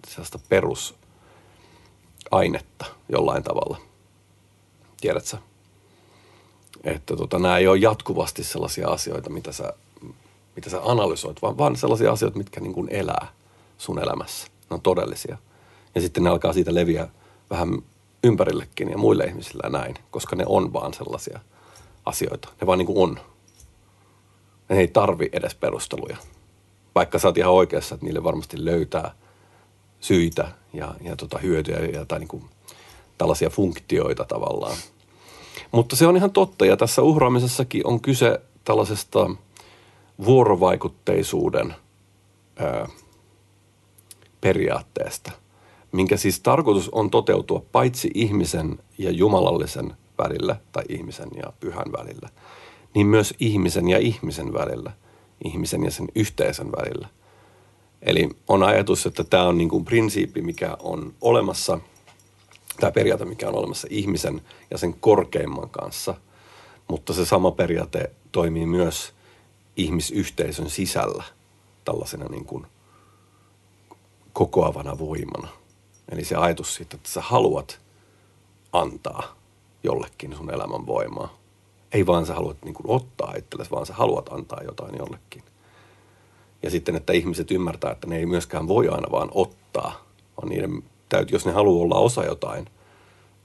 sellaista 0.07 0.39
perusainetta 0.49 2.85
jollain 3.09 3.43
tavalla. 3.43 3.77
Tiedätkö? 5.01 5.37
Että 6.83 7.15
tota, 7.15 7.39
nämä 7.39 7.57
ei 7.57 7.67
ole 7.67 7.77
jatkuvasti 7.77 8.43
sellaisia 8.43 8.87
asioita, 8.87 9.29
mitä 9.29 9.51
sä, 9.51 9.73
mitä 10.55 10.69
sä 10.69 10.81
analysoit, 10.83 11.41
vaan, 11.41 11.57
vaan 11.57 11.75
sellaisia 11.75 12.11
asioita, 12.11 12.37
mitkä 12.37 12.59
niin 12.61 12.73
kuin 12.73 12.87
elää 12.91 13.27
sun 13.77 13.99
elämässä. 13.99 14.47
Ne 14.69 14.73
on 14.73 14.81
todellisia. 14.81 15.37
Ja 15.95 16.01
sitten 16.01 16.23
ne 16.23 16.29
alkaa 16.29 16.53
siitä 16.53 16.73
leviä 16.73 17.07
vähän 17.49 17.81
ympärillekin 18.23 18.89
ja 18.89 18.97
muille 18.97 19.23
ihmisille 19.23 19.61
ja 19.63 19.69
näin, 19.69 19.95
koska 20.11 20.35
ne 20.35 20.43
on 20.47 20.73
vaan 20.73 20.93
sellaisia 20.93 21.39
asioita. 22.05 22.49
Ne 22.61 22.67
vaan 22.67 22.77
niin 22.77 22.85
kuin 22.85 22.97
on. 22.97 23.19
Ne 24.69 24.79
ei 24.79 24.87
tarvi 24.87 25.29
edes 25.31 25.55
perusteluja. 25.55 26.17
Vaikka 26.95 27.19
sä 27.19 27.27
oot 27.27 27.37
ihan 27.37 27.53
oikeassa, 27.53 27.95
että 27.95 28.05
niille 28.05 28.23
varmasti 28.23 28.65
löytää 28.65 29.11
syitä 29.99 30.51
ja, 30.73 30.95
ja 31.01 31.15
tota 31.15 31.37
hyötyjä 31.37 31.79
ja 31.79 32.05
tai 32.05 32.19
niin 32.19 32.27
kuin 32.27 32.43
tällaisia 33.17 33.49
funktioita 33.49 34.25
tavallaan– 34.25 34.77
mutta 35.71 35.95
se 35.95 36.07
on 36.07 36.17
ihan 36.17 36.31
totta 36.31 36.65
ja 36.65 36.77
tässä 36.77 37.01
uhraamisessakin 37.01 37.87
on 37.87 38.01
kyse 38.01 38.41
tällaisesta 38.63 39.29
vuorovaikutteisuuden 40.25 41.75
ää, 42.55 42.87
periaatteesta, 44.41 45.31
minkä 45.91 46.17
siis 46.17 46.39
tarkoitus 46.39 46.89
on 46.89 47.09
toteutua 47.09 47.65
paitsi 47.71 48.11
ihmisen 48.13 48.79
ja 48.97 49.11
jumalallisen 49.11 49.93
välillä 50.17 50.55
tai 50.71 50.83
ihmisen 50.89 51.29
ja 51.43 51.53
pyhän 51.59 51.91
välillä, 51.97 52.29
niin 52.95 53.07
myös 53.07 53.33
ihmisen 53.39 53.89
ja 53.89 53.97
ihmisen 53.97 54.53
välillä, 54.53 54.91
ihmisen 55.45 55.83
ja 55.83 55.91
sen 55.91 56.07
yhteisön 56.15 56.71
välillä. 56.71 57.07
Eli 58.01 58.29
on 58.47 58.63
ajatus, 58.63 59.05
että 59.05 59.23
tämä 59.23 59.43
on 59.43 59.57
niin 59.57 59.69
kuin 59.69 59.85
prinsiippi, 59.85 60.41
mikä 60.41 60.77
on 60.79 61.13
olemassa– 61.21 61.79
tämä 62.79 62.91
periaate, 62.91 63.25
mikä 63.25 63.47
on 63.47 63.55
olemassa 63.55 63.87
ihmisen 63.91 64.41
ja 64.71 64.77
sen 64.77 64.93
korkeimman 64.93 65.69
kanssa, 65.69 66.15
mutta 66.87 67.13
se 67.13 67.25
sama 67.25 67.51
periaate 67.51 68.11
toimii 68.31 68.65
myös 68.65 69.13
ihmisyhteisön 69.79 70.69
sisällä 70.69 71.23
tällaisena 71.85 72.25
niin 72.25 72.45
kuin 72.45 72.67
kokoavana 74.33 74.97
voimana. 74.97 75.47
Eli 76.11 76.23
se 76.23 76.35
ajatus 76.35 76.75
siitä, 76.75 76.95
että 76.95 77.09
sä 77.09 77.21
haluat 77.21 77.81
antaa 78.73 79.35
jollekin 79.83 80.35
sun 80.35 80.53
elämän 80.53 80.85
voimaa. 80.85 81.37
Ei 81.91 82.05
vaan 82.05 82.25
sä 82.25 82.33
haluat 82.33 82.57
niin 82.65 82.73
kuin 82.73 82.89
ottaa 82.89 83.33
itsellesi, 83.37 83.71
vaan 83.71 83.85
sä 83.85 83.93
haluat 83.93 84.33
antaa 84.33 84.63
jotain 84.63 84.97
jollekin. 84.97 85.43
Ja 86.63 86.69
sitten, 86.69 86.95
että 86.95 87.13
ihmiset 87.13 87.51
ymmärtää, 87.51 87.91
että 87.91 88.07
ne 88.07 88.17
ei 88.17 88.25
myöskään 88.25 88.67
voi 88.67 88.89
aina 88.89 89.11
vaan 89.11 89.29
ottaa, 89.33 90.05
vaan 90.37 90.49
niiden 90.49 90.83
täytyy, 91.09 91.35
jos 91.35 91.45
ne 91.45 91.51
haluaa 91.51 91.83
olla 91.83 91.95
osa 91.95 92.25
jotain 92.25 92.65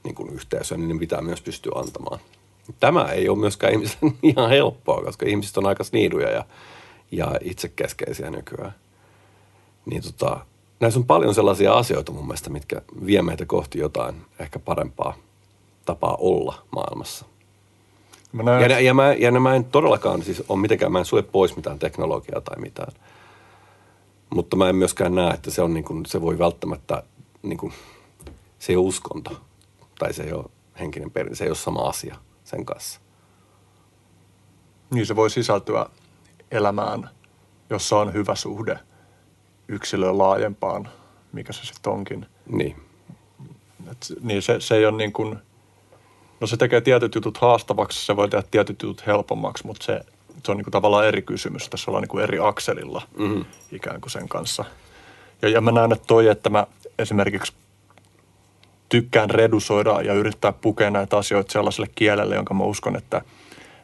niin 0.03 0.15
kuin 0.15 0.29
yhteisöä, 0.29 0.77
niin 0.77 0.89
ne 0.89 0.99
pitää 0.99 1.21
myös 1.21 1.41
pystyä 1.41 1.71
antamaan. 1.75 2.19
Tämä 2.79 3.03
ei 3.03 3.29
ole 3.29 3.37
myöskään 3.37 3.73
ihmisen 3.73 3.99
ihan 4.23 4.49
helppoa, 4.49 5.01
koska 5.03 5.25
ihmiset 5.25 5.57
on 5.57 5.65
aika 5.65 5.83
sniiduja 5.83 6.31
ja, 6.31 6.45
ja 7.11 7.31
itsekeskeisiä 7.41 8.29
nykyään. 8.29 8.75
Niin 9.85 10.03
tota, 10.03 10.45
näissä 10.79 10.99
on 10.99 11.05
paljon 11.05 11.35
sellaisia 11.35 11.73
asioita 11.73 12.11
mun 12.11 12.25
mielestä, 12.25 12.49
mitkä 12.49 12.81
vie 13.05 13.21
meitä 13.21 13.45
kohti 13.45 13.79
jotain 13.79 14.15
ehkä 14.39 14.59
parempaa 14.59 15.13
tapaa 15.85 16.17
olla 16.19 16.61
maailmassa. 16.71 17.25
Mä 18.31 18.43
näen... 18.43 18.71
ja, 18.71 18.79
ja, 18.79 18.93
mä, 18.93 19.13
ja 19.13 19.31
mä 19.31 19.55
en 19.55 19.65
todellakaan 19.65 20.23
siis 20.23 20.43
ole 20.49 20.59
mitenkään, 20.59 20.91
mä 20.91 20.99
en 20.99 21.05
sue 21.05 21.21
pois 21.21 21.55
mitään 21.55 21.79
teknologiaa 21.79 22.41
tai 22.41 22.59
mitään. 22.59 22.93
Mutta 24.29 24.55
mä 24.55 24.69
en 24.69 24.75
myöskään 24.75 25.15
näe, 25.15 25.33
että 25.33 25.51
se, 25.51 25.61
on 25.61 25.73
niin 25.73 25.83
kuin, 25.83 26.05
se 26.05 26.21
voi 26.21 26.39
välttämättä 26.39 27.03
niin 27.43 27.57
kuin, 27.57 27.73
se 28.59 28.73
ei 28.73 28.77
ole 28.77 28.85
uskonto. 28.85 29.31
Tai 29.99 30.13
se 30.13 30.23
ei 30.23 30.33
ole 30.33 30.45
henkinen 30.79 31.11
perinne. 31.11 31.35
Se 31.35 31.43
ei 31.43 31.49
ole 31.49 31.55
sama 31.57 31.81
asia 31.81 32.15
sen 32.45 32.65
kanssa. 32.65 32.99
Niin 34.93 35.05
se 35.05 35.15
voi 35.15 35.29
sisältyä 35.29 35.85
elämään, 36.51 37.09
jossa 37.69 37.97
on 37.97 38.13
hyvä 38.13 38.35
suhde 38.35 38.79
yksilöön 39.67 40.17
laajempaan, 40.17 40.89
mikä 41.31 41.53
se 41.53 41.65
sitten 41.65 41.93
onkin. 41.93 42.25
Niin. 42.45 42.75
Et, 43.91 44.13
niin 44.21 44.41
se, 44.41 44.59
se 44.59 44.75
ei 44.75 44.85
ole 44.85 44.97
niin 44.97 45.13
kuin, 45.13 45.37
no 46.41 46.47
se 46.47 46.57
tekee 46.57 46.81
tietyt 46.81 47.15
jutut 47.15 47.37
haastavaksi, 47.37 48.05
se 48.05 48.15
voi 48.15 48.29
tehdä 48.29 48.47
tietyt 48.51 48.81
jutut 48.81 49.07
helpommaksi, 49.07 49.65
mutta 49.65 49.85
se, 49.85 50.01
se 50.43 50.51
on 50.51 50.57
niin 50.57 50.65
kuin 50.65 50.71
tavallaan 50.71 51.07
eri 51.07 51.21
kysymys. 51.21 51.69
Tässä 51.69 51.91
ollaan 51.91 52.01
niin 52.01 52.09
kuin 52.09 52.23
eri 52.23 52.39
akselilla 52.39 53.01
mm-hmm. 53.17 53.45
ikään 53.71 54.01
kuin 54.01 54.11
sen 54.11 54.29
kanssa. 54.29 54.65
Ja, 55.41 55.49
ja 55.49 55.61
mä 55.61 55.71
näen, 55.71 55.91
että 55.91 56.07
toi, 56.07 56.27
että 56.27 56.49
mä 56.49 56.67
esimerkiksi 56.99 57.53
tykkään 58.89 59.29
redusoida 59.29 60.01
ja 60.01 60.13
yrittää 60.13 60.51
pukea 60.51 60.89
näitä 60.89 61.17
asioita 61.17 61.51
sellaiselle 61.51 61.89
kielelle, 61.95 62.35
jonka 62.35 62.53
mä 62.53 62.63
uskon, 62.63 62.95
että 62.95 63.21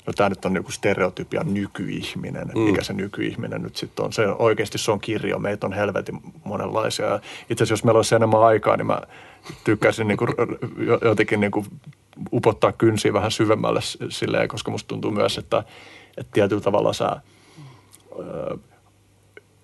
no 0.07 0.13
tämä 0.13 0.29
nyt 0.29 0.45
on 0.45 0.55
joku 0.55 0.71
stereotypia 0.71 1.43
nykyihminen, 1.43 2.41
että 2.41 2.59
mikä 2.59 2.83
se 2.83 2.93
nykyihminen 2.93 3.61
nyt 3.61 3.75
sitten 3.75 4.05
on. 4.05 4.13
Se 4.13 4.27
oikeasti 4.27 4.77
se 4.77 4.91
on 4.91 4.99
kirjo, 4.99 5.39
meitä 5.39 5.67
on 5.67 5.73
helvetin 5.73 6.19
monenlaisia. 6.43 7.05
Ja 7.05 7.19
itse 7.49 7.63
asiassa 7.63 7.73
jos 7.73 7.83
meillä 7.83 7.97
olisi 7.97 8.15
enemmän 8.15 8.43
aikaa, 8.43 8.77
niin 8.77 8.87
mä 8.87 9.01
tykkäisin 9.63 10.07
niin 10.07 10.17
kuin 10.17 10.29
jotenkin 11.01 11.39
niin 11.39 11.51
kuin 11.51 11.65
upottaa 12.33 12.71
kynsiä 12.71 13.13
vähän 13.13 13.31
syvemmälle 13.31 13.79
silleen, 14.09 14.47
koska 14.47 14.71
musta 14.71 14.87
tuntuu 14.87 15.11
myös, 15.11 15.37
että, 15.37 15.63
että 16.17 16.31
tietyllä 16.33 16.61
tavalla 16.61 16.93
sä 16.93 17.21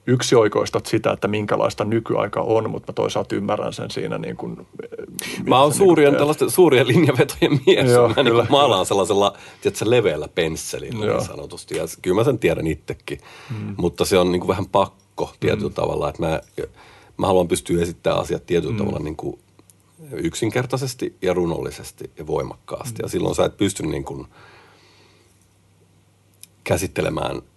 yksi 0.08 0.36
oikoistat 0.36 0.86
sitä, 0.86 1.12
että 1.12 1.28
minkälaista 1.28 1.86
nykyaika 1.86 2.42
on, 2.42 2.70
mutta 2.70 2.92
mä 2.92 2.94
toisaalta 2.94 3.36
ymmärrän 3.36 3.74
sen 3.74 3.92
siinä 3.92 4.18
niin 4.18 4.38
kuin, 4.38 4.68
Mä 5.46 5.62
oon 5.62 5.74
suurien, 5.74 6.12
niin 6.12 6.18
tällaisten 6.18 6.52
suurien 6.52 6.88
linjavetojen 6.88 7.60
mies. 7.66 7.92
Joo, 7.92 8.08
mä 8.08 8.24
niin 8.24 8.48
maalaan 8.50 8.86
sellaisella 8.86 9.38
tiedätkö, 9.62 9.90
leveällä 9.90 10.28
pensselillä 10.28 11.06
niin 11.06 11.26
sanotusti. 11.26 11.78
Ja 11.78 11.84
kyllä 12.02 12.16
mä 12.16 12.24
sen 12.24 12.40
tiedän 12.40 12.68
itsekin. 12.68 13.20
Hmm. 13.50 13.76
Mutta 13.78 14.06
se 14.06 14.18
on 14.18 14.32
niin 14.32 14.40
kuin 14.40 14.48
vähän 14.48 14.66
pakko 14.66 15.34
tietyllä 15.40 15.70
hmm. 15.70 15.76
tavalla. 15.76 16.10
Että 16.10 16.22
mä, 16.22 16.42
mä 17.18 17.28
haluan 17.28 17.48
pystyä 17.48 17.82
esittämään 17.82 18.22
asiat 18.22 18.46
tietyllä 18.46 18.74
hmm. 18.74 18.78
tavalla 18.78 19.00
niin 19.00 19.16
kuin 19.16 19.40
yksinkertaisesti 20.12 21.16
ja 21.22 21.34
runollisesti 21.34 22.12
ja 22.18 22.28
voimakkaasti. 22.28 22.98
Hmm. 22.98 23.06
Ja 23.06 23.10
silloin 23.10 23.36
sä 23.36 23.46
et 23.46 23.58
pysty 23.58 23.84
niin 23.84 24.04
kuin 24.04 24.28
käsittelemään– 26.64 27.42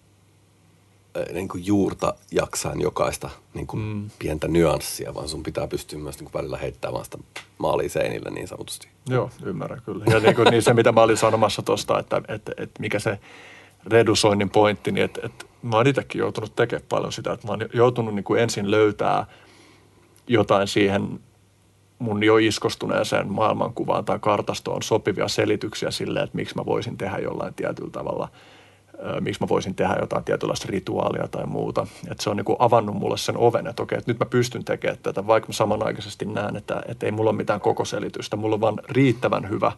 niin 1.32 1.48
kuin 1.48 1.66
juurta 1.66 2.14
jaksain 2.32 2.80
jokaista 2.80 3.30
niin 3.54 3.66
kuin 3.66 3.82
mm. 3.82 4.10
pientä 4.18 4.48
nyanssia, 4.48 5.14
vaan 5.14 5.28
sun 5.28 5.42
pitää 5.42 5.66
pystyä 5.66 5.98
myös 5.98 6.18
niin 6.18 6.30
kuin 6.30 6.40
välillä 6.40 6.58
heittämään 6.58 7.04
sitä 7.04 7.18
maalia 7.58 7.88
seinille 7.88 8.30
niin 8.30 8.48
sanotusti. 8.48 8.88
Joo, 9.08 9.30
ymmärrän 9.44 9.82
kyllä. 9.84 10.04
Ja 10.08 10.20
niin, 10.20 10.36
kuin, 10.36 10.48
niin 10.50 10.62
se, 10.62 10.74
mitä 10.74 10.92
mä 10.92 11.02
olin 11.02 11.16
sanomassa 11.16 11.62
tuosta, 11.62 11.98
että, 11.98 12.22
että, 12.28 12.52
että 12.56 12.80
mikä 12.80 12.98
se 12.98 13.18
redusoinnin 13.86 14.50
pointti, 14.50 14.92
niin 14.92 15.04
että, 15.04 15.20
että 15.24 15.44
mä 15.62 15.76
oon 15.76 15.86
itsekin 15.86 16.18
joutunut 16.18 16.56
tekemään 16.56 16.86
paljon 16.88 17.12
sitä, 17.12 17.32
että 17.32 17.46
mä 17.46 17.52
oon 17.52 17.68
joutunut 17.74 18.14
niin 18.14 18.24
kuin 18.24 18.42
ensin 18.42 18.70
löytää 18.70 19.26
jotain 20.26 20.68
siihen 20.68 21.20
mun 21.98 22.22
jo 22.24 22.36
iskostuneeseen 22.36 23.32
maailmankuvaan 23.32 24.04
tai 24.04 24.18
kartastoon 24.18 24.82
sopivia 24.82 25.28
selityksiä 25.28 25.90
sille, 25.90 26.20
että 26.20 26.36
miksi 26.36 26.56
mä 26.56 26.66
voisin 26.66 26.98
tehdä 26.98 27.18
jollain 27.18 27.54
tietyllä 27.54 27.90
tavalla– 27.90 28.28
miksi 29.20 29.42
mä 29.42 29.48
voisin 29.48 29.74
tehdä 29.74 29.96
jotain 30.00 30.24
tietynlaista 30.24 30.68
rituaalia 30.70 31.28
tai 31.28 31.46
muuta. 31.46 31.86
Että 32.10 32.22
se 32.24 32.30
on 32.30 32.36
niin 32.36 32.56
avannut 32.58 32.96
mulle 32.96 33.18
sen 33.18 33.36
oven, 33.36 33.66
että 33.66 33.82
okei, 33.82 33.98
että 33.98 34.10
nyt 34.10 34.18
mä 34.18 34.26
pystyn 34.26 34.64
tekemään 34.64 34.98
tätä, 35.02 35.26
vaikka 35.26 35.48
mä 35.48 35.52
samanaikaisesti 35.52 36.24
näen, 36.24 36.56
että, 36.56 36.82
että 36.88 37.06
ei 37.06 37.12
mulla 37.12 37.30
ole 37.30 37.36
mitään 37.36 37.60
koko 37.60 37.84
selitystä. 37.84 38.36
Mulla 38.36 38.54
on 38.54 38.60
vaan 38.60 38.80
riittävän 38.88 39.48
hyvä 39.48 39.72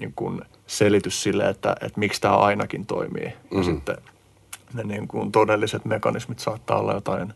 niin 0.00 0.12
kuin 0.16 0.42
selitys 0.66 1.22
sille, 1.22 1.48
että, 1.48 1.76
että 1.80 2.00
miksi 2.00 2.20
tämä 2.20 2.36
ainakin 2.36 2.86
toimii. 2.86 3.26
Mm-hmm. 3.26 3.58
Ja 3.58 3.64
sitten 3.64 3.96
ne 4.74 4.82
niin 4.82 5.08
kuin 5.08 5.32
todelliset 5.32 5.84
mekanismit 5.84 6.38
saattaa 6.38 6.78
olla 6.78 6.92
jotain 6.94 7.32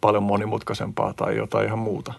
paljon 0.00 0.22
monimutkaisempaa 0.22 1.14
tai 1.14 1.36
jotain 1.36 1.66
ihan 1.66 1.78
muuta. 1.78 2.12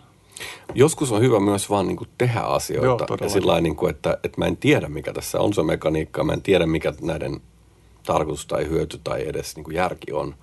Joskus 0.75 1.11
on 1.11 1.21
hyvä 1.21 1.39
myös 1.39 1.69
vaan 1.69 1.87
niin 1.87 1.97
kuin 1.97 2.09
tehdä 2.17 2.39
asioita. 2.39 3.05
Joo, 3.09 3.17
ja 3.21 3.29
sillä 3.29 3.61
niin 3.61 3.75
kuin, 3.75 3.89
että, 3.89 4.17
että 4.23 4.41
mä 4.41 4.45
en 4.45 4.57
tiedä, 4.57 4.87
mikä 4.89 5.13
tässä 5.13 5.39
on 5.39 5.53
se 5.53 5.63
mekaniikka. 5.63 6.23
Mä 6.23 6.33
en 6.33 6.41
tiedä, 6.41 6.65
mikä 6.65 6.93
näiden 7.01 7.41
tarkoitus 8.03 8.45
tai 8.45 8.69
hyöty 8.69 8.99
tai 9.03 9.27
edes 9.27 9.55
niin 9.55 9.63
kuin 9.63 9.75
järki 9.75 10.11
on. 10.11 10.35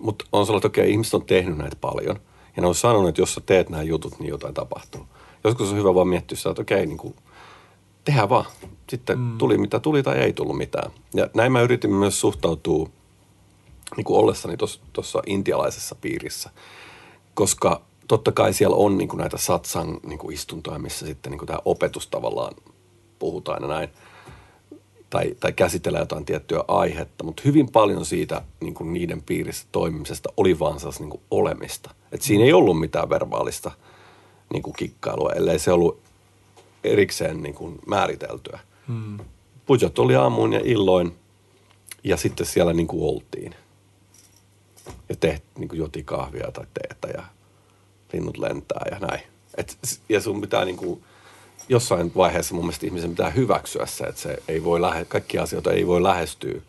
Mutta 0.00 0.24
on 0.32 0.46
sellainen, 0.46 0.58
että 0.58 0.68
okei, 0.68 0.82
okay, 0.82 0.90
ihmiset 0.90 1.14
on 1.14 1.24
tehnyt 1.24 1.58
näitä 1.58 1.76
paljon. 1.80 2.20
Ja 2.56 2.62
ne 2.62 2.68
on 2.68 2.74
sanonut, 2.74 3.08
että 3.08 3.20
jos 3.20 3.34
sä 3.34 3.40
teet 3.46 3.70
nämä 3.70 3.82
jutut, 3.82 4.20
niin 4.20 4.28
jotain 4.28 4.54
tapahtuu. 4.54 5.06
Joskus 5.44 5.72
on 5.72 5.78
hyvä 5.78 5.94
vaan 5.94 6.08
miettiä 6.08 6.36
sitä, 6.36 6.50
että 6.50 6.62
okei, 6.62 6.76
okay, 6.76 6.86
niin 6.86 6.98
kuin, 6.98 7.14
tehdään 8.04 8.28
vaan. 8.28 8.44
Sitten 8.88 9.18
mm. 9.18 9.38
tuli 9.38 9.58
mitä 9.58 9.80
tuli 9.80 10.02
tai 10.02 10.18
ei 10.18 10.32
tullut 10.32 10.56
mitään. 10.56 10.90
Ja 11.14 11.30
näin 11.34 11.52
mä 11.52 11.62
yritin 11.62 11.92
myös 11.92 12.20
suhtautua 12.20 12.88
niin 13.96 14.04
kuin 14.04 14.20
ollessani 14.20 14.56
tuossa 14.92 15.22
intialaisessa 15.26 15.94
piirissä. 15.94 16.50
Koska 17.34 17.80
totta 18.08 18.32
kai 18.32 18.52
siellä 18.52 18.76
on 18.76 18.98
niin 18.98 19.08
kuin 19.08 19.18
näitä 19.18 19.36
satsang 19.36 19.98
niin 20.06 20.18
kuin 20.18 20.34
istuntoja, 20.34 20.78
missä 20.78 21.06
sitten 21.06 21.30
niin 21.30 21.38
kuin 21.38 21.46
tämä 21.46 21.58
opetus 21.64 22.06
tavallaan 22.06 22.54
puhutaan 23.18 23.62
ja 23.62 23.68
näin– 23.68 23.88
tai, 25.10 25.36
tai 25.40 25.52
käsitellä 25.52 25.98
jotain 25.98 26.24
tiettyä 26.24 26.64
aihetta, 26.68 27.24
mutta 27.24 27.42
hyvin 27.44 27.70
paljon 27.70 28.04
siitä 28.04 28.42
niin 28.60 28.74
kuin 28.74 28.92
niiden 28.92 29.22
piirissä 29.22 29.66
toimimisesta 29.72 30.32
oli 30.36 30.58
vaan 30.58 30.80
sellaista 30.80 31.02
niin 31.02 31.10
kuin 31.10 31.22
olemista. 31.30 31.94
Et 32.12 32.22
siinä 32.22 32.44
ei 32.44 32.52
ollut 32.52 32.80
mitään 32.80 33.10
verbaalista 33.10 33.70
niin 34.52 34.62
kuin 34.62 34.74
kikkailua, 34.74 35.32
ellei 35.32 35.58
se 35.58 35.72
ollut 35.72 36.00
erikseen 36.84 37.42
niin 37.42 37.54
kuin 37.54 37.78
määriteltyä. 37.86 38.60
Hmm. 38.86 39.18
Pujat 39.66 39.98
oli 39.98 40.16
aamuun 40.16 40.52
ja 40.52 40.60
illoin 40.64 41.16
ja 42.04 42.16
sitten 42.16 42.46
siellä 42.46 42.72
niin 42.72 42.86
kuin 42.86 43.14
oltiin. 43.14 43.54
Ja 45.08 45.16
tehtiin 45.16 45.52
niin 45.58 45.68
kuin 45.68 45.78
joti 45.78 46.02
kahvia 46.04 46.52
tai 46.52 46.66
teetä 46.74 47.18
ja 47.18 47.24
linnut 48.12 48.38
lentää 48.38 48.82
ja 48.90 48.98
näin. 48.98 49.20
Et, 49.56 49.78
ja 50.08 50.20
sun 50.20 50.40
pitää 50.40 50.64
niin 50.64 50.76
kuin 50.76 51.04
jossain 51.68 52.12
vaiheessa 52.16 52.54
mun 52.54 52.64
mielestä 52.64 52.86
ihmisen 52.86 53.10
pitää 53.10 53.30
hyväksyä 53.30 53.86
se, 53.86 54.04
että 54.04 54.20
se 54.20 54.42
ei 54.48 54.64
voi 54.64 54.80
lähe, 54.80 55.04
kaikki 55.04 55.38
asioita 55.38 55.72
ei 55.72 55.86
voi 55.86 56.02
lähestyä. 56.02 56.60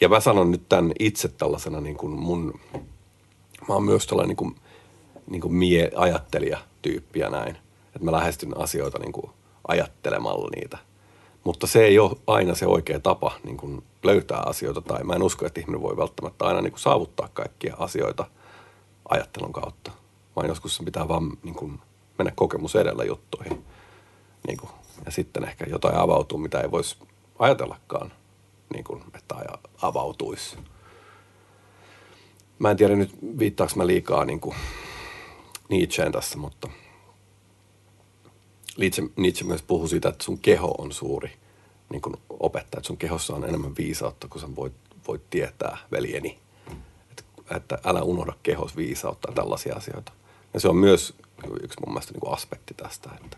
Ja 0.00 0.08
mä 0.08 0.20
sanon 0.20 0.50
nyt 0.50 0.68
tämän 0.68 0.92
itse 0.98 1.28
tällaisena 1.28 1.80
niin 1.80 1.96
kuin 1.96 2.12
mun, 2.12 2.60
mä 3.68 3.74
oon 3.74 3.84
myös 3.84 4.06
tällainen 4.06 4.28
niin 4.28 4.36
kuin, 4.36 4.56
niin 5.26 5.40
kuin 5.40 5.54
mie, 5.54 5.90
ajattelija 5.96 6.58
tyyppiä 6.82 7.30
näin. 7.30 7.56
Että 7.86 8.04
mä 8.04 8.12
lähestyn 8.12 8.60
asioita 8.60 8.98
niin 8.98 9.12
kuin 9.12 9.30
ajattelemalla 9.68 10.48
niitä. 10.56 10.78
Mutta 11.44 11.66
se 11.66 11.84
ei 11.84 11.98
ole 11.98 12.16
aina 12.26 12.54
se 12.54 12.66
oikea 12.66 13.00
tapa 13.00 13.32
niin 13.44 13.56
kuin 13.56 13.82
löytää 14.02 14.42
asioita, 14.46 14.80
tai 14.80 15.04
mä 15.04 15.14
en 15.14 15.22
usko, 15.22 15.46
että 15.46 15.60
ihminen 15.60 15.82
voi 15.82 15.96
välttämättä 15.96 16.44
aina 16.44 16.60
niin 16.60 16.72
kuin 16.72 16.80
saavuttaa 16.80 17.28
kaikkia 17.32 17.76
asioita 17.78 18.26
ajattelun 19.08 19.52
kautta. 19.52 19.90
Vaan 20.36 20.48
joskus 20.48 20.76
se 20.76 20.84
pitää 20.84 21.08
vaan 21.08 21.30
niin 21.42 21.54
kuin 21.54 21.80
mennä 22.18 22.32
kokemus 22.36 22.76
edellä 22.76 23.04
juttuihin. 23.04 23.64
Niin 24.46 24.56
kuin, 24.56 24.70
ja 25.04 25.10
sitten 25.10 25.44
ehkä 25.44 25.66
jotain 25.68 25.96
avautuu, 25.96 26.38
mitä 26.38 26.60
ei 26.60 26.70
voisi 26.70 26.96
ajatellakaan, 27.38 28.12
niin 28.72 28.84
kuin, 28.84 29.04
että 29.14 29.34
avautuisi. 29.82 30.56
Mä 32.58 32.70
en 32.70 32.76
tiedä 32.76 32.96
nyt 32.96 33.10
viittaako 33.38 33.72
mä 33.76 33.86
liikaa 33.86 34.24
niin 34.24 34.40
kuin 34.40 34.56
Nietzscheen 35.68 36.12
tässä, 36.12 36.38
mutta 36.38 36.68
Nietzsche, 38.76 39.08
Nietzsche 39.16 39.46
myös 39.46 39.62
puhuu 39.62 39.88
siitä, 39.88 40.08
että 40.08 40.24
sun 40.24 40.38
keho 40.38 40.74
on 40.78 40.92
suuri 40.92 41.32
niin 41.90 42.02
kuin 42.02 42.16
opettaja, 42.30 42.78
että 42.78 42.86
sun 42.86 42.96
kehossa 42.96 43.34
on 43.34 43.44
enemmän 43.44 43.76
viisautta 43.78 44.28
kuin 44.28 44.42
sä 44.42 44.56
voit, 44.56 44.74
voit 45.08 45.30
tietää, 45.30 45.78
veljeni. 45.92 46.38
Että, 47.10 47.22
että 47.56 47.78
älä 47.84 48.02
unohda 48.02 48.32
kehos 48.42 48.76
viisautta 48.76 49.28
ja 49.30 49.34
tällaisia 49.34 49.74
asioita. 49.74 50.12
Ja 50.54 50.60
se 50.60 50.68
on 50.68 50.76
myös 50.76 51.14
yksi 51.62 51.80
mun 51.80 51.94
mielestä 51.94 52.12
niin 52.12 52.20
kuin 52.20 52.32
aspekti 52.32 52.74
tästä, 52.74 53.10
että 53.24 53.36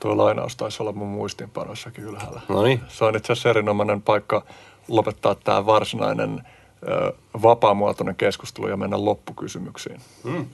Tuo 0.00 0.16
lainaus 0.16 0.56
taisi 0.56 0.82
olla 0.82 0.92
mun 0.92 1.08
muistinpanossakin 1.08 2.04
ylhäällä. 2.04 2.40
No 2.48 2.62
niin. 2.62 2.80
Se 2.88 3.04
on 3.04 3.16
itse 3.16 3.32
asiassa 3.32 3.50
erinomainen 3.50 4.02
paikka 4.02 4.42
lopettaa 4.88 5.34
tämä 5.34 5.66
varsinainen 5.66 6.42
ö, 6.88 7.12
vapaamuotoinen 7.42 8.16
keskustelu 8.16 8.68
ja 8.68 8.76
mennä 8.76 9.04
loppukysymyksiin. 9.04 10.00
Mm. 10.24 10.46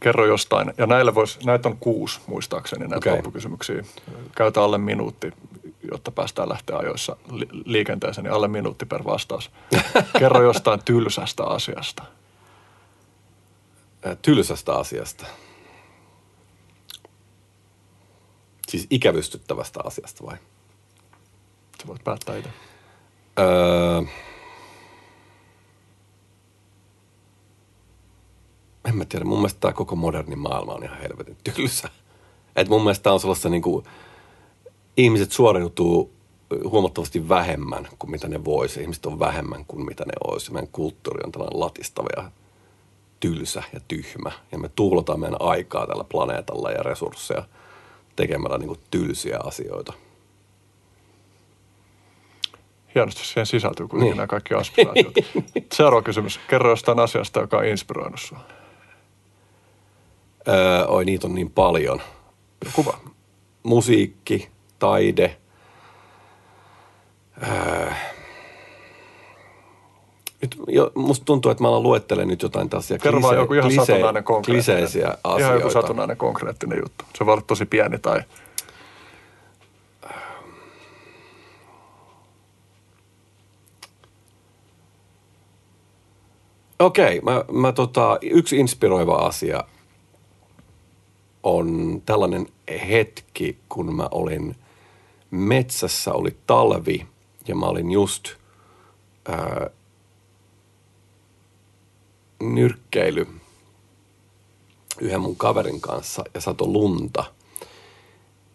Kerro 0.00 0.26
jostain. 0.26 0.72
Ja 0.78 0.86
näille 0.86 1.14
vois, 1.14 1.44
näitä 1.44 1.68
on 1.68 1.76
kuusi 1.80 2.20
muistaakseni 2.26 2.80
näitä 2.80 2.96
okay. 2.96 3.12
loppukysymyksiä. 3.12 3.82
Käytä 4.36 4.62
alle 4.62 4.78
minuutti, 4.78 5.32
jotta 5.92 6.10
päästään 6.10 6.48
lähteä 6.48 6.76
ajoissa 6.76 7.16
li- 7.32 7.48
liikenteeseen, 7.64 8.24
niin 8.24 8.32
alle 8.32 8.48
minuutti 8.48 8.86
per 8.86 9.04
vastaus. 9.04 9.50
Kerro 10.18 10.42
jostain 10.42 10.80
tylsästä 10.84 11.44
asiasta. 11.44 12.02
Tylsästä 14.22 14.74
asiasta. 14.74 15.26
Siis 18.68 18.86
ikävystyttävästä 18.90 19.80
asiasta 19.84 20.26
vai? 20.26 20.36
Sä 21.80 21.86
voit 21.86 22.04
päättää 22.04 22.36
itse. 22.36 22.50
Öö, 23.38 24.02
en 28.88 28.96
mä 28.96 29.04
tiedä. 29.04 29.24
Mun 29.24 29.38
mielestä 29.38 29.60
tämä 29.60 29.72
koko 29.72 29.96
moderni 29.96 30.36
maailma 30.36 30.74
on 30.74 30.84
ihan 30.84 30.98
helvetin 30.98 31.36
tylsä. 31.54 31.88
Et 32.56 32.68
mun 32.68 32.82
mielestä 32.82 33.12
on 33.12 33.20
sellaista 33.20 33.48
niin 33.48 33.62
kuin, 33.62 33.84
ihmiset 34.96 35.32
suoriutuu 35.32 36.12
huomattavasti 36.64 37.28
vähemmän 37.28 37.88
kuin 37.98 38.10
mitä 38.10 38.28
ne 38.28 38.44
voisi. 38.44 38.80
Ihmiset 38.80 39.06
on 39.06 39.18
vähemmän 39.18 39.64
kuin 39.64 39.84
mitä 39.84 40.04
ne 40.04 40.12
olisi. 40.24 40.52
Meidän 40.52 40.72
kulttuuri 40.72 41.20
on 41.24 41.32
tällainen 41.32 41.60
latistava 41.60 42.08
ja 42.16 42.30
tylsä 43.20 43.62
ja 43.72 43.80
tyhmä. 43.88 44.32
Ja 44.52 44.58
me 44.58 44.68
tuhlataan 44.68 45.20
meidän 45.20 45.42
aikaa 45.42 45.86
tällä 45.86 46.04
planeetalla 46.04 46.70
ja 46.70 46.82
resursseja 46.82 47.44
tekemällä 48.18 48.58
niin 48.58 48.68
kuin 48.68 48.80
tylsiä 48.90 49.38
asioita. 49.44 49.92
Hienosti 52.94 53.24
siihen 53.24 53.46
sisältyy 53.46 53.88
kuitenkin 53.88 54.10
Niin. 54.10 54.16
nämä 54.16 54.26
kaikki 54.26 54.54
aspiraatiot. 54.54 55.14
Seuraava 55.72 56.02
kysymys. 56.02 56.40
Kerro 56.48 56.70
jostain 56.70 56.98
asiasta, 56.98 57.40
joka 57.40 57.56
on 57.58 57.64
inspiroinut 57.64 58.20
sinua. 58.20 58.44
Öö, 60.48 60.84
oi, 60.86 61.04
niitä 61.04 61.26
on 61.26 61.34
niin 61.34 61.50
paljon. 61.50 62.02
Kuva. 62.72 62.98
Musiikki, 63.62 64.48
taide. 64.78 65.36
Öö, 67.42 67.90
nyt 70.42 70.56
jo, 70.68 70.92
musta 70.94 71.24
tuntuu, 71.24 71.50
että 71.50 71.64
mä 71.64 71.68
alan 71.68 71.82
luettelemaan 71.82 72.28
nyt 72.28 72.42
jotain 72.42 72.68
tällaisia 72.68 72.98
Kerro 72.98 73.22
vaan 73.22 73.36
joku 73.36 73.54
ihan 73.54 73.72
satunnainen 73.72 74.24
konkreettinen. 74.24 74.64
kliseisiä 74.64 75.14
asioita. 75.24 75.46
Ihan 75.46 75.58
joku 75.58 75.70
satunnainen 75.70 76.16
konkreettinen 76.16 76.78
juttu. 76.78 77.04
Se 77.18 77.26
voi 77.26 77.32
olla 77.32 77.44
tosi 77.46 77.66
pieni 77.66 77.98
tai... 77.98 78.22
Okei, 86.78 87.20
mä, 87.20 87.44
mä 87.52 87.72
tota, 87.72 88.18
yksi 88.22 88.58
inspiroiva 88.58 89.16
asia 89.16 89.64
on 91.42 92.02
tällainen 92.06 92.46
hetki, 92.88 93.58
kun 93.68 93.94
mä 93.94 94.08
olin 94.10 94.56
metsässä, 95.30 96.12
oli 96.12 96.36
talvi 96.46 97.06
ja 97.48 97.54
mä 97.54 97.66
olin 97.66 97.90
just 97.90 98.28
nyrkkeily 102.42 103.26
yhden 105.00 105.20
mun 105.20 105.36
kaverin 105.36 105.80
kanssa 105.80 106.24
ja 106.34 106.40
sato 106.40 106.66
lunta. 106.66 107.24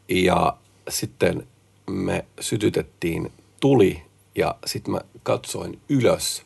Ja 0.10 0.58
sitten 0.90 1.48
me 1.90 2.26
sytytettiin 2.40 3.32
tuli 3.60 4.04
ja 4.36 4.56
sitten 4.66 4.94
mä 4.94 5.02
katsoin 5.24 5.80
ylös 5.90 6.44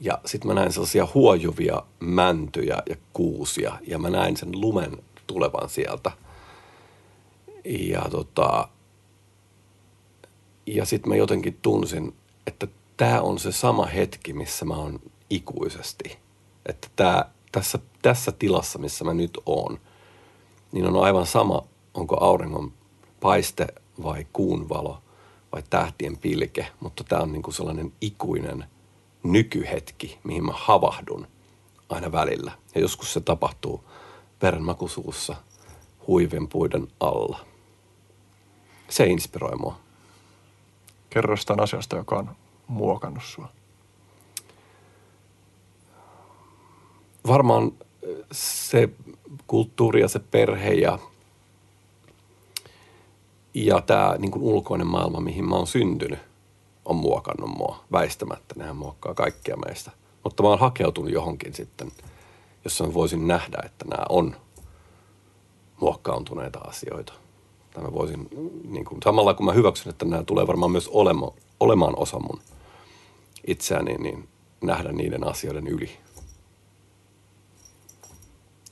ja 0.00 0.18
sitten 0.24 0.48
mä 0.48 0.54
näin 0.54 0.72
sellaisia 0.72 1.08
huojuvia 1.14 1.82
mäntyjä 2.00 2.82
ja 2.88 2.96
kuusia 3.12 3.78
ja 3.86 3.98
mä 3.98 4.10
näin 4.10 4.36
sen 4.36 4.60
lumen 4.60 4.98
tulevan 5.26 5.68
sieltä. 5.68 6.10
Ja 7.64 8.06
tota, 8.10 8.68
ja 10.66 10.84
sitten 10.84 11.08
mä 11.08 11.16
jotenkin 11.16 11.58
tunsin, 11.62 12.14
että 12.46 12.66
tämä 12.96 13.20
on 13.20 13.38
se 13.38 13.52
sama 13.52 13.86
hetki, 13.86 14.32
missä 14.32 14.64
mä 14.64 14.74
oon 14.74 15.00
ikuisesti. 15.30 16.19
Että 16.66 16.88
tää, 16.96 17.30
tässä, 17.52 17.78
tässä 18.02 18.32
tilassa, 18.32 18.78
missä 18.78 19.04
mä 19.04 19.14
nyt 19.14 19.38
oon, 19.46 19.80
niin 20.72 20.86
on 20.86 21.04
aivan 21.04 21.26
sama, 21.26 21.62
onko 21.94 22.16
auringon 22.20 22.72
paiste 23.20 23.66
vai 24.02 24.26
kuun 24.32 24.68
valo 24.68 25.02
vai 25.52 25.62
tähtien 25.70 26.16
pilke, 26.16 26.66
mutta 26.80 27.04
tämä 27.04 27.22
on 27.22 27.32
niinku 27.32 27.52
sellainen 27.52 27.92
ikuinen 28.00 28.64
nykyhetki, 29.22 30.18
mihin 30.24 30.44
mä 30.44 30.52
havahdun 30.54 31.26
aina 31.88 32.12
välillä. 32.12 32.52
Ja 32.74 32.80
joskus 32.80 33.12
se 33.12 33.20
tapahtuu 33.20 33.84
verenmakusuussa 34.42 35.36
huivien 36.06 36.48
puiden 36.48 36.88
alla. 37.00 37.38
Se 38.88 39.06
inspiroi 39.06 39.56
mua. 39.56 39.78
Kerro 41.10 41.32
jostain 41.32 41.60
asiasta, 41.60 41.96
joka 41.96 42.16
on 42.16 42.30
muokannut 42.66 43.24
sinua. 43.24 43.48
Varmaan 47.26 47.72
äh, 47.84 48.26
se 48.32 48.88
kulttuuri 49.46 50.00
ja 50.00 50.08
se 50.08 50.18
perhe 50.18 50.70
ja, 50.70 50.98
ja 53.54 53.80
tämä 53.80 54.14
niin 54.18 54.30
kuin 54.30 54.42
ulkoinen 54.42 54.86
maailma, 54.86 55.20
mihin 55.20 55.48
mä 55.48 55.56
oon 55.56 55.66
syntynyt, 55.66 56.18
on 56.84 56.96
muokannut 56.96 57.50
mua 57.56 57.84
väistämättä. 57.92 58.54
Nehän 58.56 58.76
muokkaa 58.76 59.14
kaikkia 59.14 59.56
meistä. 59.56 59.90
Mutta 60.24 60.42
mä 60.42 60.48
oon 60.48 60.58
hakeutunut 60.58 61.12
johonkin 61.12 61.54
sitten, 61.54 61.92
jossa 62.64 62.86
mä 62.86 62.94
voisin 62.94 63.26
nähdä, 63.28 63.58
että 63.64 63.84
nämä 63.84 64.04
on 64.08 64.36
muokkaantuneita 65.80 66.58
asioita. 66.58 67.12
Tai 67.74 67.82
mä 67.82 67.92
voisin, 67.92 68.28
niin 68.68 68.84
kuin, 68.84 69.02
samalla 69.04 69.34
kun 69.34 69.46
mä 69.46 69.52
hyväksyn, 69.52 69.90
että 69.90 70.04
nämä 70.04 70.22
tulee 70.22 70.46
varmaan 70.46 70.70
myös 70.70 70.88
olema, 70.88 71.32
olemaan 71.60 71.98
osa 71.98 72.18
mun 72.18 72.40
itseäni, 73.46 73.94
niin 73.94 74.28
nähdä 74.60 74.92
niiden 74.92 75.26
asioiden 75.26 75.66
yli. 75.66 75.90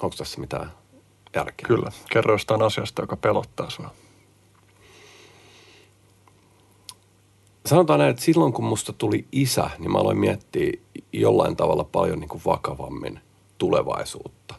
Onko 0.02 0.16
tässä 0.18 0.40
mitään 0.40 0.72
järkeä? 1.36 1.66
Kyllä. 1.66 1.92
Kerro 2.10 2.34
jostain 2.34 2.62
asiasta, 2.62 3.02
joka 3.02 3.16
pelottaa 3.16 3.70
sinua. 3.70 3.90
Sanotaan 7.66 7.98
näin, 7.98 8.10
että 8.10 8.22
silloin 8.22 8.52
kun 8.52 8.64
musta 8.64 8.92
tuli 8.92 9.26
isä, 9.32 9.70
niin 9.78 9.92
mä 9.92 9.98
aloin 9.98 10.18
miettiä 10.18 10.72
jollain 11.12 11.56
tavalla 11.56 11.84
paljon 11.84 12.20
niin 12.20 12.28
kuin 12.28 12.42
vakavammin 12.46 13.20
tulevaisuutta. 13.58 14.54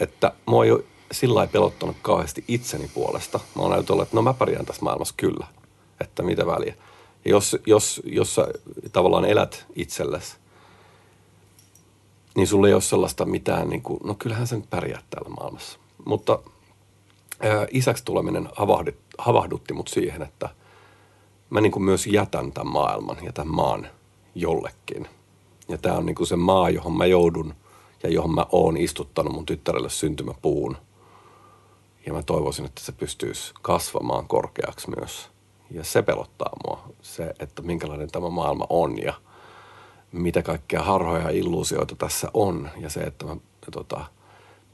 Että 0.00 0.32
mua 0.46 0.64
ei 0.64 0.70
ole 0.70 0.84
sillä 1.12 1.34
lailla 1.34 1.52
pelottanut 1.52 1.96
kauheasti 2.02 2.44
itseni 2.48 2.90
puolesta. 2.94 3.40
Mä 3.54 3.62
oon 3.62 3.72
ajatellut, 3.72 4.02
että 4.02 4.16
no 4.16 4.22
mä 4.22 4.34
pärjään 4.34 4.66
tässä 4.66 4.82
maailmassa 4.82 5.14
kyllä. 5.16 5.46
Että 6.00 6.22
mitä 6.22 6.46
väliä. 6.46 6.74
Ja 7.24 7.30
jos, 7.30 7.56
jos, 7.66 8.02
jos 8.04 8.34
sä 8.34 8.48
tavallaan 8.92 9.24
elät 9.24 9.66
itsellesi, 9.76 10.36
niin 12.38 12.46
sulla 12.46 12.68
ei 12.68 12.74
ole 12.74 12.82
sellaista 12.82 13.24
mitään, 13.24 13.68
niin 13.68 13.82
kuin, 13.82 14.00
no 14.04 14.14
kyllähän 14.14 14.46
sä 14.46 14.56
nyt 14.56 14.70
pärjäät 14.70 15.04
täällä 15.10 15.28
maailmassa. 15.28 15.78
Mutta 16.04 16.38
ää, 17.40 17.66
isäksi 17.70 18.04
tuleminen 18.04 18.48
havahdi, 18.56 18.92
havahdutti 19.18 19.74
mut 19.74 19.88
siihen, 19.88 20.22
että 20.22 20.48
mä 21.50 21.60
niin 21.60 21.72
kuin 21.72 21.82
myös 21.82 22.06
jätän 22.06 22.52
tämän 22.52 22.72
maailman 22.72 23.16
ja 23.22 23.32
tämän 23.32 23.54
maan 23.54 23.86
jollekin. 24.34 25.08
Ja 25.68 25.78
tämä 25.78 25.96
on 25.96 26.06
niin 26.06 26.16
kuin 26.16 26.26
se 26.26 26.36
maa, 26.36 26.70
johon 26.70 26.96
mä 26.96 27.06
joudun 27.06 27.54
ja 28.02 28.10
johon 28.10 28.34
mä 28.34 28.46
oon 28.52 28.76
istuttanut 28.76 29.32
mun 29.32 29.46
tyttärelle 29.46 29.90
syntymäpuun. 29.90 30.76
Ja 32.06 32.12
mä 32.12 32.22
toivoisin, 32.22 32.64
että 32.64 32.80
se 32.84 32.92
pystyisi 32.92 33.54
kasvamaan 33.62 34.28
korkeaksi 34.28 34.90
myös. 35.00 35.30
Ja 35.70 35.84
se 35.84 36.02
pelottaa 36.02 36.52
mua, 36.66 36.82
se, 37.02 37.34
että 37.38 37.62
minkälainen 37.62 38.10
tämä 38.10 38.28
maailma 38.30 38.66
on 38.70 39.02
ja 39.02 39.14
mitä 40.12 40.42
kaikkea 40.42 40.82
harhoja 40.82 41.22
ja 41.22 41.30
illuusioita 41.30 41.96
tässä 41.96 42.30
on. 42.34 42.70
Ja 42.76 42.90
se, 42.90 43.00
että 43.00 43.26
mä 43.26 43.36
tota, 43.72 44.04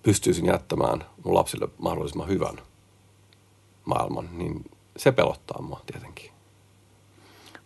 pystyisin 0.03 0.47
jättämään 0.47 1.05
mun 1.25 1.35
lapsille 1.35 1.69
mahdollisimman 1.79 2.29
hyvän 2.29 2.57
maailman, 3.85 4.29
niin 4.39 4.71
se 4.97 5.13
pelottaa 5.13 5.63
mua 5.63 5.81
tietenkin. 5.87 6.31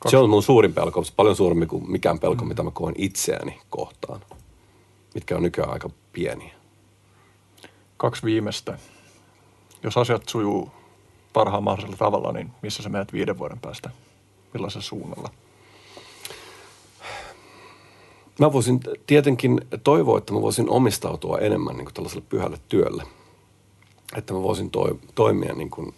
Se 0.07 0.17
on 0.17 0.31
mun 0.31 0.43
suurin 0.43 0.75
pelko, 0.75 1.05
paljon 1.17 1.37
suurempi 1.37 1.67
kuin 1.67 1.91
mikään 1.91 2.19
pelko, 2.19 2.45
mm. 2.45 2.49
mitä 2.49 2.63
mä 2.63 2.71
koen 2.71 2.95
itseäni 2.99 3.61
kohtaan, 3.71 4.21
mitkä 5.15 5.37
on 5.37 5.43
nykyään 5.43 5.73
aika 5.73 5.91
pieniä. 6.13 6.55
Kaksi 7.97 8.23
viimeistä. 8.23 8.79
Jos 9.83 9.97
asiat 9.97 10.29
sujuu 10.29 10.71
parhaan 11.33 11.63
mahdollisella 11.63 11.97
tavalla, 11.97 12.33
niin 12.33 12.51
missä 12.63 12.83
sä 12.83 12.89
menet 12.89 13.13
viiden 13.13 13.39
vuoden 13.39 13.61
päästä? 13.61 13.91
Millaisella 14.55 14.83
suunnalla? 14.83 15.31
Mä 18.39 18.53
voisin 18.53 18.81
tietenkin 19.07 19.61
toivoa, 19.85 20.19
että 20.19 20.33
mä 20.33 20.41
voisin 20.41 20.71
omistautua 20.71 21.39
enemmän 21.39 21.77
niin 21.77 21.85
kuin 21.85 21.95
tällaiselle 21.95 22.27
pyhälle 22.29 22.59
työlle. 22.69 23.05
Että 24.17 24.35
mä 24.35 24.43
voisin 24.43 24.71
toi, 24.71 24.99
toimia 25.15 25.55
niin 25.55 25.71
kuin 25.71 25.95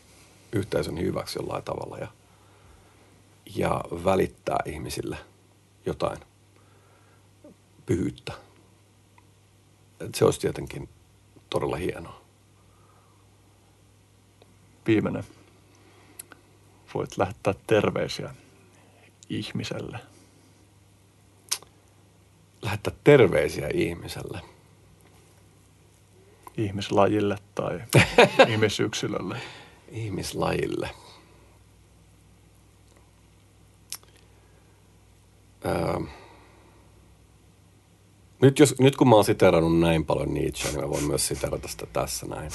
yhteisön 0.52 0.98
hyväksi 0.98 1.38
jollain 1.38 1.64
tavalla 1.64 1.98
ja, 1.98 2.08
ja 3.56 3.84
välittää 4.04 4.58
ihmisille 4.66 5.18
jotain 5.86 6.18
pyhyyttä. 7.86 8.32
Et 10.00 10.14
se 10.14 10.24
olisi 10.24 10.40
tietenkin 10.40 10.88
todella 11.50 11.76
hienoa. 11.76 12.20
Viimeinen. 14.86 15.24
Voit 16.94 17.18
lähettää 17.18 17.54
terveisiä 17.66 18.34
ihmiselle. 19.28 20.09
Lähettää 22.62 22.94
terveisiä 23.04 23.68
ihmiselle. 23.74 24.40
Ihmislajille 26.56 27.36
tai 27.54 27.80
ihmisyksilölle. 28.52 29.36
ihmislajille. 29.88 30.90
Öö, 35.66 36.00
nyt, 38.42 38.58
jos, 38.58 38.78
nyt 38.78 38.96
kun 38.96 39.08
mä 39.08 39.14
oon 39.14 39.24
siterannut 39.24 39.78
näin 39.78 40.04
paljon 40.04 40.34
Nietzschea, 40.34 40.70
niin 40.72 40.80
mä 40.80 40.90
voin 40.90 41.04
myös 41.04 41.28
siterata 41.28 41.68
sitä 41.68 41.86
tässä 41.92 42.26
näin. 42.26 42.50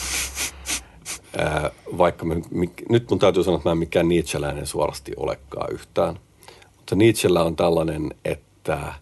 ää, 1.38 1.72
vaikka 1.98 2.25
me, 2.25 2.42
mi, 2.51 2.69
nyt 2.90 3.09
mun 3.09 3.19
täytyy 3.19 3.43
sanoa, 3.43 3.58
että 3.58 3.69
mä 3.69 3.72
en 3.72 3.77
mikään 3.77 4.09
Nietzscheläinen 4.09 4.67
suorasti 4.67 5.11
olekaan 5.17 5.74
yhtään. 5.74 6.19
Mutta 6.77 6.95
Nietzschellä 6.95 7.43
on 7.43 7.56
tällainen, 7.56 8.14
että 8.25 8.93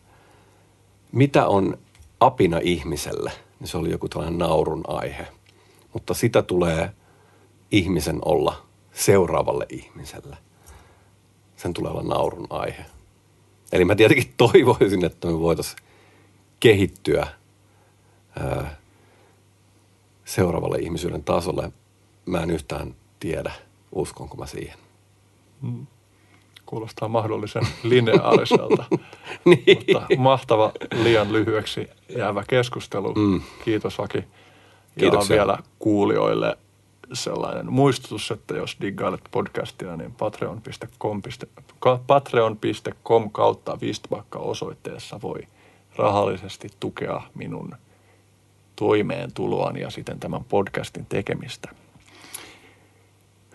mitä 1.13 1.47
on 1.47 1.77
apina 2.19 2.59
ihmiselle, 2.63 3.31
niin 3.59 3.67
se 3.67 3.77
oli 3.77 3.91
joku 3.91 4.09
tällainen 4.09 4.39
naurun 4.39 4.83
aihe. 4.87 5.27
Mutta 5.93 6.13
sitä 6.13 6.41
tulee 6.41 6.89
ihmisen 7.71 8.19
olla 8.25 8.65
seuraavalle 8.93 9.65
ihmiselle. 9.69 10.37
Sen 11.57 11.73
tulee 11.73 11.91
olla 11.91 12.03
naurun 12.03 12.47
aihe. 12.49 12.85
Eli 13.71 13.85
mä 13.85 13.95
tietenkin 13.95 14.33
toivoisin, 14.51 15.05
että 15.05 15.27
me 15.27 15.39
voitaisiin 15.39 15.79
kehittyä 16.59 17.27
ää, 18.39 18.77
seuraavalle 20.25 20.77
ihmisyyden 20.77 21.23
tasolle. 21.23 21.71
Mä 22.25 22.39
en 22.39 22.51
yhtään 22.51 22.95
tiedä, 23.19 23.51
uskonko 23.91 24.37
mä 24.37 24.45
siihen. 24.45 24.77
Mm. 25.61 25.87
Kuulostaa 26.65 27.07
mahdollisen 27.07 27.67
lineaariselta, 27.83 28.85
niin. 29.45 29.65
mutta 29.67 30.07
mahtava 30.17 30.71
liian 31.03 31.33
lyhyeksi 31.33 31.87
jäävä 32.17 32.43
keskustelu. 32.47 33.13
Mm. 33.13 33.41
Kiitos 33.65 33.99
Aki. 33.99 34.17
Ja 34.17 34.25
Kiitoksia. 34.99 35.35
vielä 35.35 35.57
kuulijoille 35.79 36.57
sellainen 37.13 37.73
muistutus, 37.73 38.31
että 38.31 38.55
jos 38.55 38.77
diggailet 38.81 39.21
podcastia, 39.31 39.97
niin 39.97 40.11
patreon.com, 40.11 41.21
patreon.com 42.07 43.31
kautta 43.31 43.77
Vistbakka 43.81 44.39
osoitteessa 44.39 45.21
voi 45.21 45.39
rahallisesti 45.95 46.69
tukea 46.79 47.21
minun 47.35 47.75
toimeentuloani 48.75 49.81
ja 49.81 49.89
siten 49.89 50.19
tämän 50.19 50.43
podcastin 50.43 51.05
tekemistä. 51.05 51.69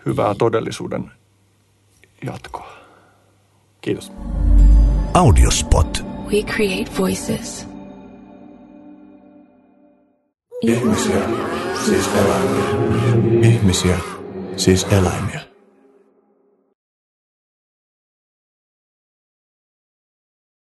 Hyvää 0.05 0.35
todellisuuden 0.35 1.11
jatkoa. 2.25 2.78
Kiitos. 3.81 4.11
Audiospot. 5.13 6.05
We 6.31 6.43
create 6.43 6.91
voices. 6.99 7.67
Ihmisiä, 10.61 11.21
siis 11.85 12.09
eläimiä. 12.15 13.49
Ihmisiä, 13.49 13.97
siis 14.57 14.87
eläimiä. 14.91 15.48